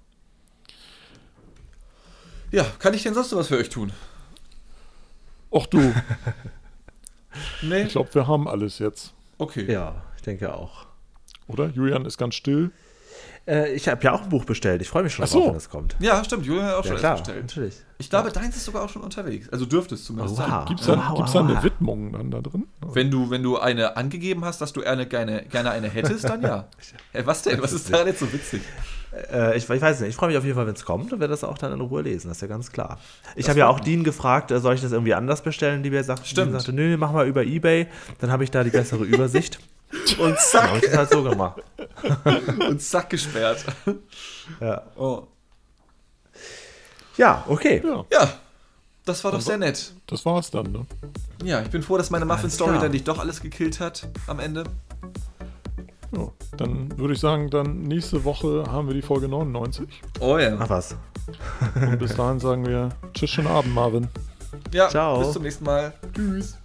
Ja, 2.51 2.65
kann 2.79 2.93
ich 2.93 3.03
denn 3.03 3.13
sonst 3.13 3.31
noch 3.31 3.39
was 3.39 3.47
für 3.47 3.57
euch 3.57 3.69
tun? 3.69 3.91
Och 5.51 5.67
du, 5.67 5.79
Nee. 7.61 7.83
ich 7.83 7.89
glaube, 7.91 8.13
wir 8.13 8.27
haben 8.27 8.47
alles 8.47 8.79
jetzt. 8.79 9.13
Okay. 9.37 9.71
Ja, 9.71 10.03
ich 10.15 10.21
denke 10.23 10.53
auch. 10.53 10.85
Oder? 11.47 11.67
Julian 11.69 12.05
ist 12.05 12.17
ganz 12.17 12.35
still. 12.35 12.71
Äh, 13.47 13.73
ich 13.73 13.87
habe 13.87 14.03
ja 14.03 14.13
auch 14.13 14.21
ein 14.23 14.29
Buch 14.29 14.45
bestellt. 14.45 14.81
Ich 14.81 14.89
freue 14.89 15.03
mich 15.03 15.13
schon 15.13 15.25
Ach 15.25 15.29
so. 15.29 15.39
drauf, 15.39 15.49
wenn 15.49 15.55
es 15.55 15.69
kommt. 15.69 15.95
Ja, 15.99 16.23
stimmt. 16.23 16.45
Julian 16.45 16.65
hat 16.65 16.75
auch 16.75 16.85
Ja, 16.85 16.91
schon 16.91 16.99
klar, 16.99 17.17
bestellt. 17.17 17.41
natürlich. 17.41 17.75
Ich 17.97 18.09
glaube, 18.09 18.31
deins 18.31 18.55
ist 18.55 18.65
sogar 18.65 18.83
auch 18.83 18.89
schon 18.89 19.01
unterwegs. 19.01 19.49
Also 19.49 19.65
dürfte 19.65 19.95
es 19.95 20.03
zumindest 20.05 20.35
Oh, 20.35 20.37
sein. 20.37 20.51
wow. 20.51 20.65
Gibt 20.65 20.79
es 20.81 20.85
da, 20.85 20.97
Wow, 21.09 21.17
gibt's 21.17 21.31
da 21.33 21.39
eine 21.39 21.55
wow. 21.55 21.63
Widmung 21.63 22.11
dann 22.13 22.31
da 22.31 22.41
drin? 22.41 22.67
Wenn 22.81 23.09
du, 23.09 23.29
wenn 23.29 23.41
du 23.43 23.57
eine 23.57 23.97
angegeben 23.97 24.45
hast, 24.45 24.61
dass 24.61 24.73
du 24.73 24.81
gerne, 24.81 25.07
gerne, 25.07 25.43
gerne 25.45 25.71
eine 25.71 25.89
hättest, 25.89 26.25
dann 26.25 26.41
ja. 26.43 26.67
Äh, 27.13 27.25
was 27.25 27.41
denn? 27.43 27.61
Was 27.61 27.73
ist 27.73 27.91
daran 27.91 28.07
jetzt 28.07 28.19
so 28.19 28.31
witzig? 28.31 28.61
Äh, 29.31 29.57
ich, 29.57 29.67
ich 29.69 29.81
weiß 29.81 29.99
nicht, 30.01 30.09
ich 30.09 30.15
freue 30.15 30.29
mich 30.29 30.37
auf 30.37 30.43
jeden 30.43 30.55
Fall, 30.55 30.67
wenn 30.67 30.75
es 30.75 30.85
kommt 30.85 31.11
und 31.11 31.19
werde 31.19 31.31
das 31.31 31.43
auch 31.43 31.57
dann 31.57 31.73
in 31.73 31.81
Ruhe 31.81 32.01
lesen, 32.03 32.27
das 32.27 32.37
ist 32.37 32.41
ja 32.41 32.47
ganz 32.47 32.71
klar. 32.71 32.99
Ich 33.35 33.49
habe 33.49 33.57
ja 33.59 33.67
auch 33.67 33.79
Dean 33.79 34.03
gefragt, 34.03 34.51
äh, 34.51 34.59
soll 34.59 34.75
ich 34.75 34.81
das 34.81 34.91
irgendwie 34.91 35.13
anders 35.15 35.41
bestellen? 35.41 35.81
Die 35.83 35.89
mir 35.89 36.03
sagt, 36.03 36.27
Stimmt. 36.27 36.51
Sagte, 36.51 36.73
nö, 36.73 36.95
mach 36.97 37.11
mal 37.11 37.27
über 37.27 37.43
Ebay, 37.43 37.87
dann 38.19 38.31
habe 38.31 38.43
ich 38.43 38.51
da 38.51 38.63
die 38.63 38.69
bessere 38.69 39.03
Übersicht. 39.05 39.59
Und 40.19 40.19
Dann 40.19 40.27
habe 40.29 40.35
zack, 40.37 40.75
ich 40.75 40.81
das 40.89 40.97
halt 40.97 41.09
so 41.09 41.23
gemacht. 41.23 41.61
und 42.69 42.79
zack 42.81 43.09
gesperrt. 43.09 43.65
Ja, 44.59 44.83
Oh. 44.95 45.23
ja 47.17 47.43
okay. 47.47 47.81
Ja, 47.83 48.05
Ja, 48.11 48.33
das 49.05 49.23
war 49.23 49.31
doch 49.31 49.41
sehr 49.41 49.57
nett. 49.57 49.91
das 50.05 50.23
war's 50.25 50.51
dann. 50.51 50.71
Ne? 50.71 50.85
Ja, 51.43 51.61
ich 51.61 51.69
bin 51.69 51.81
froh, 51.81 51.97
dass 51.97 52.11
meine 52.11 52.25
Muffin-Story 52.25 52.77
dann 52.79 52.91
nicht 52.91 53.07
doch 53.07 53.17
alles 53.17 53.41
gekillt 53.41 53.79
hat 53.79 54.07
am 54.27 54.39
Ende. 54.39 54.63
Ja, 56.11 56.27
dann 56.57 56.97
würde 56.97 57.13
ich 57.13 57.19
sagen, 57.19 57.49
dann 57.49 57.83
nächste 57.83 58.23
Woche 58.23 58.65
haben 58.69 58.87
wir 58.87 58.95
die 58.95 59.01
Folge 59.01 59.27
99. 59.27 60.01
Oh 60.19 60.37
ja. 60.37 60.57
Ach 60.59 60.69
was. 60.69 60.95
Und 61.75 61.99
bis 61.99 62.15
dahin 62.15 62.39
sagen 62.39 62.65
wir 62.65 62.89
Tschüss, 63.13 63.29
schönen 63.29 63.47
Abend, 63.47 63.73
Marvin. 63.73 64.07
Ja, 64.71 64.89
Ciao. 64.89 65.19
bis 65.19 65.33
zum 65.33 65.43
nächsten 65.43 65.65
Mal. 65.65 65.93
Tschüss. 66.13 66.57